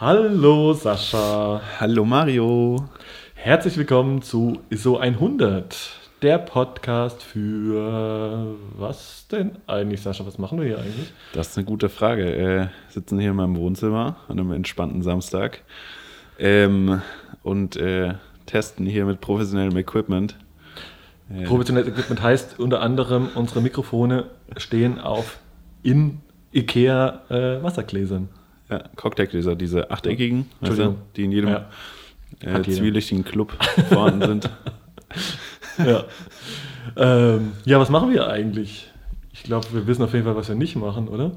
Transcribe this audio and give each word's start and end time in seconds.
Hallo 0.00 0.72
Sascha. 0.72 1.60
Hallo 1.78 2.06
Mario. 2.06 2.88
Herzlich 3.34 3.76
willkommen 3.76 4.22
zu 4.22 4.60
ISO 4.70 4.96
100, 4.96 5.76
der 6.22 6.38
Podcast 6.38 7.22
für 7.22 8.56
was 8.78 9.26
denn 9.30 9.58
eigentlich, 9.66 10.00
Sascha? 10.00 10.24
Was 10.24 10.38
machen 10.38 10.58
wir 10.58 10.66
hier 10.68 10.78
eigentlich? 10.78 11.12
Das 11.34 11.48
ist 11.48 11.58
eine 11.58 11.66
gute 11.66 11.90
Frage. 11.90 12.24
Wir 12.24 12.70
sitzen 12.88 13.18
hier 13.18 13.32
in 13.32 13.36
meinem 13.36 13.58
Wohnzimmer 13.58 14.16
an 14.28 14.40
einem 14.40 14.52
entspannten 14.52 15.02
Samstag 15.02 15.60
ähm, 16.38 17.02
und 17.42 17.76
äh, 17.76 18.14
testen 18.46 18.86
hier 18.86 19.04
mit 19.04 19.20
professionellem 19.20 19.76
Equipment. 19.76 20.34
Äh, 21.30 21.44
Professionelles 21.44 21.90
Equipment 21.90 22.22
heißt 22.22 22.58
unter 22.58 22.80
anderem, 22.80 23.28
unsere 23.34 23.60
Mikrofone 23.60 24.30
stehen 24.56 24.98
auf 24.98 25.40
in 25.82 26.22
Ikea 26.54 27.20
äh, 27.28 27.62
Wassergläsern. 27.62 28.30
Ja, 28.70 28.84
Cocktailgläser, 28.96 29.56
diese 29.56 29.90
achteckigen, 29.90 30.48
weißt 30.60 30.78
du, 30.78 30.96
die 31.16 31.24
in 31.24 31.32
jedem 31.32 31.50
ja. 31.50 31.68
äh, 32.40 32.62
zwielichtigen 32.62 33.24
Club 33.24 33.52
vorhanden 33.88 34.26
sind. 34.26 34.50
ja. 35.78 36.04
Ähm, 36.96 37.52
ja, 37.64 37.80
was 37.80 37.90
machen 37.90 38.12
wir 38.12 38.28
eigentlich? 38.28 38.90
Ich 39.32 39.42
glaube, 39.42 39.66
wir 39.72 39.86
wissen 39.86 40.02
auf 40.02 40.12
jeden 40.12 40.24
Fall, 40.24 40.36
was 40.36 40.48
wir 40.48 40.54
nicht 40.54 40.76
machen, 40.76 41.08
oder? 41.08 41.32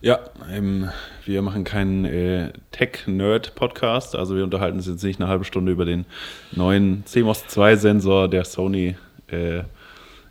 Ja, 0.00 0.18
ähm, 0.50 0.88
wir 1.24 1.40
machen 1.40 1.64
keinen 1.64 2.04
äh, 2.04 2.52
Tech-Nerd-Podcast. 2.72 4.16
Also 4.16 4.36
wir 4.36 4.44
unterhalten 4.44 4.78
uns 4.78 4.86
jetzt 4.86 5.04
nicht 5.04 5.20
eine 5.20 5.28
halbe 5.28 5.44
Stunde 5.44 5.72
über 5.72 5.84
den 5.84 6.04
neuen 6.52 7.04
CMOS 7.06 7.44
2-Sensor 7.44 8.28
der 8.28 8.44
Sony 8.44 8.96
äh, 9.28 9.62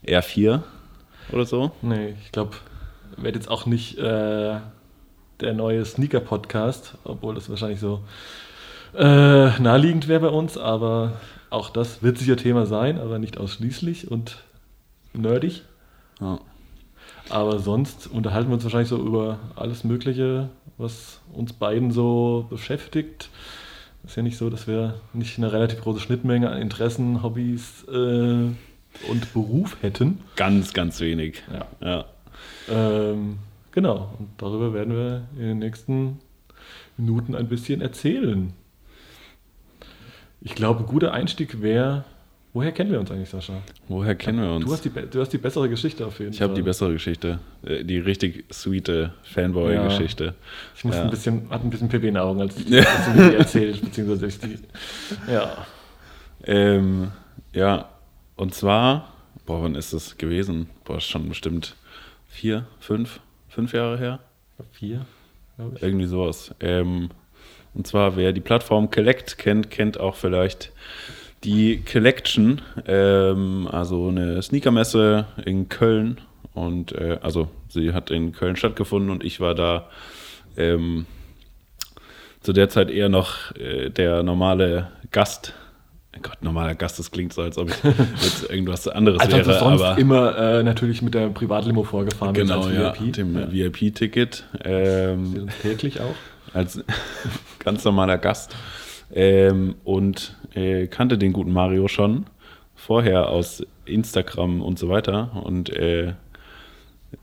R4 0.06 0.62
oder 1.32 1.46
so. 1.46 1.72
Nee, 1.82 2.16
ich 2.24 2.32
glaube, 2.32 2.58
werde 3.16 3.38
jetzt 3.38 3.50
auch 3.50 3.66
nicht 3.66 3.98
äh, 3.98 4.58
der 5.40 5.54
neue 5.54 5.86
Sneaker-Podcast, 5.86 6.96
obwohl 7.04 7.36
das 7.36 7.50
wahrscheinlich 7.50 7.80
so 7.80 8.02
äh, 8.96 9.60
naheliegend 9.60 10.08
wäre 10.08 10.22
bei 10.22 10.30
uns, 10.30 10.58
aber 10.58 11.14
auch 11.50 11.70
das 11.70 12.04
wird 12.04 12.18
sicher 12.18 12.38
Thema 12.38 12.66
sein, 12.66 13.00
aber 13.00 13.20
nicht 13.20 13.38
ausschließlich 13.38 14.10
und 14.10 14.38
nerdig. 15.14 15.64
Ja. 16.20 16.40
Aber 17.30 17.60
sonst 17.60 18.08
unterhalten 18.08 18.50
wir 18.50 18.56
uns 18.56 18.64
wahrscheinlich 18.64 18.90
so 18.90 18.98
über 18.98 19.40
alles 19.56 19.84
Mögliche, 19.84 20.50
was 20.78 21.20
uns 21.34 21.54
beiden 21.54 21.92
so 21.92 22.48
beschäftigt. 22.50 23.30
Ist 24.06 24.16
ja 24.16 24.24
nicht 24.24 24.38
so, 24.38 24.50
dass 24.50 24.68
wir 24.68 24.96
nicht 25.14 25.38
eine 25.38 25.52
relativ 25.52 25.82
große 25.82 26.00
Schnittmenge 26.00 26.50
an 26.50 26.62
Interessen, 26.62 27.24
Hobbys 27.24 27.84
äh, 27.90 27.92
und 27.92 29.34
Beruf 29.34 29.78
hätten. 29.82 30.22
Ganz, 30.38 30.74
ganz 30.74 31.02
wenig. 31.02 31.44
Ja. 31.52 31.66
ja. 31.88 32.06
Ähm, 32.70 33.40
Genau, 33.78 34.12
und 34.18 34.30
darüber 34.40 34.74
werden 34.74 34.96
wir 34.96 35.28
in 35.36 35.50
den 35.50 35.60
nächsten 35.60 36.18
Minuten 36.98 37.36
ein 37.36 37.48
bisschen 37.48 37.80
erzählen. 37.80 38.54
Ich 40.42 40.56
glaube, 40.56 40.80
ein 40.80 40.88
guter 40.88 41.14
Einstieg 41.14 41.62
wäre, 41.62 42.04
woher 42.54 42.72
kennen 42.72 42.92
wir 42.92 43.00
uns 43.00 43.12
eigentlich, 43.12 43.30
Sascha? 43.30 43.62
Woher 43.88 44.16
kennen 44.16 44.42
wir 44.42 44.52
uns? 44.52 44.66
Du 44.66 44.72
hast 44.72 44.84
die, 44.84 44.90
du 44.90 45.22
hast 45.22 45.32
die 45.32 45.38
bessere 45.38 45.70
Geschichte 45.70 46.08
auf 46.08 46.18
jeden 46.18 46.32
ich 46.32 46.40
Fall. 46.40 46.48
Ich 46.48 46.50
habe 46.50 46.60
die 46.60 46.64
bessere 46.64 46.92
Geschichte, 46.92 47.38
äh, 47.62 47.84
die 47.84 48.00
richtig 48.00 48.46
sweete 48.52 49.14
Fanboy-Geschichte. 49.22 50.26
Ja. 50.26 50.34
Ich 50.76 50.84
muss 50.84 50.96
ja. 50.96 51.04
ein 51.04 51.12
bisschen, 51.12 51.48
hatte 51.52 51.68
ein 51.68 51.70
bisschen 51.70 51.88
Pipi 51.88 52.08
in 52.08 52.16
den 52.16 52.24
Augen, 52.24 52.42
als, 52.42 52.58
ich, 52.60 52.70
ja. 52.70 52.82
als 52.82 53.06
du 53.06 53.12
mir 53.12 53.30
die 53.30 53.36
erzählt, 53.36 53.80
beziehungsweise 53.80 54.26
ich 54.26 54.40
die, 54.40 54.58
ja. 55.32 55.68
Ähm, 56.46 57.12
ja, 57.54 57.90
und 58.38 58.56
zwar, 58.56 59.14
boah, 59.46 59.62
wann 59.62 59.76
ist 59.76 59.94
das 59.94 60.18
gewesen? 60.18 60.68
Boah, 60.84 61.00
schon 61.00 61.30
bestimmt 61.30 61.76
vier, 62.28 62.66
fünf, 62.80 63.20
fünf 63.58 63.74
Jahre 63.74 63.98
her. 63.98 64.20
Vier, 64.72 65.08
glaube 65.56 65.78
ich. 65.78 65.82
Irgendwie 65.82 66.06
sowas. 66.06 66.54
Ähm, 66.60 67.10
und 67.74 67.88
zwar, 67.88 68.16
wer 68.16 68.32
die 68.32 68.40
Plattform 68.40 68.92
Collect 68.92 69.40
kennt, 69.40 69.72
kennt 69.72 70.00
auch 70.00 70.14
vielleicht 70.14 70.72
die 71.44 71.84
Collection, 71.84 72.62
ähm, 72.86 73.68
also 73.72 74.10
eine 74.10 74.40
Sneakermesse 74.44 75.26
in 75.44 75.70
Köln. 75.70 76.22
Und 76.54 76.92
äh, 76.92 77.18
also 77.24 77.50
sie 77.68 77.94
hat 77.94 78.12
in 78.12 78.32
Köln 78.32 78.58
stattgefunden 78.58 79.10
und 79.10 79.24
ich 79.24 79.40
war 79.40 79.56
da 79.56 79.90
ähm, 80.56 81.08
zu 82.42 82.54
der 82.54 82.70
Zeit 82.70 82.92
eher 82.92 83.10
noch 83.10 83.56
äh, 83.56 83.90
der 83.90 84.22
normale 84.22 84.92
Gast 85.10 85.56
Gott, 86.22 86.42
normaler 86.42 86.76
Gast, 86.76 87.00
das 87.00 87.12
klingt 87.12 87.34
so, 87.34 87.42
als 87.42 87.58
ob 87.58 87.70
ich 87.70 87.76
jetzt 88.22 88.50
irgendwas 88.50 88.88
anderes 88.88 89.20
als 89.20 89.32
wäre. 89.32 89.48
Also 89.48 89.60
sonst 89.60 89.82
aber 89.82 89.98
immer 89.98 90.38
äh, 90.38 90.64
natürlich 90.64 91.02
mit 91.02 91.14
der 91.14 91.30
Privatlimo 91.30 91.84
vorgefahren 91.84 92.34
genau, 92.34 92.64
als 92.64 92.74
ja, 92.74 93.00
VIP. 93.00 93.14
dem 93.14 93.36
ja. 93.36 93.52
VIP-Ticket. 93.52 94.46
Ähm, 94.64 95.48
täglich 95.62 96.02
auch. 96.02 96.16
Als 96.54 96.84
ganz 97.60 97.84
normaler 97.84 98.18
Gast. 98.18 98.56
Ähm, 99.14 99.76
und 99.84 100.36
äh, 100.54 100.88
kannte 100.88 101.18
den 101.18 101.34
guten 101.34 101.52
Mario 101.52 101.88
schon 101.88 102.26
vorher 102.76 103.30
aus 103.30 103.66
Instagram 103.86 104.62
und 104.62 104.80
so 104.80 104.90
weiter. 104.90 105.42
Und 105.44 105.70
äh, 105.70 106.14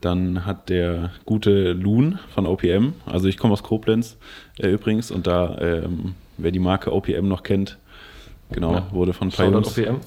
dann 0.00 0.46
hat 0.46 0.70
der 0.70 1.10
gute 1.24 1.72
Loon 1.72 2.18
von 2.28 2.46
OPM, 2.46 2.94
also 3.06 3.28
ich 3.28 3.36
komme 3.36 3.52
aus 3.52 3.62
Koblenz 3.62 4.16
äh, 4.58 4.68
übrigens, 4.68 5.10
und 5.10 5.26
da, 5.26 5.58
ähm, 5.60 6.14
wer 6.38 6.50
die 6.50 6.58
Marke 6.58 6.92
OPM 6.92 7.28
noch 7.28 7.42
kennt, 7.42 7.78
Genau, 8.50 8.74
ja. 8.74 8.86
wurde 8.92 9.12
von 9.12 9.28
OPM, 9.28 10.00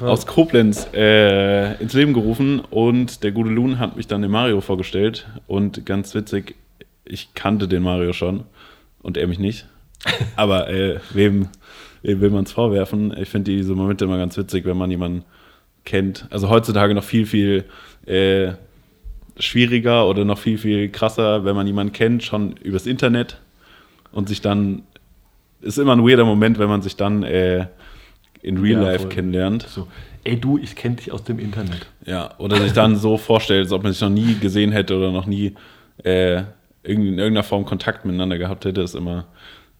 aus 0.00 0.26
Koblenz 0.26 0.88
äh, 0.94 1.80
ins 1.82 1.92
Leben 1.92 2.12
gerufen 2.12 2.60
und 2.60 3.22
der 3.22 3.32
gute 3.32 3.50
Loon 3.50 3.78
hat 3.78 3.96
mich 3.96 4.06
dann 4.06 4.22
dem 4.22 4.30
Mario 4.30 4.60
vorgestellt 4.60 5.26
und 5.46 5.84
ganz 5.84 6.14
witzig, 6.14 6.54
ich 7.04 7.34
kannte 7.34 7.68
den 7.68 7.82
Mario 7.82 8.12
schon 8.12 8.44
und 9.02 9.16
er 9.16 9.26
mich 9.26 9.38
nicht. 9.38 9.66
Aber 10.36 10.68
äh, 10.70 11.00
wem, 11.12 11.48
wem 12.02 12.20
will 12.20 12.30
man 12.30 12.44
es 12.44 12.52
vorwerfen? 12.52 13.14
Ich 13.18 13.28
finde 13.28 13.50
diese 13.50 13.74
Momente 13.74 14.04
immer 14.04 14.18
ganz 14.18 14.36
witzig, 14.36 14.64
wenn 14.64 14.76
man 14.76 14.90
jemanden 14.90 15.24
kennt. 15.84 16.26
Also 16.30 16.48
heutzutage 16.48 16.94
noch 16.94 17.04
viel, 17.04 17.26
viel 17.26 17.64
äh, 18.06 18.52
schwieriger 19.38 20.06
oder 20.08 20.24
noch 20.24 20.38
viel, 20.38 20.58
viel 20.58 20.88
krasser, 20.90 21.44
wenn 21.44 21.56
man 21.56 21.66
jemanden 21.66 21.92
kennt, 21.92 22.22
schon 22.22 22.56
übers 22.58 22.86
Internet 22.86 23.38
und 24.12 24.28
sich 24.28 24.40
dann 24.40 24.82
ist 25.64 25.78
immer 25.78 25.96
ein 25.96 26.06
weirder 26.06 26.24
Moment, 26.24 26.58
wenn 26.58 26.68
man 26.68 26.82
sich 26.82 26.96
dann 26.96 27.22
äh, 27.22 27.66
in 28.42 28.58
Real 28.58 28.82
ja, 28.82 28.90
Life 28.90 29.00
voll. 29.00 29.08
kennenlernt. 29.08 29.62
So, 29.68 29.88
ey 30.22 30.38
du, 30.38 30.58
ich 30.58 30.76
kenne 30.76 30.96
dich 30.96 31.10
aus 31.12 31.24
dem 31.24 31.38
Internet. 31.38 31.86
Ja, 32.04 32.34
oder 32.38 32.56
sich 32.56 32.72
dann 32.72 32.96
so 32.96 33.16
vorstellt, 33.16 33.64
als 33.64 33.72
ob 33.72 33.82
man 33.82 33.92
sich 33.92 34.02
noch 34.02 34.10
nie 34.10 34.34
gesehen 34.38 34.72
hätte 34.72 34.96
oder 34.96 35.10
noch 35.10 35.26
nie 35.26 35.54
äh, 36.02 36.42
in 36.82 37.18
irgendeiner 37.18 37.42
Form 37.42 37.64
Kontakt 37.64 38.04
miteinander 38.04 38.36
gehabt 38.38 38.64
hätte, 38.64 38.82
ist 38.82 38.94
immer 38.94 39.26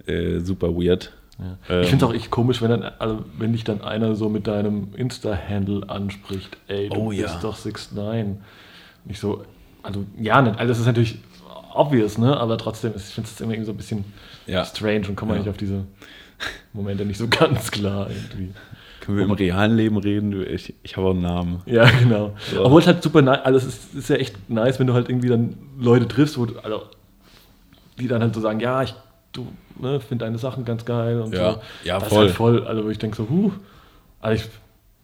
äh, 0.07 0.41
super 0.41 0.75
weird. 0.75 1.13
Ja. 1.39 1.59
Ähm, 1.69 1.83
ich 1.83 1.89
finde 1.89 2.05
es 2.05 2.11
auch 2.11 2.15
echt 2.15 2.31
komisch, 2.31 2.63
wenn, 2.63 2.71
dann, 2.71 2.83
also, 2.99 3.25
wenn 3.39 3.53
dich 3.53 3.65
dann 3.65 3.83
einer 3.83 4.15
so 4.15 4.29
mit 4.29 4.47
deinem 4.47 4.89
Insta-Handle 4.97 5.89
anspricht. 5.89 6.57
Ey, 6.69 6.89
du 6.89 6.97
oh, 6.97 7.09
bist 7.09 7.21
ja. 7.21 7.39
doch 7.43 7.57
6'9. 7.57 8.37
Nicht 9.05 9.21
so, 9.21 9.45
also 9.83 10.05
ja, 10.19 10.41
nicht, 10.41 10.59
also 10.59 10.69
das 10.69 10.79
ist 10.79 10.87
natürlich 10.87 11.19
obvious, 11.75 12.19
ne? 12.19 12.37
aber 12.37 12.59
trotzdem, 12.59 12.93
ich 12.97 13.03
finde 13.03 13.29
es 13.33 13.41
irgendwie 13.41 13.65
so 13.65 13.73
ein 13.73 13.77
bisschen 13.77 14.05
ja. 14.47 14.65
strange 14.65 15.09
und 15.09 15.17
komme 15.17 15.33
ja. 15.33 15.41
nicht 15.41 15.49
auf 15.49 15.57
diese 15.57 15.85
Momente 16.73 17.05
nicht 17.05 17.19
so 17.19 17.29
ganz 17.29 17.71
klar 17.71 18.09
irgendwie. 18.11 18.53
Können 19.01 19.19
wir 19.19 19.25
im 19.25 19.33
realen 19.33 19.77
Leben 19.77 19.99
reden? 19.99 20.47
Ich, 20.47 20.73
ich 20.83 20.97
habe 20.97 21.09
auch 21.09 21.11
einen 21.11 21.23
Namen. 21.23 21.63
Ja, 21.67 21.89
genau. 21.91 22.35
So. 22.51 22.65
Obwohl 22.65 22.81
es 22.81 22.87
halt 22.87 23.03
super 23.03 23.21
nice, 23.21 23.45
also 23.45 23.59
es 23.59 23.67
ist, 23.67 23.95
ist, 23.95 24.09
ja 24.09 24.17
echt 24.17 24.49
nice, 24.49 24.81
wenn 24.81 24.87
du 24.87 24.95
halt 24.95 25.11
irgendwie 25.11 25.29
dann 25.29 25.57
Leute 25.79 26.09
triffst, 26.09 26.39
wo 26.39 26.47
du, 26.47 26.59
also, 26.61 26.85
die 27.99 28.09
dann 28.09 28.23
halt 28.23 28.35
so 28.35 28.41
sagen, 28.41 28.61
ja, 28.61 28.83
ich 28.83 28.95
du 29.35 29.49
ne, 29.79 30.01
finde 30.01 30.25
deine 30.25 30.39
Sachen 30.39 30.65
ganz 30.65 30.85
geil 30.85 31.21
und 31.21 31.35
ja. 31.35 31.55
so. 31.55 31.61
Ja, 31.85 31.99
das 31.99 32.09
voll. 32.09 32.25
Ist 32.25 32.29
halt 32.31 32.37
voll, 32.37 32.67
also 32.67 32.85
wo 32.85 32.89
ich 32.89 32.99
denke 32.99 33.17
so, 33.17 33.29
huh. 33.29 33.53
Also 34.21 34.43
ich, 34.43 34.51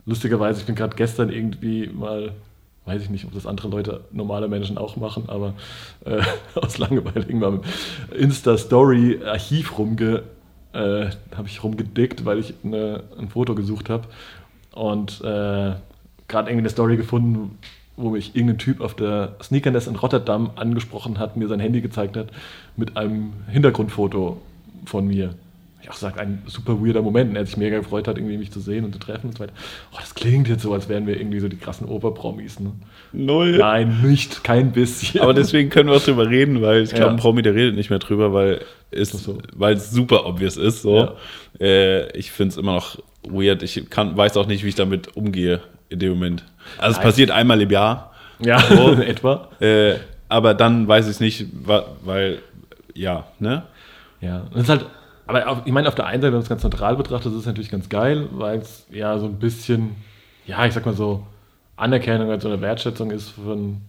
lustigerweise, 0.07 0.61
ich 0.61 0.67
bin 0.67 0.75
gerade 0.75 0.97
gestern 0.97 1.31
irgendwie 1.31 1.89
mal 1.89 2.33
weiß 2.91 3.03
ich 3.03 3.11
nicht, 3.11 3.25
ob 3.25 3.33
das 3.33 3.47
andere 3.47 3.69
Leute, 3.69 4.01
normale 4.11 4.49
Menschen 4.49 4.77
auch 4.77 4.97
machen, 4.97 5.25
aber 5.29 5.55
äh, 6.05 6.21
aus 6.57 6.79
Langeweile 6.79 7.21
irgendwann 7.21 7.61
im 8.11 8.21
Insta-Story-Archiv 8.21 9.79
rumge, 9.79 10.25
äh, 10.73 11.07
habe 11.37 11.47
ich 11.47 11.63
rumgedickt, 11.63 12.25
weil 12.25 12.39
ich 12.41 12.55
eine, 12.65 13.05
ein 13.19 13.29
Foto 13.29 13.55
gesucht 13.55 13.89
habe 13.91 14.09
und 14.73 15.21
äh, 15.21 15.75
gerade 16.27 16.49
irgendwie 16.49 16.59
eine 16.59 16.69
Story 16.71 16.97
gefunden, 16.97 17.59
wo 17.97 18.11
mich 18.11 18.35
irgendein 18.35 18.59
Typ 18.59 18.81
auf 18.81 18.95
der 18.95 19.37
Sneakernest 19.41 19.87
in 19.87 19.97
Rotterdam 19.97 20.51
angesprochen 20.57 21.19
hat, 21.19 21.37
mir 21.37 21.49
sein 21.49 21.61
Handy 21.61 21.81
gezeigt 21.81 22.17
hat 22.17 22.29
mit 22.77 22.97
einem 22.97 23.33
Hintergrundfoto 23.49 24.41
von 24.85 25.07
mir 25.07 25.35
auch 25.91 25.95
sage, 25.95 26.21
ein 26.21 26.43
super 26.47 26.85
weirder 26.85 27.03
Moment. 27.03 27.37
Er 27.37 27.45
sich 27.45 27.57
mega 27.57 27.79
gefreut 27.79 28.09
hat, 28.09 28.17
irgendwie 28.17 28.39
mich 28.39 28.51
zu 28.51 28.61
sehen 28.61 28.85
und 28.85 28.93
zu 28.93 28.99
treffen 28.99 29.29
und 29.29 29.37
so 29.37 29.43
weiter. 29.45 29.53
Oh, 29.93 29.97
das 30.01 30.15
klingt 30.15 30.49
jetzt 30.49 30.63
so, 30.63 30.73
als 30.73 30.89
wären 30.89 31.07
wir 31.07 31.19
irgendwie 31.19 31.41
so 31.41 31.49
die 31.49 31.57
krassen 31.57 31.87
Oberpromis. 31.87 32.61
Ne? 32.61 32.73
Null. 33.13 33.59
Nein, 33.59 34.01
nicht, 34.03 34.45
kein 34.45 34.73
bisschen. 34.73 35.21
Aber 35.21 35.35
deswegen 35.35 35.71
können 35.71 35.89
wir 35.89 35.97
auch 35.97 36.03
drüber 36.03 36.29
reden, 36.29 36.63
weil 36.63 36.83
ich 36.83 36.91
glaube, 36.91 37.07
ja. 37.07 37.11
ein 37.11 37.17
Promi, 37.17 37.43
der 37.43 37.55
redet 37.55 37.75
nicht 37.75 37.91
mehr 37.91 37.99
drüber, 37.99 38.33
weil 38.33 38.61
es, 38.91 39.11
so. 39.11 39.39
super 39.77 40.27
obvious 40.27 40.57
ist. 40.57 40.83
So. 40.83 40.97
Ja. 40.97 41.15
Äh, 41.61 42.17
ich 42.17 42.31
finde 42.31 42.53
es 42.53 42.57
immer 42.57 42.75
noch 42.75 42.99
weird. 43.29 43.63
Ich 43.63 43.91
kann, 43.91 44.17
weiß 44.17 44.37
auch 44.37 44.47
nicht, 44.47 44.65
wie 44.65 44.69
ich 44.69 44.75
damit 44.75 45.17
umgehe 45.17 45.61
in 45.89 45.99
dem 45.99 46.11
Moment. 46.11 46.45
Also 46.79 46.99
es 46.99 47.03
passiert 47.03 47.31
einmal 47.31 47.61
im 47.61 47.71
Jahr. 47.71 48.13
Ja, 48.39 48.59
so, 48.61 48.93
etwa. 49.03 49.49
Äh, 49.61 49.97
aber 50.29 50.55
dann 50.55 50.87
weiß 50.87 51.07
ich 51.07 51.13
es 51.13 51.21
nicht, 51.21 51.47
weil, 52.05 52.39
ja, 52.95 53.27
ne? 53.39 53.65
Ja, 54.21 54.47
das 54.53 54.63
ist 54.63 54.69
halt, 54.69 54.87
aber 55.31 55.49
auf, 55.49 55.63
ich 55.65 55.73
meine, 55.73 55.89
auf 55.89 55.95
der 55.95 56.07
einen 56.07 56.21
Seite, 56.21 56.33
wenn 56.33 56.39
man 56.39 56.43
es 56.43 56.49
ganz 56.49 56.63
neutral 56.63 56.97
betrachtet, 56.97 57.33
ist 57.33 57.39
es 57.39 57.47
natürlich 57.47 57.71
ganz 57.71 57.89
geil, 57.89 58.29
weil 58.33 58.59
es 58.59 58.87
ja 58.91 59.19
so 59.19 59.27
ein 59.27 59.39
bisschen, 59.39 59.97
ja, 60.47 60.67
ich 60.67 60.75
sag 60.75 60.85
mal 60.85 60.95
so, 60.95 61.25
Anerkennung 61.77 62.31
als 62.31 62.43
so 62.43 62.49
eine 62.49 62.61
Wertschätzung 62.61 63.11
ist 63.11 63.31
von 63.31 63.81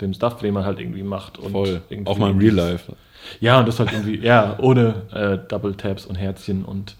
dem 0.00 0.14
Stuff, 0.14 0.38
den 0.38 0.54
man 0.54 0.64
halt 0.64 0.80
irgendwie 0.80 1.02
macht. 1.02 1.38
Und 1.38 1.52
Voll. 1.52 1.82
irgendwie 1.90 2.10
Auch 2.10 2.18
mal 2.18 2.30
im 2.30 2.38
Real 2.38 2.54
Life. 2.54 2.92
Ja, 3.40 3.58
und 3.60 3.68
das 3.68 3.78
halt 3.78 3.92
irgendwie, 3.92 4.18
ja, 4.18 4.58
ohne 4.60 5.02
äh, 5.12 5.38
Double 5.48 5.74
Taps 5.74 6.06
und 6.06 6.16
Herzchen 6.16 6.64
und 6.64 6.96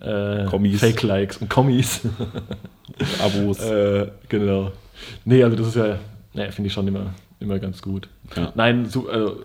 äh, 0.00 0.46
Kommis. 0.46 0.80
Fake-Likes 0.80 1.38
und 1.38 1.50
Kommis. 1.50 2.00
Abos. 3.22 3.60
äh, 3.60 4.08
genau. 4.28 4.72
Nee, 5.24 5.44
also 5.44 5.56
das 5.56 5.68
ist 5.68 5.76
ja, 5.76 5.98
naja, 6.32 6.50
finde 6.52 6.68
ich 6.68 6.72
schon 6.72 6.88
immer, 6.88 7.12
immer 7.38 7.58
ganz 7.58 7.82
gut. 7.82 8.08
Ja. 8.34 8.52
Nein, 8.54 8.86
so, 8.86 9.08
also, 9.08 9.42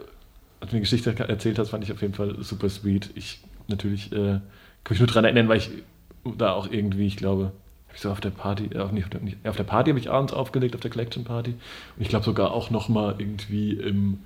als 0.62 0.70
du 0.70 0.76
mir 0.78 0.82
die 0.82 0.90
Geschichte 0.90 1.14
erzählt 1.20 1.60
hast, 1.60 1.70
fand 1.70 1.84
ich 1.84 1.92
auf 1.92 2.02
jeden 2.02 2.14
Fall 2.14 2.36
super 2.40 2.70
sweet. 2.70 3.10
Ich 3.16 3.40
natürlich 3.68 4.12
äh, 4.12 4.40
kann 4.84 4.92
mich 4.92 5.00
nur 5.00 5.08
daran 5.08 5.26
erinnern, 5.26 5.48
weil 5.48 5.58
ich 5.58 5.70
da 6.38 6.54
auch 6.54 6.70
irgendwie, 6.70 7.08
ich 7.08 7.18
glaube, 7.18 7.52
ich 7.94 8.02
so 8.02 8.12
auf 8.12 8.20
der 8.20 8.30
Party, 8.30 8.66
äh, 8.74 8.92
nicht, 8.92 9.22
nicht, 9.24 9.38
auf 9.48 9.56
der 9.56 9.64
Party 9.64 9.92
habe 9.92 10.00
ich 10.00 10.12
abends 10.12 10.34
aufgelegt, 10.34 10.76
auf 10.76 10.82
der 10.82 10.92
Collection 10.92 11.24
Party. 11.24 11.52
Und 11.52 12.02
ich 12.02 12.10
glaube 12.10 12.26
sogar 12.26 12.52
auch 12.52 12.70
nochmal 12.70 13.16
irgendwie 13.18 13.74
im 13.74 14.20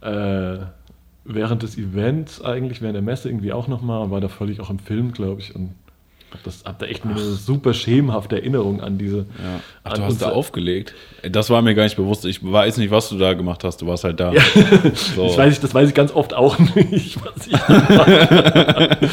äh, 0.00 0.58
während 1.24 1.62
des 1.62 1.78
Events 1.78 2.42
eigentlich, 2.42 2.82
während 2.82 2.96
der 2.96 3.02
Messe 3.02 3.28
irgendwie 3.28 3.52
auch 3.52 3.66
nochmal 3.66 4.10
war 4.10 4.20
da 4.20 4.28
völlig 4.28 4.60
auch 4.60 4.70
im 4.70 4.78
Film, 4.78 5.12
glaube 5.12 5.40
ich. 5.40 5.54
Und 5.54 5.74
das, 6.42 6.64
hab 6.64 6.78
da 6.78 6.86
echt 6.86 7.04
eine 7.04 7.18
super 7.18 7.74
schemenhafte 7.74 8.36
Erinnerung 8.36 8.80
an 8.80 8.98
diese. 8.98 9.18
Ja. 9.18 9.24
Ach, 9.84 9.92
an 9.92 10.00
du 10.00 10.06
hast 10.06 10.22
da 10.22 10.30
aufgelegt? 10.30 10.94
Das 11.22 11.50
war 11.50 11.62
mir 11.62 11.74
gar 11.74 11.84
nicht 11.84 11.96
bewusst. 11.96 12.24
Ich 12.24 12.40
weiß 12.42 12.78
nicht, 12.78 12.90
was 12.90 13.08
du 13.08 13.18
da 13.18 13.34
gemacht 13.34 13.64
hast. 13.64 13.82
Du 13.82 13.86
warst 13.86 14.04
halt 14.04 14.20
da. 14.20 14.32
So. 15.14 15.24
Das, 15.24 15.38
weiß 15.38 15.52
ich, 15.52 15.60
das 15.60 15.74
weiß 15.74 15.88
ich 15.88 15.94
ganz 15.94 16.12
oft 16.12 16.34
auch 16.34 16.58
nicht, 16.74 17.18
was 17.24 17.46
ich. 17.46 17.52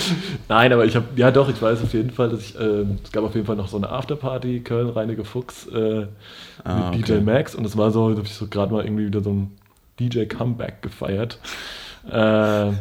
Nein, 0.49 0.73
aber 0.73 0.85
ich 0.85 0.95
habe, 0.95 1.05
ja 1.15 1.31
doch, 1.31 1.49
ich 1.49 1.61
weiß 1.61 1.83
auf 1.83 1.93
jeden 1.93 2.11
Fall, 2.11 2.29
dass 2.29 2.41
ich, 2.41 2.59
ähm, 2.59 2.97
es 3.03 3.11
gab 3.11 3.23
auf 3.23 3.35
jeden 3.35 3.45
Fall 3.45 3.55
noch 3.55 3.67
so 3.67 3.77
eine 3.77 3.89
Afterparty, 3.89 4.61
Köln, 4.61 4.89
Reinige 4.89 5.23
Fuchs, 5.23 5.67
äh, 5.67 6.07
Ah, 6.63 6.91
mit 6.91 7.07
DJ 7.07 7.13
okay. 7.13 7.21
Max 7.21 7.55
und 7.55 7.63
das 7.63 7.77
war 7.77 7.91
so, 7.91 8.09
da 8.09 8.17
habe 8.17 8.27
ich 8.27 8.33
so 8.33 8.47
gerade 8.47 8.71
mal 8.71 8.83
irgendwie 8.83 9.07
wieder 9.07 9.21
so 9.21 9.31
ein 9.31 9.51
DJ-Comeback 9.99 10.81
gefeiert. 10.81 11.39
Äh, 12.09 12.71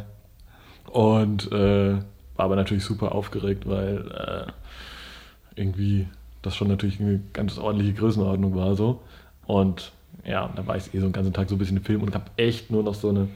und 0.91 1.51
äh, 1.53 1.95
war 2.41 2.47
aber 2.47 2.57
natürlich 2.57 2.85
super 2.85 3.15
aufgeregt, 3.15 3.69
weil 3.69 3.99
äh, 4.13 5.61
irgendwie 5.61 6.07
das 6.41 6.57
schon 6.57 6.69
natürlich 6.69 6.99
eine 6.99 7.21
ganz 7.35 7.59
ordentliche 7.59 7.93
Größenordnung 7.93 8.55
war 8.57 8.75
so. 8.77 9.03
Und 9.47 9.93
ja, 10.25 10.51
da 10.57 10.67
war 10.67 10.75
ich 10.79 10.95
eh 10.95 11.01
so 11.01 11.07
den 11.07 11.13
ganzen 11.13 11.35
Tag 11.35 11.51
so 11.51 11.57
ein 11.57 11.59
bisschen 11.59 11.77
im 11.77 11.85
Film 11.85 12.03
und 12.03 12.15
habe 12.15 12.31
echt 12.39 12.71
nur 12.71 12.83
noch 12.83 12.95
so 12.95 13.11
eine 13.11 13.29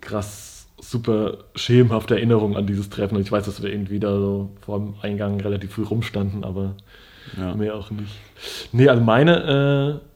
krass 0.00 0.66
super 0.80 1.38
schemenhafte 1.54 2.16
Erinnerung 2.16 2.56
an 2.56 2.66
dieses 2.66 2.90
Treffen. 2.90 3.14
Und 3.14 3.22
ich 3.22 3.30
weiß, 3.30 3.44
dass 3.44 3.62
wir 3.62 3.70
irgendwie 3.70 4.00
da 4.00 4.12
so 4.12 4.50
vor 4.62 4.80
dem 4.80 4.94
Eingang 5.00 5.40
relativ 5.40 5.74
früh 5.74 5.84
rumstanden, 5.84 6.42
aber 6.42 6.74
Ja. 7.38 7.54
mehr 7.54 7.76
auch 7.76 7.92
nicht. 7.92 8.16
Nee, 8.72 8.88
also 8.88 9.00
meine, 9.00 10.00
äh, 10.02 10.07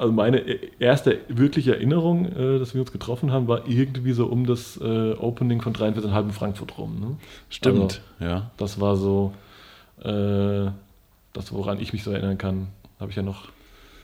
also 0.00 0.12
meine 0.12 0.38
erste 0.78 1.18
wirkliche 1.28 1.74
Erinnerung, 1.74 2.26
äh, 2.26 2.58
dass 2.58 2.74
wir 2.74 2.80
uns 2.80 2.90
getroffen 2.90 3.32
haben, 3.32 3.48
war 3.48 3.68
irgendwie 3.68 4.12
so 4.12 4.26
um 4.26 4.46
das 4.46 4.78
äh, 4.78 5.12
Opening 5.12 5.60
von 5.60 5.74
43,5 5.74 6.22
in 6.22 6.30
Frankfurt 6.32 6.78
rum. 6.78 7.00
Ne? 7.00 7.16
Stimmt, 7.50 8.02
Also, 8.18 8.34
ja. 8.34 8.50
das 8.56 8.80
war 8.80 8.96
so 8.96 9.32
äh, 10.02 10.70
das, 11.32 11.52
woran 11.52 11.80
ich 11.80 11.92
mich 11.92 12.02
so 12.02 12.10
erinnern 12.10 12.38
kann. 12.38 12.68
Habe 12.98 13.10
ich 13.10 13.16
ja 13.16 13.22
noch, 13.22 13.48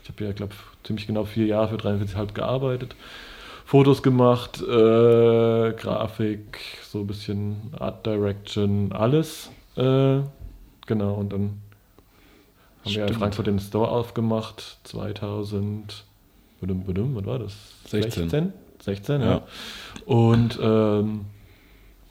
ich 0.03 0.09
habe 0.09 0.23
ja, 0.23 0.31
glaube 0.31 0.53
ziemlich 0.83 1.07
genau 1.07 1.25
vier 1.25 1.45
Jahre 1.45 1.69
für 1.69 1.75
43,5 1.75 2.33
gearbeitet. 2.33 2.95
Fotos 3.65 4.01
gemacht, 4.01 4.61
äh, 4.61 5.73
Grafik, 5.73 6.59
so 6.83 6.99
ein 6.99 7.07
bisschen 7.07 7.57
Art 7.77 8.05
Direction, 8.05 8.93
alles. 8.93 9.51
Äh, 9.75 10.19
genau, 10.85 11.15
und 11.15 11.33
dann 11.33 11.61
haben 12.87 12.95
wir 12.95 13.01
in 13.03 13.07
Stimmt. 13.07 13.19
Frankfurt 13.19 13.47
den 13.47 13.59
Store 13.59 13.89
aufgemacht, 13.89 14.77
2000, 14.83 16.03
badum, 16.61 16.83
badum, 16.85 17.15
was 17.15 17.25
war 17.25 17.39
das? 17.39 17.53
16. 17.87 18.29
16, 18.29 18.53
16 18.79 19.21
ja. 19.21 19.27
Ja. 19.27 19.41
Und 20.05 20.59
ähm, 20.61 21.25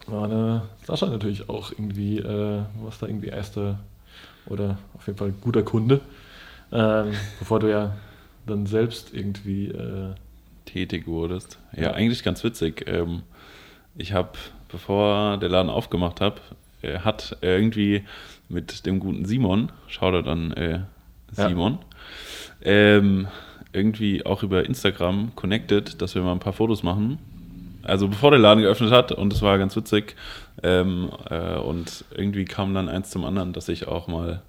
war 0.07 0.23
eine 0.25 0.61
Sascha 0.85 1.07
natürlich 1.07 1.49
auch 1.49 1.71
irgendwie, 1.71 2.19
äh, 2.19 2.61
was 2.81 2.99
da 2.99 3.07
irgendwie 3.07 3.27
erster 3.27 3.79
oder 4.47 4.77
auf 4.93 5.05
jeden 5.07 5.19
Fall 5.19 5.33
guter 5.41 5.63
Kunde, 5.63 5.99
ähm, 6.71 7.11
bevor 7.39 7.59
du 7.59 7.69
ja 7.69 7.95
dann 8.45 8.65
selbst 8.65 9.13
irgendwie 9.13 9.67
äh, 9.67 10.13
Tätig 10.65 11.07
wurdest. 11.07 11.57
Ja, 11.73 11.83
Ja. 11.83 11.91
eigentlich 11.93 12.23
ganz 12.23 12.43
witzig. 12.43 12.85
Ähm, 12.87 13.23
ich 13.95 14.13
habe, 14.13 14.31
bevor 14.69 15.37
der 15.37 15.49
Laden 15.49 15.69
aufgemacht 15.69 16.21
habe, 16.21 16.39
äh, 16.81 16.99
hat 16.99 17.37
irgendwie 17.41 18.03
mit 18.49 18.85
dem 18.85 18.99
guten 18.99 19.25
Simon, 19.25 19.71
Shoutout 19.87 20.29
an 20.29 20.51
äh, 20.53 20.81
Ja. 21.35 21.49
Simon, 21.49 21.79
ähm, 22.61 23.27
irgendwie 23.73 24.25
auch 24.25 24.43
über 24.43 24.65
Instagram 24.65 25.33
connected, 25.35 26.01
dass 26.01 26.15
wir 26.15 26.21
mal 26.21 26.31
ein 26.31 26.39
paar 26.39 26.53
Fotos 26.53 26.83
machen. 26.83 27.19
Also 27.83 28.07
bevor 28.07 28.31
der 28.31 28.39
Laden 28.39 28.63
geöffnet 28.63 28.91
hat 28.91 29.11
und 29.11 29.31
es 29.31 29.41
war 29.41 29.57
ganz 29.57 29.75
witzig. 29.75 30.15
Ähm, 30.63 31.09
äh, 31.29 31.55
und 31.55 32.05
irgendwie 32.15 32.45
kam 32.45 32.73
dann 32.73 32.89
eins 32.89 33.09
zum 33.11 33.23
anderen, 33.23 33.53
dass 33.53 33.69
ich 33.69 33.87
auch 33.87 34.07
mal 34.07 34.41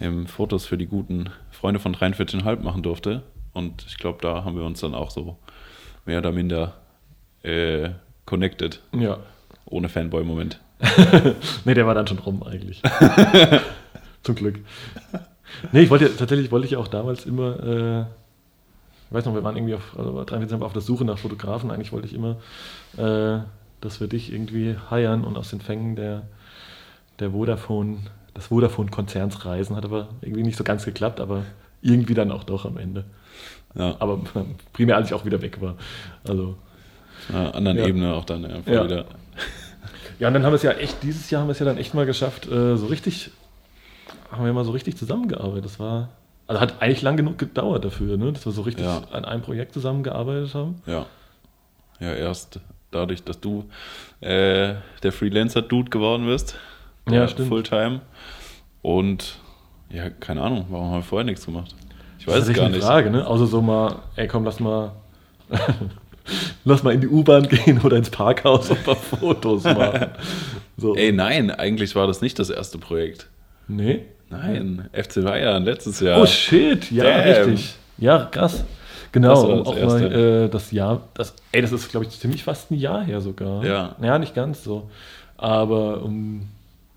ähm, 0.00 0.26
Fotos 0.26 0.66
für 0.66 0.78
die 0.78 0.86
guten 0.86 1.30
Freunde 1.50 1.80
von 1.80 1.94
43,5 1.94 2.60
machen 2.62 2.82
durfte. 2.82 3.22
Und 3.52 3.84
ich 3.88 3.98
glaube, 3.98 4.18
da 4.22 4.44
haben 4.44 4.56
wir 4.56 4.64
uns 4.64 4.80
dann 4.80 4.94
auch 4.94 5.10
so 5.10 5.38
mehr 6.04 6.18
oder 6.18 6.32
minder 6.32 6.74
äh, 7.42 7.90
connected, 8.26 8.80
ja. 8.92 9.18
ohne 9.64 9.88
Fanboy-Moment. 9.88 10.60
nee, 11.64 11.74
der 11.74 11.86
war 11.86 11.94
dann 11.94 12.06
schon 12.06 12.18
rum 12.18 12.42
eigentlich. 12.42 12.82
Zum 14.22 14.34
Glück. 14.34 14.60
Nee, 15.72 15.82
ich 15.82 15.90
wollte 15.90 16.14
tatsächlich 16.16 16.50
wollte 16.52 16.66
ich 16.66 16.72
ja 16.72 16.78
auch 16.78 16.88
damals 16.88 17.26
immer, 17.26 17.62
äh, 17.62 18.00
ich 18.02 19.12
weiß 19.14 19.24
noch, 19.24 19.34
wir 19.34 19.42
waren 19.44 19.56
irgendwie 19.56 19.74
auf, 19.74 19.96
also 19.98 20.22
43 20.24 20.62
auf 20.64 20.72
der 20.72 20.82
Suche 20.82 21.04
nach 21.04 21.18
Fotografen. 21.18 21.70
Eigentlich 21.70 21.92
wollte 21.92 22.06
ich 22.06 22.14
immer, 22.14 22.36
äh, 22.96 23.40
dass 23.80 24.00
wir 24.00 24.06
dich 24.08 24.32
irgendwie 24.32 24.76
heiern 24.90 25.24
und 25.24 25.36
aus 25.36 25.50
den 25.50 25.60
Fängen 25.60 25.96
der, 25.96 26.22
der 27.18 27.30
Vodafone, 27.32 27.98
des 28.36 28.46
Vodafone-Konzerns 28.46 29.44
reisen. 29.44 29.74
Hat 29.76 29.84
aber 29.84 30.08
irgendwie 30.20 30.42
nicht 30.42 30.56
so 30.56 30.64
ganz 30.64 30.84
geklappt, 30.84 31.20
aber 31.20 31.42
irgendwie 31.80 32.14
dann 32.14 32.30
auch 32.30 32.44
doch 32.44 32.64
am 32.64 32.76
Ende. 32.76 33.04
Ja, 33.74 33.96
Aber 33.98 34.20
primär 34.72 34.96
als 34.96 35.08
ich 35.08 35.14
auch 35.14 35.24
wieder 35.24 35.42
weg 35.42 35.60
war. 35.60 35.76
Also. 36.26 36.56
auf 37.28 37.34
einer 37.34 37.54
anderen 37.54 37.78
Ja. 37.78 37.86
Ebene 37.86 38.14
auch 38.14 38.24
dann 38.24 38.44
einfach 38.44 38.72
Ja. 38.72 38.84
wieder. 38.84 39.04
Ja, 40.18 40.28
und 40.28 40.34
dann 40.34 40.44
haben 40.44 40.52
wir 40.52 40.56
es 40.56 40.62
ja 40.62 40.72
echt, 40.72 41.02
dieses 41.02 41.30
Jahr 41.30 41.42
haben 41.42 41.48
wir 41.48 41.52
es 41.52 41.58
ja 41.58 41.66
dann 41.66 41.78
echt 41.78 41.94
mal 41.94 42.06
geschafft, 42.06 42.46
äh, 42.46 42.76
so 42.76 42.86
richtig, 42.86 43.30
haben 44.32 44.44
wir 44.44 44.52
mal 44.52 44.64
so 44.64 44.72
richtig 44.72 44.96
zusammengearbeitet. 44.96 45.64
Das 45.64 45.78
war, 45.78 46.08
also 46.46 46.60
hat 46.60 46.80
eigentlich 46.82 47.02
lang 47.02 47.16
genug 47.16 47.38
gedauert 47.38 47.84
dafür, 47.84 48.16
ne? 48.16 48.32
dass 48.32 48.44
wir 48.44 48.52
so 48.52 48.62
richtig 48.62 48.84
Ja. 48.84 49.02
an 49.12 49.24
einem 49.24 49.42
Projekt 49.42 49.72
zusammengearbeitet 49.72 50.54
haben. 50.54 50.82
Ja. 50.86 51.06
Ja, 52.00 52.12
erst 52.14 52.60
dadurch, 52.90 53.22
dass 53.24 53.38
du 53.40 53.64
äh, 54.20 54.74
der 55.02 55.12
Freelancer-Dude 55.12 55.90
geworden 55.90 56.26
bist. 56.26 56.56
Ja, 57.08 57.24
äh, 57.24 57.28
stimmt. 57.28 57.48
Fulltime. 57.48 58.00
Und 58.82 59.38
ja, 59.90 60.08
keine 60.10 60.42
Ahnung, 60.42 60.66
warum 60.70 60.86
haben 60.86 60.94
wir 60.98 61.02
vorher 61.02 61.24
nichts 61.24 61.44
gemacht? 61.44 61.74
Ich 62.18 62.24
Das 62.26 62.34
weiß 62.34 62.42
ist 62.44 62.48
es 62.50 62.56
gar 62.56 62.64
echt 62.66 62.74
nicht. 62.74 62.82
eine 62.84 62.92
Frage, 62.92 63.10
ne? 63.10 63.26
Außer 63.26 63.46
so 63.46 63.60
mal, 63.62 63.96
ey 64.16 64.26
komm, 64.28 64.44
lass 64.44 64.58
mal, 64.60 64.92
lass 66.64 66.82
mal 66.82 66.94
in 66.94 67.00
die 67.00 67.08
U-Bahn 67.08 67.48
gehen 67.48 67.80
oder 67.82 67.96
ins 67.96 68.10
Parkhaus 68.10 68.70
und 68.70 68.78
ein 68.78 68.84
paar 68.84 68.96
Fotos 68.96 69.64
machen. 69.64 70.06
So. 70.80 70.94
Ey, 70.94 71.10
nein, 71.10 71.50
eigentlich 71.50 71.96
war 71.96 72.06
das 72.06 72.20
nicht 72.20 72.38
das 72.38 72.50
erste 72.50 72.78
Projekt. 72.78 73.26
Nee? 73.66 74.04
Nein, 74.30 74.88
FC 74.92 75.24
Bayern 75.24 75.64
letztes 75.64 75.98
Jahr. 75.98 76.22
Oh 76.22 76.26
shit, 76.26 76.88
ja, 76.92 77.02
Damn. 77.02 77.48
richtig. 77.50 77.74
Ja, 77.98 78.28
krass. 78.30 78.64
Genau, 79.10 79.42
um 79.42 79.58
das 79.58 79.66
auch 79.66 79.76
Erste. 79.76 80.00
mal 80.10 80.44
äh, 80.44 80.48
das 80.48 80.70
Jahr, 80.70 81.00
das, 81.14 81.34
ey, 81.50 81.62
das 81.62 81.72
ist, 81.72 81.90
glaube 81.90 82.06
ich, 82.06 82.18
ziemlich 82.20 82.44
fast 82.44 82.70
ein 82.70 82.74
Jahr 82.74 83.02
her 83.04 83.20
sogar. 83.20 83.64
Ja. 83.64 83.96
Ja, 84.00 84.18
nicht 84.20 84.36
ganz 84.36 84.62
so. 84.62 84.88
Aber 85.36 86.02
um 86.04 86.48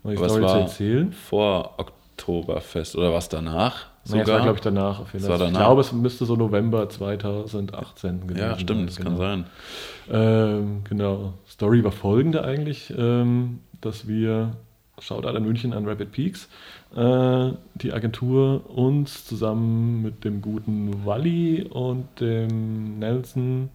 die 0.04 0.16
Was 0.16 0.30
Story 0.32 0.42
zu 0.42 0.48
war 0.48 0.60
erzählen. 0.60 1.12
vor 1.12 1.74
Oktoberfest 1.78 2.94
oder 2.94 3.12
was 3.12 3.28
danach? 3.28 3.86
Nee, 4.10 4.18
das 4.18 4.28
war, 4.28 4.40
glaube 4.42 4.56
ich, 4.56 4.60
danach 4.60 5.00
auf 5.00 5.12
jeden 5.12 5.24
Fall. 5.24 5.40
Ich 5.42 5.52
glaube, 5.52 5.80
es 5.80 5.92
müsste 5.92 6.24
so 6.24 6.34
November 6.34 6.88
2018 6.88 8.26
gewesen 8.26 8.38
Ja, 8.38 8.58
stimmt, 8.58 8.88
das 8.88 8.96
sein. 8.96 9.04
kann 9.04 9.14
genau. 9.14 9.24
sein. 9.24 9.44
Ähm, 10.10 10.84
genau. 10.88 11.34
Story 11.48 11.84
war 11.84 11.92
folgende 11.92 12.44
eigentlich, 12.44 12.92
ähm, 12.96 13.60
dass 13.80 14.08
wir, 14.08 14.56
Shoutout 14.98 15.28
an 15.36 15.44
München 15.44 15.72
an 15.72 15.86
Rapid 15.88 16.10
Peaks, 16.10 16.48
äh, 16.96 17.50
die 17.74 17.92
Agentur 17.92 18.68
uns 18.70 19.24
zusammen 19.24 20.02
mit 20.02 20.24
dem 20.24 20.42
guten 20.42 21.04
Walli 21.06 21.62
und 21.62 22.06
dem 22.20 22.98
Nelson 22.98 23.70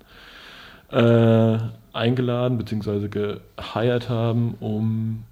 äh, 0.92 1.58
eingeladen 1.94 2.58
bzw. 2.58 3.08
geheiert 3.08 4.10
haben, 4.10 4.56
um 4.60 5.24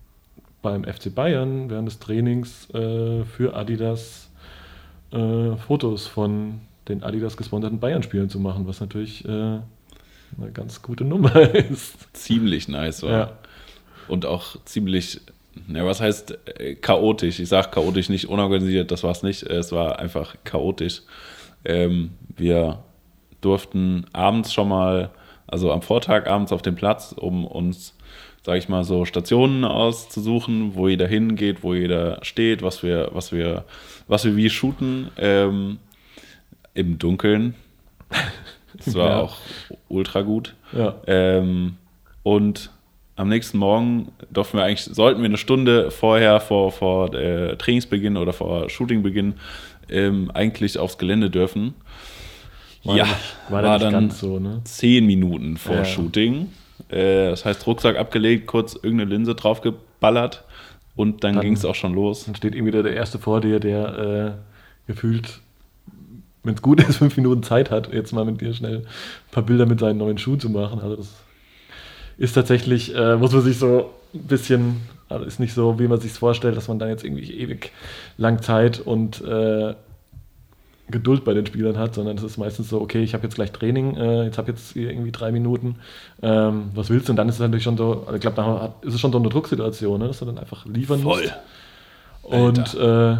beim 0.62 0.84
FC 0.84 1.14
Bayern 1.14 1.70
während 1.70 1.88
des 1.88 2.00
Trainings 2.00 2.70
äh, 2.74 3.24
für 3.24 3.56
Adidas 3.56 4.25
äh, 5.16 5.58
Fotos 5.58 6.08
von 6.08 6.62
den 6.88 7.04
Adidas 7.04 7.38
gesponserten 7.38 7.80
Bayern-Spielen 7.80 8.30
zu 8.30 8.40
machen, 8.40 8.68
was 8.68 8.80
natürlich 8.80 9.26
äh, 9.26 9.30
eine 9.30 10.52
ganz 10.54 10.82
gute 10.82 11.04
Nummer 11.04 11.36
ist. 11.56 11.96
Ziemlich 12.14 12.68
nice 12.68 13.04
war. 13.04 13.12
Ja. 13.12 13.32
und 14.08 14.26
auch 14.26 14.58
ziemlich, 14.66 15.22
ja, 15.68 15.86
was 15.86 16.02
heißt 16.02 16.38
äh, 16.60 16.76
chaotisch? 16.76 17.40
Ich 17.40 17.50
sage 17.50 17.70
chaotisch, 17.72 18.10
nicht 18.10 18.28
unorganisiert, 18.30 18.92
das 18.92 19.04
war 19.04 19.12
es 19.12 19.24
nicht. 19.24 19.44
Es 19.44 19.72
war 19.72 20.00
einfach 20.00 20.36
chaotisch. 20.44 21.02
Ähm, 21.64 22.12
wir 22.36 22.84
durften 23.42 24.06
abends 24.14 24.54
schon 24.54 24.70
mal, 24.70 25.10
also 25.48 25.72
am 25.72 25.82
Vortag 25.82 26.28
abends 26.28 26.52
auf 26.52 26.62
den 26.62 26.76
Platz, 26.76 27.14
um 27.18 27.46
uns, 27.46 27.94
sage 28.44 28.58
ich 28.60 28.70
mal, 28.70 28.84
so 28.84 29.06
Stationen 29.06 29.64
auszusuchen, 29.64 30.76
wo 30.76 30.88
jeder 30.88 31.08
hingeht, 31.08 31.64
wo 31.64 31.74
jeder 31.74 32.20
steht, 32.24 32.62
was 32.62 32.84
wir, 32.84 33.10
was 33.14 33.32
wir, 33.32 33.64
was 34.08 34.26
wir 34.26 34.36
wie 34.36 34.50
shooten. 34.50 35.10
Ähm, 35.18 35.78
Im 36.74 36.98
Dunkeln. 37.00 37.56
Das 38.86 38.94
war 38.94 39.10
Ja. 39.10 39.22
auch 39.22 39.38
ultra 39.88 40.22
gut. 40.22 40.54
Ja. 40.74 40.96
Ähm, 41.08 41.78
und 42.24 42.72
am 43.16 43.30
nächsten 43.30 43.58
Morgen 43.58 44.12
durften 44.30 44.58
wir 44.58 44.66
eigentlich, 44.66 44.84
sollten 44.84 45.22
wir 45.22 45.30
eine 45.30 45.38
Stunde 45.38 45.92
vorher, 45.92 46.42
vor, 46.42 46.74
vor 46.74 47.14
äh, 47.14 47.56
Trainingsbeginn 47.56 48.18
oder 48.18 48.34
vor 48.34 48.70
Shootingbeginn, 48.70 49.36
ähm, 49.90 50.30
eigentlich 50.34 50.78
aufs 50.78 50.98
Gelände 50.98 51.30
dürfen. 51.30 51.74
War 52.86 52.96
ja, 52.98 53.04
nicht- 53.06 53.16
war 53.50 53.62
dann 53.62 53.82
nicht 53.82 53.92
ganz 53.92 54.20
so, 54.20 54.40
ne? 54.40 54.62
zehn 54.64 55.06
Minuten 55.06 55.58
vor 55.58 55.76
Ja. 55.78 55.86
Shooting. 55.86 56.52
Äh, 56.90 57.30
das 57.30 57.46
heißt, 57.46 57.66
Rucksack 57.68 57.98
abgelegt, 57.98 58.48
kurz 58.48 58.76
irgendeine 58.76 59.10
Linse 59.10 59.34
draufgeballert 59.36 60.44
und 60.96 61.24
dann, 61.24 61.34
Dann- 61.36 61.42
ging 61.44 61.54
es 61.54 61.66
auch 61.66 61.76
schon 61.76 61.94
los. 61.94 62.26
Dann 62.26 62.36
steht 62.36 62.54
irgendwie 62.54 62.72
der, 62.72 62.84
der 62.84 62.94
Erste 62.94 63.18
vor 63.20 63.42
dir, 63.42 63.60
der 63.60 64.36
äh, 64.38 64.92
gefühlt, 64.92 65.40
wenn 66.44 66.54
es 66.54 66.62
gut 66.62 66.82
ist, 66.84 66.98
fünf 66.98 67.18
Minuten 67.18 67.44
Zeit 67.44 67.72
hat, 67.72 67.92
jetzt 67.94 68.12
mal 68.14 68.24
mit 68.26 68.40
dir 68.42 68.54
schnell 68.54 68.78
ein 68.80 69.32
paar 69.32 69.44
Bilder 69.44 69.66
mit 69.66 69.80
seinen 69.80 69.98
neuen 69.98 70.18
Schuhen 70.18 70.40
zu 70.40 70.50
machen. 70.50 70.80
Also 70.82 70.96
das 70.98 71.14
ist 72.18 72.34
tatsächlich, 72.34 72.96
äh, 72.96 73.16
muss 73.18 73.32
man 73.34 73.42
sich 73.42 73.58
so 73.58 73.90
ein 74.14 74.24
bisschen, 74.28 74.82
also 75.10 75.26
ist 75.26 75.40
nicht 75.40 75.54
so, 75.54 75.80
wie 75.80 75.88
man 75.88 76.00
sich 76.00 76.12
vorstellt, 76.14 76.56
dass 76.56 76.68
man 76.68 76.80
dann 76.80 76.90
jetzt 76.90 77.04
irgendwie 77.04 77.32
ewig 77.34 77.72
lang 78.18 78.42
Zeit 78.42 78.80
und 78.80 79.22
äh, 79.22 79.74
Geduld 80.90 81.24
bei 81.26 81.34
den 81.34 81.46
Spielern 81.46 81.78
hat, 81.78 81.96
sondern 81.96 82.16
es 82.18 82.24
ist 82.24 82.38
meistens 82.38 82.70
so, 82.70 82.80
okay, 82.80 83.02
ich 83.04 83.14
habe 83.14 83.24
jetzt 83.24 83.36
gleich 83.36 83.52
Training, 83.52 83.96
äh, 83.98 84.26
jetzt 84.26 84.38
habe 84.38 84.52
jetzt 84.52 84.74
hier 84.74 84.90
irgendwie 84.92 85.12
drei 85.12 85.32
Minuten, 85.32 85.78
ähm, 86.22 86.70
was 86.76 86.90
willst 86.90 87.08
du? 87.08 87.14
Und 87.14 87.18
dann 87.18 87.28
ist 87.28 87.36
es 87.36 87.42
natürlich 87.42 87.64
schon 87.64 87.78
so, 87.78 88.04
also 88.06 88.14
ich 88.14 88.22
glaube, 88.22 88.46
hat- 88.46 88.84
ist 88.86 88.94
es 88.94 89.00
schon 89.00 89.12
so 89.12 89.18
eine 89.18 89.30
Drucksituation, 89.30 90.00
ne, 90.00 90.08
dass 90.08 90.20
du 90.20 90.26
dann 90.26 90.38
einfach 90.38 90.66
liefern 90.68 91.02
musst. 91.02 91.24
Und, 92.22 92.74
äh, 92.76 93.18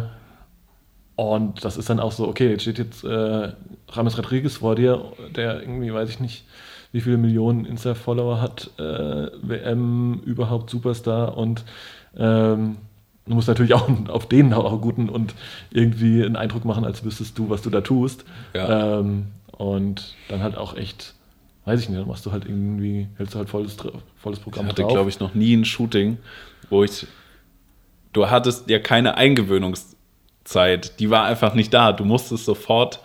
und 1.16 1.64
das 1.64 1.76
ist 1.76 1.88
dann 1.88 1.98
auch 2.00 2.12
so, 2.12 2.28
okay, 2.28 2.50
jetzt 2.50 2.62
steht 2.62 2.78
jetzt 2.78 3.02
äh, 3.04 3.52
Rames 3.88 4.18
Rodriguez 4.18 4.58
vor 4.58 4.74
dir, 4.74 5.02
der 5.34 5.60
irgendwie, 5.60 5.92
weiß 5.92 6.10
ich 6.10 6.20
nicht, 6.20 6.44
wie 6.92 7.00
viele 7.00 7.16
Millionen 7.16 7.64
Insta-Follower 7.64 8.40
hat, 8.40 8.70
äh, 8.78 8.82
WM, 9.42 10.20
überhaupt 10.24 10.70
Superstar 10.70 11.36
und 11.36 11.64
ähm, 12.18 12.76
du 13.26 13.34
musst 13.34 13.48
natürlich 13.48 13.74
auch 13.74 13.88
auf 14.08 14.28
den 14.28 14.52
auch 14.52 14.70
einen 14.70 14.80
guten 14.80 15.08
und 15.08 15.34
irgendwie 15.70 16.24
einen 16.24 16.36
Eindruck 16.36 16.64
machen, 16.64 16.84
als 16.84 17.04
wüsstest 17.04 17.38
du, 17.38 17.50
was 17.50 17.62
du 17.62 17.70
da 17.70 17.80
tust. 17.80 18.24
Ja. 18.54 19.00
Ähm, 19.00 19.26
und 19.52 20.14
dann 20.28 20.42
halt 20.42 20.56
auch 20.56 20.76
echt, 20.76 21.14
weiß 21.64 21.80
ich 21.80 21.88
nicht, 21.88 22.00
dann 22.00 22.08
machst 22.08 22.26
du 22.26 22.32
halt 22.32 22.44
irgendwie, 22.44 23.08
hältst 23.16 23.34
du 23.34 23.38
halt 23.38 23.48
volles, 23.48 23.76
volles 24.16 24.38
Ich 24.38 24.44
Programm 24.44 24.66
hatte, 24.66 24.82
drauf. 24.82 24.92
glaube 24.92 25.10
ich, 25.10 25.20
noch 25.20 25.34
nie 25.34 25.54
ein 25.54 25.64
Shooting, 25.64 26.18
wo 26.70 26.84
ich. 26.84 27.06
Du 28.12 28.30
hattest 28.30 28.70
ja 28.70 28.78
keine 28.78 29.16
Eingewöhnungszeit. 29.18 30.98
Die 31.00 31.10
war 31.10 31.24
einfach 31.24 31.54
nicht 31.54 31.74
da. 31.74 31.92
Du 31.92 32.04
musstest 32.04 32.46
sofort. 32.46 33.00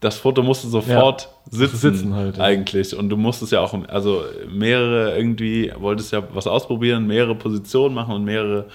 Das 0.00 0.18
Foto 0.18 0.42
musste 0.42 0.68
sofort 0.68 1.30
sitzen, 1.50 1.76
sitzen 1.76 2.14
halt, 2.14 2.36
ja. 2.36 2.44
eigentlich. 2.44 2.94
Und 2.94 3.08
du 3.08 3.16
musstest 3.16 3.52
ja 3.52 3.60
auch, 3.60 3.72
also 3.88 4.24
mehrere 4.48 5.16
irgendwie, 5.16 5.72
wolltest 5.78 6.12
ja 6.12 6.22
was 6.34 6.46
ausprobieren, 6.46 7.06
mehrere 7.06 7.34
Positionen 7.34 7.94
machen 7.94 8.14
und 8.14 8.24
mehrere, 8.24 8.66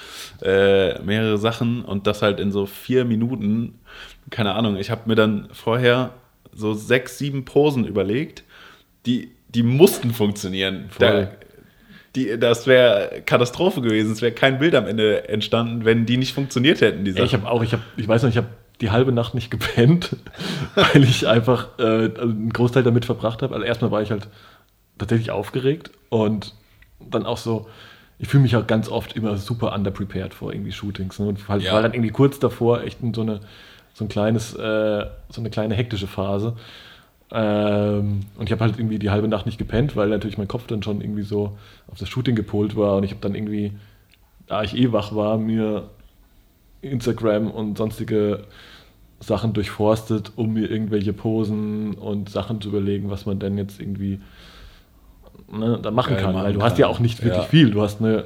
äh, 0.41 0.99
mehrere 1.03 1.37
Sachen 1.37 1.85
und 1.85 2.07
das 2.07 2.23
halt 2.23 2.39
in 2.39 2.51
so 2.51 2.65
vier 2.65 3.05
Minuten. 3.05 3.79
Keine 4.31 4.55
Ahnung, 4.55 4.77
ich 4.77 4.89
habe 4.89 5.01
mir 5.05 5.15
dann 5.15 5.49
vorher 5.51 6.11
so 6.53 6.73
sechs, 6.73 7.17
sieben 7.17 7.45
Posen 7.45 7.85
überlegt, 7.85 8.43
die, 9.05 9.31
die 9.49 9.63
mussten 9.63 10.11
funktionieren. 10.11 10.89
Da, 10.97 11.29
die, 12.15 12.37
das 12.37 12.67
wäre 12.67 13.21
Katastrophe 13.25 13.81
gewesen. 13.81 14.11
Es 14.11 14.21
wäre 14.21 14.33
kein 14.33 14.59
Bild 14.59 14.75
am 14.75 14.87
Ende 14.87 15.29
entstanden, 15.29 15.85
wenn 15.85 16.05
die 16.05 16.17
nicht 16.17 16.33
funktioniert 16.33 16.81
hätten, 16.81 17.05
die 17.05 17.11
Ja, 17.11 17.23
ich 17.23 17.33
habe 17.33 17.49
auch, 17.49 17.63
ich 17.63 17.73
habe, 17.73 17.83
ich 17.95 18.07
weiß 18.07 18.23
noch, 18.23 18.29
ich 18.29 18.37
habe 18.37 18.47
die 18.81 18.91
halbe 18.91 19.11
Nacht 19.11 19.33
nicht 19.35 19.51
gepennt, 19.51 20.15
weil 20.75 21.03
ich 21.03 21.27
einfach 21.27 21.67
äh, 21.79 21.83
also 21.83 22.21
einen 22.21 22.51
Großteil 22.51 22.83
damit 22.83 23.05
verbracht 23.05 23.41
habe. 23.41 23.53
Also 23.53 23.65
erstmal 23.65 23.91
war 23.91 24.01
ich 24.01 24.11
halt 24.11 24.27
tatsächlich 24.97 25.31
aufgeregt 25.31 25.91
und 26.09 26.53
dann 26.99 27.25
auch 27.25 27.37
so, 27.37 27.67
ich 28.19 28.27
fühle 28.27 28.43
mich 28.43 28.55
auch 28.55 28.67
ganz 28.67 28.89
oft 28.89 29.15
immer 29.15 29.37
super 29.37 29.73
underprepared 29.73 30.33
vor 30.33 30.53
irgendwie 30.53 30.71
Shootings. 30.71 31.19
Ne? 31.19 31.27
Und 31.27 31.47
halt, 31.47 31.63
Ja. 31.63 31.73
war 31.73 31.81
dann 31.81 31.93
irgendwie 31.93 32.11
kurz 32.11 32.39
davor 32.39 32.83
echt 32.83 33.01
in 33.01 33.13
so 33.13 33.21
eine 33.21 33.39
so 33.93 34.05
ein 34.05 34.09
kleines, 34.09 34.53
äh, 34.55 35.05
so 35.29 35.41
eine 35.41 35.49
kleine 35.49 35.75
hektische 35.75 36.07
Phase. 36.07 36.55
Ähm, 37.31 38.21
und 38.37 38.45
ich 38.45 38.51
habe 38.51 38.63
halt 38.63 38.77
irgendwie 38.77 38.99
die 38.99 39.09
halbe 39.09 39.27
Nacht 39.27 39.45
nicht 39.45 39.57
gepennt, 39.57 39.95
weil 39.95 40.09
natürlich 40.09 40.37
mein 40.37 40.47
Kopf 40.47 40.67
dann 40.67 40.81
schon 40.83 41.01
irgendwie 41.01 41.23
so 41.23 41.57
auf 41.91 41.97
das 41.97 42.09
Shooting 42.09 42.35
gepolt 42.35 42.75
war 42.75 42.95
und 42.97 43.03
ich 43.03 43.11
habe 43.11 43.21
dann 43.21 43.35
irgendwie, 43.35 43.73
da 44.47 44.63
ich 44.63 44.75
eh 44.77 44.91
wach 44.91 45.15
war, 45.15 45.37
mir 45.37 45.89
Instagram 46.81 47.49
und 47.51 47.77
sonstige 47.77 48.45
Sachen 49.19 49.53
durchforstet, 49.53 50.31
um 50.35 50.53
mir 50.53 50.69
irgendwelche 50.69 51.13
Posen 51.13 51.93
und 51.93 52.29
Sachen 52.29 52.59
zu 52.61 52.69
überlegen, 52.69 53.09
was 53.11 53.25
man 53.25 53.39
denn 53.39 53.57
jetzt 53.57 53.79
irgendwie 53.79 54.19
ne, 55.51 55.79
da 55.81 55.91
machen 55.91 56.13
Geil 56.15 56.23
kann. 56.23 56.33
machen 56.33 56.45
Weil 56.45 56.53
du 56.53 56.63
hast 56.63 56.73
kann. 56.73 56.79
ja 56.81 56.87
auch 56.87 56.99
nicht 56.99 57.23
wirklich 57.23 57.43
Ja. 57.43 57.49
viel. 57.49 57.71
Du 57.71 57.81
hast, 57.81 58.01
eine, 58.01 58.25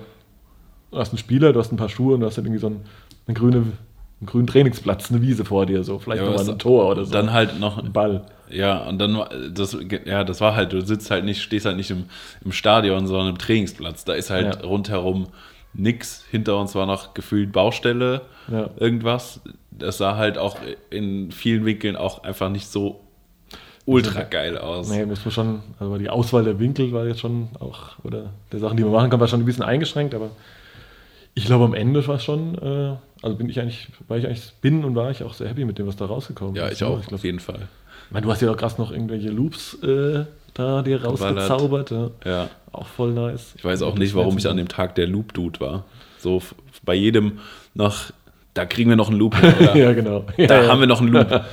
du 0.92 0.98
hast 0.98 1.10
einen 1.10 1.18
Spieler, 1.18 1.54
du 1.54 1.60
hast 1.60 1.72
ein 1.72 1.78
paar 1.78 1.90
Schuhe 1.90 2.14
und 2.14 2.22
du 2.22 2.26
hast 2.28 2.38
dann 2.38 2.46
irgendwie 2.46 2.62
so 2.62 2.68
einen, 2.68 2.82
eine 3.28 3.36
grüne, 3.36 3.58
einen 3.58 4.26
grünen 4.28 4.48
Trainingsplatz, 4.48 5.12
eine 5.12 5.22
Wiese 5.22 5.44
vor 5.46 5.66
dir, 5.66 5.84
so 5.84 6.00
vielleicht 6.00 6.24
Ja, 6.24 6.30
nochmal 6.32 6.50
ein 6.50 6.60
Tor 6.60 6.90
oder 6.92 7.06
so. 7.06 7.12
Dann 7.14 7.34
halt 7.34 7.60
noch, 7.60 7.78
ein 7.78 7.92
Ball. 7.92 8.26
ja, 8.50 8.78
und 8.88 8.98
dann, 9.00 9.20
das, 9.54 9.78
ja, 10.06 10.24
das 10.24 10.40
war 10.40 10.56
halt, 10.56 10.72
du 10.72 10.82
sitzt 10.82 11.12
halt 11.12 11.26
nicht, 11.26 11.42
stehst 11.42 11.66
halt 11.66 11.76
nicht 11.78 11.92
im, 11.92 12.06
im 12.44 12.52
Stadion, 12.54 13.08
sondern 13.08 13.30
im 13.30 13.38
Trainingsplatz. 13.38 14.06
Da 14.06 14.14
ist 14.14 14.30
halt 14.30 14.62
Ja. 14.62 14.66
rundherum 14.68 15.28
nix. 15.78 16.24
Hinter 16.32 16.60
uns 16.60 16.74
war 16.76 16.86
noch 16.86 17.14
gefühlt 17.14 17.52
Baustelle, 17.52 18.22
Ja. 18.52 18.70
irgendwas. 18.78 19.42
Das 19.72 19.98
sah 19.98 20.16
halt 20.16 20.38
auch 20.38 20.58
in 20.90 21.32
vielen 21.32 21.66
Winkeln 21.66 21.96
auch 21.96 22.24
einfach 22.24 22.50
nicht 22.50 22.68
so 22.68 23.02
ultra 23.86 24.24
geil 24.24 24.58
aus. 24.58 24.90
Nee, 24.90 25.06
muss 25.06 25.24
man 25.26 25.32
schon, 25.32 25.62
also 25.80 25.98
die 25.98 26.10
Auswahl 26.10 26.44
der 26.44 26.60
Winkel 26.60 26.92
war 26.92 27.06
jetzt 27.06 27.20
schon 27.20 27.50
auch, 27.60 28.00
oder 28.04 28.32
der 28.52 28.60
Sachen, 28.60 28.78
die 28.78 28.84
man 28.84 28.92
machen 28.94 29.10
kann, 29.10 29.20
war 29.20 29.28
schon 29.28 29.42
ein 29.42 29.46
bisschen 29.46 29.64
eingeschränkt, 29.64 30.16
aber 30.16 30.30
ich 31.34 31.46
glaube 31.46 31.66
am 31.66 31.74
Ende 31.74 32.06
war 32.08 32.16
es 32.16 32.24
schon, 32.24 32.56
äh, 32.58 32.96
also 33.22 33.36
bin 33.36 33.50
ich 33.50 33.60
eigentlich, 33.60 33.90
war 34.08 34.18
ich 34.18 34.26
eigentlich, 34.26 34.54
bin 34.62 34.84
und 34.86 34.96
war 34.96 35.12
ich 35.12 35.24
auch 35.24 35.34
sehr 35.34 35.50
happy 35.50 35.66
mit 35.66 35.78
dem, 35.78 35.86
was 35.88 35.98
da 35.98 36.06
rausgekommen 36.06 36.56
Ja, 36.56 36.68
ist. 36.68 36.76
ich 36.76 36.82
ne? 36.82 36.88
auch, 36.88 37.00
Ich, 37.00 37.08
glaub, 37.08 37.20
auf 37.20 37.24
jeden 37.26 37.40
Fall. 37.40 37.68
ich 38.08 38.12
meine, 38.12 38.26
du 38.26 38.32
hast 38.32 38.42
ja 38.42 38.50
auch 38.50 38.58
krass 38.58 38.78
noch 38.78 38.92
irgendwelche 38.92 39.30
Loops 39.30 39.76
äh, 39.84 40.26
da 40.56 40.82
dir 40.82 41.04
rausgezaubert, 41.04 41.92
ja. 41.92 42.10
Ja. 42.26 42.50
auch 42.72 42.88
voll 42.88 43.14
nice. 43.14 43.54
Ich 43.58 43.64
weiß 43.64 43.84
auch 43.84 43.96
nicht, 43.98 44.16
warum 44.16 44.38
ich 44.38 44.48
an 44.48 44.58
dem 44.58 44.68
Tag 44.68 44.96
der 44.96 45.06
Loop-Dude 45.08 45.60
war. 45.60 45.86
So 46.18 46.42
bei 46.84 46.96
jedem 46.96 47.40
noch, 47.76 48.12
da 48.56 48.66
kriegen 48.66 48.90
wir 48.90 48.96
noch 48.98 49.10
einen 49.10 49.20
Loop. 49.20 49.36
ja, 49.76 49.94
genau. 49.94 50.26
Ja, 50.38 50.48
Da 50.48 50.64
ja. 50.64 50.70
haben 50.70 50.80
wir 50.80 50.88
noch 50.88 51.02
einen 51.02 51.12
Loop. 51.12 51.30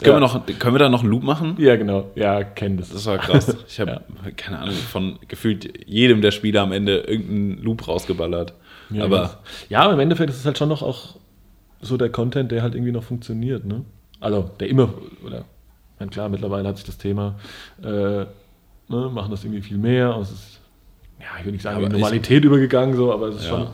Können, 0.00 0.14
wir 0.16 0.20
noch, 0.20 0.46
können 0.60 0.74
wir 0.76 0.78
da 0.78 0.88
noch 0.88 1.00
einen 1.00 1.10
Loop 1.10 1.24
machen? 1.24 1.56
Ja, 1.58 1.74
genau. 1.74 2.10
Ja, 2.14 2.44
kenn 2.44 2.76
das. 2.76 2.90
Das 2.90 3.04
war 3.06 3.18
krass. 3.18 3.56
Ich 3.68 3.80
habe, 3.80 3.90
Ja. 3.90 4.30
keine 4.36 4.60
Ahnung, 4.60 4.74
von 4.76 5.18
gefühlt 5.26 5.88
jedem 5.88 6.22
der 6.22 6.30
Spieler 6.30 6.62
am 6.62 6.70
Ende 6.70 6.98
irgendeinen 7.00 7.60
Loop 7.64 7.88
rausgeballert. 7.88 8.54
Ja, 8.90 9.02
Aber 9.04 9.40
ja, 9.68 9.80
aber 9.80 9.94
im 9.94 9.98
Endeffekt 10.00 10.30
ist 10.30 10.36
es 10.38 10.44
halt 10.46 10.56
schon 10.56 10.68
noch 10.68 10.82
auch 10.82 11.16
so 11.80 11.96
der 11.96 12.10
Content, 12.10 12.52
der 12.52 12.62
halt 12.62 12.76
irgendwie 12.76 12.92
noch 12.92 13.02
funktioniert, 13.02 13.64
ne? 13.64 13.84
Also, 14.20 14.50
der 14.60 14.68
immer, 14.68 14.94
oder, 15.26 15.44
meine, 16.00 16.10
klar, 16.10 16.28
mittlerweile 16.28 16.68
hat 16.68 16.76
sich 16.76 16.86
das 16.86 16.98
Thema, 16.98 17.34
äh, 17.82 17.86
ne, 17.86 18.26
machen 18.88 19.30
das 19.30 19.44
irgendwie 19.44 19.62
viel 19.62 19.78
mehr, 19.78 20.14
und 20.16 20.22
es 20.22 20.30
ist, 20.30 20.60
ja, 21.20 21.26
ich 21.38 21.44
will 21.44 21.52
nicht 21.52 21.62
sagen, 21.62 21.76
Aber 21.78 21.86
in 21.86 21.92
Normalität 21.92 22.44
übergegangen, 22.44 22.96
so, 22.96 23.12
aber 23.12 23.28
es 23.28 23.36
ist 23.36 23.44
Ja. 23.44 23.50
schon, 23.50 23.66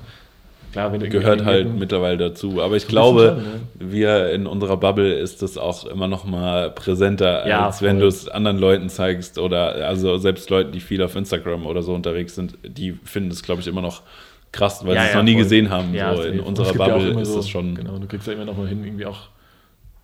klar, 0.73 0.93
wenn 0.93 1.01
gehört 1.09 1.45
halt 1.45 1.67
animierten- 1.67 1.79
mittlerweile 1.79 2.17
dazu. 2.17 2.61
Aber 2.63 2.75
ich 2.77 2.89
glaube, 2.89 3.37
bisschen 3.79 3.93
wir 3.93 4.31
in 4.33 4.47
unserer 4.47 4.77
Bubble 4.77 5.13
ist 5.15 5.43
das 5.43 5.57
auch 5.59 5.85
immer 5.87 6.09
noch 6.09 6.25
mal 6.25 6.71
präsenter, 6.71 7.47
Ja, 7.47 7.67
als 7.67 7.81
wenn 7.83 8.01
du 8.01 8.07
es 8.07 8.29
anderen 8.29 8.59
Leuten 8.59 8.89
zeigst 8.89 9.39
oder 9.39 9.87
also 9.87 10.17
selbst 10.19 10.51
Leuten, 10.51 10.73
die 10.73 10.81
viel 10.81 11.03
auf 11.03 11.15
Instagram 11.17 11.67
oder 11.67 11.83
so 11.83 11.95
unterwegs 11.95 12.35
sind, 12.35 12.57
die 12.67 12.93
finden 13.05 13.31
es, 13.31 13.43
glaube 13.43 13.61
ich, 13.61 13.67
immer 13.69 13.83
noch 13.83 14.03
krass, 14.51 14.85
weil 14.87 14.95
Ja, 14.95 15.03
sie 15.03 15.07
es 15.09 15.13
ja, 15.13 15.19
noch 15.19 15.25
nie 15.25 15.35
voll. 15.35 15.43
gesehen 15.43 15.71
haben. 15.71 15.93
So 16.17 16.23
in 16.23 16.41
unserer 16.41 16.73
Bubble 16.75 17.21
ist 17.21 17.29
so, 17.29 17.37
das 17.37 17.49
schon. 17.49 17.75
Genau, 17.75 17.99
du 17.99 18.07
kriegst 18.07 18.27
ja 18.27 18.33
immer 18.35 18.45
noch 18.45 18.57
mal 18.57 18.67
hin, 18.69 18.85
irgendwie 18.85 19.07
auch 19.07 19.19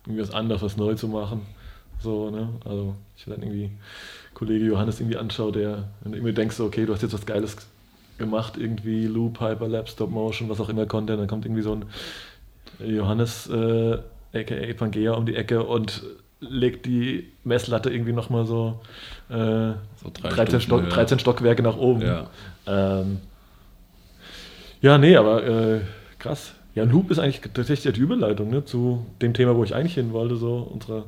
irgendwie 0.05 0.21
was 0.21 0.31
anderes, 0.33 0.61
was 0.61 0.77
neu 0.77 0.93
zu 0.93 1.07
machen. 1.07 1.41
So, 2.03 2.29
ne? 2.29 2.49
Also, 2.65 2.95
ich 3.17 3.25
dann 3.25 3.41
irgendwie 3.41 3.71
Kollege 4.33 4.65
Johannes 4.65 4.99
irgendwie 4.99 5.17
anschaue, 5.17 5.51
der, 5.51 5.89
irgendwie 6.05 6.33
denkst, 6.33 6.55
so, 6.55 6.65
okay, 6.65 6.85
du 6.85 6.93
hast 6.93 7.01
jetzt 7.01 7.13
was 7.13 7.25
Geiles 7.25 7.57
gemacht, 8.17 8.57
irgendwie 8.57 9.07
Loop, 9.07 9.39
Hyperlap, 9.39 9.89
Stop 9.89 10.11
Motion, 10.11 10.49
was 10.49 10.59
auch 10.59 10.69
immer 10.69 10.85
Content, 10.85 11.19
dann 11.19 11.27
kommt 11.27 11.45
irgendwie 11.45 11.61
so 11.61 11.75
ein 11.75 11.85
Johannes, 12.79 13.47
äh, 13.49 13.97
aka 14.33 14.73
Pangea, 14.77 15.13
um 15.13 15.25
die 15.25 15.35
Ecke 15.35 15.63
und 15.63 16.03
legt 16.39 16.85
die 16.87 17.31
Messlatte 17.43 17.91
irgendwie 17.91 18.13
nochmal 18.13 18.45
so, 18.45 18.79
äh, 19.29 19.73
So 19.95 20.09
drei 20.13 20.29
13, 20.29 20.61
Stufen 20.61 20.61
Stock, 20.61 20.81
höher. 20.83 20.89
13 20.89 21.19
Stockwerke 21.19 21.61
nach 21.61 21.77
oben. 21.77 22.01
Ja. 22.01 22.29
Ähm, 22.67 23.19
Ja, 24.81 24.97
nee, 24.97 25.15
aber 25.15 25.45
äh, 25.45 25.81
krass. 26.19 26.53
Ja, 26.73 26.83
Loop 26.85 27.11
ist 27.11 27.19
eigentlich 27.19 27.41
tatsächlich 27.53 27.93
die 27.93 27.99
Überleitung 27.99 28.49
ne, 28.49 28.65
zu 28.65 29.05
dem 29.21 29.33
Thema, 29.33 29.55
wo 29.55 29.63
ich 29.63 29.75
eigentlich 29.75 29.95
hin 29.95 30.13
wollte, 30.13 30.35
so 30.37 30.57
unserer 30.57 31.05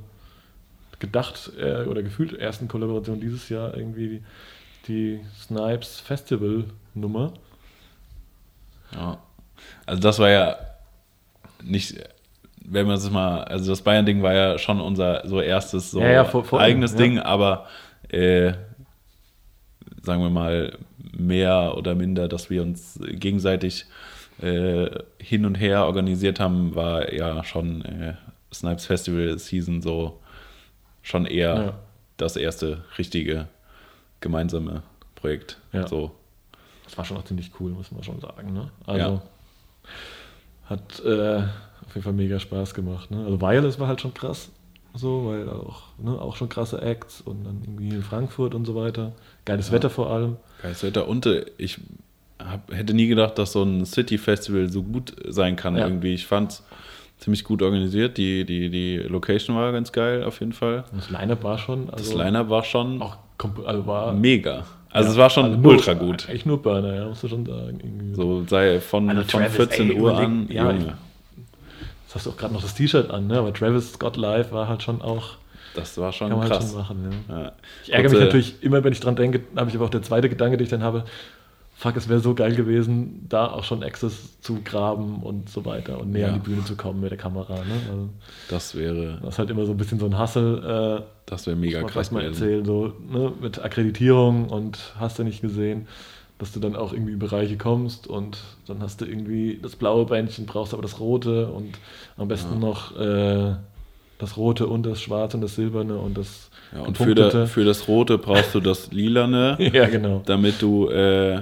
gedacht 1.04 1.52
äh, 1.60 1.84
oder 1.84 2.02
gefühlt 2.02 2.34
ersten 2.34 2.70
Kollaboration 2.70 3.20
dieses 3.20 3.50
Jahr, 3.50 3.76
irgendwie 3.76 4.08
die, 4.08 4.24
die 4.88 5.20
Snipes 5.38 6.00
Festival 6.00 6.64
Nummer. 6.94 7.34
Ja. 8.96 9.18
Also 9.86 10.02
das 10.02 10.18
war 10.20 10.30
ja 10.30 10.56
nicht, 11.62 11.96
wenn 12.66 12.88
man 12.88 12.96
es 12.96 13.10
mal, 13.12 13.44
also 13.44 13.70
das 13.72 13.82
Bayern-Ding 13.82 14.24
war 14.24 14.34
ja 14.34 14.58
schon 14.58 14.80
unser 14.80 15.28
so 15.28 15.42
erstes 15.42 15.92
so 15.92 16.00
Ja, 16.00 16.10
ja, 16.12 16.26
voll- 16.26 16.46
voll, 16.46 16.62
eigenes 16.62 16.94
ja. 16.94 16.98
Ding, 17.00 17.20
aber 17.20 17.68
äh, 18.10 18.54
sagen 20.02 20.22
wir 20.22 20.30
mal 20.30 20.78
mehr 21.18 21.76
oder 21.78 21.96
minder, 21.96 22.28
dass 22.30 22.50
wir 22.50 22.62
uns 22.62 22.98
gegenseitig 23.02 23.86
äh, 24.42 24.90
hin 25.20 25.46
und 25.46 25.56
her 25.56 25.86
organisiert 25.86 26.40
haben, 26.40 26.76
war 26.76 27.14
ja 27.14 27.44
schon 27.44 27.84
äh, 27.84 28.14
Snipes 28.54 28.86
Festival 28.86 29.38
Season 29.38 29.82
so 29.82 30.22
schon 31.04 31.26
eher 31.28 31.56
Ja. 31.56 31.74
das 32.18 32.36
erste 32.36 32.84
richtige 32.98 33.48
gemeinsame 34.22 34.82
Projekt. 35.16 35.60
Ja. 35.72 35.88
So. 35.88 36.12
Das 36.86 36.98
war 36.98 37.06
schon 37.06 37.18
auch 37.18 37.24
ziemlich 37.26 37.52
cool, 37.60 37.72
muss 37.72 37.92
man 37.92 38.04
schon 38.04 38.20
sagen. 38.20 38.54
Ne? 38.54 38.70
Also 38.88 39.00
Ja. 39.00 39.22
hat 40.66 41.00
äh, 41.06 41.38
auf 41.86 41.94
jeden 41.96 42.04
Fall 42.04 42.14
mega 42.14 42.40
Spaß 42.40 42.74
gemacht. 42.74 43.12
Ne? 43.12 43.24
Also 43.26 43.40
Wireless 43.42 43.80
war 43.80 43.88
halt 43.88 44.02
schon 44.02 44.14
krass, 44.14 44.50
so, 44.94 45.28
weil 45.28 45.50
auch, 45.50 45.84
ne, 45.98 46.12
auch 46.12 46.36
schon 46.36 46.50
krasse 46.50 46.82
Acts 46.82 47.22
und 47.22 47.44
dann 47.44 47.62
irgendwie 47.64 47.90
in 47.90 48.04
Frankfurt 48.04 48.54
und 48.56 48.66
so 48.66 48.76
weiter. 48.76 49.12
Geiles 49.46 49.72
Wetter 49.72 49.90
vor 49.90 50.10
allem. 50.12 50.38
Geiles 50.62 50.84
Wetter. 50.84 51.08
Und 51.08 51.26
äh, 51.26 51.46
ich 51.58 51.80
hab, 52.40 52.72
hätte 52.74 52.94
nie 52.94 53.08
gedacht, 53.08 53.38
dass 53.38 53.54
so 53.54 53.64
ein 53.64 53.86
City-Festival 53.86 54.70
so 54.70 54.84
gut 54.84 55.16
sein 55.28 55.56
kann 55.56 55.76
Ja. 55.76 55.86
irgendwie. 55.88 56.14
Ich 56.14 56.28
fand 56.28 56.52
es 56.52 56.64
ziemlich 57.24 57.44
gut 57.44 57.62
organisiert. 57.62 58.18
Die, 58.18 58.46
die, 58.46 58.70
die 58.70 58.98
Location 58.98 59.56
war 59.56 59.72
ganz 59.72 59.92
geil 59.92 60.24
auf 60.24 60.40
jeden 60.40 60.54
Fall. 60.54 60.84
Und 60.92 61.02
das 61.02 61.10
Line-Up 61.10 61.44
war 61.44 61.58
schon. 61.58 61.90
Also 61.90 62.12
Das 62.12 62.26
Line-Up 62.26 62.50
war 62.50 62.64
schon 62.64 63.02
auch 63.02 63.18
also 63.66 63.86
war 63.88 64.14
mega. 64.14 64.64
Also 64.90 65.08
ja, 65.08 65.12
es 65.14 65.18
war 65.18 65.30
schon 65.30 65.46
also 65.46 65.58
nur- 65.58 65.72
ultra 65.74 65.94
gut. 65.96 66.30
Echt 66.30 66.46
nur 66.46 66.62
Burner, 66.62 66.96
ja, 66.96 67.06
musst 67.08 67.24
du 67.24 67.28
schon 67.28 67.46
sagen. 67.46 67.80
Irgendwie. 67.84 68.14
So 68.14 68.44
sei 68.48 68.80
von, 68.80 69.10
Also 69.10 69.22
von 69.24 69.42
Travis, 69.42 69.56
14 69.56 69.90
ey, 69.92 70.00
Uhr 70.00 70.12
überleg- 70.12 70.24
an. 70.26 70.48
ja, 70.50 70.72
Junge, 70.72 70.94
Jetzt 72.06 72.16
hast 72.16 72.26
du 72.28 72.30
auch 72.30 72.38
gerade 72.38 72.54
noch 72.54 72.62
das 72.62 72.76
T-Shirt 72.76 73.10
an, 73.10 73.28
ne? 73.28 73.40
aber 73.40 73.52
Travis 73.54 73.94
Scott 73.94 74.18
Live 74.18 74.52
war 74.52 74.68
halt 74.68 74.84
schon 74.84 75.02
auch, 75.02 75.30
das 75.76 75.98
war 75.98 76.14
schon 76.14 76.30
kann 76.30 76.38
man 76.38 76.48
halt 76.50 76.60
krass. 76.62 76.72
schon 76.72 76.80
machen. 76.80 77.24
Ja. 77.28 77.40
Ja. 77.42 77.52
Ich 77.84 77.92
ärgere 77.92 78.10
mich 78.12 78.18
Und, 78.18 78.22
äh, 78.22 78.26
natürlich 78.26 78.56
immer, 78.64 78.84
wenn 78.84 78.94
ich 78.94 79.00
dran 79.00 79.16
denke, 79.16 79.42
habe 79.56 79.70
ich 79.70 79.76
aber 79.76 79.86
auch 79.86 79.90
der 79.90 80.04
zweite 80.04 80.30
Gedanke, 80.30 80.58
den 80.58 80.64
ich 80.66 80.70
dann 80.70 80.84
habe, 80.84 81.06
fuck, 81.76 81.96
es 81.98 82.08
wäre 82.08 82.20
so 82.20 82.34
geil 82.36 82.56
gewesen, 82.56 83.26
da 83.30 83.48
auch 83.48 83.64
schon 83.64 83.84
Access 83.84 84.40
zu 84.42 84.60
graben 84.64 85.22
und 85.24 85.50
so 85.50 85.66
weiter 85.66 86.00
und 86.00 86.12
näher 86.12 86.28
Ja. 86.28 86.34
an 86.34 86.42
die 86.42 86.50
Bühne 86.50 86.64
zu 86.64 86.76
kommen 86.76 87.02
mit 87.02 87.12
der 87.12 87.18
Kamera. 87.18 87.56
Ne? 87.56 87.76
Also, 87.90 88.10
Das 88.50 88.76
wäre, 88.76 89.20
das 89.22 89.34
ist 89.36 89.40
halt 89.40 89.50
immer 89.50 89.66
so 89.66 89.72
ein 89.72 89.78
bisschen 89.78 90.00
so 90.00 90.06
ein 90.06 90.18
Hassel, 90.18 91.00
äh, 91.00 91.04
das 91.26 91.48
wäre 91.48 91.56
mega 91.58 91.82
krass 91.84 92.12
mal 92.12 92.24
erzählen, 92.24 92.64
so 92.64 92.94
ne? 93.10 93.32
mit 93.42 93.64
Akkreditierung 93.64 94.50
und 94.50 94.94
hast 95.00 95.20
du 95.20 95.24
nicht 95.24 95.42
gesehen, 95.42 95.88
dass 96.40 96.52
du 96.52 96.60
dann 96.60 96.76
auch 96.76 96.94
irgendwie 96.94 97.14
in 97.14 97.20
Bereiche 97.20 97.58
kommst 97.58 98.08
und 98.08 98.38
dann 98.68 98.82
hast 98.82 99.02
du 99.02 99.06
irgendwie 99.06 99.60
das 99.62 99.76
blaue 99.76 100.06
Bändchen, 100.06 100.46
brauchst 100.46 100.74
aber 100.74 100.82
das 100.82 101.00
rote 101.00 101.48
und 101.48 101.78
am 102.18 102.28
besten 102.28 102.60
noch 102.60 102.98
äh, 103.00 103.56
das 104.20 104.38
rote 104.38 104.68
und 104.68 104.86
das 104.86 105.02
schwarze 105.02 105.38
und 105.38 105.42
das 105.42 105.56
silberne 105.56 105.96
und 105.98 106.18
das 106.18 106.50
Ja, 106.74 106.82
und 106.82 106.98
für, 106.98 107.14
da, 107.16 107.46
für 107.46 107.64
das 107.66 107.88
Rote 107.88 108.18
brauchst 108.18 108.56
du 108.56 108.60
das 108.60 108.92
Lilane. 108.92 109.58
ja, 109.74 109.88
genau. 109.88 110.22
damit 110.26 110.62
du 110.62 110.88
äh, 110.90 111.42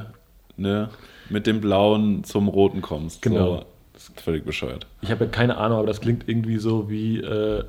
ne, 0.62 0.90
mit 1.30 1.48
dem 1.48 1.62
Blauen 1.62 2.24
zum 2.24 2.48
Roten 2.48 2.82
kommst. 2.82 3.22
Genau. 3.22 3.58
So, 3.58 3.66
das 3.94 4.04
ist 4.10 4.22
völlig 4.22 4.46
bescheuert. 4.46 4.88
Ich 5.02 5.12
habe 5.12 5.26
ja 5.26 5.32
keine 5.32 5.58
Ahnung, 5.58 5.78
aber 5.80 5.88
das 5.88 6.02
klingt 6.02 6.28
irgendwie 6.28 6.58
so 6.58 6.90
wie 6.90 7.20
äh, 7.20 7.64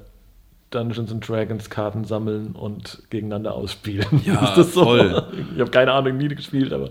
Dungeons 0.73 1.13
and 1.13 1.27
Dragons 1.29 1.69
Karten 1.69 2.05
sammeln 2.05 2.53
und 2.53 3.03
gegeneinander 3.11 3.55
ausspielen. 3.55 4.07
Ja, 4.25 4.43
ist 4.49 4.57
das 4.57 4.73
so? 4.73 4.85
voll. 4.85 5.23
Ich 5.55 5.61
habe 5.61 5.71
keine 5.71 5.93
Ahnung, 5.93 6.17
nie 6.17 6.29
gespielt, 6.29 6.73
aber 6.73 6.91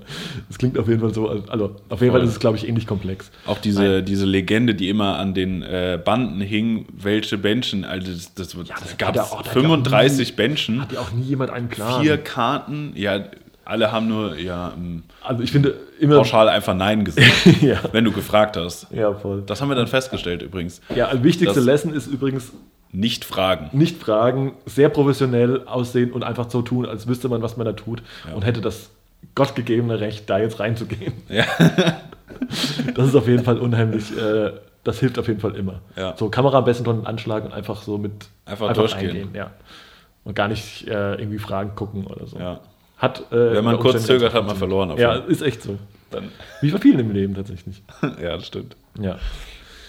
es 0.49 0.57
klingt 0.57 0.77
auf 0.77 0.87
jeden 0.87 1.01
Fall 1.01 1.13
so. 1.13 1.27
Also 1.27 1.75
auf 1.89 1.99
jeden 1.99 2.11
Voll. 2.11 2.19
Fall 2.19 2.21
ist 2.21 2.29
es, 2.29 2.39
glaube 2.39 2.57
ich, 2.57 2.67
ähnlich 2.67 2.85
komplex. 2.87 3.31
Auch 3.45 3.57
diese, 3.57 4.03
diese 4.03 4.25
Legende, 4.25 4.75
die 4.75 4.89
immer 4.89 5.17
an 5.17 5.33
den 5.33 5.63
äh, 5.63 5.99
Banden 6.03 6.41
hing, 6.41 6.85
welche 6.93 7.37
Benchen, 7.37 7.83
also 7.83 8.11
das, 8.11 8.33
das, 8.35 8.49
das 8.49 8.67
das 8.67 8.97
gab 8.97 9.15
ja 9.15 9.23
ja 9.23 9.27
auch 9.27 9.45
35 9.45 10.35
Benchen, 10.35 10.81
Hat 10.81 10.91
ja 10.91 10.99
auch 10.99 11.11
nie 11.11 11.23
jemand 11.23 11.51
einen 11.51 11.69
Plan. 11.69 12.01
vier 12.01 12.17
Karten, 12.17 12.93
ja, 12.95 13.23
alle 13.71 13.91
haben 13.91 14.07
nur 14.07 14.37
ja, 14.37 14.73
ähm, 14.77 15.03
Also 15.23 15.41
ich 15.43 15.51
finde 15.51 15.75
immer. 15.99 16.17
pauschal 16.17 16.47
einfach 16.49 16.75
Nein 16.75 17.03
gesagt, 17.05 17.27
ja. 17.61 17.77
wenn 17.91 18.03
du 18.05 18.11
gefragt 18.11 18.57
hast. 18.57 18.87
ja, 18.91 19.13
voll. 19.13 19.43
Das 19.45 19.61
haben 19.61 19.69
wir 19.69 19.75
dann 19.75 19.87
festgestellt 19.87 20.41
übrigens. 20.43 20.81
Ja, 20.95 21.07
also 21.07 21.23
wichtigste 21.23 21.55
Das- 21.55 21.65
Lesson 21.65 21.93
ist 21.93 22.07
übrigens 22.07 22.51
Nicht 22.91 23.25
fragen. 23.25 23.69
nicht 23.71 23.97
fragen, 24.01 24.53
sehr 24.65 24.89
professionell 24.89 25.65
aussehen 25.65 26.11
und 26.11 26.23
einfach 26.23 26.49
so 26.49 26.61
tun, 26.61 26.85
als 26.85 27.07
wüsste 27.07 27.29
man, 27.29 27.41
was 27.41 27.57
man 27.57 27.65
da 27.65 27.73
tut 27.73 28.03
Ja. 28.27 28.35
und 28.35 28.43
hätte 28.45 28.61
das 28.61 28.91
gottgegebene 29.35 29.99
Recht, 29.99 30.29
da 30.29 30.37
jetzt 30.39 30.59
reinzugehen. 30.59 31.13
Ja. 31.29 31.45
Das 32.95 33.07
ist 33.07 33.15
auf 33.15 33.27
jeden 33.27 33.43
Fall 33.43 33.57
unheimlich, 33.59 34.17
äh, 34.17 34.51
das 34.83 34.99
hilft 34.99 35.19
auf 35.19 35.27
jeden 35.27 35.39
Fall 35.39 35.55
immer. 35.55 35.81
Ja. 35.95 36.15
So 36.17 36.29
Kamera 36.29 36.57
am 36.59 36.65
besten 36.65 36.85
schon 36.85 37.05
anschlagen 37.05 37.45
und 37.47 37.53
einfach 37.53 37.81
so 37.83 37.97
mit 37.97 38.11
Einfach 38.45 38.73
durchgehen. 38.73 39.29
ja. 39.33 39.51
Und 40.23 40.35
gar 40.35 40.47
nicht 40.47 40.87
äh, 40.87 41.15
irgendwie 41.15 41.39
Fragen 41.39 41.75
gucken 41.75 42.05
oder 42.07 42.25
so. 42.27 42.37
Ja. 42.39 42.59
Hat, 43.01 43.31
äh, 43.31 43.53
Wenn 43.55 43.63
man 43.63 43.79
kurz 43.79 44.05
zögert, 44.05 44.33
hat 44.33 44.45
man 44.45 44.55
verloren. 44.55 44.91
auf 44.91 44.99
Ja, 44.99 45.15
jeden 45.15 45.29
ist 45.31 45.41
echt 45.41 45.63
so. 45.63 45.77
Fall. 46.11 46.23
Wie 46.61 46.69
bei 46.71 46.77
vielen 46.77 46.99
im 46.99 47.11
Leben 47.11 47.33
tatsächlich. 47.33 47.81
Dann, 48.01 48.17
ja, 48.21 48.35
das 48.35 48.45
stimmt. 48.47 48.75
Ja. 48.99 49.17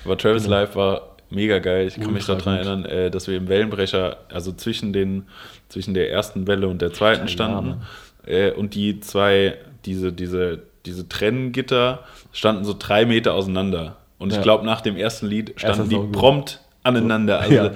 Aber 0.05 0.17
Travis 0.17 0.45
Genau. 0.45 0.57
Live 0.57 0.75
war 0.77 1.17
mega 1.31 1.59
geil. 1.59 1.87
Ich 1.89 2.01
kann 2.01 2.13
mich 2.13 2.25
daran 2.27 2.57
erinnern, 2.57 2.85
äh, 2.85 3.11
dass 3.11 3.29
wir 3.29 3.37
im 3.37 3.49
Wellenbrecher, 3.49 4.17
also 4.33 4.53
zwischen, 4.53 4.93
den, 4.93 5.27
zwischen 5.69 5.95
der 5.95 6.11
ersten 6.11 6.47
Welle 6.47 6.69
und 6.69 6.81
der 6.81 6.93
zweiten 6.93 7.29
standen. 7.29 7.83
Äh, 8.27 8.53
und 8.53 8.75
die 8.75 9.01
zwei, 9.01 9.59
diese, 9.85 10.13
diese, 10.13 10.61
diese 10.87 11.09
Trenngitter 11.09 12.01
standen 12.33 12.65
so 12.65 12.75
drei 12.79 13.05
Meter 13.05 13.35
auseinander. 13.35 13.97
Und 14.19 14.31
ich 14.31 14.37
Ja. 14.37 14.43
glaube, 14.43 14.65
nach 14.65 14.81
dem 14.81 14.97
ersten 14.97 15.27
Lied 15.27 15.55
standen 15.57 15.89
die 15.89 15.99
prompt 16.13 16.61
aneinander. 16.85 17.41
Also 17.41 17.55
Ja. 17.55 17.71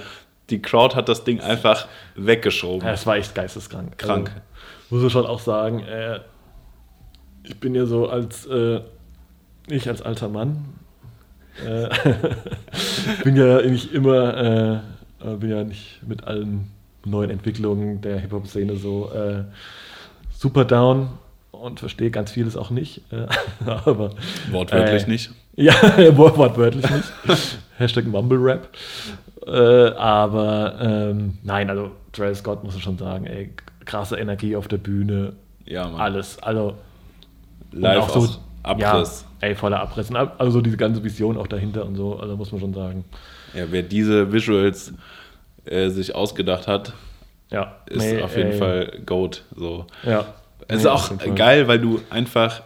die 0.51 0.63
Crowd 0.63 0.95
hat 0.95 1.09
das 1.09 1.25
Ding 1.25 1.41
einfach 1.41 1.89
weggeschoben. 2.15 2.87
Ja, 2.87 2.95
es 2.95 3.07
war 3.07 3.17
echt 3.17 3.35
geisteskrank. 3.35 3.99
Krank. 3.99 4.29
Also, 4.31 4.41
muss 4.91 5.03
ich 5.03 5.13
schon 5.13 5.27
auch 5.27 5.41
sagen, 5.41 5.81
äh, 5.81 6.21
ich 7.45 7.59
bin 7.61 7.75
ja 7.75 7.87
so 7.87 8.09
als, 8.09 8.47
äh, 8.47 8.81
ich 9.69 9.89
als 9.89 10.03
alter 10.03 10.29
Mann, 10.29 10.65
äh, 11.65 11.89
bin 13.25 13.37
ja 13.37 13.63
nicht 13.63 13.93
immer, 13.93 14.83
äh, 15.25 15.37
bin 15.37 15.51
ja 15.51 15.65
nicht 15.65 16.01
mit 16.07 16.25
allen 16.25 16.71
neuen 17.05 17.31
Entwicklungen 17.31 18.01
der 18.01 18.19
Hip-Hop-Szene 18.19 18.77
so 18.77 19.11
äh, 19.13 19.45
super 20.37 20.65
down 20.65 21.09
und 21.53 21.81
verstehe 21.81 22.11
ganz 22.11 22.33
vieles 22.33 22.57
auch 22.57 22.71
nicht. 22.71 23.01
Äh, 23.13 23.27
aber 23.85 24.11
Wortwörtlich 24.51 25.07
nicht. 25.07 25.31
ja, 25.55 25.73
wort- 26.17 26.37
wortwörtlich 26.37 26.85
nicht. 26.91 27.59
Hashtag 27.79 28.07
Mumble 28.07 28.39
Rap. 28.39 28.69
Aber 29.47 30.77
ähm, 30.81 31.39
nein, 31.45 31.71
also 31.71 31.93
Travis 32.13 32.39
Scott 32.39 32.65
muss 32.65 32.75
ich 32.75 32.83
schon 32.83 32.99
sagen, 32.99 33.27
ey, 33.27 33.53
krasse 33.87 34.17
Energie 34.17 34.55
auf 34.57 34.69
der 34.69 34.77
Bühne, 34.79 35.33
Ja, 35.65 35.89
Mann. 35.89 36.01
alles. 36.01 36.39
Also 36.43 36.75
Live 37.73 38.03
auch 38.03 38.09
so- 38.11 38.37
Abriss. 38.63 39.25
Ja, 39.41 39.49
ey, 39.49 39.55
voller 39.55 39.81
Abriss. 39.81 40.11
Und 40.11 40.17
Also 40.17 40.51
so 40.51 40.61
diese 40.61 40.77
ganze 40.77 41.03
Vision 41.05 41.37
auch 41.39 41.47
dahinter 41.47 41.85
und 41.87 41.95
so, 41.97 42.19
also 42.19 42.37
muss 42.37 42.51
man 42.53 42.61
schon 42.61 42.75
sagen. 42.75 43.05
Ja. 43.55 43.65
wer 43.71 43.83
diese 43.83 44.33
Visuals 44.33 44.93
äh, 45.65 45.89
sich 45.89 46.15
ausgedacht 46.15 46.67
hat, 46.69 46.93
Ja, 47.51 47.77
ist 47.87 47.99
nee, 48.03 48.21
auf 48.23 48.37
jeden 48.37 48.51
ey, 48.53 48.59
Fall 48.59 48.93
Goat. 49.07 49.45
So. 49.57 49.87
Ja. 50.05 50.27
Es 50.69 50.79
ist 50.79 50.83
Nee, 50.85 50.89
auch 50.91 51.11
jeden 51.11 51.21
Fall. 51.21 51.35
geil, 51.37 51.69
weil 51.69 51.79
du 51.79 52.01
einfach, 52.11 52.61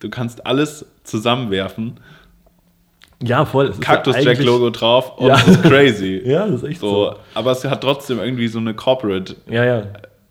du 0.00 0.08
kannst 0.08 0.46
alles 0.46 0.86
zusammenwerfen. 1.04 2.00
Ja, 3.22 3.44
voll. 3.44 3.66
ist 3.68 3.80
Cactus 3.80 4.16
ja 4.16 4.22
Jack 4.22 4.42
Logo 4.42 4.70
drauf 4.70 5.16
und 5.18 5.28
Ja. 5.28 5.34
es 5.36 5.48
ist 5.48 5.62
crazy. 5.62 6.22
Ja, 6.24 6.46
das 6.46 6.62
ist 6.62 6.68
echt 6.68 6.80
so. 6.80 7.10
so, 7.10 7.16
aber 7.34 7.52
es 7.52 7.64
hat 7.64 7.80
trotzdem 7.82 8.18
irgendwie 8.18 8.48
so 8.48 8.58
eine 8.58 8.74
Corporate. 8.74 9.36
Ja, 9.48 9.64
ja. 9.64 9.82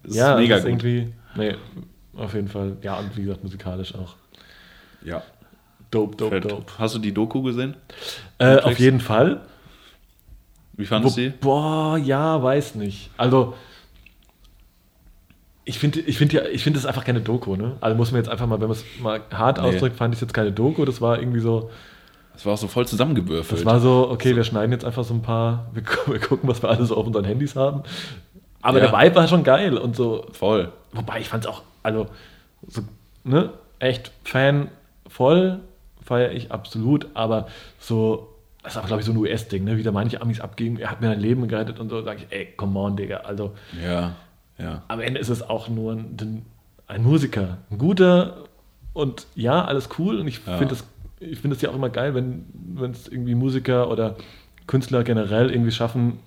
Es 0.07 0.15
ja, 0.15 0.33
ist 0.35 0.39
mega 0.41 0.55
es 0.57 0.61
gut. 0.63 0.69
irgendwie. 0.71 1.13
Nee, 1.35 1.55
auf 2.15 2.33
jeden 2.33 2.47
Fall. 2.47 2.77
Ja, 2.81 2.97
und 2.99 3.15
wie 3.17 3.23
gesagt, 3.23 3.43
musikalisch 3.43 3.93
auch. 3.95 4.15
Ja. 5.03 5.21
Dope, 5.91 6.15
dope, 6.15 6.41
Fett. 6.41 6.51
dope. 6.51 6.73
Hast 6.77 6.95
du 6.95 6.99
die 6.99 7.13
Doku 7.13 7.41
gesehen? 7.41 7.75
Äh, 8.37 8.57
auf 8.59 8.77
jeden 8.79 8.99
Fall. 8.99 9.41
Wie 10.73 10.85
fandest 10.85 11.17
du 11.17 11.21
die? 11.21 11.29
boah, 11.29 11.97
ja, 11.97 12.41
weiß 12.41 12.75
nicht. 12.75 13.09
Also, 13.17 13.53
ich 15.63 15.79
finde 15.79 15.99
ich 16.01 16.17
find 16.17 16.31
ja, 16.33 16.43
ich 16.45 16.63
finde, 16.63 16.77
das 16.77 16.83
ist 16.83 16.87
einfach 16.87 17.05
keine 17.05 17.21
Doku, 17.21 17.55
ne? 17.55 17.77
Also 17.81 17.95
muss 17.97 18.11
man 18.11 18.19
jetzt 18.21 18.29
einfach 18.29 18.45
mal, 18.45 18.59
wenn 18.61 18.67
man 18.67 18.77
es 18.77 18.83
mal 19.01 19.21
hart 19.33 19.57
Nee. 19.61 19.63
ausdrückt, 19.67 19.95
fand 19.95 20.13
ich 20.13 20.17
es 20.17 20.21
jetzt 20.21 20.33
keine 20.33 20.51
Doku. 20.51 20.85
Das 20.85 21.01
war 21.01 21.17
irgendwie 21.19 21.39
so, 21.39 21.71
Das 22.33 22.45
war 22.45 22.53
auch 22.53 22.57
so 22.57 22.67
voll 22.67 22.85
zusammengewürfelt. 22.87 23.59
das 23.61 23.65
war 23.65 23.79
so, 23.79 24.09
okay, 24.11 24.35
wir 24.35 24.43
schneiden 24.43 24.71
jetzt 24.73 24.85
einfach 24.85 25.03
so 25.03 25.13
ein 25.13 25.21
paar, 25.21 25.69
wir, 25.73 25.83
wir 26.07 26.19
gucken, 26.19 26.47
was 26.49 26.61
wir 26.61 26.69
alle 26.69 26.85
so 26.85 26.95
auf 26.97 27.07
unseren 27.07 27.25
Handys 27.25 27.55
haben. 27.55 27.81
Aber 28.65 28.79
Ja. 28.81 28.89
der 28.91 28.99
Vibe 28.99 29.15
war 29.15 29.27
schon 29.27 29.43
geil 29.43 29.77
und 29.77 29.95
so, 29.95 30.25
voll. 30.31 30.71
Wobei 30.91 31.19
ich 31.19 31.29
fand 31.29 31.43
es 31.45 31.49
auch, 31.49 31.61
also, 31.83 32.07
so, 32.67 32.81
ne, 33.23 33.51
echt 33.79 34.11
Fan 34.23 34.69
voll, 35.07 35.59
feiere 36.03 36.31
ich 36.31 36.51
absolut, 36.51 37.07
aber 37.13 37.47
so, 37.79 38.27
das 38.63 38.75
ist 38.75 38.81
auch, 38.81 38.87
glaube 38.87 39.01
ich, 39.01 39.05
so 39.05 39.11
ein 39.11 39.17
US-Ding, 39.17 39.63
ne? 39.65 39.77
wie 39.77 39.83
da 39.83 39.91
manche 39.91 40.19
Amis 40.19 40.39
abgehen, 40.41 40.79
er 40.79 40.89
hat 40.89 40.99
mir 41.01 41.11
ein 41.11 41.19
Leben 41.19 41.47
gerettet 41.47 41.79
und 41.79 41.89
so, 41.89 42.01
sage 42.01 42.21
ich, 42.27 42.35
ey, 42.35 42.47
come 42.57 42.79
on, 42.79 42.95
Digga, 42.97 43.17
also 43.17 43.53
Ja, 43.83 44.15
ja. 44.57 44.81
am 44.87 44.99
Ende 44.99 45.19
ist 45.19 45.29
es 45.29 45.47
auch 45.47 45.69
nur 45.69 45.93
ein, 45.93 46.43
ein 46.87 47.03
Musiker, 47.03 47.57
ein 47.69 47.77
guter 47.77 48.45
und 48.93 49.27
ja, 49.35 49.63
alles 49.63 49.89
cool 49.99 50.19
und 50.19 50.27
ich 50.27 50.41
Ja. 50.47 50.57
finde 50.57 50.73
es 50.73 50.83
ich 51.19 51.39
finde 51.39 51.55
es 51.55 51.61
ja 51.61 51.69
auch 51.69 51.75
immer 51.75 51.89
geil, 51.89 52.13
wenn 52.13 52.45
es 52.91 53.07
irgendwie 53.07 53.35
Musiker 53.35 53.89
oder 53.89 54.15
Künstler 54.67 55.03
generell 55.03 55.49
irgendwie 55.49 55.71
schaffen, 55.71 56.19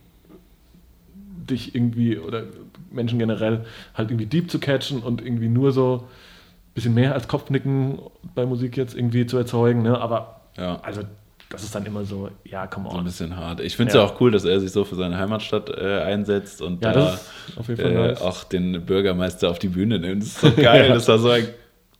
dich 1.50 1.74
irgendwie 1.74 2.18
oder 2.18 2.44
Menschen 2.90 3.18
generell 3.18 3.64
halt 3.94 4.11
irgendwie 4.11 4.26
deep 4.26 4.50
zu 4.50 4.58
catchen 4.58 5.00
und 5.02 5.20
irgendwie 5.24 5.48
nur 5.48 5.72
so 5.72 6.04
ein 6.06 6.74
bisschen 6.74 6.94
mehr 6.94 7.14
als 7.14 7.28
Kopfnicken 7.28 7.98
bei 8.34 8.46
Musik 8.46 8.76
jetzt 8.76 8.94
irgendwie 8.94 9.26
zu 9.26 9.37
erzeugen, 9.38 9.82
ne? 9.82 9.98
aber 10.00 10.40
Ja. 10.56 10.80
also 10.82 11.02
das 11.50 11.62
ist 11.62 11.74
dann 11.74 11.87
immer 11.87 12.04
so, 12.04 12.28
ja, 12.44 12.66
come 12.66 12.87
So 12.90 12.96
ein 12.96 12.98
on. 12.98 13.04
bisschen 13.06 13.34
hart. 13.37 13.61
Ich 13.61 13.74
finde 13.74 13.88
es 13.88 13.94
Ja. 13.94 14.02
ja. 14.02 14.06
auch 14.08 14.20
cool, 14.20 14.30
dass 14.30 14.44
er 14.44 14.61
sich 14.61 14.70
so 14.70 14.84
für 14.84 14.96
seine 14.96 15.16
Heimatstadt 15.16 15.70
äh, 15.70 16.00
einsetzt 16.02 16.61
und 16.61 16.84
Ja, 16.84 16.92
da 16.92 17.00
das 17.00 17.30
ist 17.48 17.58
auf 17.58 17.68
jeden 17.68 17.80
Fall 17.80 17.90
äh, 17.92 18.08
nice. 18.08 18.20
auch 18.20 18.44
den 18.44 18.84
Bürgermeister 18.84 19.48
auf 19.50 19.58
die 19.58 19.68
Bühne 19.68 19.98
nimmt. 19.98 20.22
Das 20.22 20.28
ist 20.28 20.40
so 20.40 20.52
geil, 20.52 20.88
das 20.92 21.08
war 21.08 21.18
so, 21.18 21.30
ein, 21.30 21.48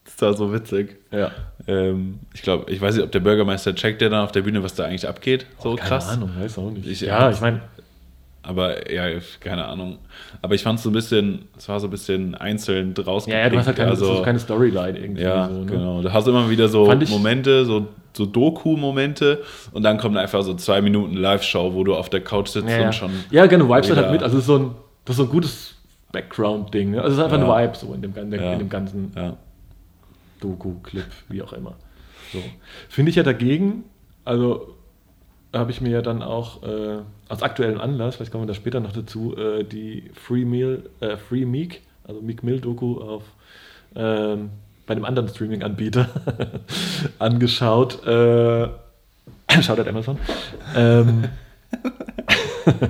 das 0.05 0.21
war 0.21 0.35
so 0.35 0.53
witzig. 0.53 0.97
Ja. 1.11 1.31
Ähm, 1.67 2.19
ich 2.35 2.43
glaube, 2.43 2.71
ich 2.71 2.79
weiß 2.81 2.95
nicht, 2.97 3.05
ob 3.05 3.11
der 3.13 3.21
Bürgermeister 3.21 3.75
checkt 3.75 4.01
der 4.03 4.11
dann 4.11 4.23
auf 4.25 4.33
der 4.33 4.43
Bühne, 4.43 4.63
was 4.63 4.75
da 4.75 4.85
eigentlich 4.85 5.09
abgeht. 5.09 5.47
So 5.63 5.77
Keine 5.77 5.89
krass. 5.89 6.09
Ahnung, 6.11 6.31
weiß 6.39 6.59
auch 6.59 6.71
nicht. 6.71 6.87
Ich- 6.87 7.01
ja, 7.01 7.31
ich 7.31 7.41
meine, 7.41 7.63
Aber 8.49 8.91
ja, 8.91 9.05
keine 9.41 9.67
Ahnung. 9.67 9.99
Aber 10.41 10.55
ich 10.55 10.63
fand 10.63 10.79
es 10.79 10.83
so 10.83 10.89
ein 10.89 10.95
bisschen, 10.95 11.49
es 11.59 11.69
war 11.69 11.79
so 11.81 11.87
ein 11.87 11.91
bisschen 11.91 12.35
einzeln 12.35 12.95
rausgepickt. 12.97 13.37
ja, 13.39 13.45
ja, 13.45 13.51
du 13.51 13.59
hast 13.59 13.67
halt 13.67 13.77
keine, 13.77 13.91
also, 13.91 14.23
keine 14.23 14.39
Storyline 14.39 14.99
irgendwie. 14.99 15.21
Ja, 15.23 15.51
so, 15.53 15.61
ne? 15.61 15.67
genau. 15.67 16.01
Du 16.01 16.11
hast 16.11 16.27
immer 16.27 16.49
wieder 16.49 16.67
so 16.69 16.87
Fand 16.87 17.11
Momente, 17.11 17.67
so, 17.67 17.89
so 18.17 18.25
Doku-Momente 18.25 19.43
und 19.73 19.83
dann 19.83 19.99
kommt 19.99 20.17
einfach 20.17 20.43
so 20.43 20.55
zwei 20.55 20.81
Minuten 20.81 21.15
Live-Show, 21.15 21.75
wo 21.75 21.85
du 21.85 21.95
auf 21.95 22.09
der 22.09 22.23
Couch 22.23 22.49
sitzt 22.49 22.69
Ja, 22.71 22.79
ja. 22.79 22.87
und 22.87 22.95
schon. 22.95 23.11
ja 23.31 23.45
genau, 23.45 23.67
Vibes 23.69 23.95
halt 23.95 24.11
mit. 24.13 24.23
Also 24.23 24.41
so 24.41 24.57
ein, 24.57 24.71
das 25.05 25.13
ist 25.15 25.19
so 25.19 25.25
ein 25.25 25.29
gutes 25.31 25.75
Background-Ding. 26.13 26.93
Ne? 26.93 27.03
Also 27.03 27.13
es 27.13 27.19
ist 27.19 27.25
einfach 27.25 27.39
Ja. 27.47 27.53
ein 27.55 27.65
Vibe 27.69 27.77
so 27.77 27.93
in 27.93 28.01
dem, 28.01 28.15
gan- 28.15 28.33
Ja. 28.33 28.55
in 28.55 28.61
dem 28.61 28.71
ganzen 28.71 29.13
Ja. 29.15 29.37
Doku, 30.41 30.75
Clip, 30.83 31.05
wie 31.29 31.43
auch 31.43 31.53
immer. 31.53 31.75
So. 32.33 32.39
Finde 32.89 33.11
ich 33.11 33.17
ja 33.17 33.23
dagegen, 33.23 33.85
also 34.25 34.75
habe 35.53 35.71
ich 35.71 35.81
mir 35.81 35.91
ja 35.91 36.03
dann 36.03 36.23
auch 36.23 36.63
äh, 36.63 36.99
aus 37.29 37.43
aktuellem 37.43 37.81
Anlass, 37.81 38.17
vielleicht 38.17 38.33
kommen 38.33 38.45
wir 38.45 38.49
da 38.49 38.55
später 38.55 38.81
noch 38.81 38.93
dazu, 38.93 39.37
äh, 39.37 39.65
die 39.65 40.11
Free 40.15 40.45
Meal, 40.45 40.83
äh, 41.01 41.17
Free 41.17 41.45
Meek, 41.45 41.83
also 42.07 42.21
Meek 42.21 42.43
Mill 42.43 42.61
Doku 42.61 43.01
auf 43.01 43.23
ähm, 43.95 44.51
bei 44.87 44.93
einem 44.93 45.05
anderen 45.05 45.29
Streaming-Anbieter 45.29 46.09
angeschaut. 47.19 48.05
Äh, 48.07 48.69
Schaut 49.63 49.79
halt 49.79 49.89
Amazon. 49.89 50.19
Ähm, 50.75 51.25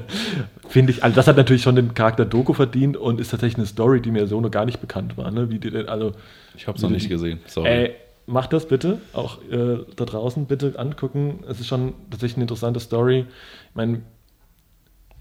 Finde 0.69 0.93
ich, 0.93 1.03
also 1.03 1.17
das 1.17 1.27
hat 1.27 1.37
natürlich 1.37 1.63
schon 1.63 1.77
den 1.77 1.95
Charakter 1.95 2.25
Doku 2.25 2.53
verdient 2.53 2.97
und 2.97 3.21
ist 3.21 3.31
tatsächlich 3.31 3.57
eine 3.59 3.67
Story, 3.67 4.01
die 4.03 4.11
mir 4.11 4.27
so 4.27 4.41
noch 4.41 4.51
gar 4.51 4.65
nicht 4.67 4.81
bekannt 4.81 5.17
war. 5.17 5.31
Ne? 5.31 5.51
Wie 5.51 5.59
die 5.59 5.71
denn, 5.71 5.89
also 5.89 6.13
Ich 6.57 6.67
habe 6.67 6.77
es 6.77 6.83
noch 6.83 6.91
nicht 6.91 7.09
gesehen. 7.09 7.41
Sorry. 7.47 7.69
Ey, 7.69 7.95
macht 8.29 8.53
das 8.53 8.69
bitte, 8.69 9.01
auch 9.13 9.43
äh, 9.51 9.79
da 9.97 10.05
draußen 10.05 10.47
bitte 10.47 10.79
angucken. 10.79 11.45
Es 11.49 11.61
ist 11.61 11.67
schon 11.67 11.95
tatsächlich 12.11 12.37
eine 12.37 12.45
interessante 12.45 12.81
Story. 12.81 13.27
Ich 13.71 13.75
meine, 13.75 14.03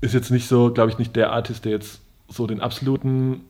ist 0.01 0.13
jetzt 0.13 0.29
nicht 0.29 0.47
so, 0.47 0.71
glaube 0.71 0.91
ich, 0.91 0.99
nicht 0.99 1.15
der 1.15 1.31
Artist, 1.31 1.65
der 1.65 1.71
jetzt 1.71 2.01
so 2.27 2.45
den 2.45 2.61
absoluten 2.61 3.41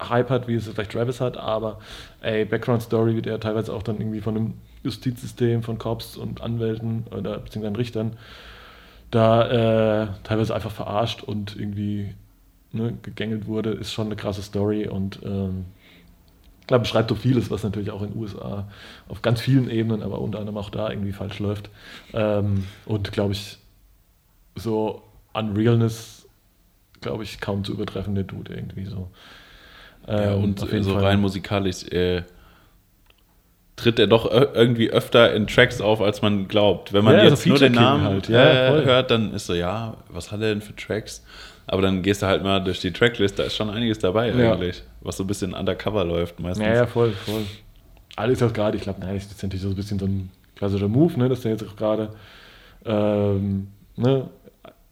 Hype 0.00 0.30
hat, 0.30 0.46
wie 0.46 0.54
es 0.54 0.68
vielleicht 0.68 0.92
Travis 0.92 1.20
hat, 1.20 1.36
aber 1.38 1.80
ey, 2.20 2.44
Background 2.44 2.82
Story, 2.82 3.16
wie 3.16 3.22
der 3.22 3.40
teilweise 3.40 3.72
auch 3.72 3.82
dann 3.82 3.98
irgendwie 3.98 4.20
von 4.20 4.36
einem 4.36 4.54
Justizsystem, 4.84 5.62
von 5.62 5.78
Cops 5.78 6.16
und 6.16 6.42
Anwälten 6.42 7.06
oder 7.10 7.38
beziehungsweise 7.38 7.78
Richtern 7.78 8.16
da 9.10 10.02
äh, 10.02 10.08
teilweise 10.24 10.54
einfach 10.54 10.70
verarscht 10.70 11.22
und 11.22 11.56
irgendwie 11.56 12.14
ne, 12.72 12.98
gegängelt 13.02 13.46
wurde, 13.46 13.70
ist 13.70 13.92
schon 13.92 14.06
eine 14.06 14.16
krasse 14.16 14.42
Story 14.42 14.88
und 14.88 15.20
ähm, 15.24 15.66
ich 16.66 16.68
glaube, 16.68 16.82
beschreibt 16.82 17.08
so 17.10 17.14
vieles, 17.14 17.48
was 17.50 17.62
natürlich 17.62 17.92
auch 17.92 18.02
in 18.02 18.10
den 18.10 18.20
USA 18.20 18.68
auf 19.08 19.22
ganz 19.22 19.40
vielen 19.40 19.70
Ebenen, 19.70 20.02
aber 20.02 20.20
unter 20.20 20.40
anderem 20.40 20.58
auch 20.58 20.70
da 20.70 20.90
irgendwie 20.90 21.12
falsch 21.12 21.38
läuft. 21.38 21.70
Ähm, 22.12 22.66
und 22.86 23.12
glaube 23.12 23.34
ich, 23.34 23.58
so 24.56 25.02
an 25.32 25.54
Realness, 25.56 26.26
glaube 27.00 27.24
ich, 27.24 27.40
kaum 27.40 27.64
zu 27.64 27.72
übertreffen, 27.72 28.14
der 28.14 28.24
Dude 28.24 28.54
irgendwie 28.54 28.86
so. 28.86 29.10
ja, 30.08 30.34
Ähm, 30.34 30.44
und 30.44 30.62
auf 30.62 30.72
jeden 30.72 30.84
so 30.84 30.92
Fall. 30.94 31.04
rein 31.04 31.20
musikalisch 31.20 31.84
äh, 31.84 32.22
tritt 33.76 33.98
er 33.98 34.06
doch 34.06 34.30
irgendwie 34.30 34.90
öfter 34.90 35.34
in 35.34 35.46
Tracks 35.46 35.80
auf, 35.80 36.00
als 36.00 36.22
man 36.22 36.48
glaubt. 36.48 36.92
Wenn 36.92 37.04
man 37.04 37.16
Ja, 37.16 37.24
jetzt 37.24 37.42
so 37.42 37.48
nur 37.50 37.58
den 37.58 37.72
Namen 37.72 38.04
halt. 38.04 38.28
Ja, 38.28 38.38
äh, 38.78 38.84
hört, 38.84 39.10
dann 39.10 39.34
ist 39.34 39.46
so, 39.46 39.54
ja, 39.54 39.98
was 40.08 40.32
hat 40.32 40.40
er 40.40 40.48
denn 40.48 40.62
für 40.62 40.74
Tracks? 40.74 41.24
Aber 41.66 41.82
dann 41.82 42.02
gehst 42.02 42.22
du 42.22 42.26
halt 42.26 42.42
mal 42.42 42.60
durch 42.62 42.80
die 42.80 42.92
Tracklist, 42.92 43.38
da 43.38 43.44
ist 43.44 43.56
schon 43.56 43.70
einiges 43.70 43.98
dabei 43.98 44.30
Ja. 44.30 44.52
eigentlich, 44.52 44.82
was 45.00 45.16
so 45.16 45.24
ein 45.24 45.26
bisschen 45.26 45.52
undercover 45.52 46.04
läuft 46.04 46.38
meistens. 46.40 46.64
Ja, 46.66 46.74
ja, 46.74 46.86
voll, 46.86 47.12
voll. 47.12 47.42
Alles 48.14 48.42
auch 48.42 48.52
gerade, 48.52 48.76
ich 48.76 48.82
glaube, 48.82 49.00
nein, 49.00 49.14
das 49.14 49.26
ist 49.26 49.42
natürlich 49.42 49.62
so 49.62 49.68
ein 49.70 49.74
bisschen 49.74 49.98
so 49.98 50.06
ein 50.06 50.30
klassischer 50.54 50.88
Move, 50.88 51.18
ne, 51.18 51.28
dass 51.28 51.40
der 51.42 51.52
jetzt 51.52 51.64
auch 51.66 51.76
gerade 51.76 52.10
ähm, 52.84 53.68
ne, 53.96 54.28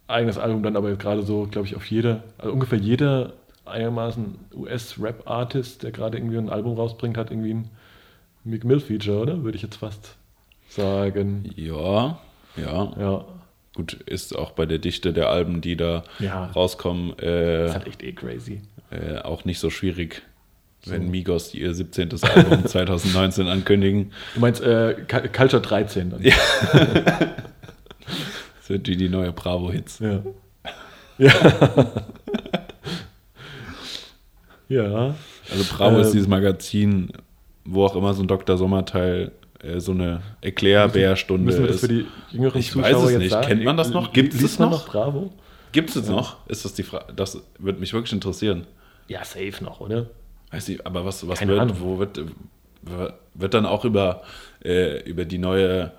eigenes 0.08 0.36
Album 0.36 0.62
dann 0.62 0.76
aber 0.76 0.90
jetzt 0.90 1.00
gerade 1.00 1.22
so, 1.22 1.46
glaube 1.50 1.66
ich, 1.66 1.76
auf 1.76 1.86
jeder, 1.86 2.22
also 2.38 2.52
ungefähr 2.52 2.78
jeder 2.78 3.32
einigermaßen 3.64 4.34
US-Rap-Artist, 4.54 5.82
der 5.82 5.90
gerade 5.92 6.18
irgendwie 6.18 6.36
ein 6.36 6.50
Album 6.50 6.76
rausbringt, 6.76 7.16
hat 7.16 7.30
irgendwie 7.30 7.54
ein 7.54 7.70
Meek 8.44 8.64
Mill-Feature, 8.64 9.20
oder? 9.20 9.42
Würde 9.42 9.56
ich 9.56 9.62
jetzt 9.62 9.76
fast 9.76 10.16
sagen. 10.68 11.50
Ja, 11.56 12.18
ja. 12.56 12.92
Ja, 12.98 13.24
Gut, 13.74 13.94
ist 14.06 14.36
auch 14.36 14.52
bei 14.52 14.66
der 14.66 14.78
Dichte 14.78 15.12
der 15.12 15.30
Alben, 15.30 15.60
die 15.60 15.76
da 15.76 16.04
Ja. 16.20 16.46
rauskommen, 16.46 17.18
äh, 17.18 17.66
ist 17.66 17.74
halt 17.74 17.86
echt 17.88 18.02
eh 18.02 18.12
crazy. 18.12 18.60
äh, 18.90 19.18
auch 19.18 19.44
nicht 19.44 19.58
so 19.58 19.68
schwierig, 19.70 20.22
wenn 20.86 21.10
Migos 21.10 21.54
ihr 21.54 21.74
17. 21.74 22.10
Album 22.22 22.64
2019 22.66 23.48
ankündigen. 23.48 24.12
Du 24.34 24.40
meinst 24.40 24.62
äh, 24.62 24.94
Cu- 25.08 25.28
Culture 25.32 25.60
13 25.62 26.10
dann? 26.10 26.22
Das 28.60 28.70
wird 28.70 28.88
wie 28.88 28.96
die 28.96 29.10
neue 29.10 29.30
Bravo-Hits. 29.32 29.98
Ja. 29.98 30.22
Ja. 34.68 34.84
ja. 34.84 35.14
Also 35.50 35.64
Bravo 35.76 35.98
ist 35.98 36.08
Ähm. 36.08 36.12
dieses 36.14 36.28
Magazin, 36.28 37.10
wo 37.64 37.84
auch 37.84 37.96
immer 37.96 38.14
so 38.14 38.22
ein 38.22 38.28
Dr. 38.28 38.56
Sommerteil 38.56 39.32
so 39.78 39.92
eine 39.92 40.20
Erklärbärstunde 40.40 41.44
Müssen 41.44 41.60
wir 41.62 41.66
das 41.68 41.76
ist. 41.76 41.80
für 41.82 41.88
die 41.88 42.06
jüngeren 42.30 42.58
Ich 42.60 42.70
Zuschauer 42.70 42.92
weiß 42.94 43.02
es 43.04 43.10
jetzt 43.12 43.18
nicht. 43.20 43.30
sagen? 43.30 43.46
Kennt 43.46 43.64
man 43.64 43.76
das 43.76 43.90
noch? 43.90 44.06
Li- 44.06 44.12
Gibt 44.22 44.34
es 44.34 44.58
man 44.58 44.70
noch? 44.70 44.86
Bravo? 44.86 45.32
Gibt 45.72 45.88
es 45.90 45.94
jetzt 45.96 46.08
noch? 46.10 46.36
Ist 46.48 46.64
das 46.64 46.74
die 46.74 46.82
Frage? 46.82 47.12
Das 47.14 47.40
würde 47.58 47.80
mich 47.80 47.92
wirklich 47.92 48.12
interessieren. 48.12 48.66
Ja, 49.08 49.24
safe 49.24 49.62
noch, 49.62 49.80
oder? 49.80 50.06
Weiß 50.50 50.68
nicht, 50.68 50.86
aber 50.86 51.04
was, 51.04 51.26
was 51.26 51.38
Keine 51.38 51.52
wird, 51.52 51.60
Ahnung. 51.62 51.76
wo 51.80 51.98
wird, 51.98 52.20
wird 53.34 53.54
dann 53.54 53.66
auch 53.66 53.84
über, 53.84 54.22
äh, 54.64 55.02
über 55.02 55.24
die 55.24 55.38
neue 55.38 55.90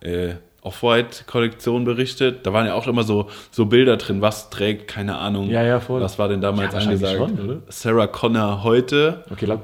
äh, 0.00 0.34
Off-White-Kollektion 0.62 1.84
berichtet? 1.84 2.44
Da 2.46 2.52
waren 2.52 2.66
ja 2.66 2.74
auch 2.74 2.86
immer 2.86 3.02
so, 3.04 3.28
so 3.50 3.66
Bilder 3.66 3.96
drin, 3.96 4.20
was 4.20 4.50
trägt, 4.50 4.88
keine 4.88 5.16
Ahnung. 5.18 5.48
Ja, 5.48 5.62
ja, 5.62 5.80
voll. 5.80 6.00
Was 6.00 6.18
war 6.18 6.28
denn 6.28 6.40
damals 6.40 6.74
Ja, 6.74 6.80
angesagt? 6.80 7.16
schon, 7.16 7.40
oder? 7.40 7.60
Sarah 7.68 8.06
Connor 8.08 8.62
heute 8.64 9.24
Okay, 9.30 9.46
glaub, 9.46 9.62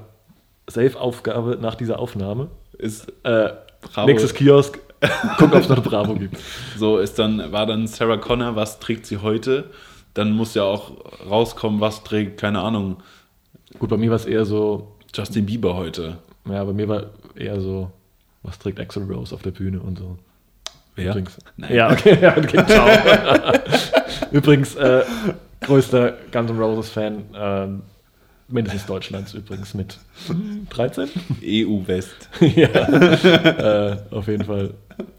Safe-Aufgabe 0.69 1.59
nach 1.61 1.75
dieser 1.75 1.99
Aufnahme. 1.99 2.49
Ist 2.78 3.08
Äh, 3.24 3.50
Bravo. 3.80 4.06
nächstes 4.08 4.34
Kiosk, 4.34 4.78
guck, 5.38 5.54
ob 5.54 5.60
es 5.62 5.68
noch 5.68 5.82
Bravo 5.82 6.14
gibt. 6.14 6.36
So 6.78 6.98
ist 6.98 7.18
dann, 7.18 7.52
war 7.52 7.66
dann 7.66 7.86
Sarah 7.86 8.16
Connor, 8.16 8.56
was 8.56 8.78
trägt 8.78 9.06
sie 9.06 9.18
heute? 9.18 9.70
Dann 10.14 10.32
muss 10.32 10.54
ja 10.54 10.62
auch 10.64 10.92
rauskommen, 11.28 11.80
was 11.80 12.02
trägt, 12.04 12.40
keine 12.40 12.60
Ahnung, 12.60 12.96
Gut, 13.78 13.90
bei 13.90 13.96
mir 13.98 14.08
war 14.10 14.16
es 14.16 14.24
eher 14.24 14.44
so, 14.46 14.96
Justin 15.14 15.44
Bieber 15.44 15.74
heute. 15.76 16.18
ja, 16.48 16.64
bei 16.64 16.72
mir 16.72 16.88
war 16.88 17.02
eher 17.34 17.60
so, 17.60 17.90
was 18.42 18.58
trägt 18.58 18.80
Axel 18.80 19.02
Rose 19.02 19.34
auf 19.34 19.42
der 19.42 19.50
Bühne 19.50 19.80
und 19.80 19.98
so. 19.98 20.16
Wer? 20.94 21.10
Übrigens. 21.10 21.36
Nein. 21.58 21.74
Ja, 21.74 21.90
okay, 21.90 22.16
ja, 22.22 22.34
okay 22.36 22.64
ciao. 22.66 22.88
übrigens, 24.30 24.74
äh, 24.76 25.02
größter 25.60 26.14
Guns 26.32 26.50
N' 26.50 26.58
Roses 26.58 26.88
Fan, 26.88 27.24
ähm, 27.34 27.82
mindestens 28.48 28.87
Deutschlands 28.87 29.35
übrigens 29.35 29.74
mit 29.74 29.98
13? 30.70 31.09
EU-West. 31.42 32.28
ja, 32.40 32.68
äh, 32.68 33.98
auf 34.11 34.28
jeden 34.28 34.44
Fall 34.44 34.74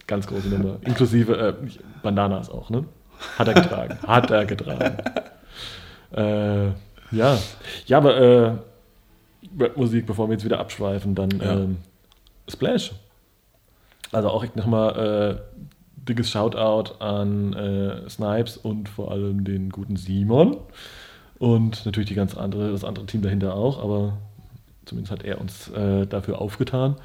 ganz 0.07 0.27
große 0.27 0.47
Nummer. 0.47 0.77
Inklusive 0.81 1.37
äh, 1.37 1.53
Bandanas 2.03 2.49
auch, 2.49 2.69
ne? 2.69 2.85
Hat 3.37 3.47
er 3.47 3.53
getragen. 3.55 3.97
Hat 4.05 4.29
er 4.31 4.45
getragen. 4.45 4.97
Äh, 6.15 6.67
ja. 7.11 7.37
Ja, 7.85 7.97
aber 7.97 8.17
äh, 8.17 8.51
Rapmusik, 9.59 10.05
bevor 10.05 10.27
wir 10.29 10.33
jetzt 10.33 10.45
wieder 10.45 10.59
abschweifen, 10.59 11.15
dann 11.15 11.29
Ja. 11.31 11.53
ähm, 11.53 11.77
Splash. 12.49 12.91
Also 14.11 14.29
auch 14.29 14.45
nochmal 14.55 15.39
äh, 15.59 15.61
dickes 16.07 16.29
Shoutout 16.29 16.93
an 17.03 17.53
äh, 17.53 18.09
Snipes 18.09 18.55
und 18.57 18.87
vor 18.87 19.11
allem 19.11 19.43
den 19.43 19.69
guten 19.69 19.97
Simon. 19.97 20.57
Und 21.39 21.85
natürlich 21.85 22.09
die 22.09 22.15
ganz 22.15 22.35
andere, 22.35 22.71
das 22.71 22.83
andere 22.83 23.05
Team 23.05 23.21
dahinter 23.21 23.53
auch, 23.55 23.81
aber 23.83 24.17
zumindest 24.85 25.11
hat 25.11 25.23
er 25.23 25.39
uns 25.39 25.67
äh, 25.69 26.05
dafür 26.07 26.41
aufgetan. 26.41 26.95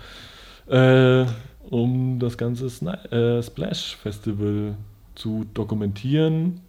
Äh, 0.68 1.26
um 1.68 2.18
das 2.18 2.38
ganze 2.38 2.68
Sni 2.70 2.92
äh, 3.10 3.42
Splash 3.42 3.96
Festival 3.96 4.74
zu 5.14 5.44
dokumentieren. 5.54 6.60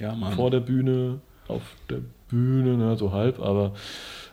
Ja, 0.00 0.14
Mann. 0.14 0.32
Vor 0.34 0.50
der 0.50 0.60
Bühne, 0.60 1.20
auf 1.48 1.62
der 1.88 1.98
Bühne, 2.28 2.76
ne, 2.76 2.96
so 2.96 3.12
halb, 3.12 3.40
aber 3.40 3.72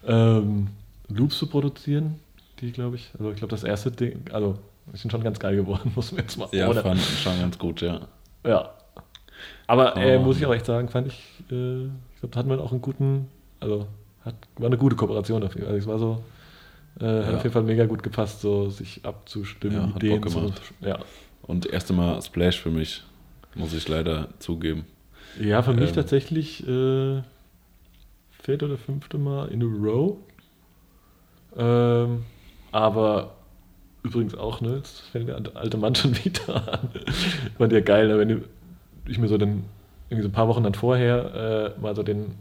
ähm, 0.07 0.67
Loops 1.09 1.37
zu 1.37 1.47
produzieren, 1.47 2.15
die 2.59 2.71
glaube 2.71 2.95
ich, 2.95 3.11
also 3.19 3.29
ich 3.31 3.37
glaube 3.37 3.51
das 3.51 3.63
erste 3.63 3.91
Ding, 3.91 4.21
also 4.31 4.57
die 4.91 4.97
sind 4.97 5.11
schon 5.11 5.23
ganz 5.23 5.37
geil 5.39 5.55
geworden, 5.55 5.91
muss 5.95 6.11
man 6.11 6.21
jetzt 6.21 6.37
mal 6.37 6.47
Ja, 6.51 6.69
oder- 6.69 6.81
fand 6.81 6.99
ich 6.99 7.21
schon 7.21 7.39
ganz 7.39 7.57
gut, 7.59 7.81
ja. 7.81 8.01
ja. 8.45 8.69
Aber 9.67 9.95
äh, 9.97 10.17
Oh. 10.17 10.21
muss 10.23 10.37
ich 10.37 10.45
auch 10.45 10.53
echt 10.53 10.65
sagen, 10.65 10.89
fand 10.89 11.07
ich, 11.07 11.21
äh, 11.51 11.87
ich 12.19 12.21
glaube, 12.21 12.33
da 12.33 12.39
hatten 12.39 12.49
wir 12.49 12.59
auch 12.61 12.71
einen 12.73 12.81
guten, 12.81 13.29
also 13.61 13.87
hat, 14.25 14.35
war 14.57 14.65
eine 14.65 14.77
gute 14.77 14.97
Kooperation 14.97 15.39
dafür. 15.39 15.67
Also 15.67 15.77
es 15.77 15.87
war 15.87 15.99
so, 15.99 16.21
äh, 16.99 17.05
hat 17.05 17.29
Ja. 17.31 17.37
auf 17.37 17.43
jeden 17.43 17.53
Fall 17.53 17.63
mega 17.63 17.85
gut 17.85 18.03
gepasst, 18.03 18.41
so 18.41 18.69
sich 18.69 18.99
abzustimmen, 19.05 19.77
Ja, 19.77 19.87
hat 19.95 20.03
Ideen 20.03 20.19
Bock 20.19 20.29
zu. 20.29 20.39
gemacht. 20.41 20.61
Ja. 20.81 20.99
Und 21.43 21.65
erste 21.65 21.93
Mal 21.93 22.21
Splash 22.21 22.59
für 22.59 22.71
mich, 22.71 23.03
muss 23.55 23.73
ich 23.73 23.87
leider 23.87 24.27
zugeben. 24.39 24.85
ja, 25.39 25.61
für 25.61 25.73
mich 25.73 25.91
Ähm. 25.91 25.95
tatsächlich 25.95 26.67
äh, 26.67 27.21
vierte 28.43 28.65
oder 28.65 28.77
fünfte 28.77 29.17
Mal 29.17 29.47
in 29.47 29.63
a 29.63 29.65
row. 29.65 30.17
Ähm, 31.57 32.25
aber 32.73 33.35
übrigens 34.03 34.35
auch, 34.35 34.59
ne, 34.61 34.75
jetzt 34.75 34.99
fängt 35.11 35.29
der 35.29 35.39
alte 35.55 35.77
Mann 35.77 35.95
schon 35.95 36.13
wieder 36.25 36.73
an. 36.73 36.89
Fand 37.57 37.71
ja 37.71 37.79
geil, 37.79 38.07
ne, 38.09 38.17
wenn 38.19 38.43
ich 39.07 39.17
mir 39.17 39.27
so 39.29 39.37
dann 39.37 39.63
irgendwie 40.09 40.23
so 40.23 40.29
ein 40.29 40.33
paar 40.33 40.47
Wochen 40.47 40.63
dann 40.63 40.73
vorher 40.73 41.75
äh, 41.77 41.79
mal 41.81 41.95
so 41.95 42.03
den, 42.03 42.35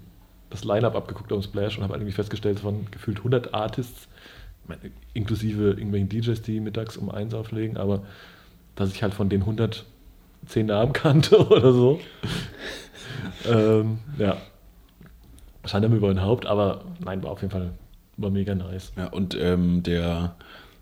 das 0.51 0.65
Line-Up 0.65 0.97
abgeguckt 0.97 1.31
dem 1.31 1.43
Splash 1.43 1.77
und 1.77 1.85
habe 1.85 1.95
irgendwie 1.95 2.13
festgestellt, 2.13 2.61
von 2.61 2.87
gefühlt 2.91 3.19
100 3.19 3.55
Artists, 3.55 4.09
meine, 4.67 4.81
inklusive 5.15 5.71
irgendwelchen 5.71 6.09
DJs, 6.09 6.41
die 6.43 6.61
mittags 6.61 6.97
um 6.97 7.11
eins 7.11 7.35
auflegen, 7.35 7.77
aber 7.77 8.03
dass 8.75 8.93
ich 8.93 9.03
halt 9.03 9.15
von 9.15 9.29
den 9.29 9.43
100 9.43 9.85
zehn 10.47 10.67
Namen 10.67 10.93
kannte 10.95 11.47
oder 11.49 11.73
so. 11.73 12.01
ähm, 13.49 13.99
ja. 14.19 14.37
Schande 15.65 15.89
mir 15.89 15.97
über 15.97 16.09
den 16.09 16.23
Haupt, 16.23 16.47
aber 16.47 16.83
nein, 17.05 17.23
war 17.23 17.33
auf 17.33 17.43
jeden 17.43 17.51
Fall 17.51 17.73
war 18.17 18.31
mega 18.31 18.55
nice. 18.55 18.93
Ja, 18.97 19.07
und 19.09 19.37
ähm, 19.39 19.83
der, 19.83 20.35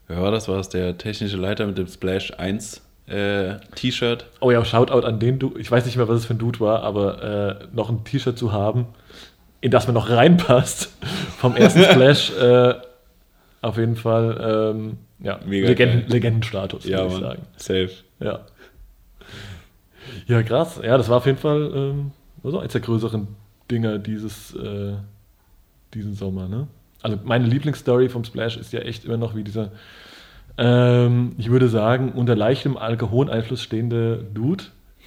wer 0.07 0.23
war 0.23 0.31
das? 0.31 0.49
War 0.49 0.57
das 0.57 0.69
der 0.69 0.97
technische 0.97 1.37
Leiter 1.37 1.67
mit 1.67 1.77
dem 1.77 1.89
Splash 1.89 2.33
1 2.39 2.86
äh, 3.07 3.57
T-Shirt? 3.75 4.27
Oh 4.41 4.51
ja, 4.51 4.65
Shoutout 4.65 5.07
an 5.07 5.19
den 5.21 5.39
Dude. 5.39 5.61
Ich 5.61 5.71
weiß 5.71 5.85
nicht 5.87 5.97
mehr, 5.97 6.09
was 6.09 6.19
es 6.21 6.27
für 6.27 6.35
ein 6.35 6.39
Dude 6.39 6.61
war, 6.61 6.83
aber 6.83 7.23
äh, 7.63 7.67
noch 7.75 7.89
ein 7.91 8.05
T-Shirt 8.05 8.37
zu 8.39 8.53
haben, 8.53 8.87
in 9.61 9.71
das 9.71 9.87
man 9.87 9.95
noch 9.95 10.11
reinpasst 10.11 10.93
vom 11.39 11.57
ersten 11.57 11.83
Splash, 11.85 12.33
äh, 12.37 12.75
auf 13.63 13.79
jeden 13.79 13.97
Fall, 13.97 14.75
ähm, 14.75 14.99
ja, 15.21 15.39
Legenden. 15.47 16.09
Legendenstatus, 16.09 16.85
Ja, 16.85 16.99
würde 16.99 17.07
ich 17.07 17.13
Mann. 17.15 17.23
sagen. 17.23 17.43
Safe. 17.57 17.91
Ja. 18.21 18.41
Ja, 20.27 20.43
krass. 20.43 20.81
Ja, 20.83 20.97
das 20.99 21.09
war 21.09 21.19
auf 21.19 21.27
jeden 21.27 21.39
Fall 21.39 21.71
ähm, 21.75 22.13
war 22.43 22.53
so 22.53 22.59
eins 22.59 22.73
der 22.73 22.81
größeren 22.81 23.27
Dinger 23.71 23.99
dieses, 23.99 24.55
äh, 24.55 24.93
diesen 25.95 26.15
Sommer. 26.15 26.49
Ne? 26.49 26.69
Also 27.03 27.19
meine 27.25 27.47
Lieblingsstory 27.47 28.09
vom 28.09 28.25
Splash 28.25 28.57
ist 28.57 28.73
ja 28.73 28.81
echt 28.81 29.05
immer 29.05 29.17
noch 29.17 29.35
wie 29.35 29.43
dieser, 29.43 29.73
ähm, 30.59 31.33
ich 31.39 31.51
würde 31.51 31.69
sagen, 31.69 32.13
unter 32.15 32.35
leichtem 32.37 32.77
Alkoholeinfluss 32.77 33.63
stehende 33.63 34.25
Dude, 34.35 34.65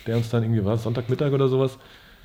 der 0.07 0.17
uns 0.17 0.29
dann 0.29 0.43
irgendwie 0.43 0.63
war, 0.65 0.77
Sonntagmittag 0.77 1.31
oder 1.33 1.47
sowas, 1.47 1.77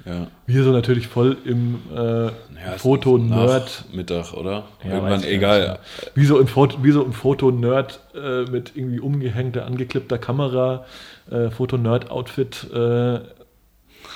Ja. 0.04 0.26
wir 0.46 0.62
so 0.64 0.70
natürlich 0.72 1.08
voll 1.08 1.37
im 1.44 1.80
äh, 1.94 2.24
Ja, 2.26 2.30
Foto-Nerd 2.76 3.84
Mittag, 3.92 4.32
oder? 4.34 4.64
ja, 4.84 4.94
Irgendwann, 4.94 5.24
egal. 5.24 5.78
Wie 6.14 6.24
so 6.26 6.38
im 6.38 6.46
Foto, 6.46 6.78
wie 6.82 6.90
so 6.92 7.02
im 7.02 7.12
Foto-Nerd 7.12 8.00
äh, 8.14 8.42
mit 8.50 8.72
irgendwie 8.74 9.00
umgehängter, 9.00 9.64
angeklippter 9.66 10.18
Kamera, 10.18 10.84
äh, 11.30 11.50
Foto-Nerd-Outfit 11.50 12.66
äh, 12.72 13.20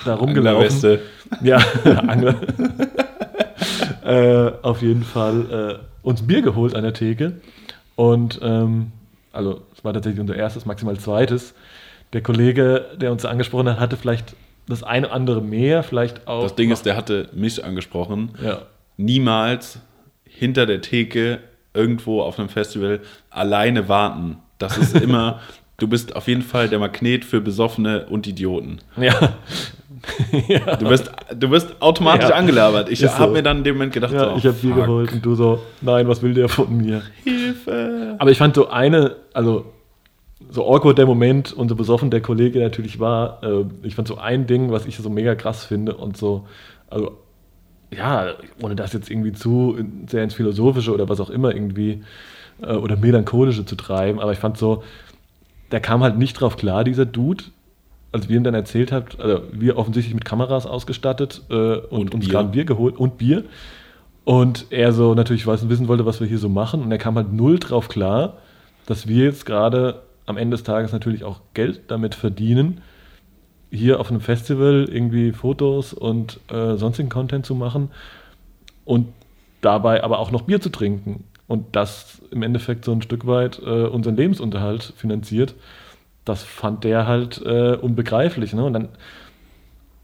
da 0.04 0.14
rumgelaufen. 0.14 0.98
Ja, 1.42 1.56
Angler. 2.06 2.34
äh, 4.04 4.52
auf 4.62 4.82
jeden 4.82 5.02
Fall 5.02 5.78
äh, 5.80 6.06
uns 6.06 6.26
Bier 6.26 6.42
geholt 6.42 6.74
an 6.74 6.82
der 6.82 6.92
Theke. 6.94 7.40
Und 7.96 8.38
ähm, 8.42 8.92
also 9.38 9.62
es 9.72 9.84
war 9.84 9.94
tatsächlich 9.94 10.20
unser 10.20 10.34
erstes, 10.34 10.66
maximal 10.66 10.98
zweites. 10.98 11.54
Der 12.12 12.22
Kollege, 12.22 12.86
der 13.00 13.12
uns 13.12 13.24
angesprochen 13.24 13.68
hat, 13.68 13.78
hatte 13.78 13.96
vielleicht 13.96 14.34
das 14.66 14.82
eine 14.82 15.06
oder 15.06 15.14
andere 15.14 15.40
mehr, 15.40 15.82
vielleicht 15.82 16.26
auch. 16.26 16.42
Das 16.42 16.56
Ding 16.56 16.72
ist, 16.72 16.84
der 16.84 16.96
hatte 16.96 17.28
mich 17.32 17.64
angesprochen. 17.64 18.32
ja. 18.42 18.62
Niemals 19.00 19.78
hinter 20.24 20.66
der 20.66 20.80
Theke 20.80 21.38
irgendwo 21.72 22.20
auf 22.20 22.36
einem 22.40 22.48
Festival 22.48 23.00
alleine 23.30 23.88
warten. 23.88 24.38
Das 24.58 24.76
ist 24.76 24.96
immer, 25.00 25.40
du 25.76 25.86
bist 25.86 26.16
auf 26.16 26.26
jeden 26.26 26.42
Fall 26.42 26.68
der 26.68 26.80
Magnet 26.80 27.24
für 27.24 27.40
Besoffene 27.40 28.06
und 28.06 28.26
Idioten. 28.26 28.80
Ja. 28.96 29.36
ja. 30.48 30.76
Du 30.76 30.86
wirst, 30.88 31.10
du 31.38 31.50
wirst 31.50 31.80
automatisch 31.80 32.28
Ja. 32.30 32.36
angelabert. 32.36 32.88
Ich 32.90 33.02
Ist 33.02 33.12
so. 33.12 33.18
habe 33.18 33.32
mir 33.32 33.42
dann 33.42 33.58
in 33.58 33.64
dem 33.64 33.74
Moment 33.76 33.92
gedacht, 33.92 34.12
Ja, 34.12 34.30
so, 34.30 34.36
ich 34.36 34.44
habe 34.46 34.54
fuck, 34.54 34.74
geholt 34.74 35.12
und 35.12 35.24
du 35.24 35.34
so, 35.34 35.60
nein, 35.80 36.08
was 36.08 36.22
will 36.22 36.34
der 36.34 36.48
von 36.48 36.76
mir? 36.76 37.02
Hilfe. 37.24 38.16
Aber 38.18 38.30
ich 38.30 38.38
fand 38.38 38.54
so 38.54 38.68
eine, 38.68 39.16
also 39.34 39.66
so 40.50 40.66
awkward 40.72 40.98
der 40.98 41.06
Moment 41.06 41.52
und 41.52 41.68
so 41.68 41.74
besoffen 41.76 42.10
der 42.10 42.20
Kollege 42.22 42.60
natürlich 42.60 43.00
war, 43.00 43.42
äh, 43.42 43.64
ich 43.82 43.94
fand 43.94 44.08
so 44.08 44.18
ein 44.18 44.46
Ding, 44.46 44.70
was 44.70 44.86
ich 44.86 44.96
so 44.96 45.10
mega 45.10 45.34
krass 45.34 45.64
finde 45.64 45.94
und 45.96 46.16
so, 46.16 46.46
also 46.88 47.18
ja, 47.94 48.34
ohne 48.62 48.76
das 48.76 48.92
jetzt 48.92 49.10
irgendwie 49.10 49.32
zu 49.32 49.78
sehr 50.06 50.22
ins 50.22 50.34
Philosophische 50.34 50.92
oder 50.92 51.08
was 51.08 51.20
auch 51.20 51.30
immer 51.30 51.54
irgendwie 51.54 52.02
äh, 52.62 52.72
oder 52.74 52.96
Melancholische 52.96 53.64
zu 53.66 53.76
treiben, 53.76 54.20
aber 54.20 54.32
ich 54.32 54.38
fand 54.38 54.56
so, 54.58 54.82
der 55.72 55.80
kam 55.80 56.02
halt 56.02 56.16
nicht 56.18 56.34
drauf 56.34 56.56
klar, 56.56 56.84
dieser 56.84 57.04
Dude, 57.06 57.44
als 58.12 58.28
wir 58.28 58.36
ihm 58.36 58.44
dann 58.44 58.54
erzählt 58.54 58.92
habt, 58.92 59.20
also 59.20 59.42
wir 59.52 59.76
offensichtlich 59.76 60.14
mit 60.14 60.24
Kameras 60.24 60.66
ausgestattet 60.66 61.42
äh, 61.50 61.54
und, 61.54 61.90
Und 61.90 62.14
uns 62.14 62.24
Bier. 62.24 62.32
gerade 62.32 62.48
Bier 62.48 62.64
geholt 62.64 62.96
und 62.96 63.18
Bier. 63.18 63.44
Und 64.24 64.66
er 64.70 64.92
so 64.92 65.14
natürlich 65.14 65.46
weiß, 65.46 65.68
wissen 65.68 65.88
wollte, 65.88 66.04
was 66.06 66.20
wir 66.20 66.26
hier 66.26 66.38
so 66.38 66.48
machen. 66.48 66.82
Und 66.82 66.92
er 66.92 66.98
kam 66.98 67.16
halt 67.16 67.32
null 67.32 67.58
drauf 67.58 67.88
klar, 67.88 68.38
dass 68.86 69.06
wir 69.06 69.24
jetzt 69.24 69.46
gerade 69.46 70.02
am 70.26 70.36
Ende 70.36 70.56
des 70.56 70.64
Tages 70.64 70.92
natürlich 70.92 71.24
auch 71.24 71.40
Geld 71.54 71.82
damit 71.88 72.14
verdienen, 72.14 72.82
hier 73.70 74.00
auf 74.00 74.10
einem 74.10 74.20
Festival 74.20 74.86
irgendwie 74.90 75.32
Fotos 75.32 75.92
und 75.92 76.40
äh, 76.50 76.76
sonstigen 76.76 77.08
Content 77.08 77.44
zu 77.46 77.54
machen 77.54 77.90
und 78.84 79.08
dabei 79.60 80.04
aber 80.04 80.18
auch 80.18 80.30
noch 80.30 80.42
Bier 80.42 80.60
zu 80.60 80.70
trinken. 80.70 81.24
Und 81.46 81.74
das 81.76 82.20
im 82.30 82.42
Endeffekt 82.42 82.84
so 82.84 82.92
ein 82.92 83.02
Stück 83.02 83.26
weit 83.26 83.58
äh, 83.64 83.86
unseren 83.86 84.16
Lebensunterhalt 84.16 84.92
finanziert. 84.96 85.54
Das 86.28 86.42
fand 86.42 86.84
der 86.84 87.06
halt 87.06 87.40
äh, 87.44 87.74
unbegreiflich. 87.74 88.52
Ne? 88.52 88.64
Und 88.64 88.72
dann 88.74 88.88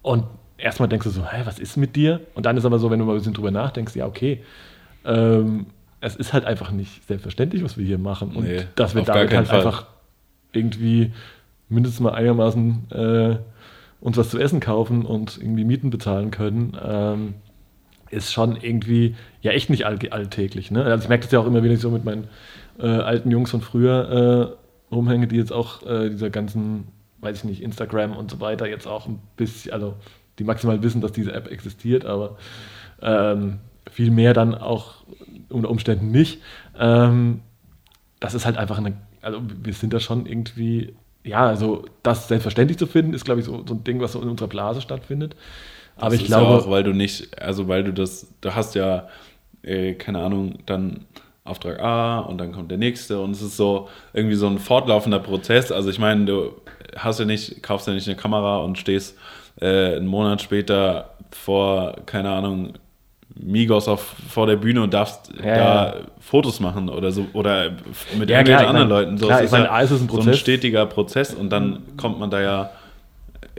und 0.02 0.24
erstmal 0.58 0.88
denkst 0.88 1.04
du 1.04 1.10
so, 1.10 1.24
hä, 1.24 1.42
was 1.44 1.58
ist 1.58 1.76
mit 1.76 1.96
dir? 1.96 2.20
Und 2.34 2.46
dann 2.46 2.56
ist 2.56 2.64
aber 2.64 2.78
so, 2.78 2.90
wenn 2.90 2.98
du 2.98 3.04
mal 3.04 3.12
ein 3.12 3.18
bisschen 3.18 3.34
drüber 3.34 3.50
nachdenkst, 3.50 3.94
ja, 3.96 4.06
okay, 4.06 4.42
ähm, 5.04 5.66
es 6.00 6.16
ist 6.16 6.32
halt 6.32 6.44
einfach 6.44 6.70
nicht 6.70 7.06
selbstverständlich, 7.06 7.64
was 7.64 7.78
wir 7.78 7.84
hier 7.84 7.98
machen. 7.98 8.36
Und 8.36 8.44
Nee, 8.44 8.64
dass 8.74 8.94
wir 8.94 9.02
damit 9.02 9.32
halt 9.34 9.48
Fall. 9.48 9.58
einfach 9.58 9.86
irgendwie 10.52 11.12
mindestens 11.68 12.00
mal 12.00 12.12
einigermaßen 12.12 12.90
äh, 12.90 13.36
uns 14.00 14.16
was 14.18 14.28
zu 14.28 14.38
essen 14.38 14.60
kaufen 14.60 15.06
und 15.06 15.38
irgendwie 15.38 15.64
Mieten 15.64 15.88
bezahlen 15.90 16.30
können, 16.30 16.76
ähm, 16.82 17.34
ist 18.10 18.32
schon 18.32 18.56
irgendwie 18.60 19.16
ja 19.40 19.52
echt 19.52 19.70
nicht 19.70 19.86
all 19.86 19.98
alltäglich. 20.10 20.70
Ne? 20.70 20.84
Also 20.84 21.04
ich 21.04 21.08
merke 21.08 21.24
das 21.24 21.32
ja 21.32 21.40
auch 21.40 21.46
immer, 21.46 21.62
ich 21.64 21.80
so 21.80 21.90
mit 21.90 22.04
meinen 22.04 22.28
äh, 22.78 22.86
alten 22.86 23.30
Jungs 23.30 23.50
von 23.50 23.62
früher 23.62 24.52
äh, 24.52 24.63
rumhänge, 24.94 25.26
die 25.26 25.36
jetzt 25.36 25.52
auch 25.52 25.82
äh, 25.86 26.10
dieser 26.10 26.30
ganzen, 26.30 26.88
weiß 27.20 27.38
ich 27.38 27.44
nicht, 27.44 27.62
Instagram 27.62 28.16
und 28.16 28.30
so 28.30 28.40
weiter 28.40 28.66
jetzt 28.68 28.86
auch 28.86 29.06
ein 29.06 29.20
bisschen, 29.36 29.72
also 29.72 29.94
die 30.38 30.44
maximal 30.44 30.82
wissen, 30.82 31.00
dass 31.00 31.12
diese 31.12 31.32
App 31.32 31.50
existiert, 31.50 32.04
aber 32.04 32.36
ähm, 33.02 33.60
viel 33.90 34.10
mehr 34.10 34.34
dann 34.34 34.54
auch 34.54 35.04
unter 35.48 35.70
Umständen 35.70 36.10
nicht. 36.10 36.40
Ähm, 36.78 37.42
das 38.20 38.34
ist 38.34 38.46
halt 38.46 38.56
einfach 38.56 38.78
eine, 38.78 38.96
also 39.22 39.40
wir 39.62 39.72
sind 39.72 39.92
da 39.92 40.00
schon 40.00 40.26
irgendwie, 40.26 40.94
ja, 41.24 41.46
also 41.46 41.84
das 42.02 42.28
selbstverständlich 42.28 42.78
zu 42.78 42.86
finden, 42.86 43.14
ist 43.14 43.24
glaube 43.24 43.40
ich 43.40 43.46
so, 43.46 43.64
so 43.66 43.74
ein 43.74 43.84
Ding, 43.84 44.00
was 44.00 44.12
so 44.12 44.22
in 44.22 44.28
unserer 44.28 44.48
Blase 44.48 44.80
stattfindet. 44.80 45.36
Aber 45.98 46.10
Das 46.10 46.20
ich 46.20 46.22
ist 46.22 46.26
glaube, 46.28 46.52
ja 46.52 46.58
auch, 46.58 46.70
weil 46.70 46.82
du 46.84 46.92
nicht, 46.92 47.40
also 47.40 47.68
weil 47.68 47.84
du 47.84 47.92
das, 47.92 48.26
du 48.40 48.54
hast 48.54 48.74
ja, 48.74 49.08
äh, 49.62 49.94
keine 49.94 50.20
Ahnung, 50.20 50.58
dann 50.66 51.06
Auftrag 51.46 51.78
A 51.80 52.20
und 52.20 52.38
dann 52.38 52.52
kommt 52.52 52.70
der 52.70 52.78
nächste 52.78 53.20
und 53.20 53.32
es 53.32 53.42
ist 53.42 53.58
so 53.58 53.88
irgendwie 54.14 54.34
so 54.34 54.46
ein 54.46 54.58
fortlaufender 54.58 55.18
Prozess. 55.18 55.70
Also 55.70 55.90
ich 55.90 55.98
meine, 55.98 56.24
du 56.24 56.52
hast 56.96 57.18
ja 57.18 57.26
nicht, 57.26 57.62
kaufst 57.62 57.86
ja 57.86 57.92
nicht 57.92 58.08
eine 58.08 58.16
Kamera 58.16 58.58
und 58.58 58.78
stehst 58.78 59.18
äh, 59.60 59.96
einen 59.96 60.06
Monat 60.06 60.40
später 60.40 61.10
vor, 61.30 61.96
keine 62.06 62.30
Ahnung, 62.30 62.72
Migos 63.34 63.88
auf, 63.88 64.14
vor 64.30 64.46
der 64.46 64.56
Bühne 64.56 64.82
und 64.82 64.94
darfst 64.94 65.32
Ja, 65.36 65.54
da 65.54 65.86
ja. 65.96 66.00
Fotos 66.18 66.60
machen 66.60 66.88
oder 66.88 67.12
so 67.12 67.26
oder 67.34 67.72
mit 68.16 68.30
Ja, 68.30 68.38
irgendwelchen 68.38 68.44
klar, 68.46 68.66
anderen 68.68 68.88
mein- 68.88 68.88
Leuten. 68.88 69.18
So, 69.18 69.26
klar, 69.26 69.40
es 69.40 69.46
ist 69.46 69.50
mein, 69.52 69.64
ja 69.64 69.80
ist 69.80 69.90
ein 69.90 70.08
so 70.08 70.20
ein 70.22 70.34
stetiger 70.34 70.86
Prozess 70.86 71.34
und 71.34 71.50
dann 71.50 71.82
kommt 71.98 72.18
man 72.18 72.30
da 72.30 72.40
ja 72.40 72.70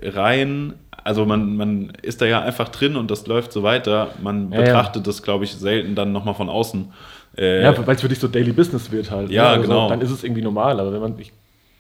rein. 0.02 0.74
Also 1.04 1.24
man, 1.28 1.56
man 1.56 1.92
ist 2.02 2.22
da 2.22 2.26
ja 2.26 2.42
einfach 2.42 2.70
drin 2.70 2.96
und 2.96 3.12
das 3.12 3.28
läuft 3.28 3.52
so 3.52 3.62
weiter. 3.62 4.08
Man 4.24 4.50
betrachtet 4.50 5.06
das, 5.06 5.22
glaube 5.22 5.44
ich, 5.44 5.54
selten 5.54 5.94
dann 5.94 6.12
nochmal 6.12 6.34
von 6.34 6.50
außen. 6.50 6.92
Äh, 7.38 7.64
Ja, 7.64 7.88
weil 7.88 7.96
es 7.96 8.02
für 8.02 8.10
dich 8.10 8.20
so 8.20 8.28
Daily 8.28 8.52
Business 8.52 8.92
wird 8.92 9.12
halt. 9.12 9.30
Ja, 9.30 9.52
Also 9.52 9.64
genau. 9.64 9.90
Dann 9.90 10.02
ist 10.02 10.12
es 10.12 10.24
irgendwie 10.24 10.42
normal, 10.42 10.80
aber 10.80 10.94
wenn 10.94 11.02
man, 11.02 11.20
ich 11.20 11.34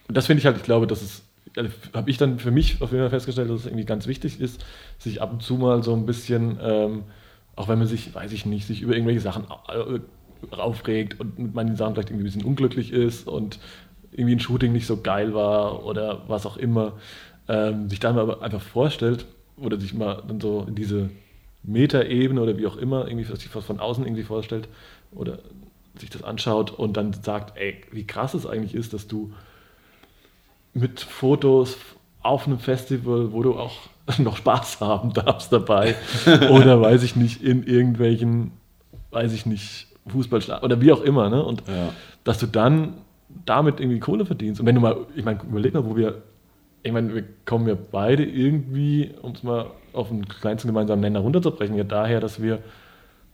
das 0.07 0.27
finde 0.27 0.39
ich 0.39 0.45
halt, 0.45 0.57
ich 0.57 0.63
glaube, 0.63 0.87
das 0.87 1.01
ist, 1.01 1.23
also 1.55 1.69
habe 1.93 2.09
ich 2.09 2.17
dann 2.17 2.39
für 2.39 2.51
mich 2.51 2.81
auf 2.81 2.91
jeden 2.91 3.03
Fall 3.03 3.09
festgestellt, 3.09 3.49
dass 3.49 3.61
es 3.61 3.65
irgendwie 3.65 3.85
ganz 3.85 4.07
wichtig 4.07 4.39
ist, 4.39 4.63
sich 4.99 5.21
ab 5.21 5.31
und 5.31 5.41
zu 5.41 5.55
mal 5.55 5.81
so 5.83 5.93
ein 5.95 6.05
bisschen, 6.05 6.59
ähm, 6.61 7.03
auch 7.55 7.67
wenn 7.67 7.79
man 7.79 7.87
sich, 7.87 8.13
weiß 8.13 8.31
ich 8.33 8.45
nicht, 8.45 8.67
sich 8.67 8.81
über 8.81 8.93
irgendwelche 8.93 9.21
Sachen 9.21 9.45
äh, 9.45 9.99
aufregt 10.55 11.19
und 11.19 11.39
mit 11.39 11.55
manchen 11.55 11.75
Sachen 11.75 11.93
vielleicht 11.95 12.09
irgendwie 12.09 12.25
ein 12.25 12.31
bisschen 12.31 12.45
unglücklich 12.45 12.91
ist 12.91 13.27
und 13.27 13.59
irgendwie 14.11 14.35
ein 14.35 14.39
Shooting 14.39 14.73
nicht 14.73 14.85
so 14.85 15.01
geil 15.01 15.33
war 15.33 15.85
oder 15.85 16.21
was 16.27 16.45
auch 16.45 16.57
immer, 16.57 16.93
ähm, 17.47 17.89
sich 17.89 17.99
dann 17.99 18.17
aber 18.17 18.41
einfach 18.41 18.61
vorstellt 18.61 19.25
oder 19.57 19.79
sich 19.79 19.93
mal 19.93 20.21
dann 20.27 20.39
so 20.39 20.65
in 20.67 20.75
diese 20.75 21.09
Metaebene 21.63 22.39
oder 22.41 22.57
wie 22.57 22.67
auch 22.67 22.77
immer, 22.77 23.07
irgendwie 23.07 23.25
sich 23.25 23.47
von 23.47 23.79
außen 23.79 24.05
irgendwie 24.05 24.23
vorstellt 24.23 24.67
oder 25.15 25.39
sich 25.99 26.09
das 26.09 26.23
anschaut 26.23 26.71
und 26.71 26.97
dann 26.97 27.13
sagt, 27.13 27.57
ey, 27.57 27.81
wie 27.91 28.05
krass 28.05 28.33
es 28.33 28.45
eigentlich 28.45 28.75
ist, 28.75 28.93
dass 28.93 29.07
du 29.07 29.31
mit 30.73 30.99
Fotos 30.99 31.77
auf 32.21 32.47
einem 32.47 32.59
Festival, 32.59 33.31
wo 33.31 33.43
du 33.43 33.53
auch 33.57 33.73
noch 34.17 34.37
Spaß 34.37 34.81
haben 34.81 35.13
darfst 35.13 35.51
dabei 35.51 35.95
oder 36.49 36.81
weiß 36.81 37.03
ich 37.03 37.15
nicht, 37.15 37.41
in 37.41 37.63
irgendwelchen, 37.63 38.51
weiß 39.11 39.33
ich 39.33 39.45
nicht, 39.45 39.87
Fußballstadion 40.07 40.63
oder 40.63 40.81
wie 40.81 40.91
auch 40.91 41.01
immer, 41.01 41.29
ne? 41.29 41.43
Und 41.43 41.63
Ja. 41.67 41.89
dass 42.23 42.37
du 42.39 42.45
dann 42.45 42.95
damit 43.45 43.79
irgendwie 43.79 43.99
Kohle 43.99 44.25
verdienst. 44.25 44.59
Und 44.59 44.67
wenn 44.67 44.75
du 44.75 44.81
mal, 44.81 44.97
ich 45.15 45.25
meine, 45.25 45.39
überleg 45.43 45.73
mal, 45.73 45.85
wo 45.85 45.95
wir, 45.95 46.21
ich 46.83 46.91
meine, 46.91 47.13
wir 47.13 47.23
kommen 47.45 47.67
ja 47.67 47.75
beide 47.91 48.23
irgendwie, 48.23 49.11
um 49.21 49.31
es 49.31 49.43
mal 49.43 49.67
auf 49.93 50.09
den 50.09 50.27
kleinsten 50.27 50.67
gemeinsamen 50.67 51.01
Nenner 51.01 51.19
runterzubrechen, 51.19 51.75
ja 51.75 51.83
daher, 51.83 52.19
dass 52.19 52.41
wir 52.41 52.59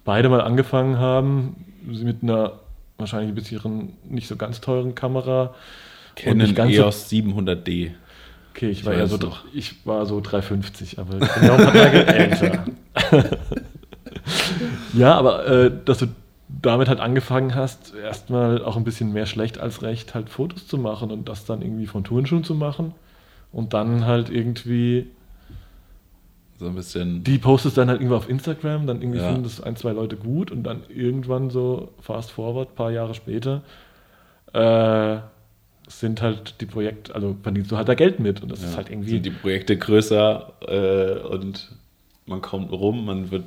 beide 0.03 0.29
mal 0.29 0.41
angefangen 0.41 0.97
haben 0.99 1.65
mit 1.85 2.23
einer 2.23 2.53
wahrscheinlich 2.97 3.31
ein 3.31 3.35
bisschen 3.35 3.93
nicht 4.09 4.27
so 4.27 4.35
ganz 4.35 4.61
teuren 4.61 4.93
Kamera. 4.95 5.53
Canon 6.15 6.53
ganz 6.53 6.75
so- 6.75 6.83
EOS 6.83 7.09
700D. 7.11 7.91
Okay, 8.53 8.69
ich 8.69 8.79
Ich 8.79 8.85
war 8.85 8.93
eher 8.93 9.07
so, 9.07 9.17
noch. 9.17 9.45
ich 9.53 9.85
war 9.85 10.05
so 10.05 10.19
350, 10.21 10.99
aber 10.99 11.13
ich 11.21 11.31
bin 11.33 11.43
ja 11.43 11.53
auch 11.53 11.57
ein 11.59 11.63
paar 11.65 11.73
Tage 11.73 12.05
älter. 12.07 12.65
ja, 14.93 15.13
aber 15.15 15.47
äh, 15.47 15.71
dass 15.85 15.99
du 15.99 16.07
damit 16.61 16.89
halt 16.89 16.99
angefangen 16.99 17.55
hast, 17.55 17.93
erstmal 17.95 18.63
auch 18.63 18.75
ein 18.77 18.83
bisschen 18.83 19.13
mehr 19.13 19.25
schlecht 19.25 19.57
als 19.59 19.81
recht, 19.81 20.13
halt 20.13 20.29
Fotos 20.29 20.67
zu 20.67 20.77
machen 20.77 21.11
und 21.11 21.29
das 21.29 21.45
dann 21.45 21.61
irgendwie 21.61 21.87
von 21.87 22.03
Turnschuhen 22.03 22.43
zu 22.43 22.53
machen 22.55 22.93
und 23.53 23.73
dann 23.73 24.05
halt 24.05 24.29
irgendwie, 24.29 25.07
So 26.61 26.67
ein 26.67 26.75
bisschen. 26.75 27.23
die 27.23 27.39
postest 27.39 27.75
dann 27.77 27.89
halt 27.89 27.99
irgendwo 27.99 28.15
auf 28.17 28.29
Instagram, 28.29 28.85
dann 28.85 29.01
irgendwie 29.01 29.17
Ja. 29.19 29.27
finden 29.29 29.43
das 29.43 29.61
ein, 29.61 29.75
zwei 29.75 29.91
Leute 29.93 30.15
gut 30.15 30.51
und 30.51 30.61
dann 30.61 30.83
irgendwann 30.89 31.49
so 31.49 31.89
fast 31.99 32.29
forward, 32.31 32.75
paar 32.75 32.91
Jahre 32.91 33.15
später, 33.15 33.63
äh, 34.53 35.17
sind 35.87 36.21
halt 36.21 36.61
die 36.61 36.67
Projekte, 36.67 37.15
also 37.15 37.35
verdienst 37.41 37.71
du 37.71 37.77
halt 37.77 37.89
da 37.89 37.95
Geld 37.95 38.19
mit 38.19 38.43
und 38.43 38.51
das 38.51 38.59
ist 38.63 38.71
ja, 38.71 38.77
halt 38.77 38.89
irgendwie... 38.91 39.09
sind 39.09 39.25
die 39.25 39.31
Projekte 39.31 39.75
größer 39.75 40.53
äh, 40.67 41.27
und 41.27 41.71
man 42.27 42.41
kommt 42.41 42.71
rum, 42.71 43.05
man 43.05 43.31
wird. 43.31 43.45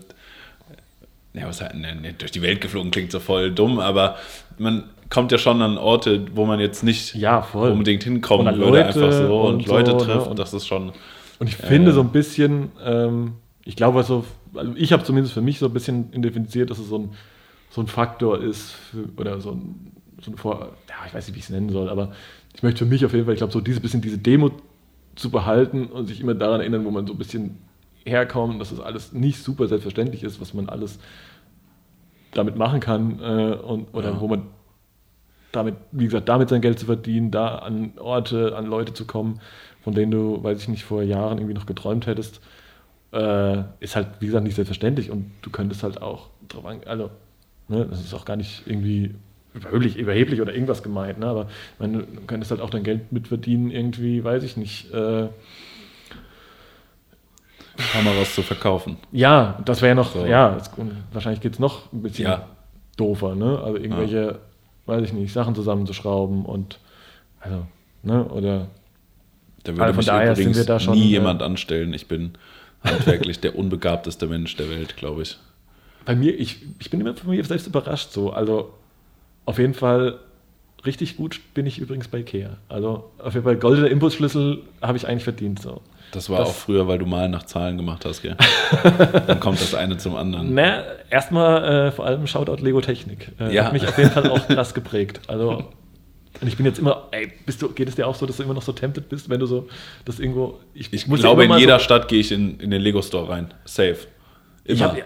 Ja, 1.34 1.46
was 1.48 1.60
halt, 1.62 1.74
ne, 1.74 1.94
ne, 1.94 2.14
durch 2.18 2.30
die 2.32 2.42
Welt 2.42 2.60
geflogen 2.60 2.90
klingt 2.90 3.10
so 3.12 3.18
voll 3.20 3.50
dumm, 3.52 3.78
aber 3.80 4.16
man 4.58 4.84
kommt 5.10 5.32
ja 5.32 5.38
schon 5.38 5.62
an 5.62 5.78
Orte, 5.78 6.26
wo 6.34 6.44
man 6.46 6.60
jetzt 6.60 6.82
nicht 6.84 7.14
Ja, 7.14 7.42
voll. 7.42 7.70
unbedingt 7.70 8.02
hinkommen 8.04 8.56
würde, 8.58 8.84
einfach 8.86 9.12
so 9.12 9.40
und, 9.42 9.54
und 9.54 9.66
Leute 9.66 9.92
so, 9.92 9.96
ne, 9.98 10.02
trifft. 10.04 10.26
und- 10.28 10.38
das 10.38 10.52
ist 10.52 10.66
schon. 10.66 10.92
Und 11.38 11.48
ich 11.48 11.56
finde 11.56 11.90
Äh. 11.90 11.94
so 11.94 12.00
ein 12.00 12.10
bisschen, 12.10 12.70
ähm, 12.82 13.32
ich 13.64 13.76
glaube, 13.76 14.02
so, 14.02 14.24
also 14.54 14.72
ich 14.76 14.92
habe 14.92 15.02
zumindest 15.04 15.34
für 15.34 15.40
mich 15.40 15.58
so 15.58 15.66
ein 15.66 15.72
bisschen 15.72 16.12
identifiziert, 16.12 16.70
dass 16.70 16.78
es 16.78 16.88
so 16.88 16.98
ein, 16.98 17.10
so 17.70 17.80
ein 17.80 17.86
Faktor 17.86 18.40
ist, 18.42 18.70
für, 18.72 19.08
oder 19.16 19.40
so 19.40 19.50
ein, 19.52 19.92
so 20.22 20.30
ein 20.30 20.36
Vor, 20.36 20.70
ja, 20.88 20.94
ich 21.06 21.14
weiß 21.14 21.26
nicht, 21.26 21.34
wie 21.34 21.38
ich 21.40 21.44
es 21.46 21.50
nennen 21.50 21.70
soll, 21.70 21.88
aber 21.88 22.12
ich 22.54 22.62
möchte 22.62 22.84
für 22.84 22.90
mich 22.90 23.04
auf 23.04 23.12
jeden 23.12 23.24
Fall, 23.24 23.34
ich 23.34 23.38
glaube, 23.38 23.52
so 23.52 23.60
dieses 23.60 23.80
bisschen 23.80 24.00
diese 24.00 24.18
Demo 24.18 24.50
zu 25.16 25.30
behalten 25.30 25.86
und 25.86 26.06
sich 26.06 26.20
immer 26.20 26.34
daran 26.34 26.60
erinnern, 26.60 26.84
wo 26.84 26.90
man 26.90 27.06
so 27.06 27.14
ein 27.14 27.18
bisschen 27.18 27.58
herkommt, 28.04 28.60
dass 28.60 28.70
es 28.70 28.80
alles 28.80 29.12
nicht 29.12 29.42
super 29.42 29.66
selbstverständlich 29.66 30.22
ist, 30.22 30.40
was 30.40 30.54
man 30.54 30.68
alles 30.68 30.98
damit 32.32 32.56
machen 32.56 32.80
kann 32.80 33.20
äh, 33.20 33.54
und, 33.54 33.88
oder 33.94 34.10
Ja. 34.10 34.20
wo 34.20 34.28
man 34.28 34.42
damit, 35.52 35.76
wie 35.92 36.04
gesagt, 36.06 36.28
damit 36.28 36.48
sein 36.48 36.60
Geld 36.60 36.78
zu 36.80 36.86
verdienen, 36.86 37.30
da 37.30 37.56
an 37.58 37.92
Orte, 37.98 38.56
an 38.56 38.66
Leute 38.66 38.92
zu 38.92 39.06
kommen, 39.06 39.40
von 39.84 39.94
denen 39.94 40.10
du, 40.10 40.42
weiß 40.42 40.60
ich 40.62 40.68
nicht, 40.68 40.82
vor 40.84 41.02
Jahren 41.02 41.38
irgendwie 41.38 41.54
noch 41.54 41.66
geträumt 41.66 42.06
hättest, 42.06 42.40
äh, 43.12 43.62
ist 43.80 43.94
halt, 43.94 44.08
wie 44.20 44.26
gesagt, 44.26 44.44
nicht 44.44 44.56
selbstverständlich 44.56 45.10
und 45.10 45.30
du 45.42 45.50
könntest 45.50 45.82
halt 45.82 46.02
auch 46.02 46.30
drauf 46.48 46.64
an, 46.66 46.80
also, 46.86 47.10
ne, 47.68 47.86
das 47.86 48.00
ist 48.00 48.14
auch 48.14 48.24
gar 48.24 48.36
nicht 48.36 48.62
irgendwie 48.66 49.14
überheblich, 49.54 49.96
überheblich 49.96 50.40
oder 50.40 50.52
irgendwas 50.52 50.82
gemeint, 50.82 51.18
ne, 51.20 51.26
aber 51.26 51.48
meine, 51.78 51.98
du 51.98 52.20
könntest 52.26 52.50
halt 52.50 52.60
auch 52.60 52.70
dein 52.70 52.82
Geld 52.82 53.12
mitverdienen, 53.12 53.70
irgendwie, 53.70 54.24
weiß 54.24 54.42
ich 54.42 54.56
nicht, 54.56 54.92
äh, 54.92 55.28
Kameras 57.92 58.34
zu 58.34 58.42
verkaufen. 58.42 58.96
ja, 59.12 59.60
das 59.64 59.82
wäre 59.82 59.94
noch, 59.94 60.12
So. 60.12 60.24
ja, 60.26 60.56
es, 60.56 60.70
wahrscheinlich 61.12 61.40
geht 61.40 61.54
es 61.54 61.58
noch 61.58 61.92
ein 61.92 62.02
bisschen 62.02 62.24
Ja. 62.26 62.46
doofer, 62.96 63.34
ne? 63.34 63.58
Also 63.62 63.76
irgendwelche, 63.78 64.38
weiß 64.86 65.02
ich 65.04 65.12
nicht, 65.12 65.32
Sachen 65.32 65.54
zusammenzuschrauben 65.54 66.44
und 66.44 66.78
also, 67.40 67.66
ne, 68.02 68.24
oder 68.26 68.68
Da 69.64 69.72
würde 69.72 69.84
Also 69.84 69.96
mich 69.98 70.08
übrigens 70.38 70.66
da 70.66 70.78
schon, 70.78 70.94
nie 70.94 71.04
äh, 71.04 71.08
jemand 71.12 71.42
anstellen. 71.42 71.92
Ich 71.94 72.06
bin 72.08 72.32
handwerklich 72.82 73.40
der 73.40 73.56
unbegabteste 73.58 74.26
Mensch 74.26 74.56
der 74.56 74.68
Welt, 74.70 74.96
glaube 74.96 75.22
ich. 75.22 75.38
bei 76.04 76.14
mir, 76.14 76.38
ich, 76.38 76.58
ich 76.78 76.90
bin 76.90 77.00
immer 77.00 77.14
von 77.14 77.30
mir 77.30 77.42
selbst 77.44 77.66
überrascht 77.66 78.12
so. 78.12 78.30
Also 78.32 78.72
auf 79.46 79.58
jeden 79.58 79.74
Fall 79.74 80.18
richtig 80.84 81.16
gut 81.16 81.40
bin 81.54 81.64
ich 81.66 81.78
übrigens 81.78 82.08
bei 82.08 82.18
Ikea. 82.18 82.58
Also 82.68 83.10
auf 83.18 83.32
jeden 83.34 83.44
Fall 83.44 83.56
goldener 83.56 83.88
Impulsschlüssel 83.88 84.62
habe 84.82 84.98
ich 84.98 85.08
eigentlich 85.08 85.24
verdient 85.24 85.60
so. 85.62 85.80
Das 86.12 86.28
war 86.28 86.40
Das- 86.40 86.50
auch 86.50 86.54
früher, 86.54 86.86
weil 86.86 86.98
du 86.98 87.06
mal 87.06 87.28
nach 87.30 87.44
Zahlen 87.44 87.78
gemacht 87.78 88.04
hast, 88.04 88.20
gell? 88.22 88.36
Dann 89.26 89.40
kommt 89.40 89.60
das 89.62 89.74
eine 89.74 89.96
zum 89.96 90.14
anderen. 90.14 90.54
Na, 90.54 90.82
erstmal 91.10 91.86
äh, 91.88 91.90
vor 91.92 92.04
allem 92.06 92.26
Shoutout 92.26 92.62
Lego 92.62 92.80
Technik. 92.82 93.32
Äh, 93.40 93.52
Ja. 93.54 93.64
Hat 93.64 93.72
mich 93.72 93.88
auf 93.88 93.96
jeden 93.96 94.10
Fall 94.10 94.28
auch 94.30 94.46
krass 94.46 94.74
geprägt. 94.74 95.20
Also 95.26 95.64
und 96.40 96.48
ich 96.48 96.56
bin 96.56 96.66
jetzt 96.66 96.78
immer, 96.78 97.08
ey, 97.12 97.32
bist 97.46 97.62
du, 97.62 97.68
geht 97.70 97.88
es 97.88 97.94
dir 97.94 98.06
auch 98.06 98.14
so, 98.14 98.26
dass 98.26 98.36
du 98.38 98.42
immer 98.42 98.54
noch 98.54 98.62
so 98.62 98.72
tempted 98.72 99.08
bist, 99.08 99.28
wenn 99.30 99.40
du 99.40 99.46
so 99.46 99.68
das 100.04 100.18
irgendwo. 100.20 100.58
Ich 100.74 101.06
muss 101.06 101.20
glaube, 101.20 101.44
immer 101.44 101.54
in 101.54 101.60
jeder 101.60 101.78
so, 101.78 101.84
Stadt 101.84 102.08
gehe 102.08 102.20
ich 102.20 102.32
in, 102.32 102.58
in 102.60 102.70
den 102.70 102.80
Lego-Store 102.82 103.28
rein. 103.28 103.54
Safe. 103.64 103.96
Ich 104.64 104.80
Immer. 104.80 104.90
hab, 104.90 104.98
ja, 104.98 105.04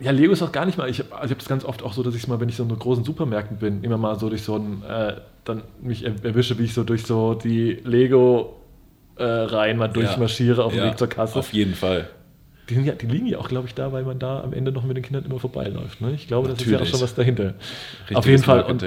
ja, 0.00 0.10
Lego 0.10 0.32
ist 0.32 0.42
auch 0.42 0.52
gar 0.52 0.66
nicht 0.66 0.76
mal. 0.76 0.90
Ich 0.90 0.98
habe 0.98 1.12
also 1.14 1.26
ich 1.26 1.30
hab 1.30 1.38
das 1.38 1.48
ganz 1.48 1.64
oft 1.64 1.82
auch 1.82 1.92
so, 1.94 2.02
dass 2.02 2.14
ich 2.14 2.28
mal, 2.28 2.38
wenn 2.40 2.48
ich 2.48 2.56
so 2.56 2.64
in 2.64 2.68
so 2.68 2.76
großen 2.76 3.04
Supermärkten 3.04 3.56
bin, 3.56 3.82
immer 3.82 3.96
mal 3.96 4.18
so 4.18 4.28
durch 4.28 4.42
so 4.42 4.56
ein, 4.56 4.82
äh, 4.82 5.14
dann 5.44 5.62
mich 5.80 6.04
er- 6.04 6.22
erwische, 6.22 6.58
wie 6.58 6.64
ich 6.64 6.74
so 6.74 6.84
durch 6.84 7.04
so 7.04 7.34
die 7.34 7.78
Lego 7.84 8.60
äh, 9.16 9.24
Reihen 9.24 9.78
mal 9.78 9.88
durchmarschiere 9.88 10.62
auf 10.62 10.72
dem 10.72 10.80
Ja, 10.80 10.90
Weg 10.90 10.98
zur 10.98 11.08
Kasse. 11.08 11.38
Auf 11.38 11.52
jeden 11.52 11.74
Fall. 11.74 12.10
Die, 12.68 12.74
sind 12.74 12.84
ja, 12.84 12.94
die 12.94 13.06
liegen 13.06 13.26
ja 13.26 13.38
auch, 13.38 13.48
glaube 13.48 13.68
ich, 13.68 13.74
da, 13.74 13.92
weil 13.92 14.04
man 14.04 14.18
da 14.18 14.42
am 14.42 14.52
Ende 14.52 14.72
noch 14.72 14.82
mit 14.84 14.96
den 14.96 15.04
Kindern 15.04 15.24
immer 15.24 15.38
vorbeiläuft. 15.38 16.00
Ne? 16.00 16.12
Ich 16.12 16.26
glaube, 16.26 16.48
das 16.48 16.58
ist 16.60 16.66
ja 16.66 16.76
auch 16.76 16.80
Natürlich. 16.80 16.90
schon 16.90 17.00
was 17.00 17.14
dahinter. 17.14 17.54
Richtiges 18.00 18.16
auf 18.16 18.26
jeden 18.26 18.42
Fall. 18.42 18.62
Und 18.64 18.82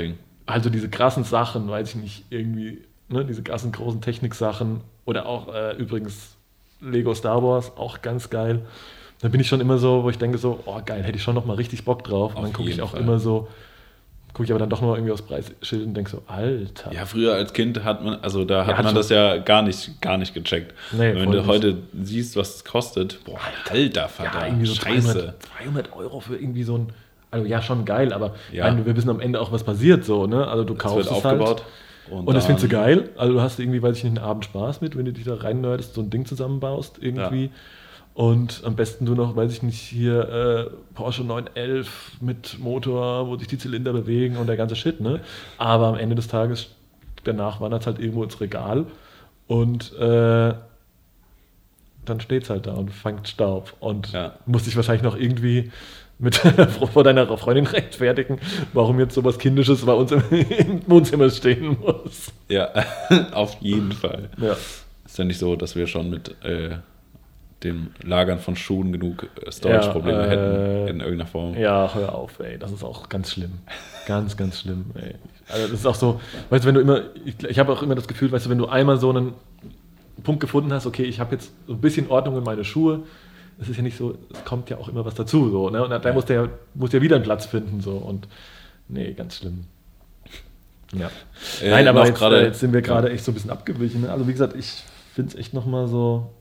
also 0.49 0.69
diese 0.69 0.89
krassen 0.89 1.23
Sachen, 1.23 1.69
weiß 1.69 1.89
ich 1.89 1.95
nicht, 1.95 2.23
irgendwie, 2.29 2.81
ne, 3.07 3.25
diese 3.25 3.43
krassen 3.43 3.71
großen 3.71 4.01
Techniksachen 4.01 4.81
oder 5.05 5.25
auch 5.25 5.53
äh, 5.53 5.75
übrigens 5.75 6.35
Lego 6.81 7.13
Star 7.13 7.43
Wars, 7.43 7.75
auch 7.77 8.01
ganz 8.01 8.29
geil. 8.29 8.61
Da 9.21 9.27
bin 9.27 9.41
ich 9.41 9.47
schon 9.47 9.59
immer 9.59 9.77
so, 9.77 10.03
wo 10.03 10.09
ich 10.09 10.17
denke 10.17 10.37
so, 10.37 10.59
oh 10.65 10.79
geil, 10.85 11.03
hätte 11.03 11.17
ich 11.17 11.23
schon 11.23 11.35
noch 11.35 11.45
mal 11.45 11.55
richtig 11.55 11.83
Bock 11.83 12.03
drauf. 12.03 12.31
Und 12.31 12.37
Auf 12.37 12.43
dann 12.43 12.53
gucke 12.53 12.69
ich 12.69 12.81
auch 12.81 12.91
Fall. 12.91 13.01
immer 13.01 13.19
so, 13.19 13.49
gucke 14.33 14.45
ich 14.45 14.51
aber 14.51 14.59
dann 14.59 14.69
doch 14.69 14.81
mal 14.81 14.95
irgendwie 14.95 15.11
aufs 15.11 15.23
Preisschild 15.23 15.85
und 15.85 15.93
denke 15.93 16.09
so, 16.09 16.23
Alter. 16.27 16.93
Ja, 16.93 17.05
früher 17.05 17.33
als 17.33 17.51
Kind 17.51 17.83
hat 17.83 18.03
man, 18.03 18.19
also 18.21 18.45
da 18.45 18.65
hat 18.65 18.77
hat 18.77 18.85
man 18.85 18.95
das 18.95 19.09
ja 19.09 19.37
gar 19.37 19.61
nicht, 19.61 20.01
gar 20.01 20.17
nicht 20.17 20.33
gecheckt. 20.33 20.73
Nee, 20.93 21.15
Wenn 21.15 21.31
du 21.31 21.39
nicht. 21.39 21.47
heute 21.47 21.77
siehst, 22.01 22.37
was 22.37 22.55
es 22.55 22.65
kostet, 22.65 23.23
boah, 23.25 23.39
alter 23.69 24.07
Vater, 24.07 24.39
ja, 24.39 24.45
irgendwie 24.47 24.67
so 24.67 24.75
Scheiße. 24.75 25.13
300, 25.13 25.35
300 25.89 25.93
Euro 25.97 26.19
für 26.21 26.37
irgendwie 26.37 26.63
so 26.63 26.77
ein, 26.77 26.93
also 27.31 27.45
ja, 27.45 27.61
schon 27.61 27.85
geil, 27.85 28.13
aber 28.13 28.35
Ja. 28.51 28.65
meine, 28.65 28.85
wir 28.85 28.95
wissen 28.95 29.09
am 29.09 29.19
Ende 29.19 29.39
auch, 29.39 29.51
was 29.51 29.63
passiert 29.63 30.03
so, 30.03 30.25
ne? 30.27 30.47
Also 30.47 30.63
du 30.63 30.73
Es 30.73 30.79
kaufst 30.79 30.95
wird 30.97 31.05
es 31.07 31.11
aufgebaut. 31.11 31.63
Halt, 32.09 32.27
und 32.27 32.35
das 32.35 32.45
findest 32.45 32.65
du 32.65 32.69
geil. 32.69 33.09
Also 33.17 33.33
du 33.33 33.41
hast 33.41 33.59
irgendwie, 33.59 33.81
weiß 33.81 33.97
ich 33.97 34.03
nicht, 34.03 34.17
einen 34.17 34.25
Abend 34.25 34.45
Spaß 34.45 34.81
mit, 34.81 34.97
wenn 34.97 35.05
du 35.05 35.13
dich 35.13 35.25
da 35.25 35.35
rein 35.35 35.61
nerdest, 35.61 35.93
so 35.93 36.01
ein 36.01 36.09
Ding 36.09 36.25
zusammenbaust 36.25 36.97
irgendwie. 36.99 37.51
Und 38.15 38.63
am 38.65 38.75
besten 38.75 39.05
du 39.05 39.13
noch, 39.15 39.35
weiß 39.35 39.51
ich 39.53 39.63
nicht, 39.63 39.79
hier 39.79 40.27
äh, 40.27 40.93
Porsche 40.95 41.23
911 41.23 42.17
mit 42.19 42.57
Motor, 42.59 43.27
wo 43.27 43.37
sich 43.37 43.47
die 43.47 43.57
Zylinder 43.57 43.93
bewegen 43.93 44.37
und 44.37 44.47
der 44.47 44.57
ganze 44.57 44.75
Shit, 44.75 44.99
ne? 44.99 45.21
Aber 45.57 45.87
am 45.87 45.95
Ende 45.95 46.15
des 46.15 46.27
Tages, 46.27 46.69
danach 47.23 47.61
wandert 47.61 47.81
es 47.81 47.87
halt 47.87 47.99
irgendwo 47.99 48.23
ins 48.23 48.41
Regal 48.41 48.85
und 49.47 49.95
äh, 49.97 50.53
dann 52.05 52.19
steht 52.19 52.43
es 52.43 52.49
halt 52.49 52.65
da 52.67 52.73
und 52.73 52.91
fängt 52.91 53.27
Staub. 53.27 53.73
Und 53.79 54.11
Ja. 54.11 54.33
musst 54.45 54.65
dich 54.67 54.75
wahrscheinlich 54.75 55.03
noch 55.03 55.15
irgendwie 55.15 55.71
mit 56.19 56.35
vor 56.93 57.03
deiner 57.03 57.25
Freundin 57.37 57.65
rechtfertigen, 57.65 58.39
warum 58.73 58.99
jetzt 58.99 59.15
sowas 59.15 59.39
Kindisches 59.39 59.85
bei 59.85 59.93
uns 59.93 60.11
im, 60.11 60.21
im 60.31 60.81
Wohnzimmer 60.87 61.29
stehen 61.29 61.77
muss. 61.79 62.31
Ja, 62.49 62.69
auf 63.31 63.57
jeden 63.61 63.93
Fall. 63.93 64.29
Ja. 64.37 64.55
Ist 65.05 65.17
ja 65.17 65.23
nicht 65.23 65.39
so, 65.39 65.55
dass 65.55 65.75
wir 65.75 65.87
schon 65.87 66.09
mit 66.09 66.35
äh, 66.43 66.77
dem 67.63 67.91
Lagern 68.03 68.39
von 68.39 68.55
Schuhen 68.55 68.91
genug 68.91 69.27
äh, 69.45 69.51
Storage-Probleme 69.51 70.19
Ja, 70.19 70.25
äh, 70.25 70.29
hätten 70.29 70.87
in 70.87 70.99
irgendeiner 70.99 71.25
Form. 71.25 71.57
Ja, 71.57 71.89
hör 71.93 72.13
auf, 72.13 72.39
ey. 72.39 72.59
Das 72.59 72.71
ist 72.71 72.83
auch 72.83 73.09
ganz 73.09 73.31
schlimm. 73.31 73.53
Ganz, 74.05 74.35
ganz 74.37 74.59
schlimm, 74.59 74.85
ey. 74.95 75.15
Also 75.47 75.67
das 75.67 75.79
ist 75.79 75.85
auch 75.85 75.95
so, 75.95 76.21
weißt 76.49 76.63
du, 76.63 76.67
wenn 76.67 76.75
du 76.75 76.81
immer, 76.81 77.01
ich, 77.25 77.43
ich 77.43 77.59
habe 77.59 77.71
auch 77.71 77.81
immer 77.81 77.95
das 77.95 78.07
Gefühl, 78.07 78.31
weißt 78.31 78.45
du, 78.45 78.49
wenn 78.49 78.59
du 78.59 78.67
einmal 78.67 78.97
so 78.97 79.09
einen 79.09 79.33
Punkt 80.23 80.41
gefunden 80.41 80.71
hast, 80.73 80.85
okay, 80.85 81.03
ich 81.03 81.19
habe 81.19 81.35
jetzt 81.35 81.51
so 81.65 81.73
ein 81.73 81.81
bisschen 81.81 82.09
Ordnung 82.09 82.37
in 82.37 82.43
meine 82.43 82.65
Schuhe, 82.65 83.03
es 83.61 83.69
ist 83.69 83.77
ja 83.77 83.83
nicht 83.83 83.97
so, 83.97 84.15
es 84.33 84.43
kommt 84.45 84.69
ja 84.69 84.77
auch 84.77 84.87
immer 84.89 85.03
was 85.05 85.15
dazu, 85.15 85.49
so, 85.49 85.69
ne? 85.69 85.83
Und 85.83 85.89
da 85.91 86.13
muss 86.13 86.25
der, 86.25 86.49
muss 86.75 86.91
der 86.91 87.01
wieder 87.01 87.15
einen 87.17 87.25
Platz 87.25 87.45
finden, 87.45 87.81
so. 87.81 87.91
Und 87.91 88.27
nee, 88.87 89.13
ganz 89.13 89.37
schlimm. 89.37 89.65
Ja. 90.93 91.09
Äh, 91.61 91.69
Nein, 91.69 91.87
aber 91.87 92.05
jetzt, 92.07 92.17
gerade- 92.17 92.41
äh, 92.41 92.45
jetzt 92.45 92.59
sind 92.59 92.73
wir 92.73 92.81
gerade 92.81 93.11
echt 93.11 93.23
so 93.23 93.31
ein 93.31 93.35
bisschen 93.35 93.51
abgewichen. 93.51 94.01
ne? 94.01 94.11
Also 94.11 94.27
wie 94.27 94.31
gesagt, 94.31 94.55
ich 94.55 94.83
finde 95.13 95.31
es 95.33 95.39
echt 95.39 95.53
nochmal 95.53 95.87
so, 95.87 96.31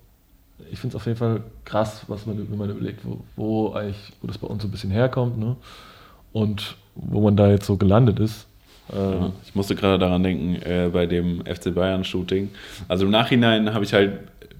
ich 0.70 0.78
finde 0.78 0.96
es 0.96 1.00
auf 1.00 1.06
jeden 1.06 1.18
Fall 1.18 1.42
krass, 1.64 2.04
was 2.08 2.24
man, 2.26 2.38
wenn 2.50 2.56
man 2.58 2.70
überlegt, 2.70 3.00
wo, 3.04 3.20
wo 3.36 3.72
eigentlich, 3.72 4.12
wo 4.22 4.26
das 4.26 4.38
bei 4.38 4.46
uns 4.46 4.62
so 4.62 4.68
ein 4.68 4.70
bisschen 4.70 4.90
herkommt, 4.90 5.38
ne? 5.38 5.56
Und 6.32 6.76
wo 6.94 7.20
man 7.20 7.36
da 7.36 7.48
jetzt 7.50 7.66
so 7.66 7.76
gelandet 7.76 8.18
ist. 8.20 8.46
Ähm, 8.92 9.12
Ja, 9.12 9.32
Ich 9.44 9.54
musste 9.54 9.74
gerade 9.74 9.98
daran 9.98 10.22
denken, 10.22 10.56
äh, 10.62 10.88
bei 10.92 11.06
dem 11.06 11.42
FC 11.44 11.74
Bayern-Shooting. 11.74 12.50
Also 12.88 13.04
im 13.04 13.10
Nachhinein 13.10 13.72
habe 13.74 13.84
ich 13.84 13.92
halt 13.92 14.18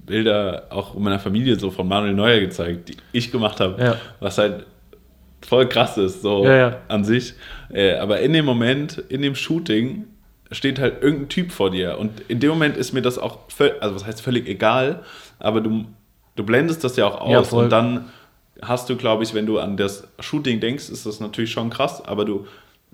Bilder 0.09 0.67
auch 0.69 0.93
meiner 0.95 1.19
Familie 1.19 1.57
so 1.57 1.71
von 1.71 1.87
Manuel 1.87 2.13
Neuer 2.13 2.39
gezeigt, 2.41 2.89
die 2.89 2.97
ich 3.13 3.31
gemacht 3.31 3.59
habe, 3.61 3.81
Ja. 3.81 3.95
was 4.19 4.37
halt 4.37 4.65
voll 5.41 5.67
krass 5.69 5.97
ist, 5.97 6.21
so 6.21 6.43
Ja, 6.45 6.55
ja. 6.57 6.77
an 6.89 7.03
sich. 7.05 7.33
Äh, 7.71 7.93
aber 7.95 8.19
in 8.19 8.33
dem 8.33 8.43
Moment, 8.45 8.97
in 9.09 9.21
dem 9.21 9.35
Shooting, 9.35 10.05
steht 10.51 10.79
halt 10.79 11.01
irgendein 11.01 11.29
Typ 11.29 11.51
vor 11.51 11.69
dir. 11.71 11.97
Und 11.99 12.21
in 12.27 12.39
dem 12.39 12.49
Moment 12.49 12.75
ist 12.75 12.91
mir 12.91 13.01
das 13.03 13.17
auch, 13.19 13.47
völ- 13.49 13.77
also 13.79 13.95
was 13.95 14.05
heißt 14.05 14.21
völlig 14.21 14.47
egal, 14.49 15.03
aber 15.39 15.61
du, 15.61 15.85
du 16.35 16.43
blendest 16.43 16.83
das 16.83 16.95
ja 16.97 17.05
auch 17.07 17.21
aus 17.21 17.53
und 17.53 17.69
dann 17.69 18.05
hast 18.61 18.89
du, 18.89 18.97
glaube 18.97 19.23
ich, 19.23 19.33
wenn 19.33 19.45
du 19.45 19.59
an 19.59 19.77
das 19.77 20.07
Shooting 20.19 20.59
denkst, 20.59 20.89
ist 20.89 21.05
das 21.05 21.19
natürlich 21.21 21.51
schon 21.51 21.69
krass, 21.69 22.03
aber 22.03 22.25
du 22.25 22.45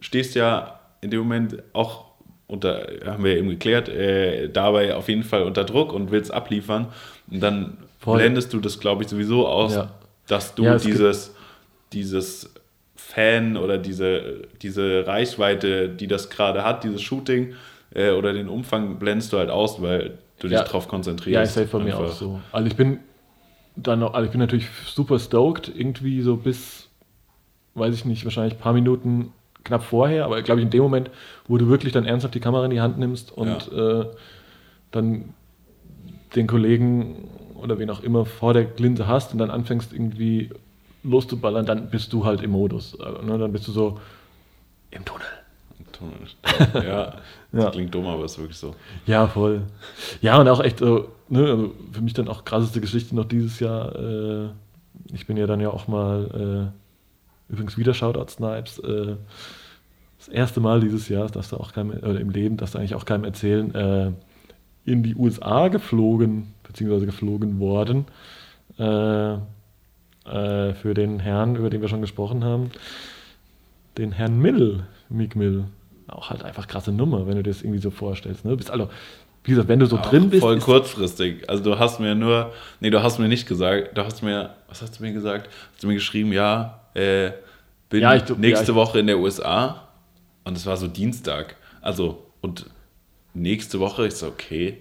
stehst 0.02 0.36
ja 0.36 0.80
in 1.02 1.10
dem 1.12 1.20
Moment 1.22 1.64
auch 1.74 2.05
unter, 2.48 2.88
haben 3.06 3.24
wir 3.24 3.38
eben 3.38 3.50
geklärt, 3.50 3.90
äh, 3.90 4.50
dabei 4.50 4.96
auf 4.96 5.10
jeden 5.10 5.24
Fall 5.24 5.44
unter 5.44 5.64
Druck 5.64 5.94
und 5.94 6.12
willst 6.12 6.32
abliefern. 6.34 6.88
Und 7.32 7.42
dann 7.42 7.78
Voll. 8.00 8.20
blendest 8.20 8.54
du 8.54 8.60
das, 8.60 8.80
glaube 8.80 9.04
ich, 9.04 9.10
sowieso 9.10 9.48
aus, 9.48 9.74
Ja. 9.76 9.92
dass 10.28 10.54
du 10.56 10.64
Ja, 10.64 10.78
dieses, 10.78 11.34
dieses 11.94 12.54
Fan 12.96 13.58
oder 13.58 13.78
diese, 13.78 14.44
diese 14.62 15.06
Reichweite, 15.08 15.90
die 15.90 16.08
das 16.08 16.30
gerade 16.30 16.64
hat, 16.64 16.84
dieses 16.84 17.02
Shooting 17.02 17.54
äh, 17.94 18.12
oder 18.12 18.34
den 18.34 18.48
Umfang, 18.50 19.00
blendest 19.00 19.34
du 19.34 19.38
halt 19.38 19.50
aus, 19.50 19.82
weil 19.82 20.18
du 20.40 20.48
dich 20.48 20.58
Ja. 20.58 20.64
darauf 20.64 20.88
konzentrierst. 20.88 21.34
Ja, 21.34 21.42
ist 21.42 21.58
halt 21.58 21.70
von 21.70 21.84
mir 21.84 21.98
auch 21.98 22.12
so. 22.12 22.42
Also 22.52 22.68
ich 22.68 22.76
bin 22.76 23.00
dann 23.76 24.00
noch, 24.00 24.14
also 24.14 24.26
ich 24.26 24.32
bin 24.32 24.40
natürlich 24.40 24.68
super 24.88 25.20
stoked, 25.20 25.72
irgendwie 25.76 26.22
so 26.22 26.38
bis, 26.38 26.90
weiß 27.74 27.94
ich 27.96 28.06
nicht, 28.06 28.24
wahrscheinlich 28.24 28.54
ein 28.54 28.60
paar 28.60 28.74
Minuten 28.74 29.34
knapp 29.66 29.84
vorher, 29.84 30.24
aber 30.26 30.42
glaube 30.42 30.62
ich 30.62 30.66
in 30.66 30.70
dem 30.72 30.84
Moment, 30.84 31.10
wo 31.48 31.58
du 31.58 31.68
wirklich 31.68 31.92
dann 31.92 32.06
ernsthaft 32.06 32.34
die 32.36 32.40
Kamera 32.40 32.64
in 32.66 32.72
die 32.72 32.80
Hand 32.82 32.98
nimmst 32.98 33.32
und 33.32 33.72
äh, 33.74 34.06
dann 34.92 35.34
den 36.36 36.48
Kollegen 36.48 37.28
oder 37.56 37.78
wen 37.80 37.90
auch 37.90 38.02
immer 38.02 38.26
vor 38.26 38.54
der 38.54 38.68
Linse 38.78 39.08
hast 39.08 39.34
und 39.34 39.40
dann 39.40 39.50
anfängst 39.52 39.92
irgendwie 39.94 40.50
loszuballern, 41.04 41.66
dann 41.66 41.90
bist 41.90 42.12
du 42.14 42.26
halt 42.26 42.42
im 42.42 42.52
Modus. 42.52 43.00
Also, 43.00 43.22
ne, 43.22 43.38
dann 43.38 43.52
bist 43.52 43.68
du 43.68 43.72
so 43.72 44.00
im 44.92 45.04
Tunnel. 45.06 45.28
Ja, 46.74 47.16
das 47.52 47.64
Ja. 47.64 47.72
klingt 47.72 47.94
dumm, 47.96 48.06
aber 48.08 48.26
ist 48.26 48.38
wirklich 48.38 48.58
so. 48.58 48.76
Ja, 49.06 49.28
voll. 49.28 49.62
Ja, 50.22 50.40
und 50.40 50.48
auch 50.50 50.60
echt, 50.62 50.80
so, 50.80 51.10
ne, 51.30 51.40
also 51.50 51.72
für 51.94 52.02
mich 52.02 52.14
dann 52.14 52.28
auch 52.28 52.44
krasseste 52.44 52.82
Geschichte 52.82 53.16
noch 53.16 53.26
dieses 53.26 53.60
Jahr. 53.60 53.96
Äh, 53.96 54.50
ich 55.14 55.26
bin 55.26 55.38
ja 55.38 55.48
dann 55.48 55.62
ja 55.62 55.70
auch 55.70 55.88
mal, 55.88 56.72
äh, 56.74 56.85
übrigens 57.50 57.78
wieder 57.78 57.94
Shoutout 57.94 58.32
Snipes, 58.32 58.80
äh, 58.80 59.16
das 60.18 60.28
erste 60.30 60.60
Mal 60.60 60.80
dieses 60.80 61.08
Jahr, 61.10 61.24
das 61.24 61.32
darfst 61.34 61.52
du 61.52 61.58
auch 61.58 61.72
keinem, 61.74 61.92
oder 61.92 62.20
im 62.20 62.30
Leben, 62.30 62.58
darfst 62.58 62.74
du 62.76 62.80
eigentlich 62.80 62.96
auch 62.96 63.06
keinem 63.06 63.24
erzählen, 63.26 63.74
äh, 63.76 64.12
in 64.86 65.04
die 65.04 65.16
USA 65.16 65.68
geflogen, 65.68 66.54
beziehungsweise 66.64 67.06
geflogen 67.06 67.60
worden, 67.60 68.06
äh, 68.80 69.34
äh, 69.34 70.74
für 70.74 70.94
den 70.94 71.20
Herrn, 71.20 71.56
über 71.56 71.70
den 71.70 71.82
wir 71.82 71.88
schon 71.88 72.02
gesprochen 72.02 72.44
haben, 72.44 72.72
den 73.98 74.12
Herrn 74.12 74.40
Mill, 74.40 74.84
Mick 75.10 75.36
Mill. 75.36 75.66
Auch 76.08 76.30
halt 76.30 76.44
einfach 76.44 76.68
krasse 76.68 76.92
Nummer, 76.92 77.26
wenn 77.28 77.36
du 77.36 77.44
dir 77.44 77.50
das 77.52 77.62
irgendwie 77.62 77.80
so 77.82 77.90
vorstellst. 77.90 78.46
Ne? 78.46 78.56
Bist 78.56 78.70
also, 78.70 78.90
wie 79.44 79.52
gesagt, 79.52 79.70
wenn 79.70 79.80
du 79.80 79.86
so 79.88 79.98
Auch 79.98 80.02
drin 80.10 80.30
bist, 80.30 80.42
Voll 80.42 80.58
ist- 80.58 80.66
kurzfristig. 80.66 81.50
Also 81.50 81.64
du 81.64 81.80
hast 81.80 82.00
mir 82.00 82.14
nur, 82.16 82.52
nee, 82.80 82.90
du 82.90 83.02
hast 83.02 83.18
mir 83.20 83.28
nicht 83.28 83.48
gesagt, 83.48 83.98
du 83.98 84.04
hast 84.04 84.22
mir, 84.24 84.52
was 84.68 84.82
hast 84.82 85.00
du 85.00 85.04
mir 85.04 85.14
gesagt? 85.14 85.50
Hast 85.74 85.84
du 85.84 85.88
mir 85.88 85.94
geschrieben, 85.96 86.32
ja, 86.32 86.80
äh, 86.96 87.32
bin 87.90 88.02
Ja, 88.02 88.16
ich- 88.16 88.28
nächste 88.38 88.72
ja, 88.72 88.76
Woche 88.76 89.00
in 89.00 89.08
der 89.08 89.20
USA 89.20 89.88
und 90.44 90.58
es 90.58 90.66
war 90.66 90.76
so 90.78 90.88
Dienstag. 90.88 91.56
Also 91.82 92.24
und 92.42 92.66
nächste 93.34 93.80
Woche, 93.80 94.08
ich 94.08 94.16
so, 94.16 94.28
okay. 94.28 94.78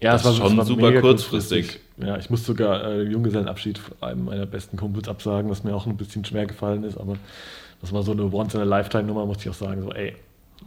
Ja, 0.00 0.12
Das 0.12 0.22
es 0.22 0.24
war, 0.26 0.32
ist 0.32 0.38
schon 0.38 0.52
es 0.52 0.58
war 0.58 0.64
super 0.66 0.88
mega 0.88 1.00
kurzfristig. 1.00 1.80
Ja, 1.98 2.16
ich 2.16 2.30
musste 2.30 2.46
sogar 2.46 2.84
äh, 2.84 3.02
Junggesellenabschied 3.02 3.78
von 3.78 3.94
einem 4.00 4.24
meiner 4.24 4.46
besten 4.46 4.76
Kumpels 4.76 5.08
absagen, 5.08 5.50
was 5.50 5.64
mir 5.64 5.74
auch 5.74 5.86
ein 5.86 5.96
bisschen 5.96 6.24
schwer 6.24 6.46
gefallen 6.46 6.84
ist, 6.84 6.96
aber 6.96 7.16
das 7.82 7.92
war 7.92 8.02
so 8.02 8.12
eine 8.12 8.24
Once-in-a-Lifetime-Nummer, 8.32 9.26
musste 9.26 9.44
ich 9.44 9.50
auch 9.50 9.54
sagen, 9.54 9.82
so, 9.82 9.92
ey, 9.92 10.14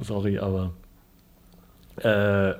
sorry, 0.01 0.37
aber 0.39 0.71
äh, 1.97 2.53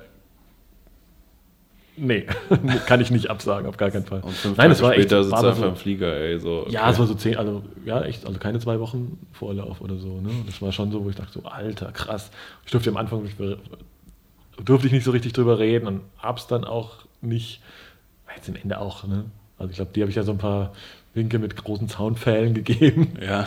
nee, 1.96 2.26
kann 2.86 3.00
ich 3.00 3.10
nicht 3.10 3.30
absagen, 3.30 3.68
auf 3.68 3.76
gar 3.76 3.90
keinen 3.90 4.04
Fall. 4.04 4.20
Und 4.20 4.32
fünf 4.32 4.56
Nein, 4.56 4.66
Tage 4.66 4.72
es 4.72 4.82
war 4.82 4.92
echt, 4.92 5.00
später 5.02 5.16
war 5.16 5.24
sitzt 5.24 5.32
du 5.42 5.46
einfach 5.46 5.56
so, 5.56 5.68
im 5.68 5.76
Flieger, 5.76 6.16
ey. 6.16 6.38
So, 6.40 6.66
ja, 6.68 6.90
es 6.90 6.98
war 6.98 7.06
so 7.06 7.14
zehn, 7.14 7.36
also 7.36 7.62
ja, 7.84 8.02
echt, 8.02 8.26
also 8.26 8.38
keine 8.38 8.58
zwei 8.58 8.80
Wochen 8.80 9.18
Vorlauf 9.32 9.80
oder 9.80 9.96
so. 9.96 10.20
Ne? 10.20 10.30
Das 10.46 10.60
war 10.62 10.72
schon 10.72 10.90
so, 10.90 11.04
wo 11.04 11.10
ich 11.10 11.16
dachte, 11.16 11.32
so, 11.32 11.42
Alter, 11.44 11.92
krass. 11.92 12.30
Ich 12.64 12.72
durfte 12.72 12.90
am 12.90 12.96
Anfang 12.96 13.22
nicht, 13.22 13.36
durfte 14.64 14.86
ich 14.86 14.92
nicht 14.92 15.04
so 15.04 15.10
richtig 15.10 15.32
drüber 15.32 15.58
reden 15.58 15.86
und 15.86 16.00
hab's 16.18 16.46
dann 16.46 16.64
auch 16.64 17.04
nicht, 17.20 17.60
jetzt 18.36 18.48
am 18.48 18.56
Ende 18.56 18.80
auch, 18.80 19.06
ne? 19.06 19.24
Also 19.56 19.70
ich 19.70 19.76
glaube, 19.76 19.92
die 19.94 20.00
habe 20.00 20.10
ich 20.10 20.16
ja 20.16 20.24
so 20.24 20.32
ein 20.32 20.38
paar 20.38 20.72
Winke 21.14 21.38
mit 21.38 21.54
großen 21.56 21.88
Zaunpfählen 21.88 22.54
gegeben. 22.54 23.14
Ja, 23.24 23.46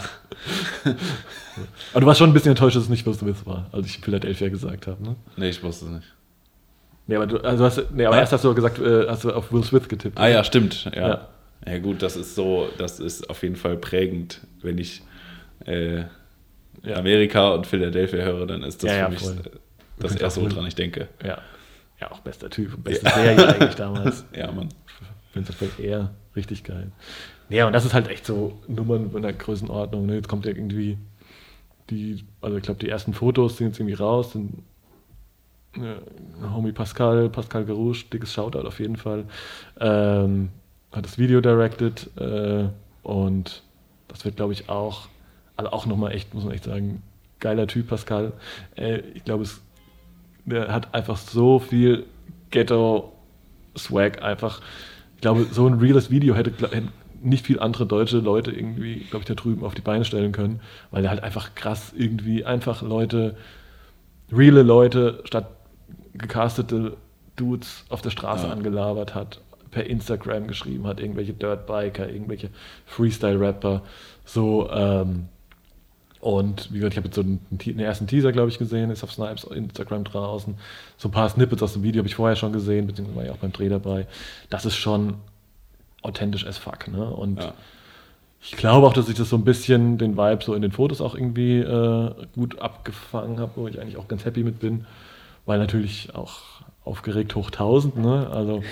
Aber 1.91 2.01
du 2.01 2.07
warst 2.07 2.19
schon 2.19 2.29
ein 2.29 2.33
bisschen 2.33 2.51
enttäuscht, 2.51 2.75
dass 2.75 2.83
es 2.83 2.89
nicht 2.89 3.05
Will 3.05 3.13
Smith 3.13 3.45
war, 3.45 3.67
als 3.71 3.87
ich 3.87 3.99
Philadelphia 3.99 4.49
gesagt 4.49 4.87
habe, 4.87 5.01
ne? 5.03 5.15
nee, 5.35 5.49
ich 5.49 5.61
wusste 5.63 5.85
es 5.85 5.91
nicht. 5.91 6.07
Nee, 7.07 7.15
aber 7.15 7.27
du, 7.27 7.37
also 7.37 7.63
hast, 7.63 7.91
nee, 7.91 8.05
aber 8.05 8.17
erst 8.17 8.33
hast 8.33 8.43
du 8.43 8.53
gesagt, 8.53 8.79
äh, 8.79 9.07
hast 9.07 9.23
du 9.23 9.31
auf 9.31 9.51
Will 9.51 9.63
Smith 9.63 9.87
getippt. 9.87 10.17
Ah 10.17 10.27
ja, 10.27 10.43
stimmt. 10.43 10.85
Ja. 10.93 11.07
Ja. 11.07 11.27
ja. 11.65 11.77
gut, 11.79 12.01
das 12.01 12.17
ist 12.17 12.35
so, 12.35 12.67
das 12.77 12.99
ist 12.99 13.29
auf 13.29 13.41
jeden 13.43 13.55
Fall 13.55 13.77
prägend, 13.77 14.41
wenn 14.61 14.77
ich 14.77 15.01
äh, 15.65 15.99
Ja. 16.83 16.97
Amerika 16.97 17.51
und 17.53 17.65
Philadelphia 17.65 18.23
höre, 18.23 18.45
dann 18.45 18.63
ist 18.63 18.83
das 18.83 18.91
für 18.91 19.09
mich 19.09 19.19
voll. 19.19 19.35
das 19.35 20.11
Übrigens 20.11 20.21
erste, 20.21 20.41
woran 20.51 20.67
ich 20.67 20.75
denke. 20.75 21.07
Ja. 21.25 21.39
Ja, 21.99 22.11
auch 22.11 22.19
bester 22.19 22.49
Typ 22.49 22.83
beste 22.83 23.09
Serie 23.09 23.47
eigentlich 23.47 23.75
damals. 23.75 24.23
Ja, 24.35 24.51
Mann. 24.51 24.69
finde 25.31 25.51
das 25.51 25.55
bei 25.55 25.83
eher 25.83 26.11
richtig 26.35 26.63
geil. 26.63 26.91
Ja, 27.49 27.65
und 27.65 27.73
das 27.73 27.85
ist 27.85 27.93
halt 27.93 28.09
echt 28.09 28.25
so 28.25 28.59
Nummern 28.67 29.11
in 29.15 29.21
der 29.21 29.33
Größenordnung. 29.33 30.05
Ne? 30.05 30.15
Jetzt 30.15 30.27
kommt 30.27 30.45
ja 30.45 30.51
irgendwie 30.51 30.97
die, 31.89 32.25
also 32.41 32.57
ich 32.57 32.63
glaube, 32.63 32.79
die 32.79 32.89
ersten 32.89 33.13
Fotos 33.13 33.57
sind 33.57 33.67
jetzt 33.67 33.79
irgendwie 33.79 33.95
raus. 33.95 34.33
Sind, 34.33 34.63
ja, 35.81 36.53
Homie 36.53 36.71
Pascal, 36.71 37.29
Pascal 37.29 37.65
Gerouche, 37.65 38.05
dickes 38.11 38.33
Shoutout 38.33 38.67
auf 38.67 38.79
jeden 38.79 38.97
Fall. 38.97 39.25
Ähm, 39.79 40.49
hat 40.91 41.05
das 41.05 41.17
Video 41.17 41.41
directed 41.41 42.09
äh, 42.17 42.69
und 43.03 43.63
das 44.07 44.25
wird, 44.25 44.37
glaube 44.37 44.53
ich, 44.53 44.69
auch, 44.69 45.07
also 45.55 45.71
auch 45.71 45.85
nochmal 45.85 46.13
echt, 46.13 46.33
muss 46.33 46.43
man 46.43 46.53
echt 46.53 46.63
sagen, 46.63 47.03
geiler 47.39 47.67
Typ, 47.67 47.87
Pascal. 47.87 48.33
Äh, 48.75 48.99
ich 49.13 49.23
glaube, 49.23 49.45
der 50.45 50.71
hat 50.73 50.93
einfach 50.93 51.17
so 51.17 51.59
viel 51.59 52.05
Ghetto-Swag 52.51 54.23
einfach. 54.23 54.61
Ich 55.15 55.21
glaube, 55.21 55.45
so 55.51 55.67
ein 55.67 55.75
reales 55.75 56.09
Video 56.09 56.35
hätte, 56.35 56.51
hätten 56.69 56.91
nicht 57.21 57.45
viel 57.45 57.59
andere 57.59 57.85
deutsche 57.85 58.19
Leute 58.19 58.51
irgendwie, 58.51 59.05
glaube 59.09 59.23
ich, 59.23 59.27
da 59.27 59.33
drüben 59.33 59.63
auf 59.63 59.73
die 59.73 59.81
Beine 59.81 60.05
stellen 60.05 60.31
können, 60.31 60.61
weil 60.91 61.01
der 61.01 61.11
halt 61.11 61.23
einfach 61.23 61.55
krass 61.55 61.93
irgendwie 61.95 62.45
einfach 62.45 62.81
Leute, 62.81 63.35
reale 64.31 64.63
Leute 64.63 65.21
statt 65.25 65.56
gecastete 66.17 66.97
Dudes 67.35 67.83
auf 67.89 68.01
der 68.01 68.09
Straße 68.09 68.47
Ja. 68.47 68.53
angelabert 68.53 69.13
hat, 69.15 69.41
per 69.71 69.85
Instagram 69.85 70.47
geschrieben 70.47 70.87
hat, 70.87 70.99
irgendwelche 70.99 71.33
Dirtbiker, 71.33 72.09
irgendwelche 72.09 72.49
Freestyle-Rapper, 72.85 73.81
so, 74.25 74.69
ähm, 74.71 75.25
und 76.19 76.69
wie 76.73 76.79
gesagt, 76.79 76.93
ich 76.93 76.97
habe 76.97 77.07
jetzt 77.07 77.15
so 77.15 77.21
einen, 77.21 77.39
einen 77.51 77.79
ersten 77.79 78.07
Teaser, 78.07 78.31
glaube 78.31 78.49
ich, 78.49 78.57
gesehen, 78.57 78.89
ist 78.89 79.03
auf 79.03 79.13
Snipes 79.13 79.43
Instagram 79.43 80.03
draußen. 80.03 80.55
So 80.97 81.07
ein 81.09 81.11
paar 81.11 81.29
Snippets 81.29 81.61
aus 81.61 81.73
dem 81.73 81.83
Video 81.83 81.99
habe 81.99 82.07
ich 82.07 82.15
vorher 82.15 82.35
schon 82.35 82.51
gesehen, 82.51 82.87
beziehungsweise 82.87 83.17
war 83.17 83.25
ich 83.25 83.31
auch 83.31 83.37
beim 83.37 83.53
Dreh 83.53 83.69
dabei. 83.69 84.07
Das 84.49 84.65
ist 84.65 84.75
schon 84.75 85.13
authentisch 86.01 86.45
as 86.45 86.57
fuck. 86.57 86.87
Ne? 86.87 87.07
Und 87.07 87.39
Ja. 87.41 87.53
ich 88.41 88.53
glaube 88.57 88.87
auch, 88.87 88.93
dass 88.93 89.09
ich 89.09 89.15
das 89.15 89.29
so 89.29 89.35
ein 89.37 89.43
bisschen, 89.43 89.99
den 89.99 90.17
Vibe 90.17 90.43
so 90.43 90.55
in 90.55 90.63
den 90.63 90.71
Fotos 90.71 91.01
auch 91.01 91.13
irgendwie 91.13 91.59
äh, 91.59 92.11
gut 92.33 92.59
abgefangen 92.59 93.39
habe, 93.39 93.51
wo 93.55 93.67
ich 93.67 93.79
eigentlich 93.79 93.97
auch 93.97 94.07
ganz 94.07 94.25
happy 94.25 94.43
mit 94.43 94.59
bin, 94.59 94.85
weil 95.47 95.57
natürlich 95.57 96.13
auch 96.13 96.41
aufgeregt 96.83 97.33
hoch 97.35 97.47
1000. 97.47 97.97
Ne? 97.97 98.29
Also 98.31 98.63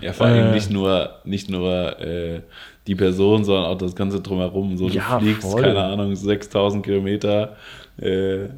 Ja, 0.00 0.12
vor 0.12 0.26
allem 0.26 0.48
Äh. 0.48 0.54
nicht 0.54 0.70
nur, 0.70 1.10
nicht 1.24 1.48
nur 1.50 2.00
äh, 2.00 2.40
die 2.86 2.94
Person, 2.94 3.44
sondern 3.44 3.66
auch 3.66 3.78
das 3.78 3.94
Ganze 3.94 4.20
drumherum. 4.20 4.76
So, 4.76 4.88
du 4.88 4.94
Ja, 4.94 5.18
fliegst, 5.20 5.42
voll. 5.42 5.62
keine 5.62 5.84
Ahnung, 5.84 6.16
6000 6.16 6.84
Kilometer 6.84 7.56
äh, 7.98 8.48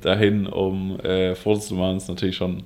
dahin, 0.00 0.46
um 0.46 0.98
äh, 1.00 1.34
Fotos 1.34 1.68
zu 1.68 1.74
machen, 1.74 1.98
ist 1.98 2.08
natürlich 2.08 2.36
schon 2.36 2.64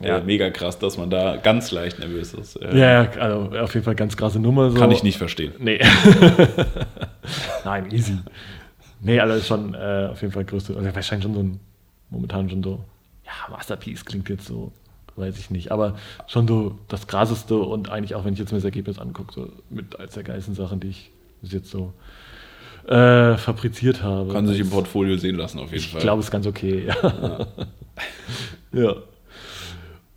Ja. 0.00 0.20
mega 0.20 0.48
krass, 0.50 0.78
dass 0.78 0.96
man 0.98 1.10
da 1.10 1.36
ganz 1.36 1.70
leicht 1.70 1.98
nervös 1.98 2.32
ist. 2.34 2.56
Äh, 2.56 2.78
ja, 2.78 3.10
also 3.20 3.50
auf 3.58 3.74
jeden 3.74 3.84
Fall 3.84 3.94
ganz 3.94 4.16
krasse 4.16 4.40
Nummer. 4.40 4.70
So. 4.70 4.78
Kann 4.78 4.90
ich 4.90 5.02
nicht 5.02 5.18
verstehen. 5.18 5.52
Nee. 5.58 5.80
Nein, 7.64 7.90
easy. 7.92 8.18
Nee, 9.00 9.20
also 9.20 9.34
ist 9.34 9.46
schon 9.46 9.74
auf 9.74 10.20
jeden 10.22 10.32
Fall 10.32 10.44
größte, 10.44 10.74
also 10.76 10.94
wahrscheinlich 10.94 11.24
schon 11.24 11.34
so 11.34 11.40
ein, 11.40 11.60
momentan 12.10 12.48
schon 12.48 12.62
so, 12.62 12.80
ja, 13.48 13.50
Masterpiece 13.50 14.04
klingt 14.04 14.28
jetzt 14.28 14.46
so, 14.46 14.72
weiß 15.16 15.38
ich 15.38 15.50
nicht, 15.50 15.70
aber 15.72 15.96
schon 16.26 16.46
so 16.48 16.78
das 16.88 17.06
krasseste 17.06 17.56
und 17.56 17.88
eigentlich 17.90 18.14
auch, 18.14 18.24
wenn 18.24 18.32
ich 18.34 18.38
jetzt 18.38 18.52
mir 18.52 18.58
das 18.58 18.64
Ergebnis 18.64 18.98
angucke, 18.98 19.32
so 19.32 19.48
mit 19.70 19.98
als 19.98 20.14
der 20.14 20.22
geilsten 20.22 20.54
Sachen, 20.54 20.80
die 20.80 20.88
ich 20.88 21.10
bis 21.42 21.52
jetzt 21.52 21.70
so 21.70 21.92
äh, 22.88 23.36
fabriziert 23.36 24.02
habe. 24.02 24.32
Kann 24.32 24.46
sich 24.46 24.60
im 24.60 24.70
Portfolio 24.70 25.16
sehen 25.16 25.36
lassen, 25.36 25.58
auf 25.58 25.66
jeden 25.72 25.76
Ich 25.76 25.90
Fall. 25.92 26.02
glaube, 26.02 26.20
es 26.20 26.26
ist 26.26 26.30
ganz 26.32 26.46
okay, 26.46 26.86
ja. 26.86 27.46
ja. 28.72 28.94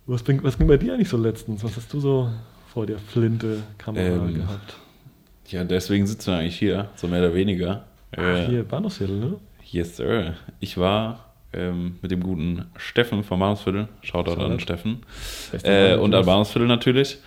Was 0.06 0.22
bringt, 0.22 0.42
was 0.42 0.56
ging 0.58 0.66
bei 0.66 0.76
dir 0.78 0.94
eigentlich 0.94 1.08
so 1.08 1.16
letztens? 1.16 1.62
Was 1.64 1.76
hast 1.76 1.92
du 1.92 2.00
so 2.00 2.30
vor 2.72 2.86
der 2.86 2.98
Flinte 2.98 3.62
Kamera 3.78 4.04
Ähm, 4.04 4.34
gehabt? 4.34 4.76
ja, 5.48 5.64
deswegen 5.64 6.06
sitzen 6.06 6.32
wir 6.32 6.38
eigentlich 6.38 6.58
hier, 6.58 6.88
so 6.96 7.08
mehr 7.08 7.20
oder 7.20 7.34
weniger. 7.34 7.84
Ach, 8.12 8.18
Äh, 8.18 8.46
hier, 8.46 8.64
Bahnhofsviertel, 8.64 9.18
ne? 9.18 9.34
Yes, 9.70 9.96
sir. 9.96 10.34
Ich 10.60 10.78
war 10.78 11.27
ähm, 11.52 11.96
mit 12.02 12.10
dem 12.10 12.22
guten 12.22 12.66
Steffen 12.76 13.22
vom 13.24 13.40
Bahnhofsviertel, 13.40 13.88
Shoutout 14.02 14.40
an. 14.40 14.60
Steffen, 14.60 15.00
äh, 15.62 15.96
und 15.96 16.14
an. 16.14 16.24
Bahnhofsviertel 16.24 16.68
natürlich, 16.68 17.18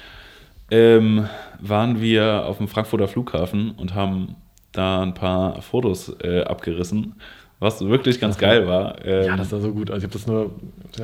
ähm, 0.69 1.27
waren 1.59 2.01
wir 2.01 2.45
auf 2.45 2.57
dem 2.57 2.67
Frankfurter 2.67 3.07
Flughafen 3.07 3.71
und 3.71 3.93
haben 3.95 4.35
da 4.71 5.01
ein 5.01 5.13
paar 5.13 5.61
Fotos 5.61 6.15
äh, 6.23 6.43
abgerissen, 6.43 7.15
was 7.59 7.85
wirklich 7.85 8.19
ganz 8.19 8.37
geil 8.37 8.67
war. 8.67 8.95
Ähm, 9.05 9.25
Ja, 9.27 9.37
das 9.37 9.51
war 9.51 9.59
so 9.59 9.71
gut. 9.71 9.91
Also 9.91 9.99
ich 9.99 10.03
habe 10.05 10.13
das 10.13 10.27
nur. 10.27 10.51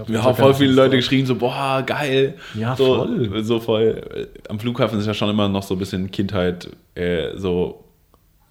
wir 0.07 0.23
haben 0.23 0.35
voll 0.35 0.53
viele 0.53 0.73
Leute 0.73 0.95
geschrieben, 0.95 1.27
so, 1.27 1.35
boah, 1.35 1.83
geil. 1.85 2.35
Ja, 2.55 2.75
so, 2.75 2.95
voll. 2.95 3.43
So 3.43 3.59
voll. 3.59 4.03
äh, 4.15 4.49
Am 4.49 4.59
Flughafen 4.59 4.99
ist 4.99 5.05
ja 5.05 5.13
schon 5.13 5.29
immer 5.29 5.49
noch 5.49 5.63
so 5.63 5.75
ein 5.75 5.79
bisschen 5.79 6.09
Kindheit, 6.11 6.69
äh, 6.95 7.35
so, 7.35 7.83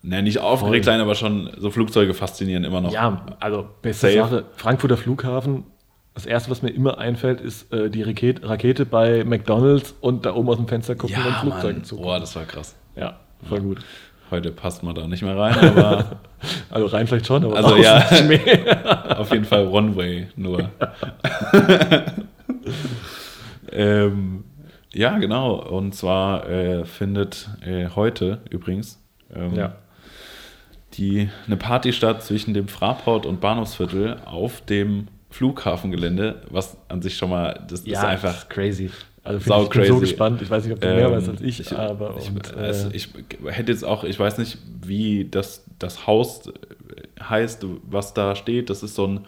ne, 0.07 0.23
nicht 0.23 0.39
aufgeregt 0.39 0.85
Voll. 0.85 0.95
sein, 0.95 1.01
aber 1.01 1.15
schon 1.15 1.51
so 1.59 1.71
Flugzeuge 1.71 2.15
faszinieren 2.15 2.65
immer 2.65 2.81
noch. 2.81 2.93
Ja, 2.93 3.27
also 3.41 3.67
beste. 3.83 4.13
Sache. 4.13 4.45
Frankfurter 4.57 4.97
Flughafen. 4.97 5.65
Das 6.15 6.25
erste, 6.25 6.51
was 6.51 6.63
mir 6.63 6.71
immer 6.71 6.97
einfällt, 6.97 7.43
ist 7.43 7.71
äh, 7.75 7.91
die 7.91 8.03
Rakete, 8.03 8.49
Rakete 8.49 8.87
bei 8.87 9.23
McDonalds 9.25 9.95
und 10.01 10.25
da 10.25 10.35
oben 10.35 10.49
aus 10.49 10.57
dem 10.57 10.67
Fenster 10.67 10.95
gucken 10.95 11.17
und 11.17 11.35
Flugzeugen 11.35 11.79
Mann. 11.79 11.85
zu. 11.85 11.97
Boah, 11.99 12.19
das 12.19 12.35
war 12.37 12.45
krass. 12.45 12.75
Ja, 12.95 13.19
voll 13.47 13.61
gut. 13.61 13.81
Heute 14.31 14.51
passt 14.51 14.83
man 14.83 14.95
da 14.95 15.07
nicht 15.07 15.23
mehr 15.23 15.37
rein, 15.37 15.55
aber 15.59 16.19
Also 16.71 16.87
rein 16.87 17.07
vielleicht 17.07 17.27
schon, 17.27 17.45
aber 17.45 17.57
Also 17.57 17.77
ja. 17.77 18.03
nicht 18.11 18.47
mehr. 18.47 19.19
auf 19.21 19.31
jeden 19.31 19.45
Fall 19.45 19.67
One-Way 19.69 20.29
nur. 20.37 20.71
ähm, 23.73 24.45
ja, 24.93 25.19
genau. 25.19 25.55
Und 25.55 25.95
zwar 25.95 26.49
äh, 26.49 26.85
findet 26.85 27.51
äh, 27.65 27.89
heute 27.95 28.41
übrigens 28.51 29.01
ähm, 29.35 29.55
Ja. 29.55 29.75
Die, 30.99 31.29
eine 31.47 31.57
Party 31.57 31.93
statt 31.93 32.23
zwischen 32.23 32.55
dem 32.55 32.69
Fraport 32.69 33.27
und 33.27 33.41
Bahnhofsviertel 33.41 34.19
auf 34.25 34.61
dem 34.63 35.09
Flughafengelände, 35.31 36.43
was 36.51 36.77
an 36.89 37.03
sich 37.03 37.17
schon 37.17 37.31
mal, 37.31 37.65
das 37.69 37.81
ist 37.81 37.97
einfach 37.97 38.49
crazy. 38.49 38.91
Also 39.23 39.41
Sau 39.41 39.63
ich, 39.63 39.65
ich 39.65 39.71
bin 39.71 39.85
so 39.85 39.95
crazy. 39.95 40.01
gespannt. 40.01 40.43
Ich 40.43 40.49
weiß 40.49 40.65
nicht, 40.65 40.73
ob 40.73 40.81
du 40.81 40.87
mehr 40.87 41.07
Ähm, 41.09 41.13
weißt 41.13 41.29
als 41.29 41.41
ich, 41.43 41.77
aber 41.77 42.17
ich, 42.19 42.29
und, 42.29 42.57
also 42.57 42.91
ich 42.93 43.09
hätte 43.45 43.73
jetzt 43.73 43.85
auch, 43.85 44.05
ich 44.05 44.19
weiß 44.19 44.39
nicht, 44.39 44.59
wie 44.83 45.29
das, 45.29 45.65
das 45.79 46.07
Haus 46.07 46.43
heißt, 47.21 47.67
was 47.83 48.15
da 48.15 48.37
steht. 48.37 48.71
Das 48.71 48.83
ist 48.85 48.95
so 48.95 49.07
ein, 49.07 49.27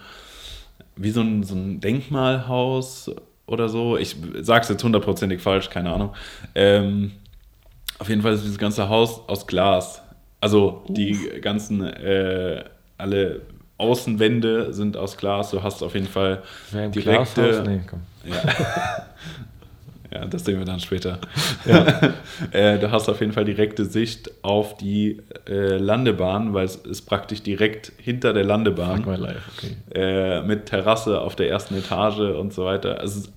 wie 0.95 1.11
so 1.11 1.21
ein, 1.21 1.43
so 1.43 1.57
ein 1.57 1.81
Denkmalhaus 1.81 3.11
oder 3.47 3.69
so. 3.69 3.97
Ich 3.97 4.17
sage 4.41 4.63
es 4.63 4.69
jetzt 4.69 4.85
hundertprozentig 4.85 5.41
falsch, 5.41 5.69
keine 5.69 5.93
Ahnung. 5.93 6.15
Ähm, 6.55 7.13
auf 7.99 8.09
jeden 8.09 8.23
Fall 8.23 8.35
ist 8.35 8.45
dieses 8.45 8.59
ganze 8.59 8.89
Haus 8.89 9.21
aus 9.29 9.49
Glas. 9.49 10.03
Also 10.41 10.85
die 10.89 11.17
ganzen, 11.41 11.83
äh, 11.83 12.65
alle 12.97 13.43
Außenwände 13.79 14.73
sind 14.73 14.97
aus 14.97 15.17
Glas. 15.17 15.51
Du 15.51 15.63
hast 15.63 15.83
auf 15.83 15.95
jeden 15.95 16.07
Fall 16.07 16.43
wer 16.73 16.89
direkte? 16.89 17.65
Nee, 17.67 17.81
komm. 17.89 18.01
ja. 18.25 19.07
ja, 20.21 20.27
das 20.27 20.45
sehen 20.45 20.59
wir 20.59 20.65
dann 20.65 20.81
später. 20.81 21.19
äh, 22.53 22.79
du 22.79 22.91
hast 22.91 23.09
auf 23.09 23.21
jeden 23.21 23.33
Fall 23.33 23.45
direkte 23.45 23.85
Sicht 23.85 24.31
auf 24.43 24.77
die 24.77 25.21
äh, 25.49 25.77
Landebahn, 25.77 26.55
weil 26.55 26.65
es 26.65 26.77
ist 26.77 27.03
praktisch 27.03 27.43
direkt 27.43 27.93
hinter 27.99 28.33
der 28.33 28.45
Landebahn 28.45 29.05
Fuck 29.05 29.07
my 29.07 29.17
life, 29.17 29.51
okay. 29.57 29.77
äh, 29.95 30.43
mit 30.43 30.67
Terrasse 30.67 31.21
auf 31.21 31.37
der 31.37 31.49
ersten 31.49 31.77
Etage 31.77 32.37
und 32.37 32.53
so 32.53 32.65
weiter. 32.65 33.03
Es 33.03 33.17
ist, 33.17 33.33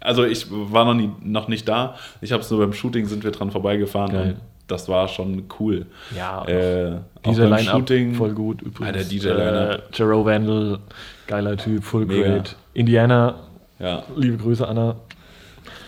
also 0.00 0.24
ich 0.24 0.46
war 0.50 0.86
noch, 0.86 0.94
nie, 0.94 1.10
noch 1.22 1.48
nicht 1.48 1.68
da. 1.68 1.96
Ich 2.22 2.32
habe 2.32 2.42
es 2.42 2.50
nur 2.50 2.60
beim 2.60 2.72
Shooting 2.72 3.06
sind 3.06 3.24
wir 3.24 3.30
dran 3.30 3.50
vorbeigefahren 3.50 4.12
Geil. 4.12 4.36
Das 4.66 4.88
war 4.88 5.08
schon 5.08 5.44
cool. 5.60 5.86
Ja, 6.16 6.44
Äh, 6.46 6.98
beim 7.22 7.34
Line-Up 7.36 7.60
Shooting 7.60 8.14
voll 8.14 8.32
gut 8.32 8.62
übrigens. 8.62 9.08
Der 9.08 9.18
DJ-Line-Up. 9.34 9.98
Äh, 9.98 10.24
Vandal, 10.24 10.78
geiler 11.26 11.56
Typ, 11.56 11.84
full 11.84 12.06
Mega. 12.06 12.28
great. 12.28 12.56
Indiana, 12.74 13.36
Ja, 13.78 14.04
liebe 14.16 14.36
Grüße, 14.36 14.66
Anna. 14.66 14.96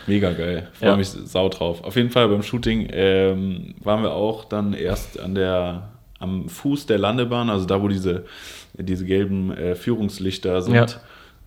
Mega 0.06 0.32
geil. 0.32 0.68
Freue 0.74 0.90
Ja. 0.90 0.96
mich 0.96 1.08
sau 1.08 1.48
drauf. 1.48 1.82
Auf 1.82 1.96
jeden 1.96 2.10
Fall 2.10 2.28
beim 2.28 2.42
Shooting 2.42 2.88
ähm, 2.92 3.74
waren 3.82 4.02
wir 4.02 4.12
auch 4.12 4.44
dann 4.44 4.74
erst 4.74 5.18
an 5.18 5.34
der, 5.34 5.88
am 6.18 6.48
Fuß 6.48 6.86
der 6.86 6.98
Landebahn, 6.98 7.48
also 7.48 7.64
da, 7.64 7.80
wo 7.80 7.88
diese, 7.88 8.24
diese 8.74 9.06
gelben 9.06 9.56
äh, 9.56 9.74
Führungslichter 9.74 10.60
sind. 10.60 10.74
Ja. 10.74 10.86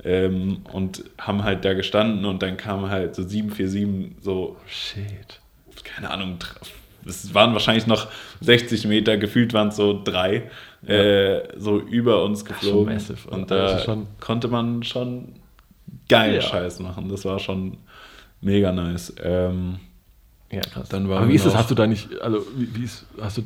Ähm, 0.03 0.61
und 0.73 1.03
haben 1.19 1.43
halt 1.43 1.65
da 1.65 1.73
gestanden 1.73 2.25
und 2.25 2.41
dann 2.41 2.55
kam 2.57 2.89
halt 2.89 3.13
so 3.15 3.23
747 3.23 4.15
so, 4.23 4.55
Shit. 4.67 5.39
keine 5.83 6.09
Ahnung, 6.11 6.37
es 7.07 7.33
waren 7.33 7.53
wahrscheinlich 7.53 7.87
noch 7.87 8.07
60 8.41 8.85
Meter, 8.87 9.17
gefühlt 9.17 9.53
waren 9.53 9.69
es 9.69 9.75
so 9.75 9.99
drei, 10.03 10.49
äh, 10.85 11.39
so 11.57 11.79
über 11.79 12.23
uns 12.23 12.45
geflogen. 12.45 12.93
massive, 12.93 13.29
und 13.29 13.51
also 13.51 13.75
da 13.77 13.79
schon- 13.83 14.07
konnte 14.19 14.47
man 14.47 14.83
schon 14.83 15.33
geilen 16.09 16.35
Ja. 16.35 16.41
Scheiß 16.41 16.79
machen. 16.79 17.09
Das 17.09 17.25
war 17.25 17.39
schon 17.39 17.77
mega 18.41 18.71
nice. 18.71 19.13
Ähm, 19.23 19.77
Ja, 20.49 20.61
krass. 20.61 20.93
Aber 20.93 21.27
wie 21.27 21.35
ist 21.35 21.45
das? 21.45 21.55
Hast 21.57 21.69
du 21.71 21.75
da 21.75 21.87
nicht, 21.87 22.21
also 22.21 22.41
wie, 22.55 22.73
wie 22.73 22.83
ist, 22.85 23.05
hast 23.21 23.37
du 23.37 23.41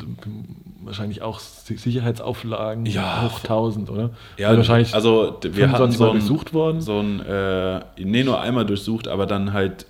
wahrscheinlich 0.84 1.24
auch 1.24 1.40
Si- 1.40 1.76
Sicherheitsauflagen 1.78 2.86
Ja. 2.86 3.24
hoch 3.24 3.40
1000, 3.40 3.90
oder? 3.90 4.12
Ja, 4.38 4.50
Weil 4.50 4.58
wahrscheinlich 4.58 4.94
also 4.94 5.40
wir 5.42 5.72
hatten 5.72 5.92
25 5.92 5.98
so 5.98 6.06
ein, 6.06 6.12
durchsucht 6.12 6.54
worden. 6.54 6.82
so 6.82 7.00
ein, 7.00 7.20
äh, 7.22 7.80
nee, 7.98 8.24
nur 8.24 8.40
einmal 8.40 8.68
durchsucht, 8.68 9.08
aber 9.08 9.26
dann 9.26 9.52
halt, 9.54 9.88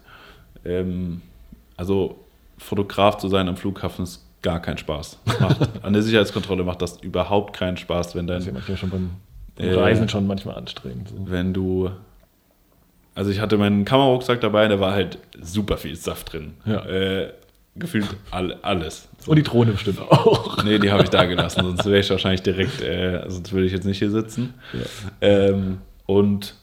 ähm, 0.63 1.21
also 1.75 2.17
Fotograf 2.61 3.17
zu 3.17 3.27
sein 3.27 3.47
am 3.49 3.57
Flughafen 3.57 4.03
ist 4.03 4.23
gar 4.41 4.61
kein 4.61 4.77
Spaß. 4.77 5.19
Macht, 5.39 5.69
an 5.83 5.93
der 5.93 6.01
Sicherheitskontrolle 6.01 6.63
macht 6.63 6.81
das 6.81 6.97
überhaupt 7.01 7.55
keinen 7.55 7.77
Spaß, 7.77 8.15
wenn 8.15 8.27
Das 8.27 8.39
ist 8.39 8.45
ja 8.45 8.51
dein, 8.51 8.59
manchmal 8.59 8.77
schon 8.77 8.89
beim, 8.89 9.09
beim 9.55 9.67
Äh, 9.67 9.73
Reisen 9.73 10.09
schon 10.09 10.27
manchmal 10.27 10.55
anstrengend. 10.55 11.09
So. 11.09 11.15
wenn 11.29 11.53
du, 11.53 11.91
also 13.15 13.31
ich 13.31 13.39
hatte 13.39 13.57
meinen 13.57 13.85
Kamerarucksack 13.85 14.41
dabei, 14.41 14.67
da 14.67 14.79
war 14.79 14.93
halt 14.93 15.17
super 15.41 15.77
viel 15.77 15.95
Saft 15.95 16.33
drin. 16.33 16.53
Ja. 16.65 16.85
Äh, 16.85 17.33
gefühlt 17.75 18.05
all, 18.31 18.57
alles. 18.61 19.07
Und 19.27 19.35
die 19.37 19.43
Drohne 19.43 19.71
bestimmt 19.71 19.99
auch. 20.01 20.63
Nee, 20.63 20.79
die 20.79 20.91
habe 20.91 21.03
ich 21.03 21.09
da 21.09 21.25
gelassen, 21.25 21.63
sonst 21.63 21.85
wäre 21.85 21.99
ich 21.99 22.09
wahrscheinlich 22.09 22.41
direkt, 22.41 22.81
äh, 22.81 23.23
sonst 23.27 23.51
würde 23.53 23.65
ich 23.65 23.71
jetzt 23.73 23.85
nicht 23.85 23.99
hier 23.99 24.11
sitzen. 24.11 24.53
Ja. 24.73 24.79
Ähm, 25.21 25.77
und 26.05 26.55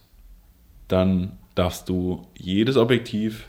dann 0.88 1.32
darfst 1.54 1.88
du 1.88 2.26
jedes 2.36 2.76
Objektiv, 2.76 3.46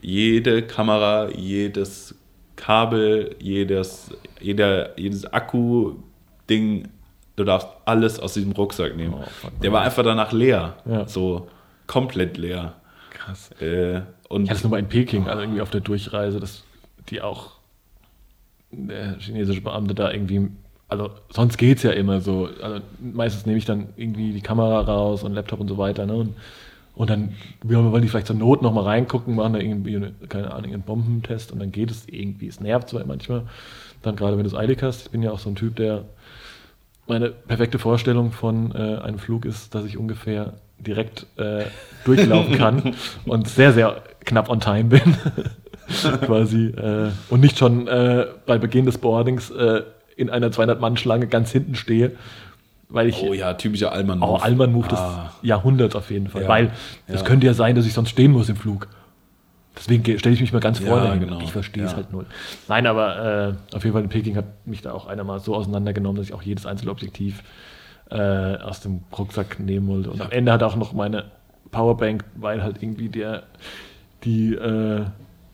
jede 0.00 0.62
Kamera, 0.62 1.28
jedes 1.30 2.14
Kabel, 2.56 3.36
jedes, 3.40 4.10
jeder, 4.40 4.98
jedes 4.98 5.24
Akku-Ding, 5.32 6.88
du 7.36 7.44
darfst 7.44 7.68
alles 7.84 8.18
aus 8.18 8.34
diesem 8.34 8.52
Rucksack 8.52 8.96
nehmen. 8.96 9.14
Oh, 9.14 9.48
Der 9.62 9.72
war 9.72 9.82
einfach 9.82 10.02
danach 10.02 10.32
leer. 10.32 10.76
Ja. 10.84 11.06
So 11.06 11.48
komplett 11.86 12.36
leer. 12.36 12.74
Krass. 13.10 13.50
Äh, 13.60 14.02
und 14.28 14.44
Ich 14.44 14.50
hatte 14.50 14.58
es 14.58 14.64
nur 14.64 14.70
mal 14.72 14.78
in 14.78 14.88
Peking, 14.88 15.28
also 15.28 15.40
irgendwie 15.42 15.60
auf 15.60 15.70
der 15.70 15.80
Durchreise, 15.80 16.40
dass 16.40 16.64
die 17.10 17.22
auch 17.22 17.52
der 18.70 19.18
chinesische 19.18 19.60
Beamte 19.60 19.94
da 19.94 20.12
irgendwie, 20.12 20.48
also 20.88 21.10
sonst 21.30 21.56
geht 21.56 21.78
es 21.78 21.82
ja 21.84 21.92
immer 21.92 22.20
so. 22.20 22.48
Also 22.60 22.80
meistens 23.00 23.46
nehme 23.46 23.58
ich 23.58 23.64
dann 23.64 23.88
irgendwie 23.96 24.32
die 24.32 24.42
Kamera 24.42 24.80
raus 24.80 25.22
und 25.22 25.32
Laptop 25.34 25.60
und 25.60 25.68
so 25.68 25.78
weiter. 25.78 26.06
Ne? 26.06 26.14
Und, 26.14 26.34
und 26.98 27.10
dann 27.10 27.36
wollen 27.62 28.02
die 28.02 28.08
vielleicht 28.08 28.26
zur 28.26 28.34
Not 28.34 28.60
nochmal 28.60 28.82
reingucken, 28.82 29.36
machen 29.36 29.52
da 29.52 29.60
irgendwie, 29.60 29.94
eine, 29.94 30.12
keine 30.28 30.52
Ahnung, 30.52 30.72
einen 30.72 30.82
Bombentest 30.82 31.52
und 31.52 31.60
dann 31.60 31.70
geht 31.70 31.92
es 31.92 32.08
irgendwie. 32.08 32.48
Es 32.48 32.58
nervt 32.58 32.88
zwar 32.88 33.06
manchmal, 33.06 33.44
dann 34.02 34.16
gerade 34.16 34.36
wenn 34.36 34.42
du 34.42 34.50
es 34.50 34.56
eilig 34.56 34.82
hast. 34.82 35.06
Ich 35.06 35.10
bin 35.12 35.22
ja 35.22 35.30
auch 35.30 35.38
so 35.38 35.48
ein 35.48 35.54
Typ, 35.54 35.76
der 35.76 36.06
meine 37.06 37.30
perfekte 37.30 37.78
Vorstellung 37.78 38.32
von 38.32 38.74
äh, 38.74 38.96
einem 38.96 39.20
Flug 39.20 39.44
ist, 39.44 39.76
dass 39.76 39.84
ich 39.84 39.96
ungefähr 39.96 40.54
direkt 40.80 41.26
äh, 41.36 41.66
durchlaufen 42.04 42.58
kann 42.58 42.94
und 43.24 43.46
sehr, 43.46 43.72
sehr 43.72 44.02
knapp 44.24 44.50
on 44.50 44.58
time 44.58 44.84
bin. 44.84 45.16
quasi. 46.26 46.66
Äh, 46.66 47.12
und 47.30 47.40
nicht 47.40 47.58
schon 47.58 47.86
äh, 47.86 48.26
bei 48.44 48.58
Beginn 48.58 48.86
des 48.86 48.98
Boardings 48.98 49.50
äh, 49.50 49.82
in 50.16 50.30
einer 50.30 50.48
200-Mann-Schlange 50.48 51.28
ganz 51.28 51.52
hinten 51.52 51.76
stehe. 51.76 52.16
Weil 52.90 53.08
ich, 53.08 53.22
Oh 53.22 53.32
ja, 53.34 53.52
typischer 53.54 53.92
Allmann. 53.92 54.22
Oh, 54.22 54.36
Allmann-Move 54.36 54.88
Ah. 54.96 55.30
des 55.40 55.48
Jahrhunderts 55.48 55.94
auf 55.94 56.10
jeden 56.10 56.28
Fall. 56.28 56.42
Ja. 56.42 56.48
Weil 56.48 56.70
es 57.06 57.20
Ja. 57.20 57.26
könnte 57.26 57.46
ja 57.46 57.52
sein, 57.54 57.74
dass 57.76 57.84
ich 57.86 57.92
sonst 57.92 58.10
stehen 58.10 58.32
muss 58.32 58.48
im 58.48 58.56
Flug. 58.56 58.88
Deswegen 59.76 60.02
ge- 60.02 60.18
stelle 60.18 60.34
ich 60.34 60.40
mich 60.40 60.52
mal 60.52 60.58
ganz 60.60 60.80
Ja, 60.80 60.86
vorne 60.86 61.10
hin. 61.10 61.20
genau. 61.20 61.40
Ich 61.40 61.52
verstehe 61.52 61.84
es 61.84 61.90
Ja. 61.92 61.98
halt 61.98 62.12
null. 62.12 62.24
Nein, 62.66 62.86
aber 62.86 63.54
äh, 63.72 63.76
auf 63.76 63.84
jeden 63.84 63.92
Fall 63.92 64.02
in 64.02 64.08
Peking 64.08 64.36
hat 64.36 64.66
mich 64.66 64.80
da 64.82 64.92
auch 64.92 65.06
einer 65.06 65.22
mal 65.22 65.38
so 65.38 65.54
auseinandergenommen, 65.54 66.16
dass 66.16 66.26
ich 66.26 66.34
auch 66.34 66.42
jedes 66.42 66.64
einzelne 66.66 66.90
Objektiv 66.90 67.42
äh, 68.10 68.56
aus 68.56 68.80
dem 68.80 69.00
Rucksack 69.16 69.60
nehmen 69.60 69.86
wollte. 69.86 70.10
Und 70.10 70.22
am 70.22 70.30
Ende 70.30 70.50
hat 70.50 70.62
auch 70.62 70.74
noch 70.76 70.94
meine 70.94 71.26
Powerbank, 71.70 72.24
weil 72.36 72.62
halt 72.62 72.82
irgendwie 72.82 73.10
der, 73.10 73.42
die, 74.24 74.54
äh, 74.54 75.04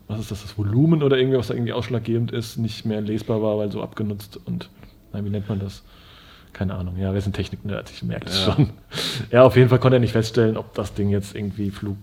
was 0.07 0.19
ist 0.21 0.31
das, 0.31 0.41
das 0.43 0.57
Volumen 0.57 1.03
oder 1.03 1.17
irgendwie, 1.17 1.37
was 1.37 1.47
da 1.47 1.53
irgendwie 1.53 1.73
ausschlaggebend 1.73 2.31
ist, 2.31 2.57
nicht 2.57 2.85
mehr 2.85 3.01
lesbar 3.01 3.41
war, 3.41 3.57
weil 3.57 3.71
so 3.73 3.83
abgenutzt 3.83 4.39
und, 4.45 4.69
nein, 5.11 5.25
wie 5.25 5.29
nennt 5.29 5.49
man 5.49 5.59
das? 5.59 5.83
Keine 6.55 6.73
Ahnung, 6.75 6.95
ja, 6.97 7.13
wir 7.13 7.19
sind 7.19 7.35
Technik-Nerds, 7.35 7.91
ich 7.91 8.01
merke 8.03 8.27
das 8.27 8.45
Ja. 8.45 8.53
schon. 8.53 8.69
Ja, 9.29 9.43
auf 9.43 9.57
jeden 9.57 9.67
Fall 9.67 9.79
konnte 9.79 9.97
er 9.97 9.99
nicht 9.99 10.13
feststellen, 10.13 10.55
ob 10.55 10.73
das 10.73 10.93
Ding 10.93 11.09
jetzt 11.09 11.35
irgendwie 11.35 11.69
Flug. 11.69 11.97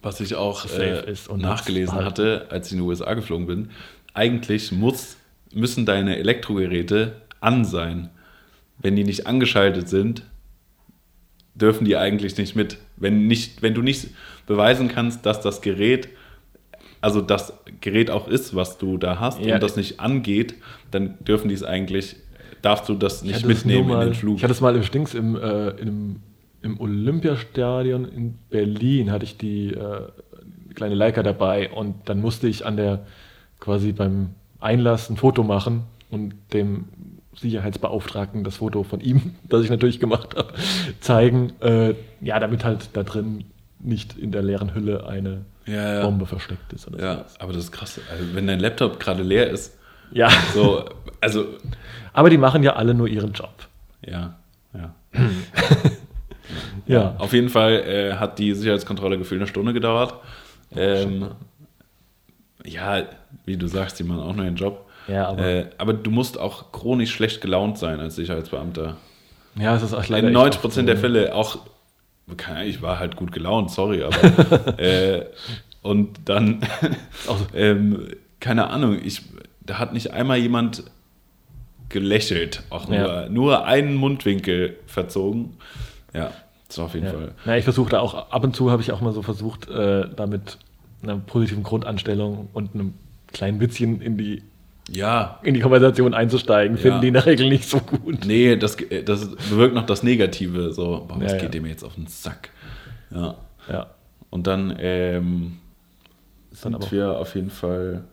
Was 0.00 0.20
ich 0.20 0.36
auch 0.36 0.62
Safe 0.66 1.04
äh, 1.06 1.10
ist 1.12 1.28
und 1.28 1.42
nachgelesen 1.42 1.96
das 1.98 2.04
hatte, 2.06 2.46
als 2.50 2.68
ich 2.68 2.72
in 2.72 2.78
die 2.78 2.84
USA 2.84 3.12
geflogen 3.12 3.46
bin, 3.46 3.70
eigentlich 4.14 4.72
muss, 4.72 5.18
müssen 5.52 5.84
deine 5.84 6.16
Elektrogeräte 6.16 7.20
an 7.40 7.66
sein. 7.66 8.08
Wenn 8.78 8.96
die 8.96 9.04
nicht 9.04 9.26
angeschaltet 9.26 9.90
sind, 9.90 10.22
dürfen 11.54 11.84
die 11.84 11.98
eigentlich 11.98 12.38
nicht 12.38 12.56
mit. 12.56 12.78
Wenn, 12.96 13.26
nicht, 13.26 13.60
wenn 13.60 13.74
du 13.74 13.82
nicht 13.82 14.08
beweisen 14.46 14.88
kannst, 14.88 15.26
dass 15.26 15.42
das 15.42 15.60
Gerät, 15.60 16.08
also 17.02 17.20
das 17.20 17.52
Gerät 17.82 18.10
auch 18.10 18.28
ist, 18.28 18.54
was 18.54 18.78
du 18.78 18.96
da 18.96 19.20
hast 19.20 19.40
Ja. 19.44 19.54
und 19.56 19.62
das 19.62 19.76
nicht 19.76 20.00
angeht, 20.00 20.54
dann 20.90 21.18
dürfen 21.22 21.48
die 21.50 21.54
es 21.54 21.62
eigentlich, 21.62 22.16
darfst 22.64 22.88
du 22.88 22.94
das 22.94 23.22
Ich 23.22 23.32
nicht 23.32 23.46
mitnehmen 23.46 23.88
mal, 23.88 24.02
in 24.02 24.08
den 24.10 24.14
Flug. 24.14 24.36
Ich 24.38 24.42
hatte 24.42 24.52
es 24.52 24.60
mal 24.60 24.74
im 24.74 24.82
Stings 24.82 25.14
im, 25.14 25.36
äh, 25.36 25.68
im, 25.70 26.20
im 26.62 26.80
Olympiastadion 26.80 28.04
in 28.06 28.34
Berlin, 28.50 29.10
hatte 29.10 29.24
ich 29.24 29.36
die 29.36 29.72
äh, 29.72 30.08
kleine 30.74 30.94
Leica 30.94 31.22
dabei 31.22 31.70
und 31.70 31.94
dann 32.06 32.20
musste 32.20 32.48
ich 32.48 32.64
an 32.66 32.76
der 32.76 33.06
quasi 33.60 33.92
beim 33.92 34.30
Einlass 34.60 35.10
ein 35.10 35.16
Foto 35.16 35.42
machen 35.42 35.84
und 36.10 36.34
dem 36.52 36.86
Sicherheitsbeauftragten 37.36 38.44
das 38.44 38.56
Foto 38.56 38.82
von 38.82 39.00
ihm, 39.00 39.34
das 39.48 39.62
ich 39.64 39.70
natürlich 39.70 40.00
gemacht 40.00 40.36
habe, 40.36 40.54
zeigen. 41.00 41.52
Äh, 41.60 41.94
ja, 42.20 42.38
damit 42.40 42.64
halt 42.64 42.90
da 42.94 43.02
drin 43.02 43.44
nicht 43.80 44.16
in 44.16 44.32
der 44.32 44.42
leeren 44.42 44.74
Hülle 44.74 45.06
eine 45.06 45.44
Ja, 45.66 45.94
ja. 45.96 46.04
Bombe 46.04 46.26
versteckt 46.26 46.72
ist. 46.72 46.88
Oder 46.88 47.02
ja, 47.02 47.14
sowas. 47.16 47.40
aber 47.40 47.52
das 47.52 47.64
ist 47.64 47.72
krass. 47.72 48.00
Also 48.10 48.24
wenn 48.34 48.46
dein 48.46 48.60
Laptop 48.60 48.98
gerade 48.98 49.22
leer 49.22 49.50
ist, 49.50 49.76
ja. 50.12 50.28
so, 50.54 50.84
also, 51.20 51.46
Aber 52.12 52.30
die 52.30 52.38
machen 52.38 52.62
ja 52.62 52.74
alle 52.76 52.94
nur 52.94 53.08
ihren 53.08 53.32
Job. 53.32 53.54
ja, 54.06 54.36
ja. 54.74 54.94
Ja. 56.86 57.14
Auf 57.18 57.32
jeden 57.32 57.48
Fall 57.48 57.72
äh, 57.86 58.12
hat 58.14 58.38
die 58.38 58.52
Sicherheitskontrolle 58.52 59.16
gefühlt 59.16 59.40
eine 59.40 59.48
Stunde 59.48 59.72
gedauert. 59.72 60.14
Ähm, 60.76 61.28
ja, 62.64 63.02
wie 63.46 63.56
du 63.56 63.66
sagst, 63.68 63.98
die 63.98 64.04
machen 64.04 64.20
auch 64.20 64.34
nur 64.34 64.44
ihren 64.44 64.56
Job. 64.56 64.86
Ja, 65.08 65.28
aber- 65.28 65.42
äh, 65.42 65.66
aber 65.78 65.94
du 65.94 66.10
musst 66.10 66.38
auch 66.38 66.72
chronisch 66.72 67.12
schlecht 67.14 67.40
gelaunt 67.40 67.78
sein 67.78 68.00
als 68.00 68.16
Sicherheitsbeamter. 68.16 68.96
Ja, 69.56 69.74
es 69.76 69.82
ist 69.82 69.94
auch 69.94 70.06
leider 70.08 70.28
In 70.28 70.34
echt 70.34 70.34
90 70.34 70.50
oft 70.56 70.60
Prozent 70.62 70.88
der 70.88 70.96
Fälle 70.98 71.34
auch, 71.34 71.58
ich 72.66 72.82
war 72.82 72.98
halt 72.98 73.16
gut 73.16 73.32
gelaunt, 73.32 73.70
sorry, 73.70 74.02
aber 74.02 74.78
äh, 74.78 75.26
und 75.82 76.18
dann, 76.26 76.60
ähm, 77.54 78.08
keine 78.40 78.68
Ahnung, 78.68 78.98
ich, 79.02 79.22
da 79.66 79.78
hat 79.78 79.92
nicht 79.92 80.12
einmal 80.12 80.38
jemand 80.38 80.84
gelächelt, 81.88 82.62
auch 82.70 82.88
nur, 82.88 82.96
Ja. 82.98 83.28
nur 83.28 83.64
einen 83.66 83.94
Mundwinkel 83.94 84.76
verzogen. 84.86 85.56
Ja, 86.12 86.32
das 86.68 86.78
war 86.78 86.86
auf 86.86 86.94
jeden 86.94 87.06
Ja. 87.06 87.12
Fall. 87.12 87.32
Na, 87.44 87.56
ich 87.58 87.64
versuche 87.64 87.90
da 87.90 88.00
auch, 88.00 88.30
ab 88.30 88.42
und 88.44 88.56
zu 88.56 88.70
habe 88.70 88.82
ich 88.82 88.90
auch 88.92 89.00
mal 89.00 89.12
so 89.12 89.22
versucht, 89.22 89.68
äh, 89.68 90.08
da 90.14 90.26
mit 90.26 90.58
einer 91.02 91.16
positiven 91.18 91.62
Grundanstellung 91.62 92.48
und 92.52 92.74
einem 92.74 92.94
kleinen 93.32 93.60
Witzchen 93.60 94.00
in 94.00 94.16
die, 94.16 94.42
Ja, 94.90 95.38
in 95.42 95.54
die 95.54 95.60
Konversation 95.60 96.12
einzusteigen, 96.14 96.76
Ja. 96.76 96.82
finden 96.82 97.00
die 97.02 97.08
in 97.08 97.14
der 97.14 97.24
Regel 97.26 97.48
nicht 97.48 97.68
so 97.68 97.78
gut. 97.80 98.24
nee, 98.26 98.56
das, 98.56 98.76
das 99.04 99.28
bewirkt 99.36 99.74
noch 99.74 99.86
das 99.86 100.02
Negative, 100.02 100.72
so, 100.72 101.06
boah, 101.08 101.16
was 101.20 101.32
Ja, 101.32 101.38
geht 101.38 101.42
ja. 101.44 101.48
dem 101.60 101.66
jetzt 101.66 101.84
auf 101.84 101.94
den 101.94 102.06
Sack? 102.06 102.50
Ja. 103.10 103.34
Ja. 103.70 103.86
Und 104.30 104.46
dann 104.46 104.74
ähm, 104.78 105.58
dann 106.50 106.72
sind 106.72 106.74
aber- 106.74 106.90
wir 106.90 107.18
auf 107.18 107.34
jeden 107.34 107.50
Fall, 107.50 108.04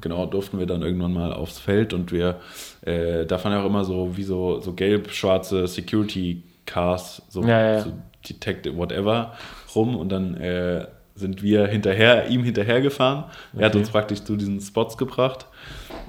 genau, 0.00 0.26
durften 0.26 0.58
wir 0.58 0.66
dann 0.66 0.82
irgendwann 0.82 1.12
mal 1.12 1.32
aufs 1.32 1.58
Feld 1.58 1.92
und 1.92 2.12
wir, 2.12 2.36
äh, 2.82 3.26
da 3.26 3.38
fahren 3.38 3.52
ja 3.52 3.62
auch 3.62 3.66
immer 3.66 3.84
so 3.84 4.16
wie 4.16 4.22
so, 4.24 4.60
so 4.60 4.72
gelb-schwarze 4.72 5.66
Security 5.66 6.42
Cars, 6.66 7.22
so, 7.28 7.42
Ja, 7.42 7.72
ja, 7.74 7.80
so 7.80 7.92
Detective, 8.28 8.76
whatever, 8.76 9.32
rum 9.74 9.96
und 9.96 10.10
dann 10.10 10.34
äh, 10.34 10.86
sind 11.14 11.42
wir 11.42 11.66
hinterher, 11.66 12.28
ihm 12.28 12.42
hinterher 12.42 12.80
gefahren. 12.80 13.24
Er 13.56 13.66
hat 13.66 13.72
Okay. 13.72 13.78
uns 13.80 13.90
praktisch 13.90 14.22
zu 14.24 14.34
diesen 14.36 14.60
Spots 14.60 14.96
gebracht 14.98 15.46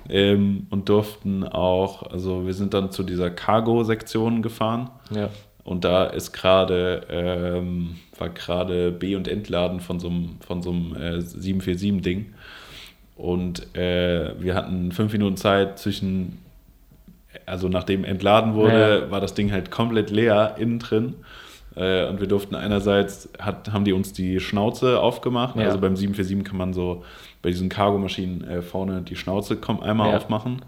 ähm, 0.10 0.66
und 0.72 0.90
durften 0.90 1.44
auch, 1.44 2.04
also 2.12 2.46
wir 2.48 2.54
sind 2.54 2.74
dann 2.74 2.92
zu 2.92 3.04
dieser 3.04 3.30
Cargo-Sektion 3.30 4.42
gefahren. 4.42 4.90
Ja. 5.12 5.30
Und 5.64 5.84
da 5.84 6.06
ist 6.06 6.32
gerade, 6.32 7.02
ähm, 7.10 7.96
war 8.18 8.30
gerade 8.30 8.92
B- 8.92 9.16
und 9.16 9.28
Entladen 9.28 9.80
von 9.80 10.00
so 10.00 10.08
einem, 10.10 10.38
von 10.46 10.62
so 10.62 10.70
einem 10.72 10.96
äh, 10.96 11.18
747-Ding. 11.20 12.34
Und 13.16 13.76
äh, 13.78 14.32
wir 14.42 14.56
hatten 14.56 14.92
fünf 14.92 15.14
Minuten 15.14 15.38
Zeit 15.38 15.80
zwischen, 15.80 16.40
also 17.46 17.70
nachdem 17.70 18.04
entladen 18.04 18.54
wurde, 18.56 19.04
Ja. 19.06 19.12
war 19.12 19.22
das 19.22 19.34
Ding 19.34 19.52
halt 19.52 19.72
komplett 19.72 20.10
leer 20.10 20.56
innen 20.60 20.80
drin. 20.80 21.16
Äh, 21.78 22.08
und 22.08 22.20
wir 22.20 22.28
durften 22.28 22.56
einerseits, 22.56 23.30
hat, 23.40 23.72
haben 23.72 23.86
die 23.86 23.94
uns 23.94 24.14
die 24.14 24.40
Schnauze 24.40 25.00
aufgemacht. 25.00 25.56
Ja. 25.56 25.64
Also 25.64 25.78
beim 25.80 25.96
747 25.96 26.44
kann 26.50 26.58
man 26.58 26.74
so 26.74 27.04
bei 27.42 27.50
diesen 27.50 27.70
Cargomaschinen 27.70 28.44
äh, 28.50 28.62
vorne 28.62 29.02
die 29.02 29.16
Schnauze 29.16 29.56
kommt 29.58 29.84
einmal 29.84 30.10
Ja. 30.12 30.18
aufmachen. 30.18 30.62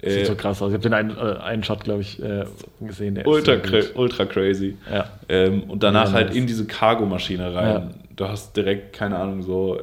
Sieht 0.00 0.10
Äh, 0.10 0.24
so 0.26 0.34
krass 0.36 0.62
aus. 0.62 0.68
Ich 0.68 0.74
habe 0.74 0.82
den 0.82 0.94
einen, 0.94 1.10
äh, 1.16 1.38
einen 1.42 1.64
Shot, 1.64 1.82
glaube 1.82 2.02
ich, 2.02 2.22
äh, 2.22 2.44
gesehen. 2.80 3.20
Ultra, 3.24 3.56
cra 3.56 3.78
ultra 3.96 4.24
crazy. 4.26 4.76
Ja. 4.92 5.06
Ähm, 5.28 5.64
und 5.64 5.82
danach 5.82 6.12
halt 6.12 6.32
in 6.34 6.46
diese 6.46 6.66
Cargomaschine 6.66 7.52
rein. 7.54 7.94
Du 8.14 8.28
hast 8.28 8.56
direkt, 8.56 8.92
keine 8.92 9.16
Ahnung, 9.18 9.42
so, 9.42 9.76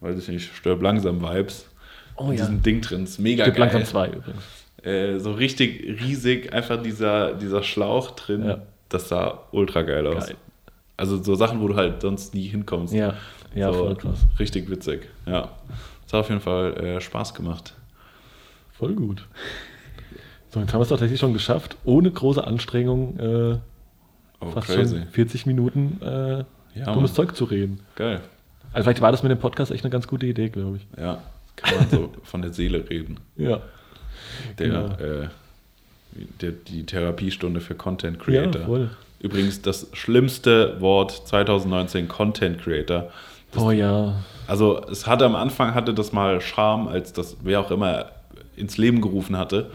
weiß 0.00 0.18
ich 0.18 0.28
nicht, 0.28 0.54
stirb 0.54 0.82
langsam 0.82 1.20
Vibes. 1.22 1.66
Oh 2.16 2.24
in 2.30 2.32
ja. 2.32 2.36
diesem 2.44 2.62
Ding 2.62 2.80
drin. 2.80 3.04
Ist 3.04 3.18
mega 3.18 3.44
Gibt 3.44 3.56
geil. 3.56 3.66
langsam 3.66 3.84
zwei 3.84 4.08
übrigens. 4.08 4.42
Äh, 4.82 5.18
so 5.18 5.32
richtig 5.32 6.00
riesig, 6.00 6.52
einfach 6.52 6.82
dieser, 6.82 7.34
dieser 7.34 7.62
Schlauch 7.62 8.12
drin. 8.12 8.44
Ja. 8.44 8.62
Das 8.88 9.08
sah 9.08 9.42
ultra 9.50 9.82
geil 9.82 10.06
aus. 10.06 10.26
Geil. 10.28 10.36
Also 10.96 11.22
so 11.22 11.34
Sachen, 11.34 11.60
wo 11.60 11.68
du 11.68 11.76
halt 11.76 12.00
sonst 12.00 12.34
nie 12.34 12.46
hinkommst. 12.48 12.94
Ja, 12.94 13.14
ja, 13.54 13.72
so, 13.72 13.78
voll 13.84 13.96
krass. 13.96 14.26
Richtig 14.38 14.70
witzig. 14.70 15.08
Ja. 15.26 15.50
Das 16.04 16.12
hat 16.12 16.20
auf 16.20 16.28
jeden 16.28 16.40
Fall 16.40 16.74
äh, 16.76 17.00
Spaß 17.00 17.34
gemacht. 17.34 17.74
Voll 18.72 18.94
gut. 18.94 19.26
So, 20.50 20.60
jetzt 20.60 20.72
haben 20.72 20.78
wir 20.80 20.84
es 20.84 20.88
tatsächlich 20.88 21.18
schon 21.20 21.32
geschafft, 21.32 21.76
ohne 21.84 22.10
große 22.10 22.42
Anstrengung, 22.46 23.18
äh, 23.18 23.58
Oh, 24.40 24.50
fast 24.50 24.68
crazy. 24.68 24.98
schon 24.98 25.06
40 25.08 25.46
Minuten 25.46 25.98
äh, 26.02 26.44
Ja, 26.78 26.92
dummes. 26.92 27.14
Zeug 27.14 27.34
zu 27.34 27.44
reden. 27.44 27.80
Geil. 27.94 28.20
Also 28.76 28.84
vielleicht 28.84 29.00
war 29.00 29.10
das 29.12 29.22
mit 29.22 29.30
dem 29.30 29.38
Podcast 29.38 29.70
echt 29.72 29.84
eine 29.84 29.90
ganz 29.90 30.06
gute 30.06 30.26
Idee, 30.26 30.48
glaube 30.50 30.76
ich. 30.78 30.86
Ja. 31.00 31.18
Kann 31.56 31.76
man 31.78 31.88
so 31.90 32.12
von 32.24 32.42
der 32.42 32.52
Seele 32.52 32.84
reden. 32.88 33.18
Ja. 33.36 33.60
Der, 34.58 34.66
Genau. 34.68 34.86
äh, 34.96 35.28
der, 36.40 36.50
die 36.52 36.84
Therapiestunde 36.84 37.60
für 37.60 37.74
Content 37.74 38.18
Ja, 38.18 38.22
Creator. 38.42 38.62
voll. 38.66 38.90
Übrigens 39.20 39.62
das 39.62 39.88
schlimmste 39.94 40.80
Wort 40.80 41.10
2019, 41.26 42.06
Content 42.08 42.60
Creator. 42.62 43.10
Das, 43.52 43.62
Oh 43.62 43.70
ja. 43.70 44.14
Also 44.46 44.82
es 44.90 45.06
hatte 45.06 45.24
am 45.24 45.34
Anfang 45.34 45.74
hatte 45.74 45.94
das 45.94 46.12
mal 46.12 46.40
Charme, 46.40 46.88
als 46.88 47.12
das 47.12 47.36
wer 47.42 47.60
auch 47.60 47.70
immer 47.70 48.06
ins 48.56 48.76
Leben 48.76 49.00
gerufen 49.00 49.36
hatte. 49.38 49.70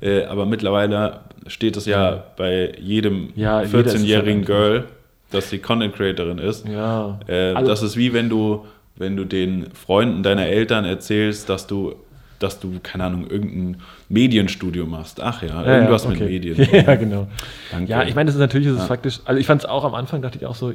Äh, 0.00 0.24
aber 0.24 0.44
mittlerweile 0.46 1.20
steht 1.46 1.76
es 1.76 1.86
ja 1.86 2.24
bei 2.36 2.72
jedem 2.80 3.32
Ja, 3.36 3.62
jeder 3.62 3.78
ist 3.80 3.94
es 3.94 4.00
14-jährigen 4.02 4.38
halt 4.38 4.46
Girl, 4.46 4.84
dass 5.30 5.50
sie 5.50 5.58
Content 5.58 5.94
Creatorin 5.94 6.38
ist. 6.38 6.66
Ja. 6.68 7.18
Äh, 7.28 7.52
Also- 7.54 7.70
das 7.70 7.82
ist 7.82 7.96
wie 7.96 8.12
wenn 8.12 8.28
du, 8.28 8.64
wenn 8.96 9.16
du 9.16 9.24
den 9.24 9.70
Freunden 9.72 10.22
deiner 10.22 10.46
Eltern 10.46 10.84
erzählst, 10.84 11.48
dass 11.48 11.66
du, 11.66 11.94
dass 12.38 12.58
du, 12.58 12.80
keine 12.82 13.04
Ahnung, 13.04 13.26
irgendein 13.28 13.80
Medienstudium 14.08 14.90
machst. 14.90 15.20
Ach 15.22 15.42
ja, 15.42 15.48
Ja, 15.64 15.74
irgendwas 15.76 16.04
ja, 16.04 16.10
mit 16.10 16.20
okay. 16.20 16.28
Medien. 16.30 16.56
Ja, 16.86 16.94
genau. 16.96 17.26
Danke. 17.70 17.90
Ja, 17.90 18.02
ich 18.04 18.14
meine, 18.14 18.26
das 18.26 18.34
ist 18.34 18.40
natürlich, 18.40 18.66
das 18.66 18.76
ist 18.76 18.82
Ja. 18.82 18.86
faktisch, 18.88 19.20
also 19.24 19.38
ich 19.40 19.46
fand 19.46 19.62
es 19.62 19.68
auch 19.68 19.84
am 19.84 19.94
Anfang, 19.94 20.22
dachte 20.22 20.38
ich 20.38 20.46
auch 20.46 20.54
so, 20.54 20.72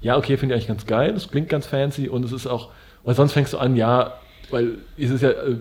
ja, 0.00 0.16
okay, 0.16 0.36
finde 0.36 0.54
ich 0.54 0.58
eigentlich 0.60 0.68
ganz 0.68 0.86
geil, 0.86 1.12
das 1.12 1.30
klingt 1.30 1.48
ganz 1.48 1.66
fancy 1.66 2.08
und 2.08 2.24
es 2.24 2.32
ist 2.32 2.46
auch, 2.46 2.68
weil 3.04 3.14
sonst 3.14 3.32
fängst 3.32 3.52
du 3.54 3.58
an, 3.58 3.76
ja, 3.76 4.12
weil 4.50 4.78
es 4.98 5.10
ist 5.10 5.22
ja, 5.22 5.30
äh, 5.30 5.56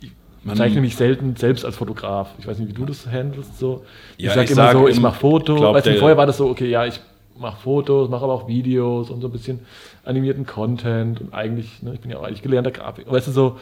ich 0.00 0.12
Man- 0.44 0.56
zeichne 0.56 0.80
mich 0.80 0.96
selten 0.96 1.36
selbst 1.36 1.64
als 1.64 1.76
Fotograf. 1.76 2.30
Ich 2.38 2.46
weiß 2.46 2.58
nicht, 2.58 2.70
wie 2.70 2.74
du 2.74 2.86
das 2.86 3.06
handelst 3.06 3.58
so. 3.58 3.84
Ja, 4.16 4.28
ich 4.28 4.34
sag 4.34 4.44
ich 4.44 4.50
immer 4.52 4.62
sag 4.62 4.72
so, 4.72 4.88
ich 4.88 5.00
mache 5.00 5.18
Foto. 5.18 5.56
glaub, 5.56 5.74
weißt 5.74 5.86
du, 5.88 5.96
vorher 5.98 6.16
war 6.16 6.26
das 6.26 6.38
so, 6.38 6.48
okay, 6.48 6.68
ja, 6.70 6.86
ich 6.86 6.98
mache 7.40 7.60
Fotos, 7.60 8.08
mache 8.08 8.24
aber 8.24 8.34
auch 8.34 8.48
Videos 8.48 9.10
und 9.10 9.20
so 9.20 9.28
ein 9.28 9.32
bisschen 9.32 9.60
animierten 10.04 10.46
Content 10.46 11.20
und 11.20 11.34
eigentlich, 11.34 11.82
ne, 11.82 11.94
ich 11.94 12.00
bin 12.00 12.10
ja 12.10 12.18
auch 12.18 12.22
eigentlich 12.22 12.42
gelernter 12.42 12.70
Grafik. 12.70 13.10
Weißt 13.10 13.28
du, 13.28 13.32
so, 13.32 13.58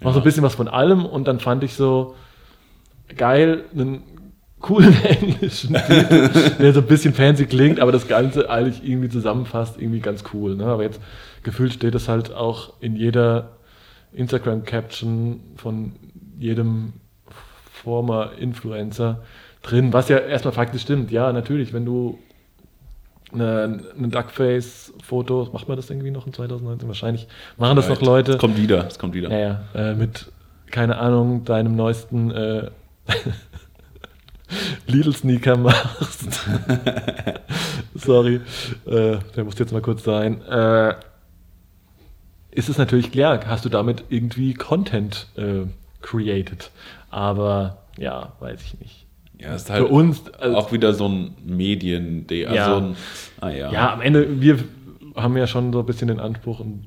mache 0.00 0.14
so 0.14 0.20
ein 0.20 0.24
bisschen 0.24 0.42
was 0.42 0.54
von 0.54 0.68
allem 0.68 1.04
und 1.04 1.26
dann 1.26 1.40
fand 1.40 1.64
ich 1.64 1.74
so 1.74 2.14
geil, 3.16 3.64
einen 3.74 4.02
coolen 4.60 4.96
englischen 5.04 5.74
Titel, 5.74 6.30
der 6.58 6.72
so 6.72 6.80
ein 6.80 6.86
bisschen 6.86 7.14
fancy 7.14 7.46
klingt, 7.46 7.80
aber 7.80 7.92
das 7.92 8.08
Ganze 8.08 8.48
eigentlich 8.48 8.88
irgendwie 8.88 9.08
zusammenfasst, 9.08 9.80
irgendwie 9.80 10.00
ganz 10.00 10.24
cool. 10.32 10.56
Ne? 10.56 10.64
Aber 10.66 10.82
jetzt 10.82 11.00
gefühlt 11.42 11.72
steht 11.72 11.94
es 11.94 12.08
halt 12.08 12.32
auch 12.32 12.74
in 12.80 12.96
jeder 12.96 13.56
Instagram-Caption 14.12 15.40
von 15.56 15.92
jedem 16.38 16.92
former 17.72 18.32
Influencer 18.38 19.22
drin, 19.62 19.92
was 19.92 20.08
ja 20.08 20.18
erstmal 20.18 20.52
faktisch 20.52 20.82
stimmt. 20.82 21.10
Ja, 21.10 21.32
natürlich, 21.32 21.72
wenn 21.72 21.84
du 21.84 22.18
eine, 23.32 23.80
eine 23.96 24.08
Duckface-Foto, 24.08 25.50
macht 25.52 25.68
man 25.68 25.76
das 25.76 25.90
irgendwie 25.90 26.10
noch 26.10 26.26
in 26.26 26.32
2019? 26.32 26.88
Wahrscheinlich 26.88 27.26
machen 27.56 27.76
das 27.76 27.88
noch 27.88 28.02
Leute. 28.02 28.32
Es 28.32 28.38
kommt 28.38 28.56
wieder, 28.56 28.86
es 28.86 28.98
kommt 28.98 29.14
wieder. 29.14 29.30
Ja, 29.30 29.38
ja, 29.74 29.90
äh, 29.90 29.94
mit, 29.94 30.30
keine 30.70 30.98
Ahnung, 30.98 31.44
deinem 31.44 31.76
neuesten 31.76 32.30
äh, 32.30 32.70
Lidl-Sneaker 34.86 35.56
machst. 35.56 36.46
Sorry, 37.94 38.40
äh, 38.86 39.18
der 39.36 39.44
muss 39.44 39.58
jetzt 39.58 39.72
mal 39.72 39.82
kurz 39.82 40.04
sein. 40.04 40.42
Äh, 40.42 40.94
ist 42.50 42.68
es 42.68 42.76
natürlich 42.76 43.10
klar, 43.12 43.40
hast 43.46 43.64
du 43.64 43.68
damit 43.68 44.04
irgendwie 44.10 44.54
Content 44.54 45.26
äh, 45.36 45.66
created. 46.02 46.70
Aber 47.10 47.78
ja, 47.96 48.32
weiß 48.40 48.60
ich 48.62 48.78
nicht. 48.80 49.06
Ja, 49.42 49.54
ist 49.54 49.70
halt 49.70 49.86
Für 49.86 49.92
uns 49.92 50.22
also 50.38 50.56
auch 50.56 50.72
wieder 50.72 50.94
so 50.94 51.08
ein 51.08 51.34
Medien, 51.44 52.26
also 52.30 52.44
Ja. 52.44 52.76
ein, 52.76 52.96
ah 53.40 53.50
ja. 53.50 53.72
Ja, 53.72 53.92
am 53.94 54.00
Ende, 54.00 54.40
wir 54.40 54.58
haben 55.16 55.36
ja 55.36 55.46
schon 55.46 55.72
so 55.72 55.80
ein 55.80 55.86
bisschen 55.86 56.08
den 56.08 56.20
Anspruch 56.20 56.60
und 56.60 56.84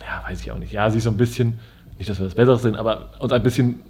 ja, 0.00 0.22
weiß 0.28 0.40
ich 0.40 0.50
auch 0.50 0.58
nicht. 0.58 0.72
Ja, 0.72 0.90
sich 0.90 1.02
so 1.02 1.10
ein 1.10 1.16
bisschen, 1.16 1.58
nicht, 1.98 2.08
dass 2.08 2.18
wir 2.18 2.24
das 2.26 2.34
Besseres 2.34 2.62
sind, 2.62 2.76
aber 2.76 3.10
uns 3.18 3.32
ein 3.32 3.42
bisschen 3.42 3.80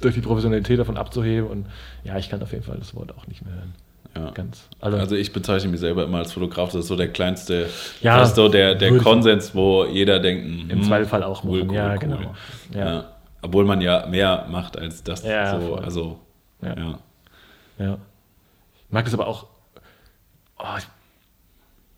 durch 0.00 0.14
die 0.14 0.20
Professionalität 0.20 0.78
davon 0.78 0.96
abzuheben 0.96 1.48
und 1.48 1.66
ja, 2.04 2.18
ich 2.18 2.28
kann 2.28 2.42
auf 2.42 2.52
jeden 2.52 2.64
Fall 2.64 2.76
das 2.78 2.94
Wort 2.94 3.16
auch 3.16 3.26
nicht 3.26 3.44
mehr 3.44 3.54
hören. 3.54 3.74
Ja. 4.14 4.30
Ganz. 4.30 4.68
Also, 4.80 4.96
Also 4.98 5.14
ich 5.16 5.32
bezeichne 5.32 5.70
mich 5.70 5.80
selber 5.80 6.04
immer 6.04 6.18
als 6.18 6.32
Fotograf, 6.32 6.70
das 6.72 6.82
ist 6.82 6.88
so 6.88 6.96
der 6.96 7.08
kleinste, 7.08 7.66
Ja, 8.00 8.18
das 8.18 8.30
ist 8.30 8.36
so 8.36 8.48
der, 8.48 8.74
der 8.74 8.96
Konsens, 8.98 9.54
wo 9.54 9.84
jeder 9.84 10.20
denkt, 10.20 10.44
hm, 10.44 10.70
Im 10.70 10.82
Zweifelsfall 10.82 11.22
auch 11.22 11.44
cool, 11.44 11.58
machen, 11.64 11.70
cool, 11.70 11.76
ja, 11.76 11.92
cool. 11.92 11.98
genau. 11.98 12.18
Ja. 12.74 13.04
Obwohl 13.42 13.64
man 13.64 13.80
ja 13.80 14.06
mehr 14.06 14.46
macht 14.50 14.78
als 14.78 15.02
das. 15.02 15.22
Ja, 15.24 15.60
so, 15.60 15.74
also, 15.76 16.18
Ja. 16.62 16.76
ja. 16.76 16.98
ja. 17.78 17.98
Ich 18.86 18.92
mag 18.92 19.04
das 19.04 19.14
aber 19.14 19.26
auch. 19.26 19.46
Oh, 20.58 20.64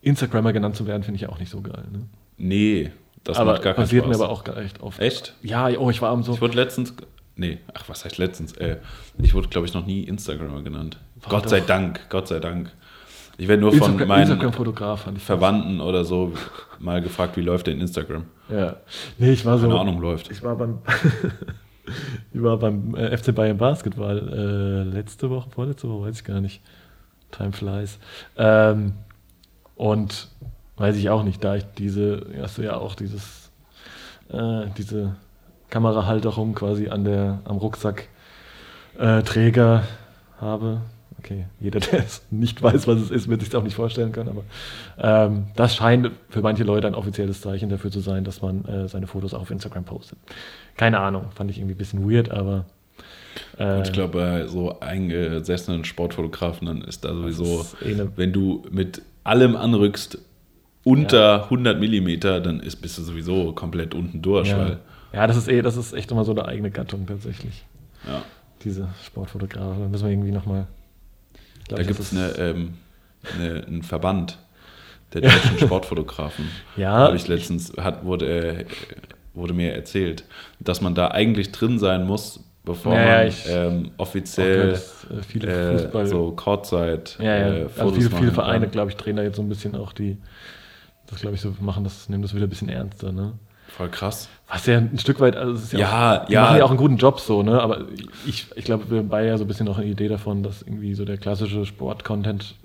Instagrammer 0.01 0.53
genannt 0.53 0.75
zu 0.75 0.87
werden, 0.87 1.03
finde 1.03 1.15
ich 1.17 1.21
ja 1.21 1.29
auch 1.29 1.39
nicht 1.39 1.49
so 1.51 1.61
geil. 1.61 1.83
Ne? 1.91 2.07
Nee, 2.37 2.91
das 3.23 3.37
aber 3.37 3.53
macht 3.53 3.63
gar 3.63 3.73
keinen 3.73 3.83
passiert 3.85 4.05
Spaß. 4.05 4.17
mir 4.17 4.23
aber 4.23 4.33
auch 4.33 4.43
gar 4.43 4.57
echt 4.57 4.81
oft. 4.81 4.99
Echt? 4.99 5.35
Ja, 5.41 5.67
oh, 5.77 5.89
ich 5.89 6.01
war 6.01 6.11
am 6.11 6.23
so. 6.23 6.33
Ich 6.33 6.41
wurde 6.41 6.55
letztens, 6.55 6.93
nee, 7.35 7.59
ach, 7.73 7.83
was 7.87 8.05
heißt 8.05 8.17
letztens? 8.17 8.53
Äh, 8.53 8.77
ich 9.17 9.33
wurde, 9.33 9.49
glaube 9.49 9.67
ich, 9.67 9.73
noch 9.73 9.85
nie 9.85 10.03
Instagrammer 10.03 10.61
genannt. 10.61 10.97
War 11.21 11.29
Gott 11.29 11.45
doch. 11.45 11.49
sei 11.49 11.59
Dank, 11.61 12.09
Gott 12.09 12.27
sei 12.27 12.39
Dank. 12.39 12.71
Ich 13.37 13.47
werde 13.47 13.61
nur 13.61 13.71
von 13.71 13.93
Instagram- 13.93 14.07
meinen 14.07 14.97
fand 14.97 15.17
ich 15.17 15.23
Verwandten 15.23 15.79
oder 15.79 16.03
so 16.03 16.33
mal 16.79 17.01
gefragt, 17.01 17.37
wie 17.37 17.41
läuft 17.41 17.67
denn 17.67 17.79
Instagram? 17.79 18.25
Ja. 18.49 18.77
Nee, 19.17 19.31
ich 19.31 19.45
war 19.45 19.57
so. 19.57 19.67
Keine 19.67 19.79
Ahnung, 19.79 20.01
läuft. 20.01 20.29
Ich 20.31 20.43
war 20.43 20.55
beim, 20.57 20.79
ich 22.33 22.41
war 22.41 22.57
beim 22.57 22.95
äh, 22.95 23.15
FC 23.15 23.33
Bayern 23.33 23.57
Basketball 23.57 24.17
äh, 24.17 24.83
letzte 24.83 25.29
Woche, 25.29 25.49
vorletzte 25.49 25.89
Woche, 25.89 26.07
weiß 26.07 26.17
ich 26.17 26.23
gar 26.23 26.41
nicht. 26.41 26.61
Time 27.31 27.51
flies. 27.51 27.99
Ähm, 28.37 28.93
und 29.75 30.29
weiß 30.77 30.95
ich 30.95 31.09
auch 31.09 31.23
nicht, 31.23 31.43
da 31.43 31.55
ich 31.55 31.65
diese, 31.77 32.25
hast 32.41 32.57
du 32.57 32.63
ja 32.63 32.77
auch 32.77 32.95
dieses, 32.95 33.51
äh, 34.29 34.65
diese 34.77 35.15
Kamerahalterung 35.69 36.55
quasi 36.55 36.89
an 36.89 37.03
der, 37.03 37.41
am 37.45 37.57
Rucksack 37.57 38.07
äh, 38.97 39.21
habe. 40.41 40.81
Okay, 41.19 41.45
jeder, 41.59 41.79
der 41.91 41.99
es 41.99 42.21
nicht 42.31 42.61
weiß, 42.61 42.87
was 42.87 42.99
es 43.01 43.11
ist, 43.11 43.27
wird 43.29 43.41
sich 43.41 43.55
auch 43.55 43.63
nicht 43.63 43.75
vorstellen 43.75 44.11
können, 44.11 44.29
aber 44.29 44.43
ähm, 44.97 45.45
das 45.55 45.75
scheint 45.75 46.11
für 46.29 46.41
manche 46.41 46.63
Leute 46.63 46.87
ein 46.87 46.95
offizielles 46.95 47.41
Zeichen 47.41 47.69
dafür 47.69 47.91
zu 47.91 47.99
sein, 47.99 48.23
dass 48.23 48.41
man 48.41 48.65
äh, 48.65 48.87
seine 48.87 49.05
Fotos 49.07 49.33
auf 49.33 49.51
Instagram 49.51 49.83
postet. 49.83 50.17
Keine 50.77 50.99
Ahnung, 50.99 51.25
fand 51.35 51.51
ich 51.51 51.57
irgendwie 51.57 51.75
ein 51.75 51.77
bisschen 51.77 52.09
weird, 52.09 52.31
aber 52.31 52.65
äh, 53.59 53.81
Ich 53.83 53.91
glaube, 53.91 54.17
bei 54.17 54.47
so 54.47 54.79
eingesessenen 54.79 55.83
Sportfotografen, 55.85 56.67
dann 56.67 56.81
ist 56.81 57.03
da 57.05 57.13
sowieso, 57.13 57.61
ist 57.61 57.75
eh 57.81 57.93
eine- 57.93 58.11
wenn 58.17 58.31
du 58.33 58.63
mit 58.71 59.01
allem 59.23 59.55
anrückst, 59.55 60.17
unter 60.85 61.43
100 61.49 61.79
Millimeter, 61.79 62.39
dann 62.39 62.61
ist, 62.61 62.77
bist 62.77 62.97
du 62.97 63.01
sowieso 63.03 63.51
komplett 63.51 63.93
unten 63.93 64.21
durch. 64.21 64.47
ja, 64.49 64.77
ja, 65.11 65.27
das 65.27 65.35
ist 65.37 65.47
eh, 65.49 65.61
das 65.61 65.75
ist 65.75 65.91
echt 65.93 66.09
immer 66.11 66.23
so 66.23 66.31
eine 66.31 66.45
eigene 66.45 66.71
Gattung 66.71 67.05
tatsächlich, 67.05 67.65
ja, 68.07 68.21
diese 68.63 68.87
Sportfotografen. 69.05 69.81
Da 69.83 69.87
müssen 69.89 70.05
wir 70.05 70.11
irgendwie 70.11 70.31
nochmal. 70.31 70.67
Da 71.77 71.83
gibt 71.83 71.99
es 71.99 72.11
eine, 72.11 72.29
ähm, 72.37 72.73
eine, 73.37 73.65
einen 73.65 73.83
Verband 73.83 74.37
der 75.13 75.21
deutschen 75.21 75.59
Sportfotografen. 75.59 76.49
Ja. 76.77 76.91
Habe 76.93 77.15
ich 77.15 77.27
letztens, 77.27 77.73
hat, 77.77 78.03
wurde, 78.05 78.59
äh, 78.59 78.65
wurde 79.33 79.53
mir 79.53 79.73
erzählt, 79.73 80.23
dass 80.59 80.81
man 80.81 80.95
da 80.95 81.09
eigentlich 81.09 81.51
drin 81.51 81.79
sein 81.79 82.05
muss, 82.05 82.41
bevor 82.65 82.93
Ja, 82.95 82.99
ja, 83.01 83.17
man 83.19 83.27
ich- 83.27 83.45
ähm, 83.47 83.91
offiziell 83.97 84.73
äh, 84.73 85.23
viele 85.23 85.47
äh, 85.47 85.77
Fußball, 85.79 86.07
so 86.07 86.31
Courtside 86.31 87.01
ja, 87.19 87.23
ja. 87.25 87.53
äh, 87.53 87.67
also 87.77 87.93
viele, 87.95 88.09
viele 88.11 88.31
Vereine, 88.31 88.67
glaube 88.67 88.91
ich, 88.91 88.97
drehen 88.97 89.15
da 89.15 89.23
jetzt 89.23 89.37
so 89.37 89.41
ein 89.41 89.49
bisschen 89.49 89.75
auch 89.75 89.93
die, 89.93 90.17
das 91.07 91.21
glaube 91.21 91.35
ich 91.35 91.41
so 91.41 91.55
machen, 91.59 91.83
das 91.83 92.09
nehmen 92.09 92.21
das 92.21 92.35
wieder 92.35 92.45
ein 92.45 92.49
bisschen 92.49 92.69
ernster, 92.69 93.11
ne? 93.11 93.33
Voll 93.69 93.89
krass. 93.89 94.27
Was 94.49 94.65
ja 94.65 94.77
ein 94.79 94.97
Stück 94.99 95.19
weit, 95.19 95.35
also 95.35 95.53
es 95.53 95.63
ist 95.65 95.73
ja, 95.73 95.79
Ja, 95.79 96.23
auch, 96.23 96.29
ja. 96.29 96.41
machen 96.41 96.57
ja 96.57 96.63
auch 96.65 96.69
einen 96.69 96.77
guten 96.77 96.97
Job 96.97 97.19
so, 97.19 97.43
ne? 97.43 97.61
Aber 97.61 97.85
ich, 98.25 98.47
ich 98.55 98.65
glaube, 98.65 98.89
wir 98.89 98.99
haben 98.99 99.09
beide 99.09 99.27
ja 99.27 99.37
so 99.37 99.43
ein 99.45 99.47
bisschen 99.47 99.67
noch 99.67 99.77
eine 99.77 99.87
Idee 99.87 100.07
davon, 100.07 100.41
dass 100.43 100.61
irgendwie 100.63 100.95
so 100.95 101.05
der 101.05 101.17
klassische 101.17 101.65
Sport-Content, 101.65 102.55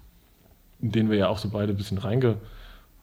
in 0.81 0.93
den 0.93 1.11
wir 1.11 1.19
ja 1.19 1.29
auch 1.29 1.39
so 1.39 1.51
beide 1.51 1.73
ein 1.73 1.77
bisschen 1.77 1.99
reinge, 1.99 2.37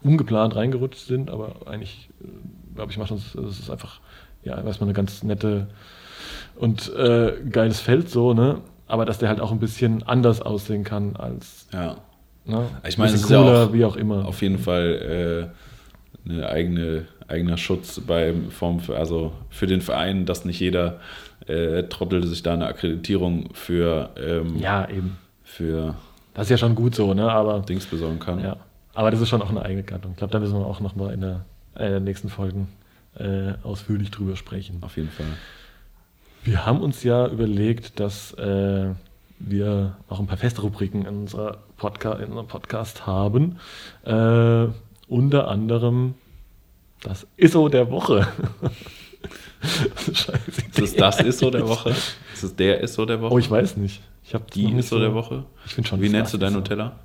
ungeplant 0.03 0.55
reingerutscht 0.55 1.05
sind, 1.05 1.29
aber 1.29 1.55
eigentlich, 1.67 2.09
äh, 2.21 2.75
glaube 2.75 2.91
ich, 2.91 2.97
macht 2.97 3.11
uns, 3.11 3.35
es 3.35 3.59
ist 3.59 3.69
einfach, 3.69 3.99
ja, 4.43 4.59
erstmal 4.59 4.87
eine 4.89 4.93
ganz 4.95 5.21
nette 5.21 5.67
und 6.55 6.93
äh, 6.95 7.33
geiles 7.49 7.79
Feld 7.79 8.09
so, 8.09 8.33
ne? 8.33 8.61
Aber 8.87 9.05
dass 9.05 9.19
der 9.19 9.29
halt 9.29 9.39
auch 9.39 9.51
ein 9.51 9.59
bisschen 9.59 10.03
anders 10.03 10.41
aussehen 10.41 10.83
kann 10.83 11.15
als, 11.15 11.67
Ja. 11.71 11.97
ne? 12.45 12.65
Ich 12.87 12.97
meine, 12.97 13.13
es 13.13 13.21
ist 13.21 13.29
ja 13.29 13.37
cooler, 13.41 13.65
auch 13.65 13.73
wie 13.73 13.85
auch 13.85 13.95
immer. 13.95 14.25
Auf 14.25 14.41
jeden 14.41 14.57
Fall 14.57 15.51
äh, 16.27 16.29
eine 16.29 16.49
eigene, 16.49 17.05
eigener 17.31 17.57
Schutz 17.57 17.99
beim 17.99 18.51
für, 18.51 18.97
also 18.97 19.31
für 19.49 19.67
den 19.67 19.81
Verein, 19.81 20.25
dass 20.25 20.45
nicht 20.45 20.59
jeder 20.59 20.99
äh, 21.47 21.83
Trottel 21.83 22.25
sich 22.27 22.43
da 22.43 22.53
eine 22.53 22.67
Akkreditierung 22.67 23.49
für, 23.53 24.09
ähm, 24.17 24.57
ja, 24.57 24.87
eben. 24.89 25.17
für 25.43 25.95
Das 26.33 26.47
ist 26.47 26.51
ja 26.51 26.57
schon 26.57 26.75
gut 26.75 26.93
so, 26.93 27.13
ne? 27.13 27.31
Aber 27.31 27.59
Dings 27.61 27.85
besorgen 27.85 28.19
kann. 28.19 28.43
Ja, 28.43 28.57
aber 28.93 29.11
das 29.11 29.21
ist 29.21 29.29
schon 29.29 29.41
auch 29.41 29.49
eine 29.49 29.63
eigene 29.63 29.83
Gattung. 29.83 30.11
Ich 30.11 30.17
glaube, 30.17 30.31
da 30.31 30.39
müssen 30.39 30.53
wir 30.53 30.65
auch 30.65 30.79
noch 30.79 30.95
mal 30.95 31.13
in 31.13 31.21
der, 31.21 31.45
äh, 31.75 31.89
der 31.89 31.99
nächsten 31.99 32.29
Folgen 32.29 32.67
äh, 33.17 33.53
ausführlich 33.63 34.11
drüber 34.11 34.35
sprechen. 34.35 34.77
Auf 34.81 34.97
jeden 34.97 35.09
Fall. 35.09 35.25
Wir 36.43 36.65
haben 36.65 36.81
uns 36.81 37.03
ja 37.03 37.27
überlegt, 37.27 37.99
dass 37.99 38.33
äh, 38.33 38.89
wir 39.39 39.95
auch 40.09 40.19
ein 40.19 40.27
paar 40.27 40.37
Festrubriken 40.37 41.05
in, 41.05 41.15
unserer 41.17 41.57
Podca 41.77 42.13
in 42.13 42.29
unserem 42.29 42.47
Podcast 42.47 43.05
haben. 43.05 43.57
Äh, 44.05 44.67
unter 45.07 45.47
anderem 45.47 46.15
das 47.01 47.27
ISO 47.37 47.67
der 47.69 47.89
Woche. 47.91 48.27
Scheiße. 50.13 50.61
Ist 50.69 50.79
es 50.79 50.95
das 50.95 51.19
ISO 51.21 51.49
der 51.51 51.67
Woche? 51.67 51.89
Ist 52.33 52.43
es 52.43 52.55
der 52.55 52.81
ISO 52.83 53.05
der 53.05 53.21
Woche? 53.21 53.33
Oh, 53.33 53.37
ich 53.39 53.49
weiß 53.49 53.77
nicht. 53.77 54.01
Ich 54.23 54.33
habe 54.33 54.45
Die 54.53 54.71
ISO 54.73 54.99
der 54.99 55.13
Woche? 55.13 55.43
Ich 55.65 55.73
finde 55.75 55.89
schon. 55.89 56.01
Wie 56.01 56.05
das 56.05 56.13
nennst 56.13 56.33
du 56.33 56.37
das 56.37 56.47
dein 56.47 56.53
ISO. 56.53 56.59
Nutella? 56.59 56.99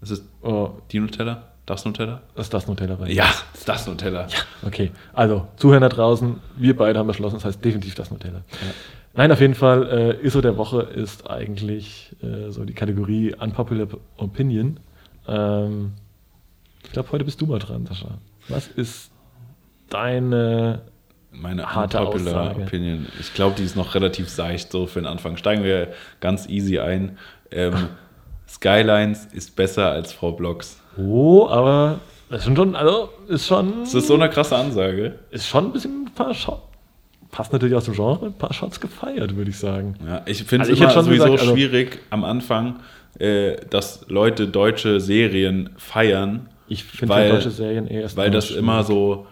Ist 0.00 0.10
es 0.10 0.24
Oh, 0.42 0.70
die 0.90 1.00
Nutella? 1.00 1.44
Das 1.66 1.84
Nutella? 1.84 2.22
das 2.34 2.46
ist 2.46 2.54
das 2.54 2.66
Nutella. 2.66 2.94
bei. 2.94 3.10
Ja, 3.10 3.26
ist 3.52 3.68
das 3.68 3.86
Nutella. 3.86 4.26
Okay, 4.62 4.90
also 5.12 5.46
Zuhörer 5.56 5.80
da 5.80 5.88
draußen, 5.90 6.36
wir 6.56 6.74
beide 6.74 6.98
haben 6.98 7.06
beschlossen, 7.08 7.34
das 7.36 7.44
heißt 7.44 7.62
definitiv 7.64 7.94
das 7.94 8.10
Nutella. 8.10 8.40
Nein, 9.14 9.30
auf 9.32 9.40
jeden 9.40 9.54
Fall, 9.54 10.18
äh, 10.22 10.26
ISO 10.26 10.40
der 10.40 10.56
Woche 10.56 10.80
ist 10.82 11.28
eigentlich 11.28 12.16
äh, 12.22 12.50
so 12.50 12.64
die 12.64 12.72
Kategorie 12.72 13.34
Unpopular 13.38 13.86
Opinion. 14.16 14.80
Ähm, 15.26 15.92
ich 16.88 16.92
glaube, 16.92 17.12
heute 17.12 17.24
bist 17.24 17.40
du 17.40 17.46
mal 17.46 17.58
dran, 17.58 17.86
Sascha. 17.86 18.18
Was 18.48 18.66
ist 18.66 19.10
deine. 19.90 20.82
Meine 21.30 21.74
Harte 21.74 22.00
unpopular 22.00 22.42
Aussage. 22.50 22.62
Opinion. 22.62 23.06
Ich 23.20 23.34
glaube, 23.34 23.54
die 23.56 23.62
ist 23.62 23.76
noch 23.76 23.94
relativ 23.94 24.28
seicht 24.30 24.72
so 24.72 24.86
für 24.86 25.00
den 25.00 25.06
Anfang. 25.06 25.36
Steigen 25.36 25.62
wir 25.62 25.88
ganz 26.20 26.48
easy 26.48 26.78
ein. 26.78 27.18
Ähm, 27.52 27.74
Skylines 28.48 29.26
ist 29.26 29.54
besser 29.54 29.90
als 29.90 30.12
Frau 30.14 30.32
Blocks. 30.32 30.82
Oh, 30.96 31.46
aber 31.48 32.00
das 32.30 32.46
ist 32.46 32.56
schon, 32.56 32.74
also 32.74 33.10
ist 33.28 33.46
schon. 33.46 33.80
Das 33.80 33.92
ist 33.94 34.06
so 34.06 34.14
eine 34.14 34.30
krasse 34.30 34.56
Ansage. 34.56 35.18
ist 35.30 35.46
schon 35.46 35.66
ein 35.66 35.72
bisschen 35.72 36.10
verscho 36.14 36.62
passt 37.30 37.52
natürlich 37.52 37.74
aus 37.74 37.84
dem 37.84 37.94
Genre, 37.94 38.26
ein 38.26 38.34
paar 38.34 38.52
Shots 38.52 38.80
gefeiert, 38.80 39.36
würde 39.36 39.50
ich 39.50 39.58
sagen. 39.58 39.94
Ja, 40.06 40.22
ich 40.26 40.42
finde 40.44 40.64
es 40.64 40.70
Also 40.70 40.82
immer 40.82 41.02
sowieso 41.02 41.24
gesagt, 41.24 41.40
also- 41.40 41.52
schwierig 41.54 42.00
am 42.10 42.24
Anfang, 42.24 42.80
äh, 43.18 43.56
dass 43.70 44.06
Leute 44.08 44.48
deutsche 44.48 45.00
Serien 45.00 45.70
feiern, 45.76 46.48
Ich 46.68 46.84
finde 46.84 47.14
ja 47.14 47.28
deutsche 47.28 47.50
Serien 47.50 47.86
eher 47.86 48.02
erst 48.02 48.16
weil 48.16 48.30
das 48.30 48.50
immer 48.50 48.82
so, 48.84 49.26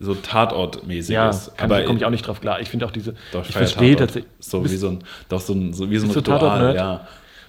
so 0.00 0.14
Tatortmäßig 0.14 1.14
Ja, 1.14 1.30
ist. 1.30 1.56
kann, 1.56 1.70
Aber 1.70 1.82
komme 1.84 1.98
ich 1.98 2.04
auch 2.04 2.10
nicht 2.10 2.26
drauf 2.26 2.40
klar. 2.40 2.60
Ich 2.60 2.68
finde 2.70 2.86
auch 2.86 2.90
diese, 2.90 3.14
Doch, 3.32 3.46
ich 3.48 3.52
verstehe 3.52 3.92
Tatort. 3.92 4.08
tatsächlich, 4.10 4.32
So 4.38 4.64
wie 4.64 4.76
so 4.76 4.88
ein, 4.88 4.98
doch 5.28 5.40
so 5.40 5.52
ein, 5.52 5.72
so 5.72 5.90
wie 5.90 5.98
so 5.98 6.06
ein 6.06 6.10
Ritual, 6.10 6.38
Tatort-Nerd? 6.38 6.76
ja. 6.76 7.06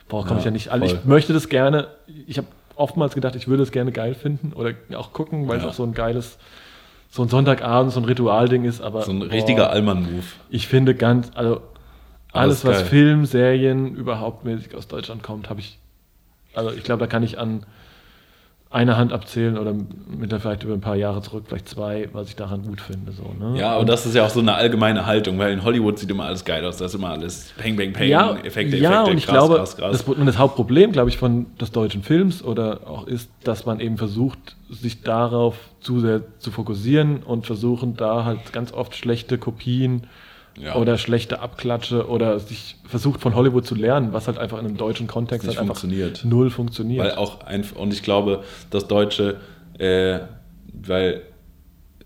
Boah, 0.08 0.26
komme 0.26 0.40
ich 0.40 0.46
Ja, 0.46 0.50
ja 0.50 0.54
nicht. 0.54 0.70
Also 0.70 0.86
voll. 0.88 0.98
ich 1.00 1.06
möchte 1.06 1.34
das 1.34 1.50
gerne. 1.50 1.88
Ich 2.28 2.38
habe 2.38 2.48
oftmals 2.76 3.16
gedacht, 3.16 3.36
ich 3.36 3.48
würde 3.48 3.64
es 3.64 3.72
gerne 3.72 3.92
geil 3.92 4.14
finden 4.14 4.54
oder 4.54 4.74
auch 4.96 5.14
gucken, 5.14 5.48
weil 5.48 5.58
Ja. 5.58 5.64
es 5.64 5.70
auch 5.70 5.74
so 5.74 5.84
ein 5.84 5.94
geiles, 5.94 6.38
so 7.10 7.24
ein 7.24 7.30
Sonntagabend, 7.30 7.92
so 7.94 8.00
ein 8.00 8.06
Ritualding 8.06 8.66
ist. 8.66 8.82
Aber 8.82 9.02
So 9.04 9.12
ein 9.12 9.20
boah, 9.20 9.32
richtiger 9.32 9.70
Allmann-Move. 9.72 10.24
Ich 10.50 10.68
finde 10.68 10.94
ganz, 10.96 11.32
also 11.36 11.62
alles, 12.34 12.66
Alles 12.66 12.82
was. 12.82 12.90
Film, 12.90 13.26
Serien 13.26 13.96
überhaupt 13.96 14.44
mäßig 14.44 14.76
aus 14.76 14.88
Deutschland 14.88 15.24
kommt, 15.24 15.50
habe 15.50 15.62
ich. 15.62 15.80
Also 16.54 16.72
ich 16.72 16.84
glaube, 16.84 17.00
da 17.00 17.08
kann 17.08 17.24
ich 17.24 17.40
an 17.40 17.66
einer 18.76 18.98
Hand 18.98 19.14
abzählen 19.14 19.58
oder 19.58 19.74
mit 19.74 20.34
der 20.34 20.42
vielleicht 20.42 20.64
über 20.64 20.74
ein 20.74 20.82
paar 20.82 20.98
Jahre 20.98 21.22
zurück, 21.22 21.46
vielleicht 21.48 21.70
zwei, 21.70 22.10
was 22.12 22.28
ich 22.28 22.36
daran 22.36 22.64
gut 22.64 22.82
finde. 22.82 23.14
So, 23.14 23.34
ne? 23.40 23.58
Ja, 23.58 23.72
aber 23.72 23.86
das 23.86 24.06
ist 24.06 24.16
ja 24.16 24.26
auch 24.26 24.30
so 24.30 24.42
eine 24.42 24.54
allgemeine 24.54 25.06
Haltung, 25.06 25.40
weil 25.40 25.54
in 25.54 25.64
Hollywood 25.64 25.98
sieht 25.98 26.12
immer 26.12 26.26
alles 26.26 26.44
geil 26.44 26.66
aus. 26.66 26.76
Da 26.76 26.86
ist 26.86 26.94
immer 26.94 27.10
alles 27.10 27.54
Peng, 27.58 27.78
Peng, 27.78 27.94
Peng, 27.94 28.10
ja, 28.10 28.36
Effekte, 28.44 28.76
ja, 28.76 28.92
Effekte, 28.92 29.12
und 29.12 29.18
ich 29.18 29.28
krass, 29.28 29.34
glaube, 29.34 29.56
krass, 29.56 29.78
krass. 29.78 30.06
Das, 30.06 30.16
und 30.16 30.26
das 30.26 30.38
Hauptproblem, 30.38 30.92
glaube 30.92 31.10
ich, 31.10 31.18
von 31.18 31.46
des 31.58 31.72
deutschen 31.72 32.04
Films 32.04 32.44
oder 32.44 32.82
auch 32.86 33.08
ist, 33.08 33.30
dass 33.46 33.66
man 33.66 33.80
eben 33.80 33.98
versucht, 33.98 34.58
sich 34.70 35.04
darauf 35.04 35.56
zu 35.80 36.02
sehr 36.02 36.24
zu 36.40 36.52
fokussieren 36.52 37.24
und 37.24 37.46
versuchen 37.46 37.96
da 37.96 38.26
halt 38.26 38.52
ganz 38.52 38.74
oft 38.74 38.94
schlechte 38.94 39.38
Kopien 39.38 40.08
Ja. 40.58 40.76
oder 40.76 40.98
schlechte 40.98 41.42
Abklatsche 41.42 42.08
oder 42.08 42.40
sich 42.40 42.78
versucht 42.88 43.20
von 43.20 43.36
Hollywood 43.36 43.66
zu 43.66 43.76
lernen, 43.76 44.14
was 44.14 44.28
halt 44.28 44.38
einfach 44.38 44.58
in 44.60 44.66
einem 44.66 44.78
deutschen 44.78 45.06
Kontext 45.08 45.46
Nicht 45.48 45.58
halt 45.58 45.70
einfach 45.70 45.80
funktioniert. 45.82 46.24
null 46.24 46.50
funktioniert. 46.50 47.04
Weil 47.06 47.16
auch 47.16 47.42
ein, 47.46 47.66
und 47.76 47.92
ich 47.94 48.04
glaube, 48.04 48.44
das 48.70 48.88
Deutsche, 48.88 49.36
äh, 49.80 50.20
weil 50.74 51.22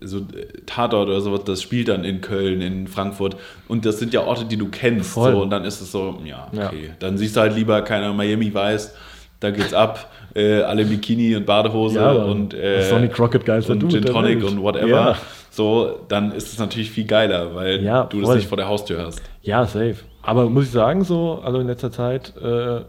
so 0.00 0.18
äh, 0.18 0.22
Tatort 0.66 1.08
oder 1.08 1.20
sowas, 1.20 1.42
das 1.44 1.62
spielt 1.62 1.88
dann 1.88 2.04
in 2.04 2.20
Köln, 2.20 2.60
in 2.60 2.88
Frankfurt 2.88 3.36
und 3.68 3.84
das 3.86 3.98
sind 3.98 4.12
ja 4.14 4.22
Orte, 4.22 4.44
die 4.46 4.56
du 4.56 4.68
kennst. 4.68 5.10
Voll. 5.12 5.32
So, 5.32 5.42
und 5.42 5.50
dann 5.50 5.64
ist 5.64 5.80
es 5.80 5.92
so, 5.92 6.18
ja, 6.24 6.48
Ja. 6.52 6.66
okay. 6.68 6.90
Dann 6.98 7.18
siehst 7.18 7.36
du 7.36 7.40
halt 7.40 7.54
lieber, 7.54 7.82
keiner 7.82 8.12
Miami 8.12 8.52
weiß, 8.52 8.94
da 9.40 9.50
geht's 9.50 9.74
ab, 9.74 10.10
äh, 10.34 10.62
alle 10.62 10.84
Bikini 10.84 11.36
und 11.36 11.46
Badehose 11.46 11.96
Ja, 12.00 12.12
und, 12.12 12.54
äh, 12.54 12.82
Sonny 12.88 13.08
Crockett 13.08 13.44
geilster 13.44 13.72
und 13.74 13.90
Gin 13.90 14.04
Tonic 14.04 14.42
und 14.44 14.60
whatever. 14.62 14.88
Ja. 14.88 15.16
So, 15.60 16.00
dann 16.08 16.32
ist 16.32 16.50
es 16.54 16.58
natürlich 16.58 16.90
viel 16.90 17.04
geiler, 17.04 17.54
weil 17.54 17.82
Ja, 17.82 18.04
du 18.04 18.22
das 18.22 18.34
nicht 18.36 18.48
vor 18.48 18.56
der 18.56 18.66
Haustür 18.66 19.04
hast. 19.04 19.20
Ja, 19.42 19.66
safe. 19.66 19.96
Aber 20.22 20.48
muss 20.48 20.64
ich 20.64 20.70
sagen, 20.70 21.04
so, 21.04 21.38
also 21.44 21.58
in 21.60 21.66
letzter 21.66 21.92
Zeit 21.92 22.34
äh, 22.38 22.80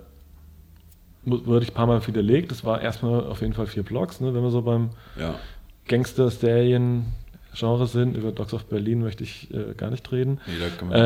wurde 1.26 1.64
ich 1.64 1.72
ein 1.72 1.74
paar 1.76 1.88
Mal 1.88 2.08
widerlegt. 2.08 2.50
Das 2.50 2.64
war 2.64 2.80
erstmal 2.82 3.26
auf 3.28 3.42
jeden 3.42 3.52
Fall 3.52 3.66
vier 3.68 3.84
Blogs, 3.84 4.22
ne? 4.22 4.34
wenn 4.34 4.42
wir 4.42 4.52
so 4.52 4.62
beim 4.62 4.92
Ja. 5.20 5.36
Gangster-Serien-Genre 5.90 7.88
sind. 7.88 8.16
Über 8.16 8.32
Dogs 8.32 8.54
of 8.54 8.64
Berlin 8.66 9.02
möchte 9.02 9.26
ich 9.26 9.54
äh, 9.54 9.74
gar 9.76 9.90
nicht 9.90 10.10
reden. 10.14 10.40
Nee, 10.48 10.54
da 10.62 10.70
können 10.78 10.92
wir, 10.92 10.98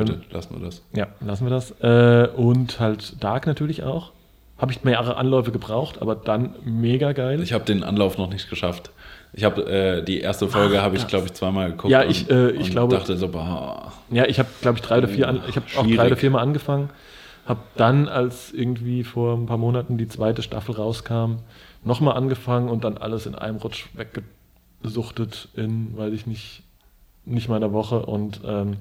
Ähm, 0.00 0.04
bitte, 0.04 0.20
lassen 0.34 0.54
wir 0.60 0.66
das. 0.66 0.82
Ja, 0.94 1.06
lassen 1.24 1.46
wir 1.46 1.50
das. 1.50 1.70
Äh, 1.80 2.28
und 2.36 2.78
halt 2.78 3.22
Dark 3.24 3.46
natürlich 3.46 3.82
auch. 3.84 4.12
Habe 4.58 4.72
ich 4.72 4.84
mehrere 4.84 5.16
Anläufe 5.16 5.50
gebraucht, 5.50 6.00
aber 6.02 6.14
dann 6.14 6.54
mega 6.64 7.12
geil. 7.12 7.42
Ich 7.42 7.52
habe 7.54 7.64
den 7.64 7.82
Anlauf 7.84 8.18
noch 8.18 8.30
nicht 8.30 8.50
geschafft. 8.50 8.90
Ich 9.32 9.44
habe 9.44 9.62
äh, 9.70 10.02
die 10.02 10.20
erste 10.20 10.48
Folge 10.48 10.78
Ach, 10.80 10.84
habe 10.84 10.96
ich 10.96 11.06
glaube 11.06 11.26
ich 11.26 11.34
zweimal 11.34 11.70
geguckt. 11.70 11.90
Ja, 11.90 12.04
ich, 12.04 12.30
äh, 12.30 12.50
ich 12.50 12.66
und 12.66 12.70
glaube- 12.70 12.96
dachte 12.96 13.16
so, 13.16 13.28
boah, 13.28 13.92
Ja, 14.10 14.24
ich 14.26 14.38
habe, 14.38 14.48
glaube 14.62 14.78
ich, 14.78 14.82
drei 14.82 14.98
oder 14.98 15.08
vier, 15.08 15.28
an, 15.28 15.42
ich 15.48 15.56
habe 15.56 15.66
auch 15.76 15.86
drei 15.86 16.06
oder 16.06 16.16
vier 16.16 16.30
Mal 16.30 16.40
angefangen. 16.40 16.90
Habe 17.46 17.60
dann, 17.76 18.08
als 18.08 18.52
irgendwie 18.52 19.04
vor 19.04 19.36
ein 19.36 19.46
paar 19.46 19.58
Monaten 19.58 19.98
die 19.98 20.08
zweite 20.08 20.42
Staffel 20.42 20.74
rauskam, 20.74 21.36
nochmal 21.84 22.16
angefangen 22.16 22.68
und 22.68 22.82
dann 22.82 22.98
alles 22.98 23.26
in 23.26 23.34
einem 23.34 23.58
Rutsch 23.58 23.86
weggesuchtet 23.94 25.48
in, 25.54 25.96
weiß 25.96 26.12
ich 26.12 26.26
nicht, 26.26 26.62
nicht 27.24 27.48
mal 27.48 27.56
einer 27.56 27.72
Woche. 27.72 28.04
Und 28.04 28.40
ähm, 28.44 28.78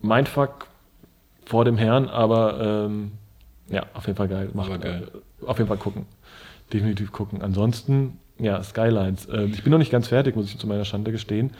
Mindfuck 0.00 0.68
vor 1.46 1.64
dem 1.64 1.76
Herrn, 1.76 2.08
aber 2.08 2.86
ähm, 2.86 3.12
ja, 3.68 3.84
auf 3.94 4.06
jeden 4.06 4.16
Fall 4.16 4.28
geil. 4.28 4.50
Macht, 4.52 4.80
geil. 4.80 5.08
Äh, 5.42 5.46
auf 5.46 5.58
jeden 5.58 5.68
Fall 5.68 5.78
gucken. 5.78 6.06
Definitiv 6.72 7.12
gucken. 7.12 7.42
Ansonsten, 7.42 8.18
ja, 8.38 8.62
Skylines. 8.62 9.28
Ähm, 9.32 9.52
ich 9.54 9.62
bin 9.62 9.70
noch 9.70 9.78
nicht 9.78 9.92
ganz 9.92 10.08
fertig, 10.08 10.34
muss 10.36 10.46
ich 10.46 10.58
zu 10.58 10.66
meiner 10.66 10.84
Schande 10.84 11.12
gestehen. 11.12 11.52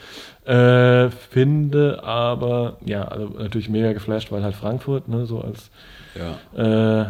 Äh, 0.45 1.09
finde 1.09 2.03
aber, 2.03 2.77
ja, 2.85 3.03
also 3.07 3.27
natürlich 3.37 3.69
mega 3.69 3.93
geflasht, 3.93 4.31
weil 4.31 4.43
halt 4.43 4.55
Frankfurt, 4.55 5.07
ne, 5.07 5.25
so 5.25 5.41
als 5.41 5.69
ja, 6.15 6.31
äh, 6.53 7.05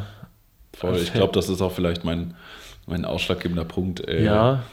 voll. 0.78 0.94
als 0.94 1.04
Ich 1.04 1.14
glaube, 1.14 1.34
das 1.34 1.50
ist 1.50 1.62
auch 1.62 1.72
vielleicht 1.72 2.04
mein, 2.04 2.36
mein 2.86 3.06
ausschlaggebender 3.06 3.66
Punkt. 3.66 4.08
äh, 4.08 4.24
ja, 4.24 4.64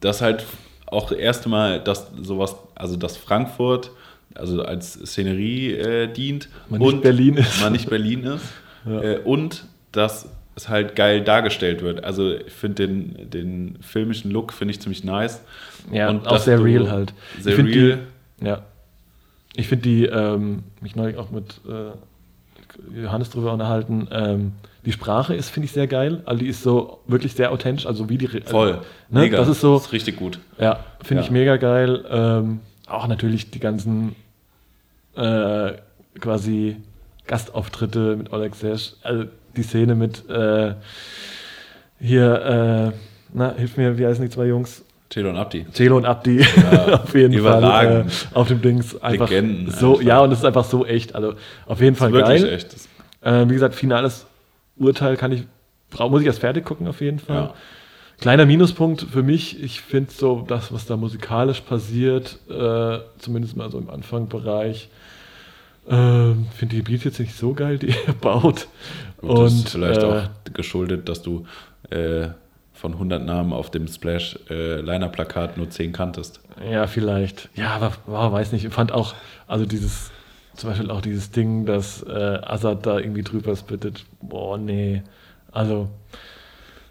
Dass 0.00 0.22
halt 0.22 0.44
auch 0.86 1.08
das 1.08 1.18
erste 1.18 1.48
Mal, 1.48 1.80
dass 1.80 2.10
sowas, 2.22 2.56
also 2.74 2.96
dass 2.96 3.16
Frankfurt 3.16 3.90
also 4.34 4.62
als 4.62 4.92
Szenerie 4.94 5.72
äh, 5.72 6.12
dient 6.12 6.48
Man 6.68 6.80
nicht 6.80 7.02
Berlin 7.02 7.36
ist. 7.36 7.60
man 7.60 7.72
nicht 7.72 7.88
Berlin 7.88 8.24
ist 8.24 8.44
Ja. 8.86 9.00
äh, 9.02 9.18
und 9.18 9.64
dass 9.92 10.28
es 10.56 10.68
halt 10.68 10.96
geil 10.96 11.20
dargestellt 11.22 11.82
wird. 11.82 12.02
Also 12.02 12.32
ich 12.34 12.52
finde 12.52 12.86
den, 12.86 13.30
den 13.30 13.78
filmischen 13.82 14.30
Look 14.30 14.52
finde 14.52 14.72
ich 14.72 14.80
ziemlich 14.80 15.04
nice. 15.04 15.42
ja, 15.92 16.08
Und 16.08 16.26
auch 16.26 16.38
sehr 16.38 16.62
real 16.62 16.90
halt. 16.90 17.12
Sehr 17.40 17.58
real. 17.58 17.98
Die, 18.40 18.46
ja. 18.46 18.62
Ich 19.54 19.68
finde 19.68 19.82
die, 19.82 20.04
ähm, 20.06 20.64
mich 20.80 20.96
neulich 20.96 21.16
auch 21.18 21.30
mit 21.30 21.60
äh, 21.68 23.00
Johannes 23.00 23.30
drüber 23.30 23.52
unterhalten, 23.52 24.08
ähm, 24.10 24.52
die 24.84 24.92
Sprache 24.92 25.34
ist, 25.34 25.50
finde 25.50 25.64
ich, 25.66 25.72
sehr 25.72 25.86
geil. 25.88 26.22
Also 26.26 26.40
die 26.40 26.48
ist 26.48 26.62
so 26.62 27.00
wirklich 27.06 27.34
sehr 27.34 27.50
authentisch, 27.50 27.86
also 27.86 28.08
wie 28.08 28.18
die. 28.18 28.28
Voll. 28.28 28.68
Also, 28.68 28.80
ne, 29.10 29.20
Mega. 29.20 29.36
Das 29.38 29.48
ist 29.48 29.60
so, 29.60 29.76
ist 29.76 29.92
richtig 29.92 30.16
gut. 30.16 30.38
ja, 30.60 30.84
finde 31.02 31.22
Ja. 31.22 31.26
ich 31.26 31.30
mega 31.32 31.56
geil. 31.56 32.04
Ähm, 32.08 32.60
auch 32.86 33.08
natürlich 33.08 33.50
die 33.50 33.58
ganzen 33.58 34.14
äh, 35.16 35.72
quasi 36.20 36.76
Gastauftritte 37.26 38.16
mit 38.16 38.32
Oleg 38.32 38.54
Sesh, 38.54 38.92
also 39.02 39.24
die 39.56 39.62
Szene 39.62 39.94
mit 39.94 40.28
äh, 40.28 40.74
hier, 42.00 42.92
äh, 42.94 42.98
na, 43.32 43.54
hilf 43.56 43.76
mir, 43.76 43.98
wie 43.98 44.06
heißen 44.06 44.22
die 44.24 44.30
zwei 44.30 44.46
Jungs? 44.46 44.82
Telo 45.08 45.30
und 45.30 45.36
Abdi. 45.36 45.64
Celo 45.72 45.96
und 45.98 46.04
Abdi 46.04 46.40
Ja, 46.40 46.94
auf 47.02 47.14
jeden. 47.14 47.40
Fall 47.40 48.04
äh, 48.06 48.36
auf 48.36 48.48
dem 48.48 48.60
Dings 48.60 49.00
einfach 49.00 49.30
Legenden 49.30 49.70
so 49.70 49.92
einfach. 49.94 50.04
ja 50.06 50.18
und 50.20 50.32
es 50.32 50.38
ist 50.40 50.44
einfach 50.44 50.64
so 50.64 50.84
echt 50.84 51.14
also 51.14 51.34
auf 51.66 51.80
jeden 51.80 51.94
Fall 51.94 52.12
Wirklich 52.12 52.42
geil 52.42 52.52
echt. 52.54 52.74
Äh, 53.20 53.48
wie 53.48 53.52
gesagt 53.54 53.76
finales 53.76 54.26
Urteil 54.76 55.16
kann 55.16 55.30
ich 55.30 55.44
muss 55.96 56.20
ich 56.22 56.26
erst 56.26 56.40
fertig 56.40 56.64
gucken 56.64 56.88
auf 56.88 57.00
jeden 57.00 57.20
Fall 57.20 57.36
Ja. 57.36 57.54
kleiner 58.20 58.46
Minuspunkt 58.46 59.02
für 59.02 59.22
mich 59.22 59.62
ich 59.62 59.80
finde 59.80 60.10
so 60.10 60.44
das 60.46 60.72
was 60.72 60.86
da 60.86 60.96
musikalisch 60.96 61.60
passiert 61.60 62.38
äh, 62.50 62.98
zumindest 63.18 63.56
mal 63.56 63.70
so 63.70 63.78
im 63.78 63.88
Anfangbereich 63.88 64.88
äh, 65.86 65.92
finde 65.92 66.74
die 66.74 66.82
Beats 66.82 67.04
jetzt 67.04 67.20
nicht 67.20 67.36
so 67.38 67.54
geil 67.54 67.78
die 67.78 67.94
er 68.08 68.12
baut 68.20 68.66
Gut, 69.26 69.38
das 69.38 69.52
ist 69.52 69.60
und 69.60 69.68
vielleicht 69.70 70.02
äh, 70.02 70.06
auch 70.06 70.22
geschuldet, 70.54 71.08
dass 71.08 71.22
du 71.22 71.46
äh, 71.90 72.28
von 72.72 72.92
100 72.92 73.24
Namen 73.24 73.52
auf 73.52 73.70
dem 73.70 73.88
Splash 73.88 74.38
äh, 74.50 74.82
nur 75.56 75.70
10 75.70 75.92
kanntest. 75.92 76.40
Ja, 76.70 76.86
vielleicht. 76.86 77.48
Ja, 77.54 77.70
aber 77.70 77.92
wow, 78.06 78.32
weiß 78.32 78.52
nicht. 78.52 78.64
Ich 78.64 78.72
fand 78.72 78.92
auch, 78.92 79.14
also 79.46 79.64
dieses, 79.66 80.10
zum 80.54 80.70
Beispiel 80.70 80.90
auch 80.90 81.00
dieses 81.00 81.30
Ding, 81.30 81.64
dass 81.66 82.02
äh, 82.02 82.38
Assad 82.42 82.84
da 82.86 82.98
irgendwie 82.98 83.22
drüber 83.22 83.56
spittet. 83.56 84.04
Boah, 84.20 84.58
nee. 84.58 85.02
Also, 85.52 85.88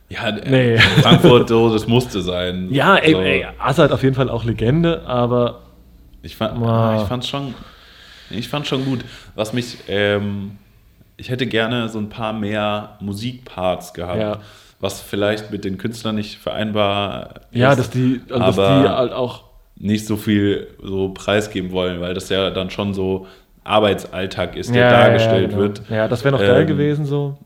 Ja, 0.09 0.29
äh, 0.29 0.49
Nee. 0.49 0.77
Frankfurt, 1.01 1.49
so, 1.49 1.71
das 1.71 1.87
musste 1.87 2.21
sein. 2.21 2.67
ja, 2.71 2.95
ey, 2.97 3.11
so, 3.13 3.21
ey, 3.21 3.45
Assad 3.59 3.91
auf 3.91 4.01
jeden 4.03 4.15
Fall 4.15 4.29
auch 4.29 4.43
Legende, 4.43 5.05
aber 5.05 5.61
Ich 6.23 6.35
fand 6.35 6.57
ich 7.01 7.07
fand's 7.07 7.27
schon, 7.27 7.53
ich 8.31 8.47
fand 8.49 8.65
schon 8.65 8.85
gut. 8.85 9.05
Was 9.35 9.53
mich, 9.53 9.77
ähm, 9.87 10.57
ich 11.17 11.29
hätte 11.29 11.45
gerne 11.47 11.89
so 11.89 11.99
ein 11.99 12.09
paar 12.09 12.33
mehr 12.33 12.97
Musikparts 12.99 13.93
gehabt, 13.93 14.19
Ja. 14.19 14.39
was 14.79 15.01
vielleicht 15.01 15.51
mit 15.51 15.63
den 15.65 15.77
Künstlern 15.77 16.15
nicht 16.15 16.37
vereinbar 16.37 17.35
ja, 17.51 17.71
ist, 17.71 17.79
dass 17.79 17.89
die, 17.89 18.21
also 18.29 18.39
dass 18.45 18.55
die 18.55 18.89
halt 18.89 19.13
auch, 19.13 19.43
nicht 19.77 20.05
so 20.07 20.15
viel 20.15 20.67
so 20.81 21.09
preisgeben 21.09 21.71
wollen, 21.71 21.99
weil 21.99 22.13
das 22.13 22.29
ja 22.29 22.49
dann 22.49 22.69
schon 22.69 22.93
so 22.93 23.27
Arbeitsalltag 23.65 24.55
ist, 24.55 24.73
der 24.73 24.83
ja, 24.85 24.89
dargestellt 24.91 25.41
ja, 25.43 25.47
genau. 25.49 25.59
wird. 25.59 25.81
Ja, 25.89 26.07
das 26.07 26.23
wäre 26.23 26.31
noch 26.33 26.39
geil 26.39 26.61
Ähm, 26.61 26.67
gewesen 26.67 27.05
so. 27.05 27.37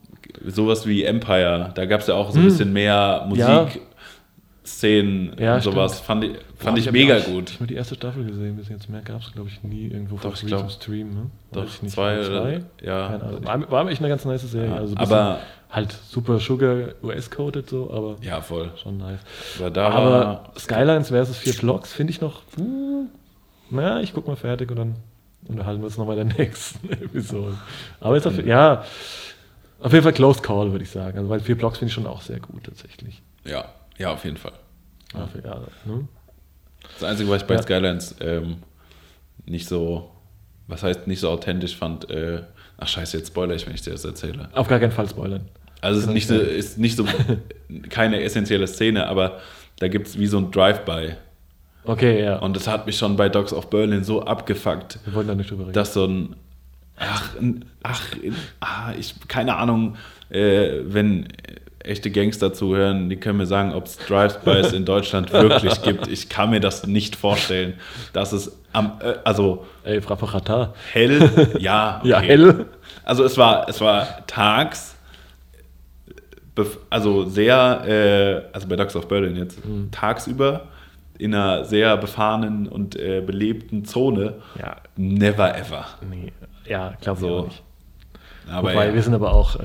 Sowas 0.46 0.86
wie 0.86 1.04
Empire, 1.04 1.72
da 1.74 1.86
gab 1.86 2.02
es 2.02 2.08
ja 2.08 2.14
auch 2.14 2.30
so 2.30 2.38
ein 2.38 2.44
Hm. 2.44 2.50
bisschen 2.50 2.74
mehr 2.74 3.28
Ja. 3.34 3.68
Musikszenen 4.70 5.36
Ja, 5.40 5.56
und 5.56 5.64
sowas. 5.64 5.94
stimmt. 5.94 6.06
Fand 6.06 6.24
ich, 6.24 6.32
Boah, 6.34 6.40
fand 6.58 6.78
ich, 6.78 6.88
hab 6.88 6.94
mega 6.94 7.18
auch- 7.18 7.26
gut. 7.26 7.50
Ich 7.50 7.56
habe 7.56 7.68
die 7.68 7.76
erste 7.76 7.96
Staffel 7.96 8.26
gesehen, 8.26 8.56
bis 8.58 8.70
jetzt 8.70 8.90
mehr 8.90 9.02
gab 9.02 9.22
es, 9.22 9.32
glaube 9.34 9.50
ich, 9.50 9.64
nie 9.64 9.88
irgendwo 9.88 10.18
Doch, 10.18 10.34
ich 10.36 10.46
glaub- 10.46 10.72
Stream. 10.72 11.14
Ne? 11.14 11.26
Doch, 11.52 11.66
ich 11.66 11.82
nicht. 11.82 11.94
zwei, 11.94 12.22
zwei? 12.24 12.64
ja. 12.82 13.08
Keine 13.10 13.24
Ahnung. 13.24 13.46
War, 13.46 13.72
war 13.72 13.90
echt 13.90 14.00
eine 14.02 14.10
ganz 14.10 14.26
nice 14.26 14.42
Serie. 14.50 14.70
Ja, 14.70 14.76
also 14.76 14.96
aber 14.98 15.40
halt 15.70 15.92
super 15.92 16.40
Sugar 16.40 16.76
US-coded 17.04 17.70
so, 17.70 17.92
aber 17.92 18.16
ja, 18.22 18.42
voll. 18.42 18.72
schon 18.82 18.98
nice. 18.98 19.20
Aber 19.60 19.82
Aber 19.92 20.54
Skylines 20.58 21.10
versus 21.10 21.38
vier 21.38 21.54
Blocks 21.54 21.94
finde 21.94 22.12
ich 22.12 22.22
noch. 22.22 22.42
hm, 22.56 23.08
Na, 23.72 24.02
ich 24.02 24.14
guck 24.14 24.28
mal 24.28 24.36
fertig 24.36 24.70
und 24.72 24.78
dann 24.78 24.96
unterhalten 25.48 25.82
wir 25.82 25.86
uns 25.86 25.98
nochmal 25.98 26.18
in 26.18 26.30
der 26.30 26.38
nächsten 26.46 26.90
Episode. 26.92 27.56
Aber 28.00 28.16
jetzt 28.16 28.26
auf, 28.28 28.44
ja, 28.46 28.84
auf 29.82 29.92
jeden 29.94 30.04
Fall 30.04 30.14
Close 30.14 30.42
Call, 30.42 30.72
würde 30.72 30.84
ich 30.84 30.90
sagen. 30.90 31.18
Also, 31.18 31.30
weil 31.30 31.40
vier 31.40 31.56
Blocks 31.58 31.78
finde 31.78 31.90
ich 31.90 31.94
schon 31.94 32.08
auch 32.08 32.22
sehr 32.22 32.40
gut 32.40 32.64
tatsächlich. 32.64 33.22
Ja, 33.46 33.66
ja, 34.00 34.12
auf 34.14 34.24
jeden 34.26 34.38
Fall. 34.38 34.54
Ja, 35.14 35.28
ja, 35.44 35.60
ne? 35.86 36.08
Das 36.94 37.04
Einzige, 37.04 37.30
was 37.30 37.42
ich 37.44 37.48
bei 37.48 37.56
Ja. 37.56 37.62
Skylines 37.62 38.16
ähm, 38.22 38.58
nicht 39.46 39.68
so, 39.68 40.10
was 40.68 40.82
heißt 40.84 41.06
nicht 41.08 41.20
so 41.20 41.30
authentisch 41.30 41.76
fand, 41.76 42.10
äh, 42.10 42.42
ach 42.78 42.88
scheiße, 42.88 43.18
jetzt 43.18 43.28
spoiler 43.28 43.56
ich, 43.56 43.66
wenn 43.68 43.76
ich 43.76 43.82
dir 43.82 43.92
das 43.92 44.06
erzähle. 44.06 44.50
Auf 44.54 44.68
gar 44.68 44.80
keinen 44.80 44.92
Fall 44.92 45.08
spoilern. 45.10 45.48
Also 45.82 46.00
es 46.00 46.08
ist 46.08 46.14
nicht 46.14 46.28
so, 46.28 46.36
ist 46.36 46.78
nicht 46.78 46.96
so 46.98 47.06
keine 47.90 48.22
essentielle 48.22 48.68
Szene, 48.68 49.08
aber 49.08 49.40
da 49.80 49.88
gibt 49.88 50.08
es 50.08 50.18
wie 50.20 50.28
so 50.28 50.38
ein 50.38 50.52
Drive-by. 50.52 51.16
Okay, 51.86 52.24
ja. 52.24 52.38
Und 52.40 52.56
das 52.56 52.68
hat 52.68 52.86
mich 52.86 52.98
schon 52.98 53.16
bei 53.16 53.30
Dogs 53.30 53.54
of 53.54 53.70
Berlin 53.70 54.04
so 54.04 54.22
abgefuckt, 54.24 55.00
wir 55.06 55.14
wollen 55.14 55.28
da 55.28 55.36
nicht 55.36 55.50
drüber 55.50 55.64
reden. 55.64 55.74
dass 55.74 55.94
so 55.94 56.06
ein, 56.06 56.36
ach, 56.98 57.36
ein- 57.40 57.66
ach, 57.84 58.02
ah, 58.60 58.94
ich, 58.98 59.16
keine 59.28 59.56
Ahnung, 59.56 59.96
äh, 60.30 60.80
wenn 60.84 61.28
echte 61.84 62.12
Gangster 62.12 62.54
zuhören, 62.54 63.10
die 63.10 63.16
können 63.18 63.38
mir 63.38 63.46
sagen, 63.46 63.74
ob 63.74 63.86
es 63.88 63.98
Drive-bys 63.98 64.74
in 64.74 64.86
Deutschland 64.86 65.32
wirklich 65.32 65.82
gibt. 65.82 66.08
Ich 66.08 66.30
kann 66.30 66.50
mir 66.50 66.60
das 66.60 66.86
nicht 66.88 67.16
vorstellen, 67.16 67.74
dass 68.14 68.32
es 68.34 68.58
am, 68.74 69.00
äh, 69.02 69.14
also 69.24 69.66
Ey, 69.84 70.02
Frapparata. 70.02 70.74
hell, 70.92 71.30
ja, 71.60 72.02
Ja, 72.04 72.18
okay. 72.18 72.28
hell. 72.28 72.66
Also 73.04 73.24
es 73.24 73.38
war, 73.38 73.68
es 73.70 73.80
war 73.82 74.26
tags, 74.28 74.96
bef- 76.56 76.78
also 76.90 77.26
sehr, 77.26 77.84
äh, 78.52 78.54
also 78.54 78.68
bei 78.68 78.76
Dogs 78.76 78.96
of 78.96 79.08
Berlin 79.08 79.36
jetzt, 79.36 79.66
Mhm. 79.66 79.90
tagsüber 79.92 80.68
in 81.18 81.34
einer 81.34 81.66
sehr 81.66 81.98
befahrenen 81.98 82.68
und 82.68 82.96
äh, 82.96 83.22
belebten 83.22 83.84
Zone. 83.86 84.36
Ja, 84.58 84.78
Never 84.96 85.58
ever. 85.58 85.86
nee. 86.10 86.32
Ja, 86.66 86.94
glaube 87.02 87.20
ich 87.20 87.28
So. 87.28 87.38
auch 87.40 87.46
nicht. 87.46 87.64
Aber 88.52 88.70
Wobei, 88.72 88.88
ja. 88.88 88.94
wir 88.94 89.02
sind 89.04 89.14
aber 89.14 89.34
auch 89.34 89.56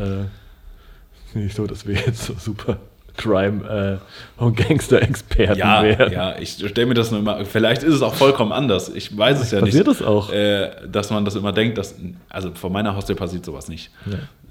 nicht 1.35 1.57
so, 1.57 1.67
dass 1.67 1.87
wir 1.87 1.95
jetzt 1.95 2.25
so 2.25 2.35
super 2.39 2.79
Crime- 3.17 4.01
äh, 4.39 4.43
und 4.43 4.57
Gangster-Experten 4.57 5.59
ja, 5.59 5.83
wären. 5.83 6.13
ja, 6.13 6.39
ich 6.39 6.53
stelle 6.53 6.87
mir 6.87 6.95
das 6.95 7.11
nur 7.11 7.21
immer, 7.21 7.45
vielleicht 7.45 7.83
ist 7.83 7.95
es 7.95 8.03
auch 8.03 8.15
vollkommen 8.15 8.53
anders. 8.53 8.89
Ich 8.89 9.17
weiß 9.17 9.41
es 9.41 9.51
ja 9.51 9.61
nicht. 9.61 9.71
Passiert 9.71 9.87
das 9.87 10.03
auch? 10.03 10.33
Äh, 10.33 10.71
dass 10.89 11.11
man 11.11 11.25
das 11.25 11.37
immer 11.37 11.53
denkt, 11.53 11.79
dass, 11.79 11.95
also 12.29 12.51
vor 12.55 12.71
meiner 12.71 12.97
Haustür 12.97 13.17
passiert 13.17 13.45
sowas 13.45 13.69
nicht. 13.69 13.91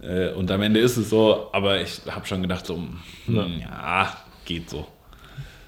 Äh, 0.02 0.30
und 0.32 0.50
am 0.50 0.62
Ende 0.62 0.80
ist 0.80 0.98
es 0.98 1.10
so, 1.10 1.50
aber 1.52 1.82
ich 1.82 2.02
habe 2.10 2.26
schon 2.26 2.42
gedacht, 2.42 2.66
so, 2.66 2.82
hm, 3.26 3.60
ja, 3.60 4.16
geht 4.46 4.70
so. 4.70 4.88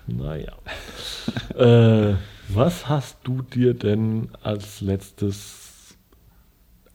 Naja. 0.07 0.53
äh, 1.57 2.15
was 2.47 2.87
hast 2.87 3.17
du 3.23 3.41
dir 3.41 3.73
denn 3.73 4.29
als 4.41 4.81
letztes 4.81 5.97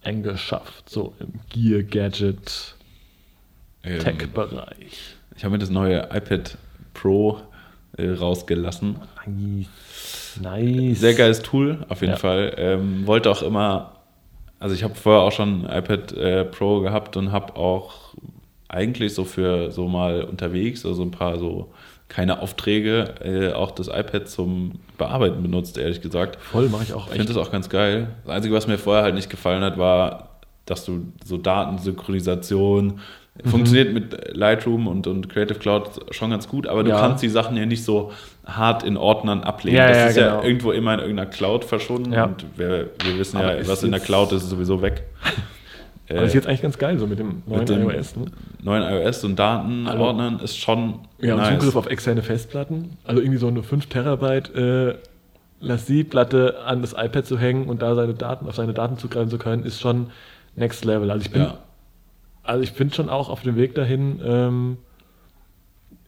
angeschafft, 0.02 0.88
so 0.88 1.14
im 1.18 1.40
Gear, 1.50 1.82
Gadget, 1.82 2.76
Ähm, 3.84 4.00
Tech-Bereich? 4.00 5.14
Ich 5.36 5.44
habe 5.44 5.52
mir 5.52 5.58
das 5.58 5.70
neue 5.70 6.08
iPad 6.12 6.56
Pro 6.94 7.40
äh, 7.96 8.10
rausgelassen. 8.10 8.96
Nice. 9.26 10.38
Nice. 10.40 11.00
Sehr 11.00 11.14
geiles 11.14 11.40
Tool, 11.42 11.84
auf 11.88 12.00
jeden 12.00 12.12
Ja. 12.12 12.18
Fall. 12.18 12.54
Ähm, 12.56 13.06
wollte 13.06 13.30
auch 13.30 13.42
immer, 13.42 13.96
also 14.58 14.74
ich 14.74 14.82
habe 14.84 14.94
vorher 14.94 15.22
auch 15.22 15.32
schon 15.32 15.66
ein 15.66 15.78
iPad 15.78 16.12
äh, 16.12 16.44
Pro 16.44 16.80
gehabt 16.80 17.16
und 17.16 17.32
habe 17.32 17.56
auch 17.56 18.14
eigentlich 18.68 19.14
so 19.14 19.24
für 19.24 19.72
so 19.72 19.88
mal 19.88 20.22
unterwegs, 20.22 20.86
also 20.86 21.02
ein 21.02 21.10
paar 21.10 21.38
so 21.38 21.72
keine 22.08 22.40
Aufträge, 22.40 23.14
äh, 23.22 23.52
auch 23.52 23.70
das 23.70 23.86
iPad 23.88 24.28
zum 24.28 24.80
Bearbeiten 24.98 25.42
benutzt, 25.42 25.78
ehrlich 25.78 26.00
gesagt. 26.00 26.40
Voll, 26.40 26.68
mache 26.68 26.82
ich 26.82 26.92
auch 26.92 27.06
Ich 27.06 27.12
finde 27.12 27.32
das 27.32 27.36
auch 27.36 27.52
ganz 27.52 27.68
geil. 27.68 28.08
Das 28.24 28.34
Einzige, 28.34 28.54
was 28.54 28.66
mir 28.66 28.78
vorher 28.78 29.04
halt 29.04 29.14
nicht 29.14 29.30
gefallen 29.30 29.62
hat, 29.62 29.78
war, 29.78 30.40
dass 30.66 30.84
du 30.84 31.12
so 31.24 31.36
Datensynchronisation 31.38 33.00
Mhm. 33.44 33.48
funktioniert 33.50 33.92
mit 33.92 34.36
Lightroom 34.36 34.86
und, 34.86 35.06
und 35.06 35.28
Creative 35.28 35.58
Cloud 35.58 35.90
schon 36.10 36.30
ganz 36.30 36.48
gut, 36.48 36.66
aber 36.66 36.84
du 36.84 36.90
Ja. 36.90 37.00
kannst 37.00 37.22
die 37.22 37.28
Sachen 37.28 37.56
ja 37.56 37.66
nicht 37.66 37.84
so 37.84 38.12
hart 38.46 38.82
in 38.82 38.96
Ordnern 38.96 39.42
ablegen. 39.42 39.76
Ja, 39.76 39.88
das 39.88 39.96
ja, 39.96 40.06
ist 40.06 40.14
genau. 40.16 40.26
ja 40.38 40.42
irgendwo 40.42 40.72
immer 40.72 40.94
in 40.94 41.00
irgendeiner 41.00 41.30
Cloud 41.30 41.64
verschwunden 41.64 42.12
und 42.12 42.44
wir, 42.56 42.90
wir 43.04 43.18
wissen 43.18 43.36
Aber 43.38 43.58
ja, 43.58 43.68
was 43.68 43.82
in 43.82 43.90
der 43.92 44.00
Cloud 44.00 44.32
ist, 44.32 44.42
ist 44.42 44.50
sowieso 44.50 44.82
weg. 44.82 45.02
Äh, 46.08 46.12
Aber 46.14 46.20
das 46.22 46.28
ist 46.28 46.34
jetzt 46.34 46.46
eigentlich 46.48 46.62
ganz 46.62 46.78
geil, 46.78 46.98
so 46.98 47.06
mit 47.06 47.18
dem 47.18 47.42
neuen 47.46 47.60
mit 47.60 47.68
dem 47.68 47.90
iOS. 47.90 48.16
Ne? 48.16 48.24
neuen 48.62 48.82
iOS 48.82 49.24
und 49.24 49.38
Datenordnern 49.38 50.40
ist 50.40 50.58
schon 50.58 50.94
Ja, 51.20 51.36
nice. 51.36 51.58
Zugriff 51.58 51.76
auf 51.76 51.86
externe 51.86 52.22
Festplatten. 52.22 52.96
Also 53.04 53.20
irgendwie 53.22 53.38
so 53.38 53.46
eine 53.48 53.62
5 53.62 53.86
Terabyte 53.86 54.54
äh, 54.54 54.94
Lassie-Platte 55.60 56.56
an 56.64 56.80
das 56.82 56.94
iPad 56.94 57.26
zu 57.26 57.38
hängen 57.38 57.66
und 57.68 57.82
da 57.82 57.94
seine 57.94 58.14
Daten, 58.14 58.48
auf 58.48 58.54
seine 58.56 58.72
Daten 58.72 58.98
zugreifen 58.98 59.30
zu 59.30 59.38
können, 59.38 59.64
ist 59.64 59.80
schon 59.80 60.06
next 60.56 60.84
level. 60.84 61.10
Also 61.10 61.24
ich 61.26 61.30
bin, 61.30 61.42
ja. 61.42 61.58
Also 62.42 62.62
ich 62.62 62.72
bin 62.74 62.92
schon 62.92 63.08
auch 63.08 63.28
auf 63.28 63.42
dem 63.42 63.56
Weg 63.56 63.74
dahin, 63.74 64.20
ähm, 64.24 64.76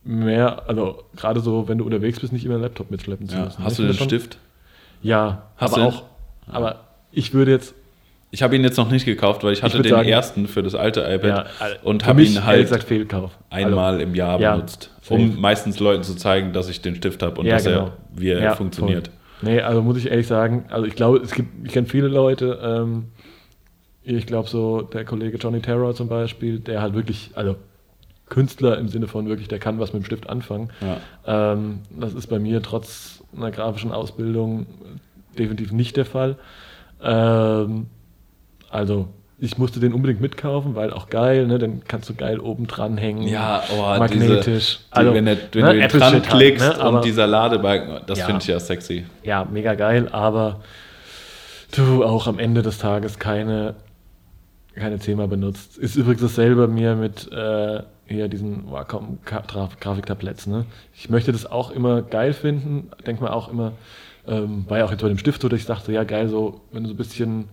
mehr, 0.05 0.69
also 0.69 1.05
gerade 1.17 1.41
so, 1.41 1.69
wenn 1.69 1.79
du 1.79 1.85
unterwegs 1.85 2.21
bist, 2.21 2.33
nicht 2.33 2.45
immer 2.45 2.55
einen 2.55 2.63
Laptop 2.65 2.91
mitschleppen 2.91 3.29
zu 3.29 3.37
Ja. 3.37 3.45
müssen. 3.45 3.63
Hast 3.65 3.73
Ich 3.73 3.77
du 3.79 3.83
den 3.85 3.89
finde 3.95 3.99
schon- 3.99 4.09
Stift? 4.21 4.39
Ja, 5.03 5.43
Hast 5.57 5.75
aber 5.75 5.83
du- 5.83 5.89
auch, 5.89 6.03
aber 6.51 6.81
ich 7.13 7.33
würde 7.35 7.51
jetzt, 7.53 7.75
Ich 8.35 8.43
habe 8.43 8.57
ihn 8.57 8.63
jetzt 8.65 8.79
noch 8.79 8.91
nicht 8.91 9.05
gekauft, 9.05 9.45
weil 9.45 9.53
ich 9.53 9.63
hatte 9.63 9.75
würd 9.75 9.85
den 9.85 9.91
sagen- 9.91 10.09
ersten 10.09 10.49
für 10.49 10.63
das 10.63 10.75
alte 10.75 11.01
iPad 11.03 11.25
ja, 11.25 11.45
also 11.61 11.77
und 11.83 12.07
habe 12.07 12.23
ihn 12.23 12.43
halt 12.47 12.63
gesagt, 12.63 12.85
Fehlkauf. 12.85 13.33
einmal 13.51 14.01
im 14.01 14.15
Jahr 14.15 14.41
ja, 14.41 14.55
benutzt, 14.55 14.91
um 15.11 15.39
meistens 15.39 15.79
Leuten 15.81 16.03
zu 16.03 16.15
zeigen, 16.17 16.55
dass 16.55 16.71
ich 16.71 16.81
den 16.81 16.95
Stift 16.97 17.23
habe 17.23 17.39
und 17.39 17.47
Ja, 17.47 17.57
dass 17.57 17.65
genau. 17.65 17.79
er, 17.89 17.93
wie 18.15 18.31
er 18.31 18.41
Ja, 18.43 18.55
funktioniert. 18.55 19.09
Voll. 19.41 19.51
Nee, 19.53 19.61
also 19.61 19.83
muss 19.83 19.99
ich 19.99 20.11
ehrlich 20.11 20.27
sagen, 20.27 20.65
also 20.71 20.87
ich 20.87 20.95
glaube, 20.95 21.19
es 21.19 21.33
gibt, 21.33 21.67
ich 21.67 21.73
kenne 21.75 21.87
viele 21.87 22.09
Leute, 22.09 22.59
ähm, 22.63 23.09
ich 24.05 24.27
glaube 24.27 24.49
so 24.49 24.83
der 24.83 25.05
Kollege 25.05 25.37
Johnny 25.39 25.61
Terror 25.61 25.95
zum 25.95 26.09
Beispiel, 26.09 26.59
der 26.59 26.83
halt 26.83 26.95
wirklich, 26.95 27.31
also 27.35 27.57
Künstler 28.29 28.79
im 28.79 28.89
Sinne 28.89 29.09
von 29.09 29.29
wirklich, 29.29 29.49
der 29.49 29.59
kann 29.59 29.79
was 29.79 29.93
mit 29.93 30.03
dem 30.03 30.07
Stift 30.07 30.29
anfangen. 30.31 30.71
Ja. 30.81 31.53
Ähm, 31.53 31.81
das 31.91 32.15
ist 32.15 32.29
bei 32.29 32.39
mir 32.39 32.63
trotz 32.63 33.23
einer 33.37 33.51
grafischen 33.51 33.93
Ausbildung 33.93 34.67
definitiv 35.39 35.73
nicht 35.73 35.97
der 35.97 36.07
Fall. 36.07 36.37
Ähm, 37.03 37.87
also 38.71 39.09
ich 39.39 39.59
musste 39.59 39.81
den 39.81 39.93
unbedingt 39.93 40.21
mitkaufen, 40.21 40.77
weil 40.77 40.93
auch 40.93 41.09
geil, 41.09 41.47
ne? 41.49 41.59
Dann 41.59 41.83
kannst 41.89 42.09
du 42.09 42.15
geil 42.15 42.39
oben 42.39 42.69
dran 42.69 42.97
hängen. 42.97 43.25
Ja, 43.27 43.63
oh, 43.77 43.99
magnetisch. 43.99 44.45
Diese, 44.45 44.79
die, 44.79 44.97
Also, 44.97 45.15
wenn, 45.15 45.25
der, 45.27 45.37
wenn 45.53 45.63
ne, 45.65 45.67
du 45.69 45.73
den 45.75 45.83
Apple 45.83 46.01
dran 46.01 46.13
halt, 46.13 46.29
klickst 46.29 46.69
ne, 46.69 46.81
aber- 46.81 46.97
und 46.99 47.05
dieser 47.05 47.27
Ladebalken, 47.27 48.01
das 48.07 48.21
Ja. 48.21 48.27
finde 48.27 48.41
ich 48.41 48.47
ja 48.47 48.61
sexy. 48.61 49.05
ja, 49.25 49.45
mega 49.45 49.75
geil, 49.75 50.09
aber 50.13 50.61
du 51.75 52.05
auch 52.05 52.27
am 52.29 52.39
Ende 52.39 52.63
des 52.63 52.79
Tages 52.79 53.19
keine, 53.19 53.75
keine 54.75 54.99
Thema 54.99 55.27
benutzt. 55.29 55.79
Ist 55.79 55.97
übrigens 55.97 56.23
dasselbe 56.23 56.67
mir 56.69 56.95
mit 56.97 57.31
äh, 57.33 57.83
hier 58.07 58.29
diesen 58.29 58.71
Wacom 58.71 59.19
Graf- 59.25 59.79
Grafiktabletts. 59.81 60.47
Ne? 60.47 60.65
Ich 60.95 61.11
möchte 61.11 61.33
das 61.33 61.47
auch 61.47 61.71
immer 61.71 62.03
geil 62.03 62.33
finden, 62.33 62.91
denke 63.07 63.23
mal 63.23 63.31
auch 63.33 63.49
immer, 63.51 63.73
ähm, 64.27 64.65
war 64.69 64.79
ja 64.79 64.85
auch 64.85 64.91
jetzt 64.91 65.03
bei 65.03 65.09
dem 65.09 65.19
Stift 65.19 65.43
dass 65.45 65.53
ich 65.53 65.67
dachte, 65.67 65.93
ja 65.93 66.05
geil, 66.05 66.29
so 66.29 66.61
wenn 66.73 66.85
du 66.85 66.89
so 66.89 66.95
ein 66.95 66.99
bisschen 66.99 67.49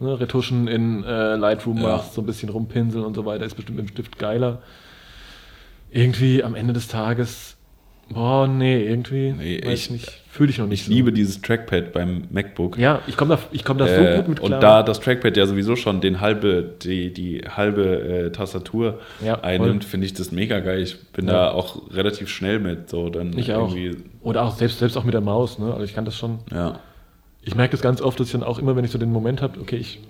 ne, 0.00 0.18
Retuschen 0.18 0.66
in 0.66 1.04
äh, 1.04 1.36
Lightroom 1.36 1.78
Ja. 1.78 1.88
machst, 1.96 2.14
so 2.14 2.22
ein 2.22 2.26
bisschen 2.26 2.48
rumpinseln 2.48 3.04
und 3.04 3.14
so 3.14 3.24
weiter, 3.24 3.44
ist 3.44 3.54
bestimmt 3.54 3.78
mit 3.78 3.88
dem 3.88 3.92
Stift 3.92 4.18
geiler. 4.18 4.60
Irgendwie 5.90 6.42
am 6.42 6.54
Ende 6.54 6.72
des 6.72 6.88
Tages, 6.88 7.55
boah, 8.10 8.46
nee, 8.48 8.84
irgendwie, 8.84 9.32
Nee, 9.32 9.56
ich- 9.56 9.72
ich 9.72 9.90
nicht, 9.90 10.10
fühle 10.30 10.50
ich 10.50 10.58
noch 10.58 10.66
nicht 10.66 10.80
Ich 10.82 10.86
so. 10.86 10.92
liebe 10.92 11.12
dieses 11.12 11.40
Trackpad 11.42 11.92
beim 11.92 12.24
MacBook. 12.30 12.78
Ja, 12.78 13.00
ich 13.06 13.16
komme 13.16 13.36
da, 13.36 13.42
ich 13.52 13.64
komm 13.64 13.78
da 13.78 13.86
so 13.86 13.92
Äh, 13.94 14.16
gut 14.16 14.28
mit 14.28 14.38
klar. 14.40 14.52
und 14.52 14.60
da 14.62 14.82
das 14.82 15.00
Trackpad 15.00 15.36
ja 15.36 15.46
sowieso 15.46 15.76
schon 15.76 16.00
den 16.00 16.20
halbe, 16.20 16.62
die, 16.82 17.12
die 17.12 17.42
halbe 17.48 17.84
äh, 18.26 18.32
Tastatur 18.32 19.00
Ja, 19.24 19.40
einnimmt, 19.40 19.84
finde 19.84 20.06
ich 20.06 20.14
das 20.14 20.30
mega 20.32 20.60
geil. 20.60 20.82
Ich 20.82 20.98
bin 21.12 21.26
Ja. 21.26 21.32
da 21.32 21.50
auch 21.50 21.90
relativ 21.92 22.28
schnell 22.28 22.58
mit. 22.60 22.88
So 22.90 23.08
dann 23.10 23.36
Ich 23.36 23.52
auch. 23.52 23.74
irgendwie, 23.74 23.96
Oder 24.22 24.42
auch 24.44 24.54
selbst, 24.56 24.78
selbst 24.78 24.96
auch 24.96 25.04
mit 25.04 25.14
der 25.14 25.20
Maus, 25.20 25.58
ne? 25.58 25.72
Also 25.72 25.84
ich 25.84 25.94
kann 25.94 26.04
das 26.04 26.16
schon. 26.16 26.38
Ja. 26.52 26.78
Ich 27.42 27.54
merke 27.54 27.72
das 27.72 27.80
ganz 27.82 28.00
oft, 28.00 28.18
dass 28.20 28.26
ich 28.28 28.32
dann 28.32 28.42
auch 28.42 28.58
immer, 28.58 28.74
wenn 28.76 28.84
ich 28.84 28.90
so 28.90 28.98
den 28.98 29.12
Moment 29.12 29.40
habe, 29.42 29.60
okay, 29.60 29.76
ich 29.76 30.00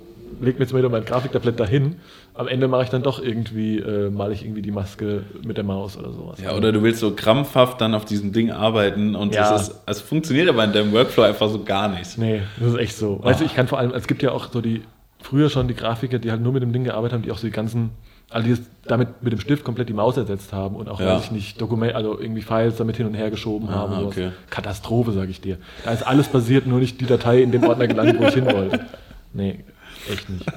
lege 0.40 0.58
mir 0.58 0.64
jetzt 0.64 0.72
mal 0.72 0.78
wieder 0.80 0.88
mein 0.88 1.04
Grafiktablett 1.04 1.58
dahin, 1.58 1.96
am 2.34 2.48
Ende 2.48 2.68
mache 2.68 2.84
ich 2.84 2.90
dann 2.90 3.02
doch 3.02 3.22
irgendwie, 3.22 3.78
äh, 3.78 4.10
male 4.10 4.32
ich 4.34 4.42
irgendwie 4.44 4.62
die 4.62 4.70
Maske 4.70 5.22
mit 5.44 5.56
der 5.56 5.64
Maus 5.64 5.96
oder 5.96 6.12
sowas. 6.12 6.40
ja, 6.42 6.54
oder 6.54 6.72
du 6.72 6.82
willst 6.82 7.00
so 7.00 7.12
krampfhaft 7.14 7.80
dann 7.80 7.94
auf 7.94 8.04
diesem 8.04 8.32
Ding 8.32 8.50
arbeiten 8.50 9.14
und 9.14 9.34
Ja. 9.34 9.54
es, 9.54 9.68
ist, 9.68 9.80
es 9.86 10.00
funktioniert 10.00 10.48
aber 10.48 10.64
in 10.64 10.72
deinem 10.72 10.92
Workflow 10.92 11.22
einfach 11.24 11.48
so 11.48 11.62
gar 11.64 11.88
nicht. 11.88 12.18
Nee, 12.18 12.42
das 12.58 12.68
ist 12.74 12.78
echt 12.78 12.96
so. 12.96 13.20
Weißt 13.22 13.40
du, 13.40 13.44
ich 13.44 13.54
kann 13.54 13.68
vor 13.68 13.78
allem, 13.78 13.92
es 13.94 14.06
gibt 14.06 14.22
ja 14.22 14.32
auch 14.32 14.50
so 14.52 14.60
die, 14.60 14.82
früher 15.22 15.48
schon 15.50 15.68
die 15.68 15.74
Grafiker, 15.74 16.18
die 16.18 16.30
halt 16.30 16.42
nur 16.42 16.52
mit 16.52 16.62
dem 16.62 16.72
Ding 16.72 16.84
gearbeitet 16.84 17.14
haben, 17.14 17.22
die 17.22 17.32
auch 17.32 17.38
so 17.38 17.46
die 17.46 17.52
ganzen, 17.52 17.90
also 18.30 18.46
die 18.46 18.60
damit 18.86 19.22
mit 19.22 19.32
dem 19.32 19.40
Stift 19.40 19.64
komplett 19.64 19.88
die 19.88 19.92
Maus 19.94 20.16
ersetzt 20.16 20.52
haben 20.52 20.76
und 20.76 20.88
auch, 20.88 21.00
Ja. 21.00 21.14
weiß 21.16 21.24
ich 21.24 21.30
nicht, 21.32 21.60
Dokument, 21.60 21.94
also 21.94 22.20
irgendwie 22.20 22.42
Files 22.42 22.76
damit 22.76 22.96
hin 22.96 23.06
und 23.06 23.14
her 23.14 23.30
geschoben 23.30 23.68
Ah, 23.68 23.72
haben. 23.72 23.94
sowas. 24.00 24.06
okay. 24.16 24.30
Katastrophe, 24.50 25.12
sage 25.12 25.30
ich 25.30 25.40
dir. 25.40 25.56
Da 25.84 25.92
ist 25.92 26.06
alles 26.06 26.28
passiert, 26.28 26.66
nur 26.66 26.78
nicht 26.80 27.00
die 27.00 27.06
Datei 27.06 27.42
in 27.42 27.50
dem 27.52 27.64
Ordner 27.64 27.86
gelandet, 27.88 28.18
wo 28.20 28.24
ich 28.26 28.34
hin 28.34 28.46
wollte. 28.46 28.80
Nee, 29.32 29.64
echt 30.10 30.28
nicht. 30.28 30.46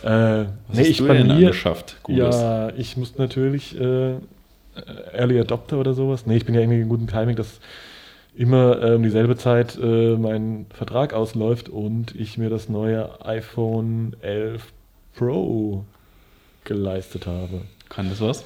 Äh, 0.00 0.06
Was 0.08 0.46
nee, 0.74 0.80
hast 0.80 0.86
ich 0.90 0.98
du 0.98 1.08
denn 1.08 1.26
mir, 1.26 1.34
angeschafft? 1.34 1.96
Gutes? 2.04 2.36
ja, 2.36 2.68
ich 2.76 2.96
muss 2.96 3.18
natürlich 3.18 3.78
äh, 3.78 4.14
Early 5.12 5.40
Adopter 5.40 5.76
oder 5.78 5.92
sowas. 5.92 6.24
Nee, 6.24 6.36
ich 6.36 6.44
bin 6.46 6.54
ja 6.54 6.60
irgendwie 6.60 6.80
in 6.80 6.88
gutem 6.88 7.08
Timing, 7.08 7.34
dass 7.34 7.58
immer 8.36 8.80
äh, 8.80 8.94
um 8.94 9.02
dieselbe 9.02 9.36
Zeit 9.36 9.76
äh, 9.82 10.16
mein 10.16 10.66
Vertrag 10.72 11.14
ausläuft 11.14 11.68
und 11.68 12.14
ich 12.14 12.38
mir 12.38 12.48
das 12.48 12.68
neue 12.68 13.24
iPhone 13.26 14.14
11 14.22 14.62
Pro 15.16 15.84
geleistet 16.62 17.26
habe. 17.26 17.62
Kann 17.88 18.08
das 18.08 18.20
was? 18.20 18.44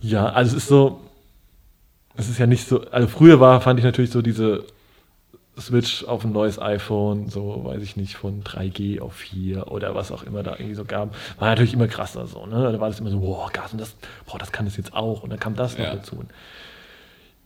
Ja, 0.00 0.26
also 0.26 0.56
es 0.56 0.62
ist 0.62 0.68
so, 0.68 1.00
es 2.16 2.28
ist 2.28 2.38
ja 2.38 2.46
nicht 2.46 2.68
so, 2.68 2.82
also 2.90 3.08
früher 3.08 3.40
war, 3.40 3.60
fand 3.60 3.80
ich 3.80 3.84
natürlich 3.84 4.12
so 4.12 4.22
diese 4.22 4.64
Switch 5.60 6.04
auf 6.04 6.24
ein 6.24 6.32
neues 6.32 6.58
iPhone, 6.60 7.28
so 7.28 7.60
weiß 7.64 7.80
ich 7.82 7.96
nicht, 7.96 8.16
von 8.16 8.42
3G 8.42 9.00
auf 9.00 9.14
4 9.14 9.70
oder 9.70 9.94
was 9.94 10.10
auch 10.10 10.24
immer 10.24 10.42
da 10.42 10.52
irgendwie 10.56 10.74
so 10.74 10.84
gab, 10.84 11.14
war 11.38 11.48
natürlich 11.48 11.74
immer 11.74 11.86
krasser 11.86 12.26
so, 12.26 12.44
ne? 12.46 12.72
Da 12.72 12.80
war 12.80 12.88
das 12.88 12.98
immer 13.00 13.10
so, 13.10 13.20
boah, 13.20 13.50
Gas 13.52 13.72
und 13.72 13.80
das, 13.80 13.94
boah, 14.26 14.38
das 14.38 14.50
kann 14.50 14.66
es 14.66 14.76
jetzt 14.76 14.94
auch 14.94 15.22
und 15.22 15.30
dann 15.30 15.38
kam 15.38 15.54
das 15.54 15.78
noch 15.78 15.84
Ja. 15.84 15.94
dazu. 15.94 16.24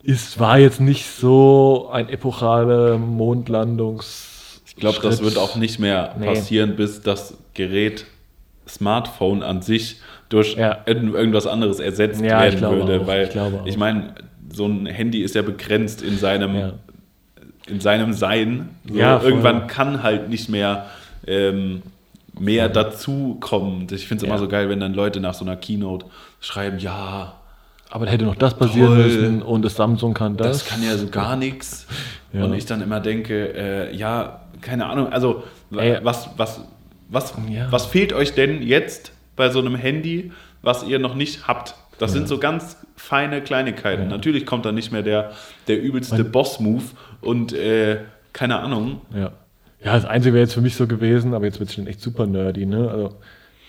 Es 0.04 0.38
war 0.38 0.58
jetzt 0.58 0.80
nicht 0.80 1.06
so 1.06 1.88
ein 1.92 2.08
epochale 2.08 2.96
Mondlandungs. 2.98 4.62
Ich 4.66 4.76
glaube, 4.76 4.98
das 5.02 5.22
wird 5.22 5.36
auch 5.36 5.56
nicht 5.56 5.78
mehr 5.80 6.14
Nee. 6.18 6.26
passieren, 6.26 6.76
bis 6.76 7.02
das 7.02 7.36
Gerät 7.54 8.06
Smartphone 8.68 9.42
an 9.42 9.60
sich 9.62 10.00
durch 10.28 10.54
Ja. 10.54 10.78
irgend- 10.86 11.14
irgendwas 11.14 11.46
anderes 11.46 11.80
ersetzt 11.80 12.20
Ja, 12.22 12.40
werden 12.42 12.60
würde. 12.60 13.00
auch. 13.02 13.06
Weil 13.06 13.28
Ich 13.64 13.72
ich 13.72 13.76
meine, 13.76 14.14
so 14.52 14.66
ein 14.66 14.86
Handy 14.86 15.22
ist 15.22 15.34
ja 15.34 15.42
begrenzt 15.42 16.00
in 16.02 16.16
seinem. 16.18 16.72
In 17.70 17.80
seinem 17.80 18.12
Sein. 18.12 18.70
So, 18.88 18.94
Ja, 18.96 19.20
irgendwann 19.22 19.66
kann 19.66 20.02
halt 20.02 20.28
nicht 20.28 20.48
mehr 20.48 20.86
ähm, 21.26 21.82
mehr 22.38 22.68
dazu 22.68 23.36
kommen. 23.40 23.86
Ich 23.90 24.06
finde 24.06 24.22
es 24.24 24.28
Ja. 24.28 24.28
immer 24.28 24.38
so 24.38 24.46
geil, 24.48 24.68
wenn 24.68 24.78
dann 24.80 24.94
Leute 24.94 25.18
nach 25.20 25.34
so 25.34 25.44
einer 25.44 25.56
Keynote 25.56 26.06
schreiben, 26.40 26.78
ja, 26.78 27.34
Aber 27.90 28.06
da 28.06 28.12
hätte 28.12 28.24
noch 28.26 28.36
das 28.36 28.54
passieren 28.54 28.94
Toll. 28.94 29.04
müssen 29.04 29.42
und 29.42 29.62
das 29.64 29.74
Samsung 29.74 30.14
kann 30.14 30.36
das. 30.36 30.60
das 30.60 30.64
kann 30.68 30.82
ja 30.82 30.96
so 30.96 31.08
gar 31.08 31.36
nichts. 31.36 31.86
Ja. 32.32 32.44
Und 32.44 32.52
ich 32.52 32.66
dann 32.66 32.82
immer 32.82 33.00
denke, 33.00 33.54
äh, 33.54 33.96
ja, 33.96 34.42
keine 34.60 34.84
Ahnung, 34.84 35.10
also 35.10 35.44
Ey. 35.74 35.96
was, 36.02 36.28
was, 36.36 36.60
was, 37.08 37.32
Ja. 37.50 37.68
was 37.72 37.86
fehlt 37.86 38.12
euch 38.12 38.34
denn 38.34 38.60
jetzt 38.62 39.12
bei 39.34 39.48
so 39.48 39.60
einem 39.60 39.74
Handy, 39.74 40.30
was 40.60 40.84
ihr 40.84 40.98
noch 40.98 41.14
nicht 41.14 41.48
habt? 41.48 41.74
Das 41.98 42.12
sind 42.12 42.28
so 42.28 42.36
ganz 42.38 42.76
feine 42.96 43.40
Kleinigkeiten. 43.40 44.02
Ja. 44.02 44.08
Natürlich 44.10 44.44
kommt 44.44 44.66
da 44.66 44.72
nicht 44.72 44.92
mehr 44.92 45.02
der, 45.02 45.30
der 45.68 45.80
übelste 45.80 46.22
Boss-Move 46.22 46.84
und 47.20 47.52
äh, 47.52 47.98
keine 48.32 48.60
Ahnung. 48.60 49.00
Ja. 49.14 49.32
Ja, 49.84 49.94
das 49.94 50.04
Einzige 50.06 50.34
wäre 50.34 50.42
jetzt 50.42 50.54
für 50.54 50.60
mich 50.60 50.74
so 50.74 50.88
gewesen, 50.88 51.34
aber 51.34 51.44
jetzt 51.44 51.60
wird 51.60 51.68
es 51.68 51.76
schon 51.76 51.86
echt 51.86 52.00
super 52.00 52.26
nerdy, 52.26 52.66
ne? 52.66 52.90
Also 52.90 53.14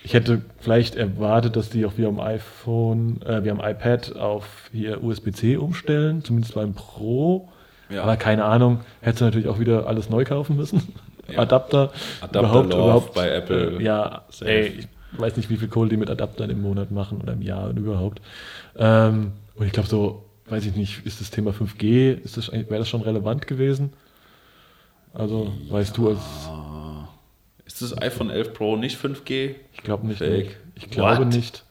ich 0.03 0.13
hätte 0.13 0.41
vielleicht 0.59 0.95
erwartet, 0.95 1.55
dass 1.55 1.69
die 1.69 1.85
auch 1.85 1.93
wie 1.97 2.05
am 2.05 2.19
iPhone, 2.19 3.21
äh, 3.21 3.43
wie 3.43 3.51
am 3.51 3.59
iPad 3.59 4.15
auf 4.15 4.69
hier 4.71 5.03
USB-C 5.03 5.57
umstellen, 5.57 6.23
zumindest 6.23 6.55
beim 6.55 6.73
Pro. 6.73 7.49
Ja. 7.89 8.03
Aber 8.03 8.17
keine 8.17 8.45
Ahnung, 8.45 8.79
hättest 9.01 9.21
du 9.21 9.25
natürlich 9.25 9.47
auch 9.47 9.59
wieder 9.59 9.87
alles 9.87 10.09
neu 10.09 10.23
kaufen 10.23 10.55
müssen. 10.55 10.93
Ja. 11.31 11.39
Adapter. 11.39 11.91
Adapter 12.21 12.63
Love 12.63 13.11
bei 13.13 13.29
Apple. 13.29 13.77
Äh, 13.77 13.83
ja, 13.83 14.23
Safe. 14.29 14.49
ey, 14.51 14.79
ich 15.11 15.19
weiß 15.19 15.37
nicht, 15.37 15.49
wie 15.51 15.57
viel 15.57 15.67
Kohle 15.67 15.89
die 15.89 15.97
mit 15.97 16.09
Adaptern 16.09 16.49
im 16.49 16.61
Monat 16.61 16.89
machen 16.89 17.19
oder 17.21 17.33
im 17.33 17.43
Jahr 17.43 17.69
und 17.69 17.77
überhaupt. 17.77 18.19
Ähm, 18.77 19.33
und 19.53 19.65
ich 19.67 19.71
glaube 19.71 19.89
so, 19.89 20.28
weiß 20.49 20.65
ich 20.65 20.75
nicht, 20.75 21.05
ist 21.05 21.21
das 21.21 21.29
Thema 21.31 21.51
5G, 21.51 22.13
ist 22.23 22.37
das, 22.37 22.51
wäre 22.51 22.77
das 22.79 22.89
schon 22.89 23.01
relevant 23.01 23.47
gewesen? 23.47 23.93
Also, 25.13 25.51
weißt 25.69 25.97
du 25.97 26.09
als 26.09 26.19
Ist 27.65 27.81
das 27.81 28.01
iPhone 28.01 28.29
11 28.29 28.53
Pro 28.53 28.75
nicht 28.75 28.97
5G? 28.97 29.55
Ich 29.73 29.83
glaube 29.83 30.07
nicht. 30.07 30.19
Fake. 30.19 30.57
Ich 30.75 30.89
glaube 30.89 31.25
What? 31.25 31.33
nicht. 31.33 31.63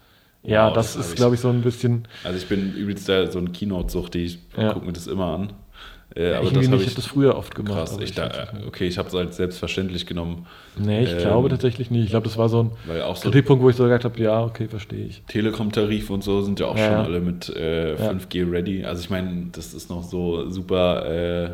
Ja, 0.43 0.69
Wow, 0.69 0.75
das, 0.75 0.95
das 0.95 1.09
ist, 1.09 1.17
glaube 1.17 1.35
ich, 1.35 1.41
so 1.41 1.49
ein 1.51 1.63
bisschen. 1.63 2.07
Also 2.25 2.39
ich 2.39 2.47
bin 2.47 2.73
übelst 2.75 3.09
der, 3.09 3.31
so 3.31 3.39
ein 3.39 3.53
Keynote-Sucht, 3.53 4.15
ich 4.15 4.39
Ja. 4.57 4.73
gucke 4.73 4.87
mir 4.87 4.93
das 4.93 5.07
immer 5.07 5.27
an. 5.35 5.53
Äh, 6.19 6.31
Ja, 6.31 6.39
aber 6.39 6.47
ich 6.49 6.53
das 6.53 6.69
nicht, 6.69 6.73
habe 6.73 6.83
ich 6.83 6.87
habe 6.89 6.97
das 6.97 7.07
früher 7.07 7.37
oft 7.37 7.55
gemacht. 7.55 7.75
krass. 7.75 7.97
Ich 7.99 8.11
ich 8.11 8.15
da, 8.15 8.49
okay, 8.67 8.89
ich 8.89 8.99
habe 8.99 9.09
es 9.09 9.15
als 9.15 9.37
selbstverständlich 9.37 10.05
genommen, 10.07 10.47
nee, 10.77 11.05
ich 11.05 11.13
ähm, 11.13 11.19
glaube 11.19 11.49
tatsächlich 11.49 11.91
nicht. 11.91 12.05
Ich 12.05 12.11
glaube, 12.11 12.25
das 12.25 12.37
war 12.37 12.49
so 12.49 12.63
ein 12.65 12.71
so 13.15 13.31
Kritikpunkt, 13.31 13.63
wo 13.63 13.71
ich 13.71 13.77
so 13.77 13.85
gesagt 13.85 14.05
habe, 14.05 14.21
ja, 14.21 14.43
okay, 14.43 14.67
verstehe 14.67 15.07
ich. 15.07 15.23
Telekom-Tarif 15.29 16.11
und 16.11 16.25
so 16.25 16.43
sind 16.43 16.59
ja 16.61 16.67
auch 16.67 16.77
Ja, 16.77 16.87
schon 16.87 17.05
alle 17.05 17.21
mit 17.21 17.49
äh, 17.51 17.93
Ja. 17.93 18.11
5G 18.11 18.51
ready. 18.51 18.85
Also 18.85 19.01
ich 19.03 19.11
meine, 19.11 19.47
das 19.53 19.75
ist 19.75 19.91
noch 19.91 20.03
so 20.03 20.49
super, 20.51 21.07
äh, 21.07 21.51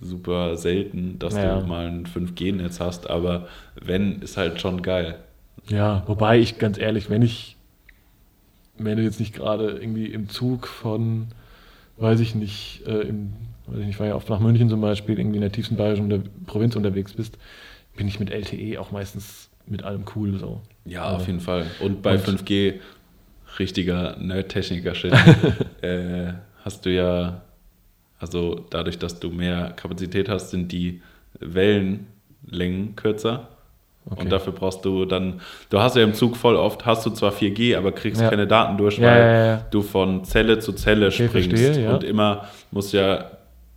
super 0.00 0.56
selten, 0.56 1.18
dass 1.18 1.34
Ja. 1.34 1.58
du 1.58 1.66
mal 1.66 1.86
ein 1.86 2.06
5G-Netz 2.06 2.78
hast, 2.78 3.10
aber 3.10 3.48
wenn, 3.82 4.22
ist 4.22 4.36
halt 4.36 4.60
schon 4.60 4.82
geil. 4.82 5.16
Ja, 5.68 6.04
wobei 6.06 6.38
ich 6.38 6.58
ganz 6.58 6.78
ehrlich, 6.78 7.10
wenn 7.10 7.22
ich, 7.22 7.56
wenn 8.78 8.96
du 8.96 9.02
jetzt 9.02 9.18
nicht 9.20 9.34
gerade 9.34 9.70
irgendwie 9.72 10.06
im 10.06 10.28
Zug 10.28 10.66
von, 10.68 11.26
weiß 11.96 12.20
ich 12.20 12.34
nicht, 12.34 12.82
äh, 12.86 13.00
im, 13.00 13.32
ich 13.88 13.98
war 14.00 14.06
ja 14.06 14.14
oft 14.14 14.28
nach 14.28 14.40
München 14.40 14.68
zum 14.68 14.80
Beispiel, 14.80 15.18
irgendwie 15.18 15.36
in 15.36 15.42
der 15.42 15.52
tiefsten 15.52 15.76
bayerischen 15.76 16.04
unter 16.12 16.20
Provinz 16.46 16.76
unterwegs 16.76 17.12
bist, 17.12 17.36
bin 17.96 18.06
ich 18.08 18.20
mit 18.20 18.30
LTE 18.30 18.78
auch 18.80 18.90
meistens 18.92 19.48
mit 19.66 19.82
allem 19.82 20.04
cool 20.16 20.38
so. 20.38 20.60
Ja, 20.84 21.10
auf 21.16 21.26
jeden 21.26 21.40
Fall. 21.40 21.66
Und 21.80 22.00
bei 22.02 22.14
Und- 22.14 22.20
5G, 22.24 22.74
richtiger 23.58 24.16
Nerd-Techniker-Shit, 24.18 25.12
äh, 25.82 26.32
hast 26.64 26.86
du 26.86 26.90
ja, 26.94 27.42
also 28.18 28.64
dadurch, 28.70 28.98
dass 28.98 29.20
du 29.20 29.30
mehr 29.30 29.72
Kapazität 29.76 30.28
hast, 30.28 30.50
sind 30.50 30.70
die 30.72 31.02
Wellenlängen 31.40 32.96
kürzer. 32.96 33.48
Okay. 34.10 34.22
Und 34.22 34.30
dafür 34.32 34.54
brauchst 34.54 34.84
du 34.86 35.04
dann, 35.04 35.40
du 35.68 35.80
hast 35.80 35.94
ja 35.96 36.02
im 36.02 36.14
Zug 36.14 36.36
voll 36.36 36.56
oft, 36.56 36.86
hast 36.86 37.04
du 37.04 37.10
zwar 37.10 37.30
4G, 37.32 37.76
aber 37.76 37.92
kriegst 37.92 38.22
Ja. 38.22 38.30
keine 38.30 38.46
Daten 38.46 38.78
durch, 38.78 38.98
weil 39.02 39.06
ja, 39.20 39.46
ja. 39.46 39.66
du 39.70 39.82
von 39.82 40.24
Zelle 40.24 40.58
zu 40.60 40.72
Zelle 40.72 41.08
Okay, 41.08 41.28
springst. 41.28 41.50
verstehe. 41.58 41.92
Und 41.94 42.04
immer 42.04 42.46
muss 42.70 42.92
ja 42.92 43.30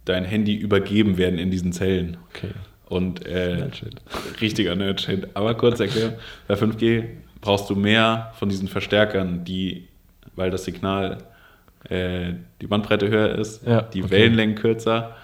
dein 0.05 0.25
Handy 0.25 0.55
übergeben 0.55 1.17
werden 1.17 1.39
in 1.39 1.51
diesen 1.51 1.73
Zellen. 1.73 2.17
Okay. 2.29 2.51
Und 2.87 3.25
äh, 3.25 3.55
Nerdshit. 3.55 4.01
richtiger 4.41 4.75
Nerdshit. 4.75 5.29
Aber 5.33 5.53
kurz 5.55 5.79
erklärt, 5.79 6.19
bei 6.47 6.55
5G 6.55 7.05
brauchst 7.39 7.69
du 7.69 7.75
mehr 7.75 8.31
von 8.37 8.49
diesen 8.49 8.67
Verstärkern, 8.67 9.45
die, 9.45 9.87
weil 10.35 10.51
das 10.51 10.65
Signal, 10.65 11.19
äh, 11.89 12.33
die 12.61 12.67
Bandbreite 12.67 13.07
höher 13.09 13.37
ist, 13.37 13.65
Ja, 13.65 13.81
die 13.81 14.03
okay. 14.03 14.11
Wellenlängen 14.11 14.55
kürzer 14.55 15.15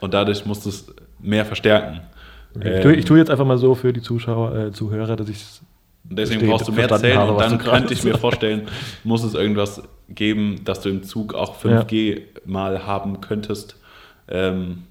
und 0.00 0.14
dadurch 0.14 0.44
musst 0.46 0.64
du 0.64 0.70
es 0.70 0.86
mehr 1.20 1.44
verstärken. 1.44 2.00
Okay. 2.56 2.68
ich, 2.68 2.74
Ähm, 2.76 2.82
tue, 2.82 2.94
ich 2.94 3.04
tue 3.04 3.18
jetzt 3.18 3.30
einfach 3.30 3.44
mal 3.44 3.58
so 3.58 3.74
für 3.74 3.92
die 3.92 4.00
Zuschauer, 4.02 4.56
äh, 4.56 4.72
Zuhörer, 4.72 5.16
dass 5.16 5.28
ich 5.28 5.36
es 5.36 5.60
Und 6.08 6.18
deswegen 6.18 6.48
brauchst 6.48 6.66
du 6.66 6.72
mehr 6.72 6.88
Zellen 6.88 7.18
habe, 7.18 7.32
und 7.32 7.40
dann 7.40 7.58
könnte 7.58 7.92
ich 7.92 8.02
mir 8.02 8.16
vorstellen, 8.18 8.62
muss 9.04 9.22
es 9.22 9.34
irgendwas 9.34 9.82
geben, 10.08 10.62
dass 10.64 10.80
du 10.80 10.88
im 10.88 11.02
Zug 11.02 11.34
auch 11.34 11.62
5G 11.62 12.22
mal 12.44 12.86
haben 12.86 13.20
könntest, 13.20 13.76
ähm, 14.30 14.84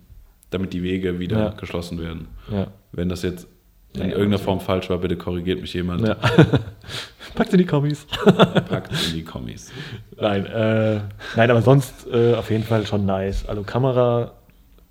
damit 0.50 0.74
die 0.74 0.84
Wege 0.84 1.20
wieder 1.20 1.38
Ja. 1.40 1.50
geschlossen 1.50 2.00
werden. 2.02 2.28
Ja. 2.52 2.68
Wenn 2.92 3.10
das 3.10 3.22
jetzt 3.24 3.48
in 3.94 4.02
Ja, 4.02 4.08
irgendeiner. 4.10 4.40
Form 4.40 4.60
falsch 4.60 4.90
war, 4.90 4.98
bitte 5.00 5.16
korrigiert 5.18 5.62
mich 5.62 5.74
jemand. 5.74 6.08
ja. 6.08 6.16
Packt 7.36 7.52
in 7.54 7.60
die 7.60 7.66
Kommis. 7.66 8.06
Packt 8.26 8.92
in 9.08 9.14
die 9.16 9.24
Kommis. 9.24 9.72
Nein, 10.20 10.46
äh, 10.48 11.00
nein, 11.36 11.52
aber 11.52 11.62
sonst 11.62 12.08
äh, 12.12 12.34
auf 12.34 12.50
jeden 12.50 12.64
Fall 12.64 12.86
schon 12.88 13.06
nice. 13.06 13.46
Also 13.48 13.62
Kamera, 13.64 14.34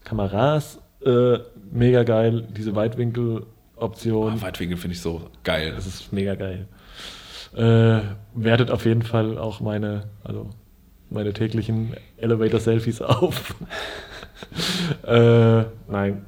Kameras, 0.04 0.78
äh, 1.04 1.38
mega 1.72 2.04
geil. 2.04 2.46
Diese 2.56 2.74
Weitwinkel-Option, 2.74 4.34
Oh, 4.36 4.42
Weitwinkel 4.42 4.76
finde 4.76 4.94
ich 4.94 5.00
so 5.02 5.28
geil. 5.44 5.72
das 5.74 5.86
ist 5.86 6.12
mega 6.12 6.34
geil. 6.36 6.66
Äh, 7.56 8.00
wertet 8.34 8.70
auf 8.70 8.84
jeden 8.84 9.02
Fall 9.02 9.36
auch 9.38 9.60
meine, 9.60 10.04
also 10.22 10.50
meine 11.10 11.32
täglichen 11.32 11.94
Elevator-Selfies 12.18 13.02
auf. 13.02 13.54
äh, 15.06 15.64
nein, 15.88 16.24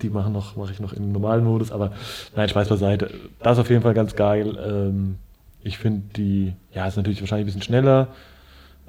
die 0.00 0.10
machen 0.10 0.32
noch, 0.32 0.56
mache 0.56 0.72
ich 0.72 0.80
noch 0.80 0.92
im 0.92 1.12
normalen 1.12 1.44
Modus, 1.44 1.72
aber 1.72 1.92
nein, 2.34 2.48
Spaß 2.48 2.68
beiseite. 2.68 3.10
Das 3.42 3.58
ist 3.58 3.60
auf 3.60 3.70
jeden 3.70 3.82
Fall 3.82 3.94
ganz 3.94 4.16
geil. 4.16 4.58
Ähm, 4.64 5.16
ich 5.62 5.78
finde 5.78 6.02
die, 6.16 6.54
ja, 6.74 6.86
ist 6.86 6.96
natürlich 6.96 7.20
wahrscheinlich 7.20 7.44
ein 7.44 7.46
bisschen 7.46 7.62
schneller. 7.62 8.08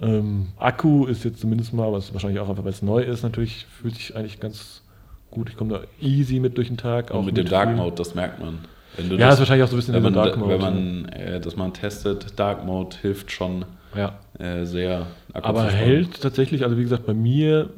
Ähm, 0.02 0.48
Akku 0.58 1.06
ist 1.06 1.24
jetzt 1.24 1.40
zumindest 1.40 1.74
mal, 1.74 1.88
aber 1.88 1.98
es 1.98 2.06
ist 2.06 2.14
wahrscheinlich 2.14 2.40
auch 2.40 2.50
einfach, 2.50 2.64
weil 2.64 2.72
es 2.72 2.82
neu 2.82 3.04
ist, 3.04 3.24
natürlich 3.24 3.66
fühlt 3.66 3.96
sich 3.96 4.16
eigentlich 4.16 4.40
ganz 4.40 4.82
gut. 5.30 5.50
Ich 5.50 5.58
komme 5.58 5.74
da 5.74 5.82
easy 6.06 6.40
mit 6.40 6.58
durch 6.58 6.68
den 6.68 6.78
Tag. 6.78 7.12
Und 7.12 7.26
mit 7.26 7.38
dem 7.38 7.48
Dark 7.48 7.70
viel- 7.70 7.78
Mode, 7.78 7.96
das 7.96 8.16
merkt 8.16 8.40
man. 8.40 8.60
Ja, 8.98 9.18
das, 9.18 9.36
ist 9.36 9.40
wahrscheinlich 9.40 9.64
auch 9.64 9.70
so 9.70 9.76
ein 9.76 9.80
bisschen 9.80 9.94
wenn 9.96 10.04
man, 10.04 10.14
Dark 10.14 10.38
Mode. 10.38 10.54
wenn 10.54 10.62
man 10.62 11.06
äh, 11.06 11.40
das 11.40 11.56
mal 11.56 11.72
testet, 11.72 12.40
Dark 12.40 12.64
Mode 12.64 12.96
hilft 13.02 13.32
schon 13.32 13.66
ja. 13.96 14.20
äh, 14.38 14.66
sehr. 14.66 15.08
Akku 15.34 15.48
Aber 15.48 15.70
hält 15.72 16.22
tatsächlich, 16.22 16.64
also 16.64 16.78
wie 16.78 16.84
gesagt, 16.84 17.06
bei 17.06 17.16
mir, 17.16 17.70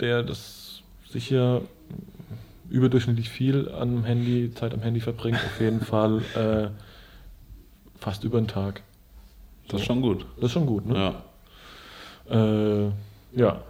der 0.00 0.22
das 0.22 0.82
sicher 1.08 1.62
überdurchschnittlich 2.68 3.28
viel 3.28 3.68
am 3.70 4.04
Handy, 4.04 4.52
Zeit 4.54 4.72
am 4.74 4.80
Handy 4.80 5.00
verbringt, 5.00 5.36
auf 5.38 5.60
jeden 5.60 5.80
Fall 5.80 6.22
äh, 6.34 6.68
fast 7.98 8.24
über 8.24 8.40
den 8.40 8.48
Tag. 8.48 8.82
Das 9.68 9.80
ist 9.80 9.86
schon 9.86 10.00
gut. 10.02 10.24
Das 10.36 10.46
ist 10.46 10.52
schon 10.52 10.66
gut, 10.66 10.86
ne? 10.86 11.14
Ja. 12.30 12.84
Äh, 12.84 12.90
ja. 13.34 13.62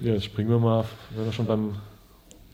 Ja, 0.00 0.12
jetzt 0.12 0.24
springen 0.24 0.48
wir 0.50 0.58
mal, 0.58 0.84
wenn 1.14 1.24
wir 1.24 1.32
schon 1.32 1.46
beim 1.46 1.76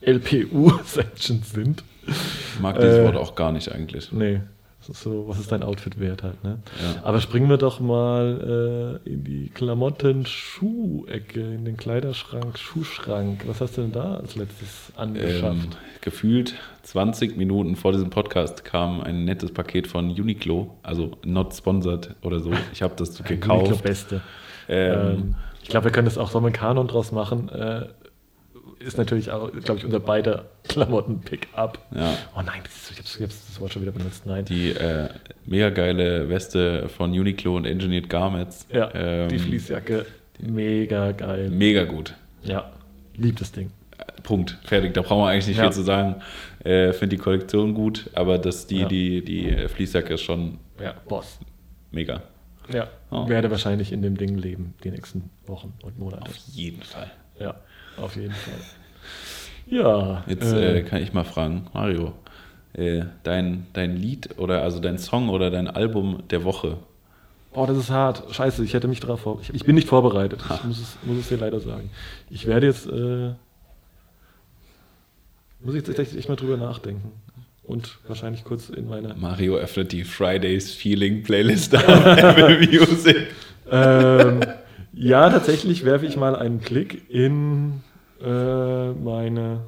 LPU-Section 0.02 1.42
sind. 1.42 1.84
Ich 2.06 2.60
mag 2.60 2.76
dieses 2.76 2.98
Äh, 2.98 3.04
Wort 3.04 3.16
auch 3.16 3.34
gar 3.34 3.52
nicht 3.52 3.70
eigentlich. 3.72 4.12
Nee. 4.12 4.40
So, 4.82 5.28
was 5.28 5.38
ist 5.38 5.52
dein 5.52 5.62
Outfit 5.62 6.00
wert 6.00 6.22
halt, 6.22 6.42
ne? 6.42 6.58
Ja. 6.82 7.02
Aber 7.04 7.20
springen 7.20 7.48
wir 7.50 7.58
doch 7.58 7.80
mal 7.80 9.00
äh, 9.04 9.08
in 9.10 9.24
die 9.24 9.50
Klamotten-Schuh-Ecke, 9.50 11.40
in 11.40 11.64
den 11.64 11.76
Kleiderschrank, 11.76 12.58
Schuhschrank. 12.58 13.42
Was 13.46 13.60
hast 13.60 13.76
du 13.76 13.82
denn 13.82 13.92
da 13.92 14.14
als 14.16 14.36
letztes 14.36 14.90
angeschafft? 14.96 15.44
Ähm, 15.64 15.68
gefühlt 16.00 16.54
20 16.82 17.36
Minuten 17.36 17.76
vor 17.76 17.92
diesem 17.92 18.10
Podcast 18.10 18.64
kam 18.64 19.00
ein 19.02 19.24
nettes 19.24 19.52
Paket 19.52 19.86
von 19.86 20.10
Uniqlo, 20.10 20.76
also 20.82 21.18
not 21.24 21.54
sponsored 21.54 22.14
oder 22.22 22.40
so. 22.40 22.52
Ich 22.72 22.82
habe 22.82 22.94
das 22.96 23.20
Uniqlo 23.20 23.62
gekauft. 23.64 23.82
Beste. 23.82 24.20
Ähm, 24.68 24.98
Ähm, 25.00 25.34
ich 25.62 25.68
glaube, 25.68 25.84
wir 25.84 25.92
können 25.92 26.06
das 26.06 26.16
auch 26.18 26.30
so 26.30 26.38
einen 26.38 26.52
Kanon 26.52 26.88
draus 26.88 27.12
machen. 27.12 27.48
Äh, 27.50 27.86
ist 28.80 28.98
natürlich 28.98 29.30
auch, 29.30 29.50
glaube 29.52 29.78
ich, 29.78 29.84
unser 29.84 30.00
beider 30.00 30.46
Klamotten-Pick-up. 30.68 31.78
ja, 31.94 32.16
Oh 32.36 32.42
nein, 32.42 32.62
ich 32.64 32.98
habe 32.98 33.24
hab 33.24 33.28
das 33.30 33.60
Wort 33.60 33.72
schon 33.72 33.82
wieder 33.82 33.92
benutzt. 33.92 34.26
Nein. 34.26 34.44
die 34.44 34.70
äh, 34.70 35.08
mega 35.46 35.70
geile 35.70 36.28
Weste 36.28 36.88
von 36.88 37.10
Uniqlo 37.10 37.56
und 37.56 37.64
Engineered 37.66 38.08
Garments. 38.08 38.66
ja, 38.72 38.90
Ähm, 38.94 39.28
die 39.28 39.38
Fließjacke, 39.38 40.06
mega 40.40 41.12
geil. 41.12 41.50
Mega 41.50 41.84
gut. 41.84 42.14
Ja, 42.42 42.70
lieb 43.16 43.36
das 43.38 43.52
Ding. 43.52 43.70
Punkt. 44.22 44.58
Fertig. 44.64 44.94
Da 44.94 45.02
brauchen 45.02 45.22
wir 45.22 45.28
eigentlich 45.28 45.46
nicht 45.48 45.56
Ja. 45.58 45.64
viel 45.64 45.72
zu 45.72 45.82
sagen. 45.82 46.16
Äh, 46.64 46.92
Finde 46.92 47.16
die 47.16 47.22
Kollektion 47.22 47.74
gut, 47.74 48.08
aber 48.14 48.38
das, 48.38 48.66
die, 48.66 48.78
Ja. 48.80 48.88
die, 48.88 49.22
die 49.24 49.48
äh, 49.48 49.68
Fließjacke 49.68 50.14
ist 50.14 50.22
schon 50.22 50.58
Ja, 50.80 50.94
Boss. 51.08 51.38
mega. 51.90 52.22
Ja, 52.72 52.88
Oh. 53.10 53.28
werde 53.28 53.50
wahrscheinlich 53.50 53.92
in 53.92 54.00
dem 54.02 54.16
Ding 54.16 54.38
leben, 54.38 54.74
die 54.84 54.90
nächsten 54.90 55.28
Wochen 55.46 55.74
und 55.82 55.98
Monate. 55.98 56.22
Auf 56.22 56.36
jeden 56.52 56.82
Fall. 56.82 57.10
Ja, 57.40 57.56
auf 58.00 58.16
jeden 58.16 58.32
Fall. 58.34 58.54
Ja, 59.66 60.24
Jetzt 60.26 60.52
äh, 60.52 60.78
äh, 60.78 60.82
kann 60.82 61.02
ich 61.02 61.12
mal 61.12 61.24
fragen, 61.24 61.66
Mario, 61.72 62.12
äh, 62.72 63.02
dein, 63.22 63.66
dein 63.72 63.96
Lied 63.96 64.38
oder 64.38 64.62
also 64.62 64.80
dein 64.80 64.98
Song 64.98 65.28
oder 65.28 65.50
dein 65.50 65.68
Album 65.68 66.22
der 66.30 66.42
Woche. 66.44 66.78
oh, 67.52 67.66
das 67.66 67.76
ist 67.76 67.90
hart. 67.90 68.24
Scheiße, 68.34 68.64
ich 68.64 68.74
hätte 68.74 68.88
mich 68.88 69.00
darauf 69.00 69.20
vor. 69.20 69.38
Ich, 69.42 69.54
ich 69.54 69.64
bin 69.64 69.74
nicht 69.76 69.88
vorbereitet. 69.88 70.40
Ich 70.52 70.64
muss 70.64 70.80
es, 70.80 70.96
muss 71.04 71.18
es 71.18 71.28
dir 71.28 71.36
leider 71.38 71.60
sagen. 71.60 71.90
Ich 72.30 72.46
werde 72.46 72.66
jetzt, 72.66 72.86
äh, 72.86 73.34
muss 75.60 75.74
ich 75.74 75.86
jetzt 75.86 75.98
echt, 75.98 76.16
echt 76.16 76.28
mal 76.28 76.36
drüber 76.36 76.56
nachdenken. 76.56 77.12
Und 77.62 77.98
wahrscheinlich 78.08 78.42
kurz 78.42 78.68
in 78.70 78.88
meine 78.88 79.14
Mario 79.14 79.56
öffnet 79.56 79.92
die 79.92 80.02
Fridays 80.02 80.72
Feeling 80.72 81.22
Playlist 81.22 81.76
auf 81.76 81.84
Apple 82.06 82.58
Music. 82.66 83.28
ähm, 83.70 84.40
ja, 84.92 85.30
tatsächlich 85.30 85.84
werfe 85.84 86.06
ich 86.06 86.16
mal 86.16 86.34
einen 86.34 86.60
Klick 86.60 87.08
in 87.08 87.82
äh, 88.22 88.92
meine 88.92 89.64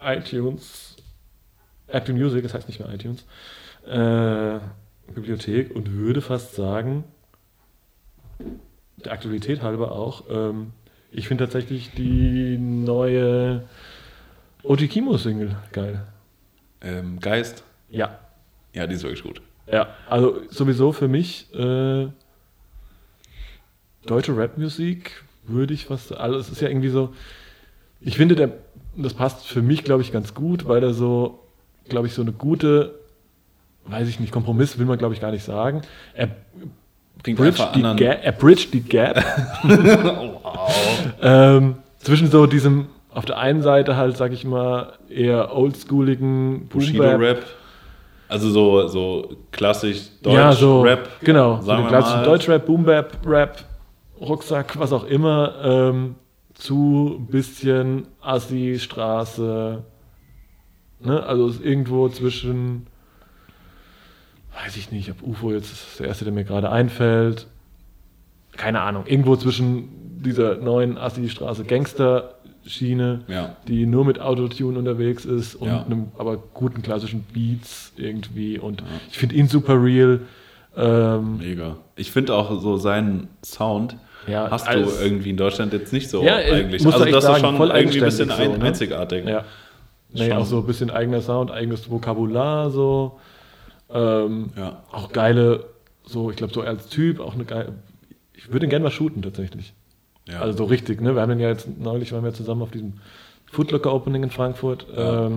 iTunes, 0.00 0.96
Apple 1.86 2.14
Music, 2.14 2.42
das 2.42 2.54
heißt 2.54 2.68
nicht 2.68 2.80
mehr 2.80 2.92
iTunes, 2.92 3.24
äh, 3.86 4.58
Bibliothek 5.14 5.74
und 5.74 5.92
würde 5.92 6.20
fast 6.20 6.54
sagen, 6.54 7.04
der 8.96 9.12
Aktualität 9.12 9.62
halber 9.62 9.92
auch, 9.92 10.24
ähm, 10.30 10.72
ich 11.10 11.28
finde 11.28 11.44
tatsächlich 11.44 11.92
die 11.92 12.56
neue 12.58 13.68
OT 14.62 14.88
Kimo 14.88 15.18
Single 15.18 15.56
geil. 15.72 16.06
Ähm, 16.80 17.20
Geist, 17.20 17.64
Ja, 17.90 18.18
ja, 18.72 18.86
die 18.86 18.94
ist 18.94 19.02
wirklich 19.02 19.22
gut. 19.22 19.42
Ja, 19.70 19.94
also 20.08 20.40
sowieso 20.48 20.92
für 20.92 21.08
mich 21.08 21.52
äh, 21.54 22.08
deutsche 24.06 24.36
Rapmusik 24.36 25.22
würde 25.44 25.74
ich 25.74 25.86
fast, 25.86 26.16
also 26.16 26.38
es 26.38 26.48
ist 26.48 26.60
ja 26.60 26.68
irgendwie 26.68 26.88
so, 26.88 27.12
ich 28.00 28.16
finde, 28.16 28.34
der, 28.34 28.50
das 28.96 29.14
passt 29.14 29.46
für 29.46 29.62
mich, 29.62 29.84
glaube 29.84 30.02
ich, 30.02 30.12
ganz 30.12 30.34
gut, 30.34 30.66
weil 30.66 30.82
er 30.82 30.94
so, 30.94 31.40
glaube 31.88 32.06
ich, 32.06 32.14
so 32.14 32.22
eine 32.22 32.32
gute, 32.32 32.94
weiß 33.86 34.08
ich 34.08 34.20
nicht, 34.20 34.32
Kompromiss 34.32 34.78
will 34.78 34.86
man, 34.86 34.98
glaube 34.98 35.14
ich, 35.14 35.20
gar 35.20 35.30
nicht 35.30 35.44
sagen. 35.44 35.82
Er 36.14 36.28
Bringt 37.22 37.38
bridged 37.38 37.60
einfach 37.60 37.72
die, 37.72 37.84
anderen. 37.84 37.96
Ga 37.96 38.12
er 38.14 38.32
bridged 38.32 38.74
die 38.74 38.80
Gap 38.80 39.24
ähm, 41.22 41.76
zwischen 41.98 42.28
so 42.30 42.46
diesem, 42.46 42.86
auf 43.10 43.24
der 43.24 43.38
einen 43.38 43.62
Seite 43.62 43.96
halt, 43.96 44.16
sag 44.16 44.32
ich 44.32 44.44
mal, 44.44 44.94
eher 45.08 45.54
oldschooligen 45.54 46.68
Bushido-Rap. 46.68 47.44
Also 48.28 48.50
so, 48.50 48.88
so 48.88 49.36
klassisch 49.52 50.08
Deutsch 50.22 50.34
ja, 50.34 50.52
so. 50.52 50.86
Genau, 51.20 51.60
so 51.60 51.76
den 51.76 51.86
klassischen. 51.86 52.24
Deutschrap, 52.24 52.64
Boombap, 52.64 53.18
Rap, 53.26 53.62
Rucksack, 54.22 54.78
was 54.78 54.92
auch 54.92 55.04
immer, 55.04 55.54
ähm, 55.62 56.14
zu 56.54 57.16
ein 57.18 57.26
bisschen 57.26 58.06
Assi, 58.20 58.78
Straße, 58.78 59.82
ne? 61.00 61.22
Also 61.24 61.48
ist 61.48 61.64
irgendwo 61.64 62.08
zwischen, 62.08 62.86
weiß 64.62 64.76
ich 64.76 64.92
nicht, 64.92 65.10
ob 65.10 65.22
UFO 65.22 65.52
jetzt 65.52 65.72
ist 65.72 65.98
der 66.00 66.08
erste, 66.08 66.24
der 66.24 66.32
mir 66.32 66.44
gerade 66.44 66.70
einfällt, 66.70 67.46
keine 68.56 68.80
Ahnung, 68.82 69.04
irgendwo 69.06 69.36
zwischen 69.36 69.88
dieser 70.22 70.56
neuen 70.56 70.98
Assi-Straße 70.98 71.64
Gangster-Schiene, 71.64 73.22
Ja. 73.28 73.56
die 73.66 73.86
nur 73.86 74.04
mit 74.04 74.20
Autotune 74.20 74.78
unterwegs 74.78 75.24
ist 75.24 75.54
und 75.56 75.68
Ja. 75.68 75.82
einem 75.84 76.12
aber 76.18 76.36
guten 76.36 76.82
klassischen 76.82 77.24
Beats 77.32 77.92
irgendwie 77.96 78.58
und 78.58 78.84
ich 79.10 79.18
finde 79.18 79.34
ihn 79.34 79.48
super 79.48 79.82
real. 79.82 80.20
Ähm, 80.76 81.38
Mega. 81.38 81.76
Ich 81.96 82.12
finde 82.12 82.34
auch 82.34 82.60
so 82.60 82.76
seinen 82.76 83.28
Sound 83.44 83.96
Ja, 84.26 84.50
hast 84.50 84.68
du 84.72 84.78
irgendwie 85.00 85.30
in 85.30 85.36
Deutschland 85.36 85.72
jetzt 85.72 85.92
nicht 85.92 86.08
so 86.08 86.22
Ja, 86.22 86.36
eigentlich. 86.36 86.84
Also 86.86 87.04
das 87.04 87.24
sagen, 87.24 87.36
ist 87.36 87.40
schon 87.40 87.56
voll 87.56 87.70
irgendwie 87.70 87.98
ein 87.98 88.04
bisschen 88.04 88.30
eigenständig 88.30 88.38
ein, 88.38 88.52
so, 88.52 88.58
ne? 88.58 88.64
einzigartig. 88.68 89.24
Ja. 89.26 89.44
Nee, 90.14 90.28
Schon. 90.28 90.32
auch 90.38 90.46
so 90.46 90.58
ein 90.58 90.66
bisschen 90.66 90.90
eigener 90.90 91.22
Sound, 91.22 91.50
eigenes 91.50 91.90
Vokabular, 91.90 92.70
so. 92.70 93.18
Ähm, 93.92 94.50
Ja. 94.56 94.82
Auch 94.92 95.12
geile, 95.12 95.64
so, 96.04 96.30
ich 96.30 96.36
glaube, 96.36 96.52
so 96.52 96.60
als 96.60 96.88
Typ, 96.88 97.20
auch 97.20 97.34
eine 97.34 97.44
geile. 97.44 97.72
Ich 98.34 98.52
würde 98.52 98.66
ihn 98.66 98.70
gerne 98.70 98.82
mal 98.84 98.90
shooten, 98.90 99.22
tatsächlich. 99.22 99.72
Ja. 100.28 100.40
Also 100.40 100.58
so 100.58 100.64
richtig, 100.64 101.00
ne? 101.00 101.14
Wir 101.14 101.22
haben 101.22 101.30
den 101.30 101.40
ja 101.40 101.48
jetzt 101.48 101.66
neulich, 101.78 102.12
waren 102.12 102.24
wir 102.24 102.32
zusammen 102.34 102.62
auf 102.62 102.70
diesem 102.70 102.94
Footlocker 103.50 103.92
Opening 103.92 104.22
in 104.24 104.30
Frankfurt. 104.30 104.86
Ja. 104.96 105.30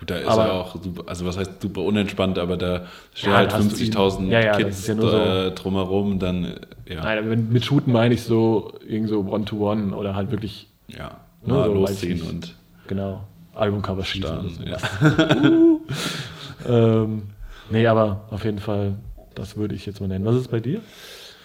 Ähm, 0.00 0.06
da 0.06 0.16
ist 0.16 0.26
aber- 0.28 0.44
er 0.46 0.52
auch 0.54 0.82
super, 0.82 1.02
also 1.06 1.26
was 1.26 1.36
heißt 1.36 1.60
super 1.60 1.82
unentspannt, 1.82 2.38
aber 2.38 2.56
da 2.56 2.86
stehen 3.14 3.30
Ja, 3.32 3.36
halt 3.38 3.52
da 3.52 3.56
hast 3.58 3.72
du 3.72 3.76
50.000 3.76 4.20
ihn- 4.26 4.30
ja, 4.32 4.40
ja, 4.40 4.56
Kids 4.56 4.86
ja 4.86 4.94
nur 4.94 5.10
so- 5.10 5.16
äh, 5.18 5.50
drumherum, 5.52 6.18
dann 6.18 6.54
ja, 6.88 7.02
Nein, 7.02 7.50
mit, 7.52 7.64
Shooten 7.64 7.92
meine 7.92 8.14
ich 8.14 8.22
so, 8.22 8.72
irgend 8.86 9.08
so 9.10 9.20
One-to-One 9.20 9.94
oder 9.94 10.14
halt 10.14 10.30
wirklich, 10.30 10.68
ja, 10.88 11.20
Ne, 11.44 11.54
mal 11.54 11.66
so 11.66 11.74
losziehen 11.74 12.16
ich. 12.18 12.28
und 12.28 12.54
genau, 12.88 13.22
Albumcover 13.54 14.04
schießen. 14.04 14.50
sowas. 14.50 14.82
Ja. 15.02 15.10
Ähm, 16.68 17.22
nee, 17.70 17.86
aber 17.86 18.24
auf 18.30 18.44
jeden 18.44 18.58
Fall, 18.58 18.96
das 19.34 19.56
würde 19.56 19.74
ich 19.74 19.86
jetzt 19.86 20.00
mal 20.00 20.08
nennen. 20.08 20.24
Was 20.24 20.36
ist 20.36 20.50
bei 20.50 20.60
dir? 20.60 20.80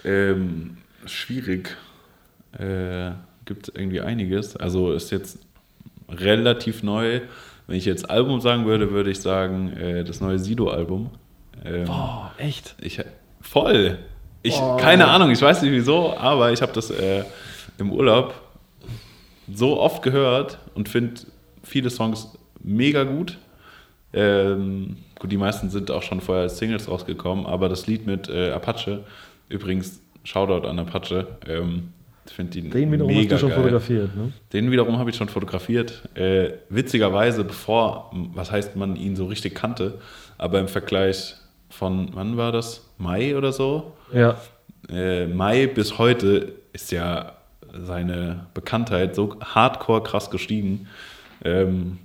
Ähm, 0.04 0.78
schwierig. 1.06 1.76
Äh, 2.58 3.12
Gibt 3.46 3.70
es 3.70 3.76
irgendwie 3.76 4.02
einiges. 4.02 4.56
Also 4.58 4.92
ist 4.92 5.12
jetzt 5.12 5.40
relativ 6.10 6.84
neu. 6.84 7.22
Wenn 7.68 7.78
ich 7.78 7.86
jetzt 7.86 8.10
Album 8.10 8.42
sagen 8.42 8.66
würde, 8.66 8.92
würde 8.92 9.10
ich 9.12 9.20
sagen, 9.20 9.74
äh, 9.78 10.04
das 10.04 10.22
neue 10.22 10.40
Sido-Album. 10.40 11.10
Ähm, 11.64 11.86
Oh, 11.90 12.26
echt? 12.38 12.76
Ich, 12.82 13.00
voll. 13.42 13.98
Ich, 14.44 14.56
Oh. 14.60 14.78
Keine 14.78 15.08
Ahnung, 15.08 15.32
ich 15.32 15.42
weiß 15.42 15.62
nicht 15.64 15.72
wieso, 15.72 16.16
aber 16.16 16.52
ich 16.52 16.62
habe 16.62 16.74
das 16.74 16.92
äh, 16.92 17.24
im 17.80 17.92
Urlaub 17.92 18.34
so 19.52 19.80
oft 19.80 20.02
gehört 20.04 20.60
und 20.76 20.90
finde 20.90 21.22
viele 21.64 21.90
Songs 21.90 22.38
mega 22.62 23.04
gut. 23.04 23.38
Ähm, 24.14 24.98
gut, 25.20 25.32
die 25.32 25.38
meisten 25.38 25.70
sind 25.70 25.92
auch 25.92 26.04
schon 26.04 26.22
vorher 26.22 26.44
als 26.44 26.58
Singles 26.58 26.88
rausgekommen, 26.88 27.46
aber 27.46 27.68
das 27.70 27.88
Lied 27.88 28.06
mit 28.06 28.30
äh, 28.30 28.52
Apache, 28.52 29.04
übrigens, 29.50 30.02
Shoutout 30.24 30.68
an 30.68 30.80
Apache, 30.80 31.28
ähm, 31.48 31.90
ich 32.28 32.34
finde 32.34 32.52
die 32.52 32.70
Den 32.70 32.92
wiederum 32.92 33.12
mega 33.14 33.36
hast 33.36 33.42
du 33.44 33.48
schon 33.48 33.50
geil. 33.50 33.60
fotografiert, 33.60 34.16
ne? 34.16 34.32
Den 34.54 34.72
wiederum 34.72 34.98
habe 34.98 35.10
ich 35.10 35.16
schon 35.16 35.30
fotografiert. 35.30 36.02
Äh, 36.16 36.52
witzigerweise, 36.70 37.44
bevor, 37.44 38.12
was 38.34 38.52
heißt 38.52 38.76
man 38.76 38.96
ihn 38.96 39.16
so 39.16 39.26
richtig 39.28 39.54
kannte, 39.56 40.00
aber 40.38 40.60
im 40.60 40.68
Vergleich 40.68 41.36
von, 41.70 42.10
wann 42.14 42.38
war 42.38 42.52
das? 42.52 42.82
Mai 42.98 43.36
oder 43.38 43.52
so? 43.52 43.94
Ja. 44.14 44.38
Äh, 44.90 45.28
Mai 45.28 45.68
bis 45.68 45.98
heute 45.98 46.54
ist 46.74 46.92
ja 46.92 47.34
seine 47.84 48.46
Bekanntheit 48.54 49.16
so 49.16 49.38
hardcore 49.44 50.04
krass 50.04 50.30
gestiegen. 50.32 50.88
Ähm, 51.44 51.98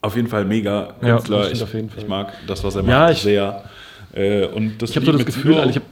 auf 0.00 0.16
jeden 0.16 0.28
Fall 0.28 0.44
mega 0.44 0.94
Ja, 1.02 1.16
Künstler. 1.16 1.38
das 1.38 1.46
stimmt 1.46 1.56
ich, 1.56 1.62
auf 1.62 1.74
jeden 1.74 1.90
Fall. 1.90 2.02
ich 2.02 2.08
mag 2.08 2.32
das, 2.46 2.64
was 2.64 2.74
er 2.76 2.82
Ja, 2.84 3.00
macht, 3.00 3.12
ich- 3.12 3.22
sehr. 3.22 3.64
Äh, 4.14 4.46
und 4.46 4.78
das 4.80 4.90
Ich 4.90 4.96
habe 4.96 5.06
so 5.06 5.12
das 5.12 5.24
Gefühl, 5.26 5.56
also 5.58 5.70
ich 5.70 5.76
habe 5.76 5.86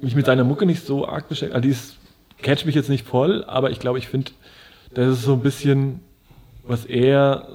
mich 0.00 0.14
mit 0.14 0.26
seiner 0.26 0.44
Mucke 0.44 0.66
nicht 0.66 0.84
so 0.84 1.06
arg 1.06 1.28
beschäftigt. 1.28 1.54
Also 1.54 1.62
die 1.62 1.70
ist, 1.70 1.96
catcht 2.42 2.66
mich 2.66 2.74
jetzt 2.74 2.88
nicht 2.88 3.06
voll, 3.06 3.44
aber 3.44 3.70
ich 3.70 3.80
glaube, 3.80 3.98
ich 3.98 4.08
finde, 4.08 4.32
das 4.94 5.18
ist 5.18 5.22
so 5.22 5.34
ein 5.34 5.40
bisschen, 5.40 6.00
was 6.66 6.84
er 6.84 7.48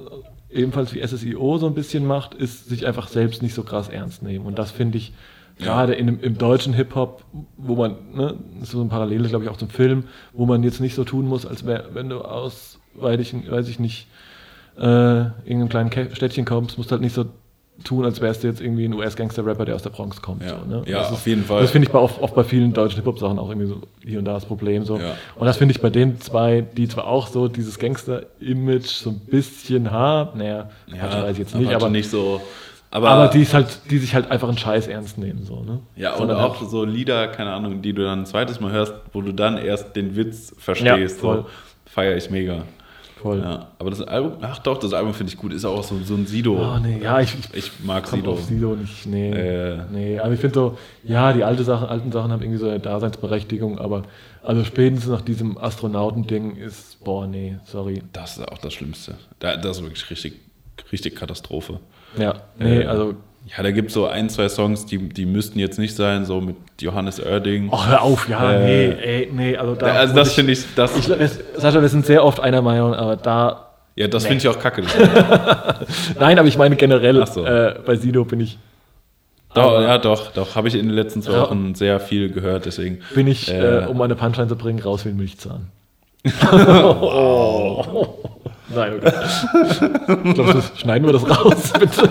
ebenfalls 0.50 0.92
wie 0.94 1.06
SSIO 1.06 1.58
so 1.58 1.66
ein 1.66 1.74
bisschen 1.74 2.06
macht, 2.06 2.34
ist 2.34 2.68
sich 2.68 2.86
einfach 2.86 3.08
selbst 3.08 3.42
nicht 3.42 3.54
so 3.54 3.62
krass 3.62 3.88
ernst 3.88 4.22
nehmen. 4.22 4.44
Und 4.44 4.58
das 4.58 4.70
finde 4.70 4.98
ich 4.98 5.12
gerade 5.58 5.94
in 5.94 6.20
im 6.20 6.38
deutschen 6.38 6.72
Hip-Hop, 6.72 7.24
wo 7.56 7.76
man, 7.76 7.96
ne, 8.14 8.36
das 8.54 8.68
ist 8.68 8.72
so 8.72 8.82
ein 8.82 8.88
Parallel, 8.88 9.28
glaube 9.28 9.44
ich, 9.44 9.50
auch 9.50 9.56
zum 9.56 9.70
Film, 9.70 10.04
wo 10.32 10.46
man 10.46 10.62
jetzt 10.62 10.80
nicht 10.80 10.94
so 10.94 11.04
tun 11.04 11.26
muss, 11.26 11.46
als 11.46 11.66
wär, 11.66 11.86
wenn 11.92 12.08
du 12.08 12.20
aus, 12.20 12.78
weiß 12.94 13.20
ich, 13.20 13.50
weiß 13.50 13.68
ich 13.68 13.78
nicht, 13.78 14.08
äh, 14.76 14.82
irgendeinem 14.82 15.90
kleinen 15.90 16.14
Städtchen 16.14 16.44
kommst, 16.44 16.78
musst 16.78 16.92
halt 16.92 17.02
nicht 17.02 17.14
so 17.14 17.26
tun, 17.84 18.04
als 18.04 18.20
wärst 18.20 18.44
du 18.44 18.48
jetzt 18.48 18.60
irgendwie 18.60 18.84
ein 18.84 18.94
US-Gangster-Rapper, 18.94 19.64
der 19.64 19.74
aus 19.74 19.82
der 19.82 19.90
Bronx 19.90 20.22
kommt. 20.22 20.42
Ja. 20.42 20.60
so, 20.60 20.66
ne? 20.66 20.82
Ja, 20.86 20.98
das 20.98 21.12
auf 21.12 21.18
ist, 21.18 21.26
jeden 21.26 21.44
Fall. 21.44 21.62
Das 21.62 21.70
finde 21.70 21.86
ich 21.86 21.92
bei, 21.92 21.98
oft, 21.98 22.20
oft 22.20 22.34
bei 22.34 22.44
vielen 22.44 22.72
deutschen 22.72 22.96
Hip-Hop-Sachen 22.96 23.38
auch 23.38 23.48
irgendwie 23.48 23.66
so 23.66 23.80
hier 24.04 24.18
und 24.18 24.24
da 24.24 24.34
das 24.34 24.44
Problem. 24.44 24.84
So. 24.84 24.98
Ja. 24.98 25.16
Und 25.36 25.46
das 25.46 25.56
finde 25.56 25.72
ich 25.72 25.80
bei 25.80 25.90
den 25.90 26.20
zwei, 26.20 26.60
die 26.60 26.86
zwar 26.88 27.06
auch 27.06 27.26
so 27.26 27.48
dieses 27.48 27.78
Gangster-Image 27.78 28.86
so 28.86 29.10
ein 29.10 29.20
bisschen 29.20 29.90
haben, 29.90 30.38
naja, 30.38 30.70
Apache 30.92 31.22
weiß 31.22 31.32
ich 31.32 31.38
jetzt 31.38 31.54
nicht, 31.54 31.74
aber, 31.74 31.88
nicht 31.88 32.08
so. 32.10 32.40
Aber, 32.90 33.08
aber 33.08 33.28
die, 33.28 33.40
ist 33.40 33.54
halt, 33.54 33.90
die 33.90 33.98
sich 33.98 34.14
halt 34.14 34.30
einfach 34.30 34.48
einen 34.48 34.58
Scheiß 34.58 34.86
ernst 34.86 35.16
nehmen. 35.16 35.44
So, 35.44 35.62
ne? 35.62 35.80
ja, 35.96 36.12
und 36.12 36.18
Sondern 36.18 36.38
auch 36.38 36.60
halt- 36.60 36.70
so 36.70 36.84
Lieder, 36.84 37.28
keine 37.28 37.52
Ahnung, 37.52 37.80
die 37.80 37.94
du 37.94 38.04
dann 38.04 38.20
ein 38.20 38.26
zweites 38.26 38.60
Mal 38.60 38.70
hörst, 38.70 38.94
wo 39.14 39.22
du 39.22 39.32
dann 39.32 39.56
erst 39.56 39.96
den 39.96 40.14
Witz 40.14 40.54
verstehst. 40.58 41.20
voll. 41.20 41.38
so, 41.38 41.46
feiere 41.86 42.16
ich 42.16 42.30
mega. 42.30 42.64
Voll. 43.22 43.40
Ja, 43.40 43.68
aber 43.78 43.90
das 43.90 44.02
Album, 44.02 44.32
ach 44.42 44.58
doch, 44.58 44.78
das 44.78 44.92
Album 44.92 45.14
finde 45.14 45.32
ich 45.32 45.38
gut, 45.38 45.52
ist 45.52 45.64
auch 45.64 45.82
so, 45.82 45.98
so 46.04 46.14
ein 46.14 46.26
Sido. 46.26 46.58
Oh, 46.60 46.78
nee, 46.78 47.00
ja, 47.02 47.20
ich, 47.20 47.34
ich 47.52 47.70
mag 47.84 48.06
Sido. 48.06 48.32
auf 48.32 48.42
Silo 48.42 48.74
nicht, 48.74 49.06
nee. 49.06 49.30
Äh. 49.30 49.78
nee, 49.90 50.18
aber 50.18 50.34
ich 50.34 50.40
finde 50.40 50.54
so, 50.54 50.78
ja, 51.04 51.32
die 51.32 51.44
alte 51.44 51.64
Sachen, 51.64 51.88
alten 51.88 52.10
Sachen 52.12 52.32
haben 52.32 52.42
irgendwie 52.42 52.58
so 52.58 52.68
eine 52.68 52.80
Daseinsberechtigung, 52.80 53.78
aber 53.78 54.02
also 54.42 54.64
spätestens 54.64 55.10
nach 55.10 55.22
diesem 55.22 55.56
Astronauten-Ding 55.56 56.56
ist, 56.56 57.02
boah, 57.04 57.26
nee, 57.26 57.56
sorry. 57.64 58.02
Das 58.12 58.36
ist 58.36 58.48
auch 58.48 58.58
das 58.58 58.74
Schlimmste. 58.74 59.14
Da, 59.38 59.56
das 59.56 59.78
ist 59.78 59.82
wirklich 59.84 60.10
richtig, 60.10 60.40
richtig 60.90 61.14
Katastrophe. 61.14 61.78
Ja, 62.18 62.34
nee, 62.58 62.80
Äh, 62.82 62.86
also, 62.86 63.14
Ja, 63.46 63.62
da 63.62 63.70
gibt 63.72 63.88
es 63.88 63.94
so 63.94 64.06
ein, 64.06 64.30
zwei 64.30 64.48
Songs, 64.48 64.86
die, 64.86 64.98
die 65.08 65.26
müssten 65.26 65.58
jetzt 65.58 65.78
nicht 65.78 65.96
sein, 65.96 66.24
so 66.24 66.40
mit 66.40 66.56
Johannes 66.80 67.20
Oerding. 67.20 67.68
oh, 67.70 67.86
hör 67.86 68.02
auf, 68.02 68.28
ja, 68.28 68.52
Äh, 68.52 68.64
nee, 68.64 69.02
ey, 69.02 69.28
nee, 69.32 69.56
also 69.56 69.74
da. 69.74 69.88
Ja, 69.88 69.94
also 69.94 70.14
das 70.14 70.32
finde 70.32 70.52
ich, 70.52 70.64
das, 70.76 70.96
ich, 70.96 71.06
Sascha, 71.56 71.82
wir 71.82 71.88
sind 71.88 72.06
sehr 72.06 72.24
oft 72.24 72.38
einer 72.40 72.62
Meinung, 72.62 72.94
aber 72.94 73.16
da, 73.16 73.66
ja, 73.96 74.06
das 74.08 74.22
nee. 74.22 74.28
finde 74.30 74.42
ich 74.42 74.48
auch 74.48 74.58
kacke. 74.60 74.82
nein, 76.20 76.38
aber 76.38 76.48
ich 76.48 76.56
meine 76.56 76.76
generell, 76.76 77.20
Ach 77.22 77.26
so. 77.26 77.44
äh, 77.44 77.74
bei 77.84 77.96
Sido 77.96 78.24
bin 78.24 78.40
ich, 78.40 78.58
doch, 79.54 79.82
ja, 79.82 79.98
doch, 79.98 80.32
doch. 80.32 80.54
Habe 80.56 80.68
ich 80.68 80.74
in 80.74 80.86
den 80.86 80.94
letzten 80.94 81.20
zwei 81.20 81.34
Ja. 81.34 81.42
Wochen 81.42 81.74
sehr 81.74 82.00
viel 82.00 82.30
gehört, 82.30 82.64
deswegen. 82.64 83.00
bin 83.14 83.26
ich, 83.26 83.50
Äh. 83.50 83.82
äh, 83.82 83.86
um 83.86 83.98
meine 83.98 84.14
Punchline 84.14 84.48
zu 84.48 84.56
bringen, 84.56 84.78
raus 84.80 85.04
wie 85.04 85.10
ein 85.10 85.16
Milchzahn. 85.16 85.68
oh. 86.52 88.16
Nein, 88.74 88.94
okay. 88.94 89.12
Ich 90.24 90.34
glaube, 90.34 90.52
das 90.54 90.78
schneiden 90.78 91.06
wir 91.06 91.12
das 91.12 91.28
raus, 91.28 91.72
bitte. 91.78 92.10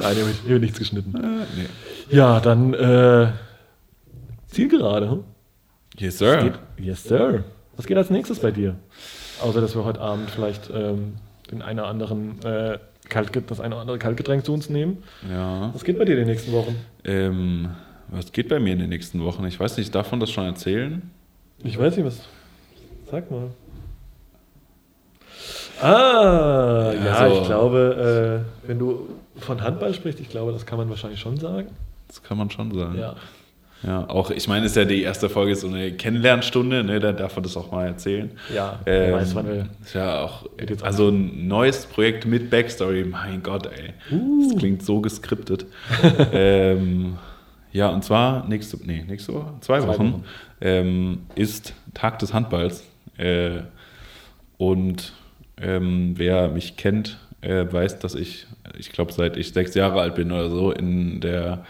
Nein, 0.00 0.16
hier 0.16 0.50
wird- 0.50 0.60
nichts 0.62 0.78
geschnitten. 0.78 1.12
nee. 1.56 1.66
Ja, 2.16 2.40
dann 2.40 2.74
äh, 2.74 3.28
Zielgerade. 4.48 5.10
Hm? 5.10 5.24
Yes, 5.98 6.18
Sir. 6.18 6.36
Geht, 6.42 6.86
yes, 6.86 7.04
sir. 7.04 7.44
Was 7.76 7.86
geht 7.86 7.96
als 7.96 8.10
nächstes 8.10 8.38
bei 8.40 8.50
dir? 8.50 8.76
Außer, 9.42 9.60
dass 9.60 9.74
wir 9.74 9.84
heute 9.84 10.00
Abend 10.00 10.30
vielleicht 10.30 10.70
ähm, 10.74 11.14
den 11.50 11.62
einen 11.62 11.78
oder 11.80 11.88
anderen, 11.88 12.42
äh, 12.44 12.78
Kaltge 13.08 13.42
das 13.42 13.60
eine 13.60 13.74
oder 13.74 13.80
andere 13.82 13.98
Kaltgetränk 13.98 14.44
zu 14.44 14.52
uns 14.52 14.68
nehmen. 14.70 15.02
Ja. 15.30 15.70
Was 15.72 15.84
geht 15.84 15.98
bei 15.98 16.04
dir 16.04 16.12
in 16.12 16.18
den 16.20 16.28
nächsten 16.28 16.52
Wochen? 16.52 16.76
Ähm, 17.04 17.70
was 18.08 18.32
geht 18.32 18.48
bei 18.48 18.58
mir 18.60 18.72
in 18.74 18.78
den 18.78 18.88
nächsten 18.90 19.22
Wochen? 19.24 19.44
Ich 19.46 19.58
weiß 19.58 19.76
nicht, 19.78 19.94
darf 19.94 20.10
man 20.10 20.20
das 20.20 20.30
schon 20.30 20.44
erzählen? 20.44 21.02
Ich 21.64 21.78
weiß 21.78 21.96
nicht, 21.96 22.06
was. 22.06 22.20
Sag 23.10 23.30
mal. 23.30 23.48
Ah, 25.82 26.92
ja, 26.92 27.12
Also- 27.14 27.40
ich 27.40 27.46
glaube, 27.46 28.42
äh, 28.64 28.68
wenn 28.68 28.78
du 28.78 29.08
von 29.36 29.60
Handball 29.62 29.92
sprichst, 29.94 30.20
ich 30.20 30.28
glaube, 30.28 30.52
das 30.52 30.66
kann 30.66 30.78
man 30.78 30.88
wahrscheinlich 30.88 31.20
schon 31.20 31.36
sagen. 31.38 31.68
Das 32.08 32.22
kann 32.22 32.38
man 32.38 32.50
schon 32.50 32.72
sagen. 32.72 32.98
Ja. 32.98 33.14
Ja, 33.84 34.08
auch, 34.08 34.30
ich 34.30 34.46
meine, 34.46 34.64
es 34.66 34.72
ist 34.72 34.76
ja 34.76 34.84
die 34.84 35.02
erste 35.02 35.28
Folge, 35.28 35.56
so 35.56 35.66
eine 35.66 35.90
Kennenlernstunde, 35.90 36.84
ne, 36.84 37.00
da 37.00 37.10
darf 37.10 37.34
man 37.34 37.42
das 37.42 37.56
auch 37.56 37.72
mal 37.72 37.84
erzählen. 37.86 38.30
Ja, 38.54 38.78
Ähm, 38.86 39.14
weiß, 39.14 39.34
wir. 39.34 39.66
Ist 39.84 39.94
ja 39.94 40.20
auch, 40.22 40.46
also 40.82 41.08
ein 41.08 41.48
neues 41.48 41.86
Projekt 41.86 42.24
mit 42.24 42.48
Backstory, 42.48 43.02
mein 43.02 43.42
Gott, 43.42 43.66
ey. 43.66 43.92
Uh. 44.16 44.48
Das 44.50 44.56
klingt 44.60 44.84
so 44.84 45.00
geskriptet. 45.00 45.66
ähm, 46.32 47.18
ja, 47.72 47.88
und 47.88 48.04
zwar 48.04 48.46
nächste, 48.46 48.76
nee, 48.86 49.02
nächste 49.08 49.34
Woche, 49.34 49.54
zwei, 49.62 49.80
Zwei 49.80 49.88
Wochen, 49.88 50.12
Wochen. 50.12 50.24
Ähm, 50.60 51.18
ist 51.34 51.74
Tag 51.92 52.20
des 52.20 52.32
Handballs. 52.32 52.84
Äh, 53.18 53.62
und 54.58 55.12
ähm, 55.62 56.14
wer 56.16 56.48
mich 56.48 56.76
kennt, 56.76 57.18
äh, 57.40 57.64
weiß, 57.70 57.98
dass 58.00 58.14
ich, 58.14 58.46
ich 58.78 58.92
glaube, 58.92 59.12
seit 59.12 59.36
ich 59.36 59.52
sechs 59.52 59.74
Jahre 59.74 60.00
alt 60.00 60.14
bin 60.14 60.30
oder 60.32 60.50
so, 60.50 60.72
in 60.72 61.20
der 61.20 61.64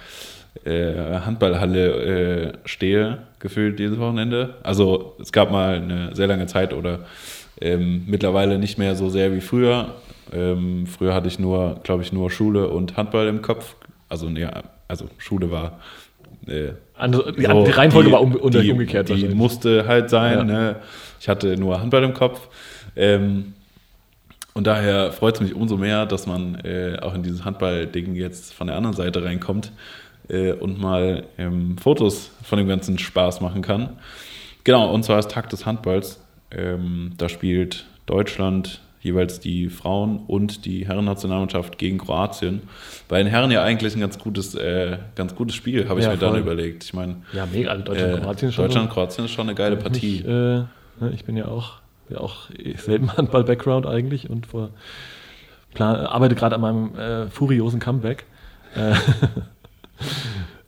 äh, 0.65 0.95
Handballhalle 1.25 2.53
äh, 2.53 2.53
stehe, 2.65 3.19
gefühlt 3.39 3.79
dieses 3.79 3.99
Wochenende. 3.99 4.55
Also 4.63 5.17
es 5.21 5.33
gab 5.33 5.51
mal 5.51 5.77
eine 5.77 6.15
sehr 6.15 6.27
lange 6.27 6.47
Zeit 6.47 6.73
oder 6.75 7.01
ähm, 7.61 8.05
mittlerweile 8.07 8.59
nicht 8.59 8.79
mehr 8.79 8.95
so 8.97 9.09
sehr 9.09 9.33
wie 9.35 9.41
früher. 9.41 9.95
Ähm, 10.33 10.87
früher 10.87 11.15
hatte 11.15 11.29
ich 11.29 11.39
nur, 11.39 11.81
glaube 11.83 12.03
ich, 12.03 12.13
nur 12.13 12.31
Schule 12.31 12.69
und 12.69 12.97
Handball 12.97 13.29
im 13.29 13.43
Kopf. 13.43 13.77
Also, 14.09 14.29
nee, 14.29 14.47
also 14.89 15.09
Schule 15.19 15.51
war 15.51 15.81
äh, 16.47 16.71
Andere, 16.97 17.33
die, 17.33 17.45
so, 17.45 17.65
die 17.65 17.71
Reihenfolge 17.71 18.09
die- 18.09 18.13
war 18.13 18.21
um, 18.21 18.51
die, 18.51 18.71
umgekehrt. 18.71 19.09
Die 19.09 19.29
musste 19.29 19.87
halt 19.87 20.11
sein. 20.11 20.39
Ja. 20.39 20.45
Ne? 20.45 20.77
Ich 21.21 21.29
hatte 21.29 21.57
nur 21.57 21.81
Handball 21.81 22.05
im 22.05 22.15
Kopf. 22.15 22.49
Ähm, 22.95 23.55
und 24.55 24.67
daher 24.67 25.13
freut 25.13 25.37
es 25.37 25.41
mich 25.41 25.55
umso 25.55 25.77
mehr, 25.77 26.07
dass 26.07 26.27
man 26.27 26.57
äh, 26.65 26.99
auch 27.01 27.15
in 27.15 27.23
dieses 27.23 27.45
Handball-Ding 27.45 28.15
jetzt 28.15 28.53
von 28.55 28.67
der 28.67 28.77
anderen 28.77 28.97
Seite 28.97 29.25
reinkommt 29.25 29.73
äh, 30.29 30.53
und 30.53 30.81
mal 30.81 31.25
ähm, 31.39 31.77
Fotos 31.79 32.31
von 32.43 32.59
dem 32.59 32.69
ganzen 32.69 32.99
Spaß 32.99 33.41
machen 33.41 33.63
kann. 33.63 33.91
Genau, 34.65 34.93
und 34.93 35.05
zwar 35.05 35.19
ist 35.19 35.31
Tag 35.31 35.49
des 35.51 35.67
Handballs. 35.67 36.21
Ähm, 36.51 37.13
da 37.17 37.29
spielt 37.29 37.87
Deutschland 38.07 38.81
jeweils 39.01 39.41
die 39.41 39.69
Frauen 39.69 40.21
und 40.29 40.65
die 40.65 40.87
Herrennationalmannschaft 40.87 41.77
gegen 41.77 41.99
Kroatien. 41.99 42.63
Bei 43.09 43.19
den 43.19 43.27
Herren 43.27 43.51
ja 43.51 43.65
eigentlich 43.65 43.95
ein 43.97 44.01
ganz 44.01 44.17
gutes, 44.19 44.55
äh, 44.55 44.99
ganz 45.17 45.35
gutes 45.35 45.57
Spiel, 45.57 45.89
habe 45.89 45.99
ich 45.99 46.07
Ja, 46.07 46.13
mir 46.13 46.19
dann 46.19 46.31
voll. 46.33 46.41
überlegt. 46.41 46.85
Ich 46.85 46.95
meine, 46.95 47.17
ja, 47.33 47.45
mega. 47.47 47.71
Also 47.71 47.83
Deutschland, 47.85 48.19
äh, 48.19 48.21
Kroatien 48.21 48.49
ist 48.51 48.55
schon 48.55 48.65
Deutschland, 48.67 48.91
Kroatien 48.91 49.25
ist 49.25 49.31
schon 49.33 49.49
eine 49.49 49.57
geile 49.57 49.77
Partie. 49.77 50.13
Nicht, 50.19 50.25
äh, 50.27 50.29
ne, 50.29 50.69
ich 51.15 51.25
bin 51.25 51.37
ja 51.37 51.47
auch, 51.49 51.81
auch 52.17 52.49
selben 52.77 53.17
Handball-Background 53.17 53.87
eigentlich 53.87 54.31
und 54.31 54.47
vor, 54.47 54.71
plan, 55.75 55.97
arbeite 56.07 56.35
gerade 56.35 56.55
an 56.55 56.61
meinem 56.61 56.95
äh, 56.97 57.27
furiosen 57.29 57.81
Comeback. 57.81 58.25
Äh, 58.75 58.95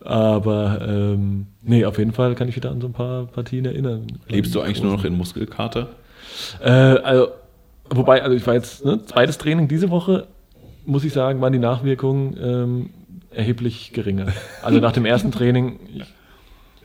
aber 0.05 0.81
ähm, 0.87 1.47
nee, 1.63 1.85
auf 1.85 1.99
jeden 1.99 2.13
Fall 2.13 2.35
kann 2.35 2.49
ich 2.49 2.57
wieder 2.57 2.71
an 2.71 2.81
so 2.81 2.87
ein 2.87 2.93
paar 2.93 3.27
Partien 3.27 3.65
erinnern. 3.65 4.07
Lebst 4.29 4.55
du 4.55 4.61
eigentlich 4.61 4.83
nur 4.83 4.93
noch 4.93 5.05
in 5.05 5.17
Muskelkater? 5.17 5.89
Äh, 6.61 6.71
also, 6.71 7.29
wobei, 7.91 8.23
also 8.23 8.37
ich 8.37 8.47
war 8.47 8.55
jetzt, 8.55 8.85
ne, 8.85 9.05
zweites 9.05 9.39
Training 9.39 9.69
diese 9.69 9.91
Woche, 9.91 10.27
muss 10.87 11.05
ich 11.05 11.13
sagen, 11.13 11.41
waren 11.41 11.53
die 11.53 11.59
Nachwirkungen 11.59 12.37
ähm, 12.41 12.91
erheblich 13.31 13.93
geringer. 13.93 14.27
Also 14.63 14.81
nach 14.81 14.93
dem 14.93 15.05
ersten 15.05 15.33
Training, 15.33 15.81
ich, 15.93 16.05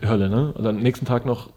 Hölle, 0.07 0.29
ne? 0.29 0.53
Also 0.55 0.69
am 0.69 0.77
nächsten 0.77 1.05
Tag 1.05 1.25
noch 1.25 1.49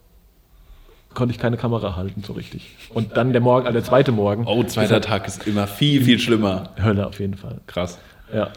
konnte 1.15 1.35
ich 1.35 1.41
keine 1.41 1.57
Kamera 1.57 1.97
halten, 1.97 2.23
so 2.27 2.33
richtig. 2.33 2.71
Und 2.95 3.17
dann 3.17 3.33
der 3.33 3.41
Morgen, 3.41 3.67
also 3.67 3.75
der 3.79 3.85
zweite 3.85 4.13
Morgen. 4.13 4.45
Oh, 4.47 4.63
zweiter 4.65 4.99
ist 4.99 5.07
Tag 5.07 5.27
ist 5.27 5.47
immer 5.47 5.67
viel, 5.67 6.03
viel 6.03 6.19
schlimmer. 6.19 6.71
Hölle 6.83 7.07
auf 7.07 7.19
jeden 7.21 7.35
Fall. 7.37 7.57
Krass. 7.67 7.99
Ja. 8.33 8.49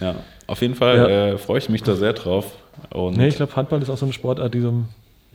Ja, 0.00 0.14
auf 0.46 0.60
jeden 0.60 0.74
Fall 0.74 0.96
Ja. 0.98 1.08
äh, 1.08 1.38
freue 1.38 1.58
ich 1.58 1.68
mich 1.68 1.82
da 1.82 1.94
sehr 1.96 2.12
drauf. 2.12 2.52
Und 2.90 3.16
Nee, 3.16 3.28
ich 3.28 3.36
glaube, 3.36 3.56
Handball 3.56 3.80
ist 3.80 3.88
auch 3.90 3.96
so 3.96 4.04
eine 4.06 4.12
Sportart, 4.12 4.52
die 4.54 4.60
so 4.60 4.70
ein 4.70 4.88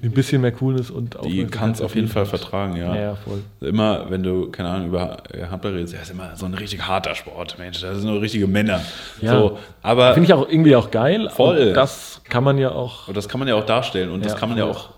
ein 0.04 0.10
bisschen 0.14 0.42
mehr 0.42 0.52
Coolness 0.52 0.90
und 0.90 1.16
die 1.26 1.46
kann 1.46 1.70
es 1.74 1.80
auf 1.80 1.94
jeden 1.94 2.08
Fall 2.08 2.26
vertragen, 2.26 2.76
ja. 2.76 2.96
Ja, 2.96 3.02
ja, 3.02 3.16
voll. 3.16 3.44
Immer, 3.60 4.10
wenn 4.10 4.24
du, 4.24 4.50
keine 4.50 4.70
Ahnung, 4.70 4.88
über 4.88 5.18
äh, 5.32 5.46
Handball 5.46 5.74
redest, 5.76 5.94
ja, 5.94 6.00
ist 6.02 6.10
immer 6.10 6.36
so 6.36 6.48
ein 6.48 6.56
richtig 6.56 6.82
harter 6.88 7.14
Sport, 7.14 7.60
Mensch. 7.60 7.82
Das 7.82 8.00
sind 8.00 8.10
nur 8.10 8.20
richtige 8.20 8.48
Männer. 8.48 8.82
Ja. 9.22 9.34
So, 9.38 9.60
aber 9.84 10.16
Finde 10.16 10.26
ich 10.26 10.34
auch 10.34 10.50
irgendwie 10.50 10.76
auch 10.76 10.90
geil. 10.90 11.30
Voll. 11.30 11.74
Das 11.74 12.20
kann 12.28 12.44
man 12.44 12.58
ja 12.58 12.72
auch. 12.72 13.10
und 13.10 13.16
das 13.16 13.30
kann 13.30 13.38
man 13.38 13.48
ja 13.48 13.54
auch 13.54 13.66
darstellen 13.68 14.10
und 14.10 14.26
das 14.26 14.32
Ja, 14.34 14.40
kann 14.40 14.50
man 14.50 14.58
ja 14.58 14.64
voll. 14.66 14.74
auch 14.74 14.90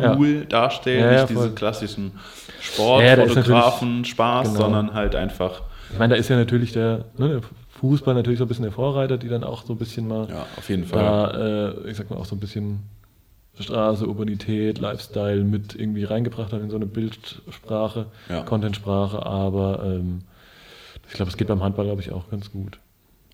cool 0.00 0.44
darstellen, 0.46 1.00
Ja, 1.00 1.12
ja, 1.12 1.20
nicht 1.22 1.30
diese 1.30 1.50
klassischen 1.52 2.12
Ja, 2.14 2.60
Sportfotografen 2.60 4.04
Spaß, 4.04 4.48
genau. 4.48 4.60
sondern 4.60 4.94
halt 4.94 5.14
einfach, 5.14 5.62
Ich 5.92 5.98
meine, 5.98 6.14
da 6.14 6.20
ist 6.20 6.28
ja 6.28 6.36
natürlich 6.36 6.72
der, 6.72 7.04
ne, 7.16 7.28
der 7.28 7.40
Fußball 7.80 8.14
natürlich 8.14 8.38
so 8.38 8.44
ein 8.44 8.48
bisschen 8.48 8.64
der 8.64 8.72
Vorreiter, 8.72 9.16
die 9.18 9.28
dann 9.28 9.44
auch 9.44 9.64
so 9.64 9.72
ein 9.74 9.78
bisschen 9.78 10.08
mal 10.08 10.28
ja, 10.28 10.46
auf 10.56 10.68
jeden 10.68 10.84
Fall. 10.84 10.98
da, 10.98 11.70
äh, 11.86 11.90
ich 11.90 11.96
sag 11.96 12.10
mal, 12.10 12.16
auch 12.16 12.24
so 12.26 12.34
ein 12.36 12.40
bisschen 12.40 12.80
Straße, 13.60 14.06
Urbanität, 14.06 14.78
Lifestyle 14.78 15.42
mit 15.42 15.74
irgendwie 15.74 16.04
reingebracht 16.04 16.52
hat 16.52 16.60
in 16.60 16.70
so 16.70 16.76
eine 16.76 16.86
Bildsprache, 16.86 18.06
Ja. 18.28 18.42
Contentsprache, 18.42 19.24
aber 19.24 19.82
ähm, 19.84 20.20
ich 21.08 21.14
glaube, 21.14 21.30
es 21.30 21.36
geht 21.36 21.48
beim 21.48 21.62
Handball, 21.62 21.86
glaube 21.86 22.00
ich, 22.00 22.12
auch 22.12 22.28
ganz 22.30 22.52
gut. 22.52 22.78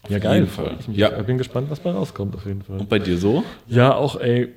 ja, 0.04 0.10
jeden 0.10 0.22
geil. 0.22 0.46
Fall. 0.46 0.66
freu 0.66 0.92
Ich. 0.92 0.96
Ja. 0.96 1.18
ich 1.18 1.26
bin 1.26 1.38
gespannt, 1.38 1.70
was 1.70 1.80
bei 1.80 1.90
rauskommt, 1.90 2.34
auf 2.36 2.46
jeden 2.46 2.62
Fall. 2.62 2.78
Und 2.78 2.88
bei 2.88 2.98
dir 2.98 3.18
so? 3.18 3.42
Ja, 3.66 3.94
auch, 3.94 4.18
ey, 4.20 4.52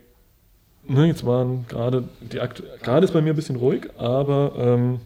ne, 0.87 1.05
jetzt 1.07 1.25
waren 1.25 1.65
gerade, 1.67 2.03
die 2.21 2.39
gerade 2.81 3.05
ist 3.05 3.13
bei 3.13 3.21
mir 3.21 3.33
ein 3.33 3.35
bisschen 3.35 3.55
ruhig, 3.57 3.89
aber 3.97 4.53
ähm, 4.57 4.99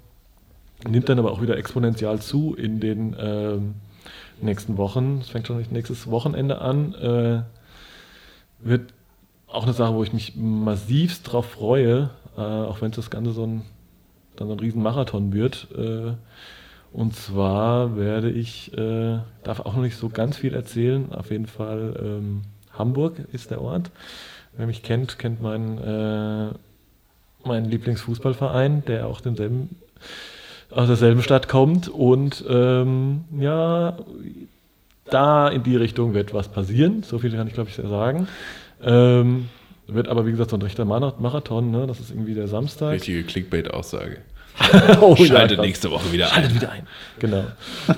nimmt 0.88 1.10
dann 1.10 1.20
aber 1.20 1.32
auch 1.32 1.42
wieder 1.42 1.58
exponentiell 1.58 2.20
zu 2.20 2.56
in 2.56 2.80
den 2.80 3.16
ähm, 3.20 3.76
nächsten 4.42 4.78
Wochen. 4.78 5.20
Es 5.22 5.30
fängt 5.30 5.48
schon 5.48 5.64
nächstes 5.72 6.10
Wochenende 6.10 6.62
an. 6.62 6.94
Äh, 6.96 7.42
wird 8.60 8.94
auch 9.48 9.64
eine 9.64 9.74
Sache, 9.74 9.94
wo 9.94 10.04
ich 10.04 10.14
mich 10.14 10.36
massivst 10.36 11.32
drauf 11.32 11.46
freue, 11.46 12.10
äh, 12.38 12.42
auch 12.42 12.82
wenn 12.82 12.92
das 12.92 13.10
Ganze 13.10 13.32
so 13.32 13.46
ein, 13.46 13.62
dann 14.36 14.48
so 14.48 14.54
ein 14.54 14.60
Riesenmarathon 14.60 15.34
wird. 15.34 15.68
Äh, 15.78 16.14
Und 16.94 17.16
zwar 17.16 17.96
werde 17.96 18.30
ich, 18.30 18.74
äh, 18.78 19.20
darf 19.44 19.62
auch 19.62 19.76
noch 19.76 19.82
nicht 19.82 19.98
so 19.98 20.10
ganz 20.10 20.38
viel 20.38 20.54
erzählen, 20.54 21.12
auf 21.14 21.32
jeden 21.32 21.48
Fall 21.48 21.96
ähm, 22.02 22.42
Hamburg 22.78 23.14
ist 23.32 23.50
der 23.52 23.62
Ort. 23.62 23.92
Wer 24.58 24.68
mich 24.68 24.84
kennt, 24.84 25.18
kennt 25.18 25.42
meinen, 25.42 25.78
äh, 25.78 27.48
meinen 27.48 27.66
Lieblingsfußballverein, 27.70 28.84
der 28.86 29.08
auch 29.08 29.22
denselben, 29.22 29.78
aus 30.70 30.88
derselben 30.88 31.22
Stadt 31.22 31.48
kommt. 31.48 31.88
Und 31.88 32.44
ähm, 32.50 33.26
ja, 33.40 33.98
da 35.06 35.48
in 35.48 35.64
die 35.64 35.76
Richtung 35.76 36.14
wird 36.14 36.34
was 36.34 36.48
passieren. 36.48 37.04
So 37.04 37.20
viel 37.20 37.32
kann 37.32 37.48
ich, 37.48 37.54
glaube 37.54 37.70
ich, 37.70 37.76
sagen. 37.76 38.28
Ähm, 38.84 39.50
wird 39.88 40.08
aber, 40.08 40.26
wie 40.26 40.32
gesagt, 40.32 40.52
so 40.52 40.58
ein 40.58 40.62
rechter 40.62 40.86
Marathon. 40.86 41.72
Ne? 41.72 41.88
Das 41.88 42.00
ist 42.00 42.12
irgendwie 42.12 42.34
der 42.34 42.48
Samstag. 42.48 42.94
Richtige 42.94 43.24
Clickbait-Aussage. 43.24 44.18
oh, 45.02 45.16
Schaltet 45.16 45.58
ja, 45.58 45.64
nächste 45.64 45.92
Woche 45.92 46.12
wieder 46.12 46.28
Schaltet 46.28 46.52
ein. 46.52 46.56
wieder 46.56 46.72
ein. 46.72 46.88
Genau. 47.20 47.44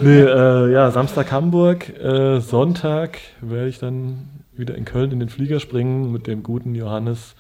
Nee, 0.02 0.22
äh, 0.22 0.72
ja, 0.72 0.92
Samstag 0.92 1.32
Hamburg, 1.32 1.90
äh, 2.00 2.40
Sonntag 2.40 3.20
werde 3.42 3.70
ich 3.70 3.80
dann 3.80 4.30
wieder 4.56 4.76
in 4.76 4.86
Köln 4.86 5.12
in 5.12 5.20
den 5.20 5.30
Flieger 5.30 5.60
springen 5.60 6.12
mit 6.12 6.28
dem 6.28 6.44
guten 6.44 6.76
Johannes 6.76 7.36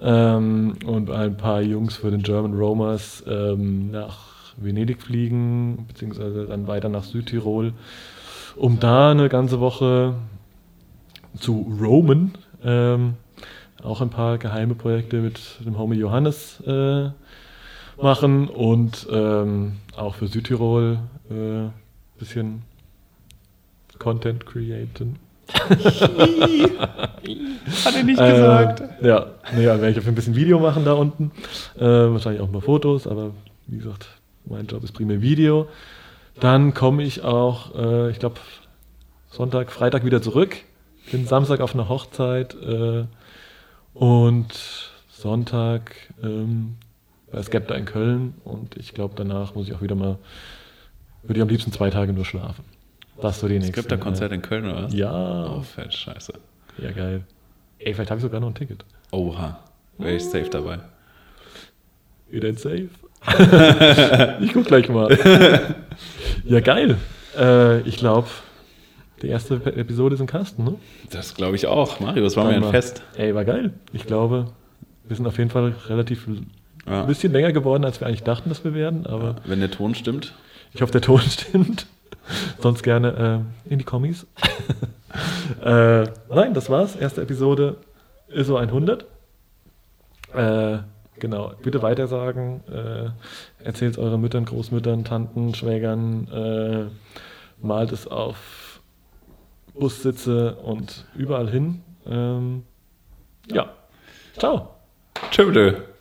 ähm, 0.00 0.74
und 0.84 1.10
ein 1.10 1.36
paar 1.36 1.62
Jungs 1.62 1.96
für 1.96 2.10
den 2.10 2.22
German 2.22 2.54
Romers 2.54 3.24
ähm, 3.26 3.90
nach 3.90 4.34
Venedig 4.56 5.02
fliegen, 5.02 5.86
beziehungsweise 5.88 6.46
dann 6.46 6.66
weiter 6.66 6.88
nach 6.88 7.04
Südtirol, 7.04 7.72
um 8.56 8.78
da 8.78 9.10
eine 9.10 9.28
ganze 9.28 9.60
Woche 9.60 10.14
zu 11.38 11.66
roamen. 11.80 12.34
Ähm, 12.62 13.14
auch 13.82 14.00
ein 14.00 14.10
paar 14.10 14.38
geheime 14.38 14.74
Projekte 14.74 15.20
mit 15.20 15.40
dem 15.64 15.76
Homie 15.76 15.96
Johannes 15.96 16.60
äh, 16.66 17.10
machen 18.00 18.48
und 18.48 19.06
ähm, 19.10 19.74
auch 19.96 20.14
für 20.14 20.26
Südtirol 20.26 21.00
ein 21.30 21.66
äh, 21.66 22.18
bisschen 22.18 22.62
Content 23.98 24.46
createn. 24.46 25.16
Hat 27.84 27.94
er 27.94 28.02
nicht 28.02 28.18
gesagt. 28.18 28.82
Äh, 29.02 29.08
ja, 29.08 29.26
nee, 29.54 29.64
ja, 29.64 29.80
werde 29.80 29.90
ich 29.90 29.98
auf 29.98 30.06
ein 30.06 30.14
bisschen 30.14 30.34
Video 30.36 30.58
machen 30.58 30.84
da 30.84 30.92
unten. 30.92 31.30
Äh, 31.76 31.82
wahrscheinlich 31.82 32.42
auch 32.42 32.50
mal 32.50 32.60
Fotos, 32.60 33.06
aber 33.06 33.30
wie 33.66 33.78
gesagt, 33.78 34.08
mein 34.44 34.66
Job 34.66 34.84
ist 34.84 34.92
primär 34.92 35.22
Video. 35.22 35.68
Dann 36.40 36.74
komme 36.74 37.02
ich 37.02 37.22
auch, 37.22 37.74
äh, 37.74 38.10
ich 38.10 38.18
glaube, 38.18 38.36
Sonntag, 39.30 39.72
Freitag 39.72 40.04
wieder 40.04 40.22
zurück. 40.22 40.56
Bin 41.10 41.26
Samstag 41.26 41.60
auf 41.60 41.74
einer 41.74 41.88
Hochzeit 41.88 42.54
äh, 42.54 43.04
und 43.92 44.90
Sonntag 45.10 45.96
ähm, 46.22 46.76
bei 47.30 47.42
Skepta 47.42 47.74
in 47.74 47.84
Köln 47.84 48.34
und 48.44 48.76
ich 48.76 48.94
glaube, 48.94 49.14
danach 49.16 49.54
muss 49.54 49.68
ich 49.68 49.74
auch 49.74 49.82
wieder 49.82 49.94
mal, 49.94 50.18
würde 51.22 51.38
ich 51.38 51.42
am 51.42 51.48
liebsten 51.48 51.72
zwei 51.72 51.90
Tage 51.90 52.12
nur 52.12 52.24
schlafen. 52.24 52.64
Das 53.20 53.40
so 53.40 53.48
die 53.48 53.54
nächste. 53.54 53.70
Es 53.70 53.76
gibt 53.76 53.92
da 53.92 53.96
Konzert 53.96 54.32
in 54.32 54.42
Köln, 54.42 54.64
oder 54.64 54.84
was? 54.84 54.94
Ja. 54.94 55.46
Oh, 55.56 55.60
fett, 55.62 55.92
scheiße. 55.94 56.32
Ja, 56.78 56.90
geil. 56.92 57.22
Ey, 57.78 57.94
vielleicht 57.94 58.10
habe 58.10 58.18
ich 58.18 58.22
sogar 58.22 58.40
noch 58.40 58.48
ein 58.48 58.54
Ticket. 58.54 58.84
Oha. 59.12 59.58
Wäre 59.98 60.14
ich 60.16 60.24
safe 60.24 60.48
dabei. 60.50 60.78
Ihr 62.30 62.40
denn 62.40 62.56
safe? 62.56 62.88
ich 64.40 64.52
guck 64.52 64.66
gleich 64.66 64.88
mal. 64.88 65.16
ja, 66.44 66.60
geil. 66.60 66.96
Äh, 67.38 67.80
ich 67.82 67.96
glaube, 67.96 68.28
die 69.22 69.28
erste 69.28 69.54
Episode 69.54 70.14
ist 70.14 70.20
im 70.20 70.26
Kasten, 70.26 70.64
ne? 70.64 70.74
Das 71.10 71.34
glaube 71.34 71.56
ich 71.56 71.66
auch. 71.66 72.00
Mario, 72.00 72.24
das 72.24 72.36
war 72.36 72.44
mir 72.46 72.56
ein. 72.56 72.64
Fest. 72.64 73.02
Ey, 73.16 73.34
war 73.34 73.44
geil. 73.44 73.72
Ich 73.92 74.06
glaube, 74.06 74.46
wir 75.04 75.16
sind 75.16 75.26
auf 75.26 75.38
jeden 75.38 75.50
Fall 75.50 75.74
relativ 75.86 76.26
Ja. 76.86 77.02
ein 77.02 77.06
bisschen 77.06 77.32
länger 77.32 77.52
geworden, 77.52 77.84
als 77.84 78.00
wir 78.00 78.06
eigentlich 78.08 78.24
dachten, 78.24 78.48
dass 78.48 78.64
wir 78.64 78.74
werden, 78.74 79.06
aber 79.06 79.36
Wenn 79.46 79.60
der 79.60 79.70
Ton 79.70 79.94
stimmt. 79.94 80.34
ich 80.72 80.82
hoffe, 80.82 80.92
der 80.92 81.00
Ton 81.02 81.20
stimmt. 81.28 81.86
Sonst 82.60 82.82
gerne 82.82 83.44
äh, 83.66 83.70
in 83.72 83.78
die 83.78 83.84
Kommis. 83.84 84.26
äh, 85.64 86.04
nein, 86.28 86.54
das 86.54 86.70
war's. 86.70 86.96
Erste 86.96 87.22
Episode 87.22 87.76
ISO 88.28 88.56
100. 88.56 89.04
Äh, 90.34 90.78
genau, 91.18 91.52
bitte 91.62 91.82
weitersagen. 91.82 92.62
Äh, 92.68 93.64
Erzählt 93.64 93.98
euren 93.98 94.20
Müttern, 94.20 94.44
Großmüttern, 94.44 95.04
Tanten, 95.04 95.54
Schwägern. 95.54 96.28
Äh, 96.32 97.64
malt 97.64 97.92
es 97.92 98.06
auf 98.06 98.80
Bussitze 99.74 100.56
und 100.56 101.06
überall 101.14 101.48
hin. 101.48 101.82
Ähm, 102.06 102.64
ja, 103.50 103.72
ciao. 104.38 104.70
Bitte. 105.72 105.93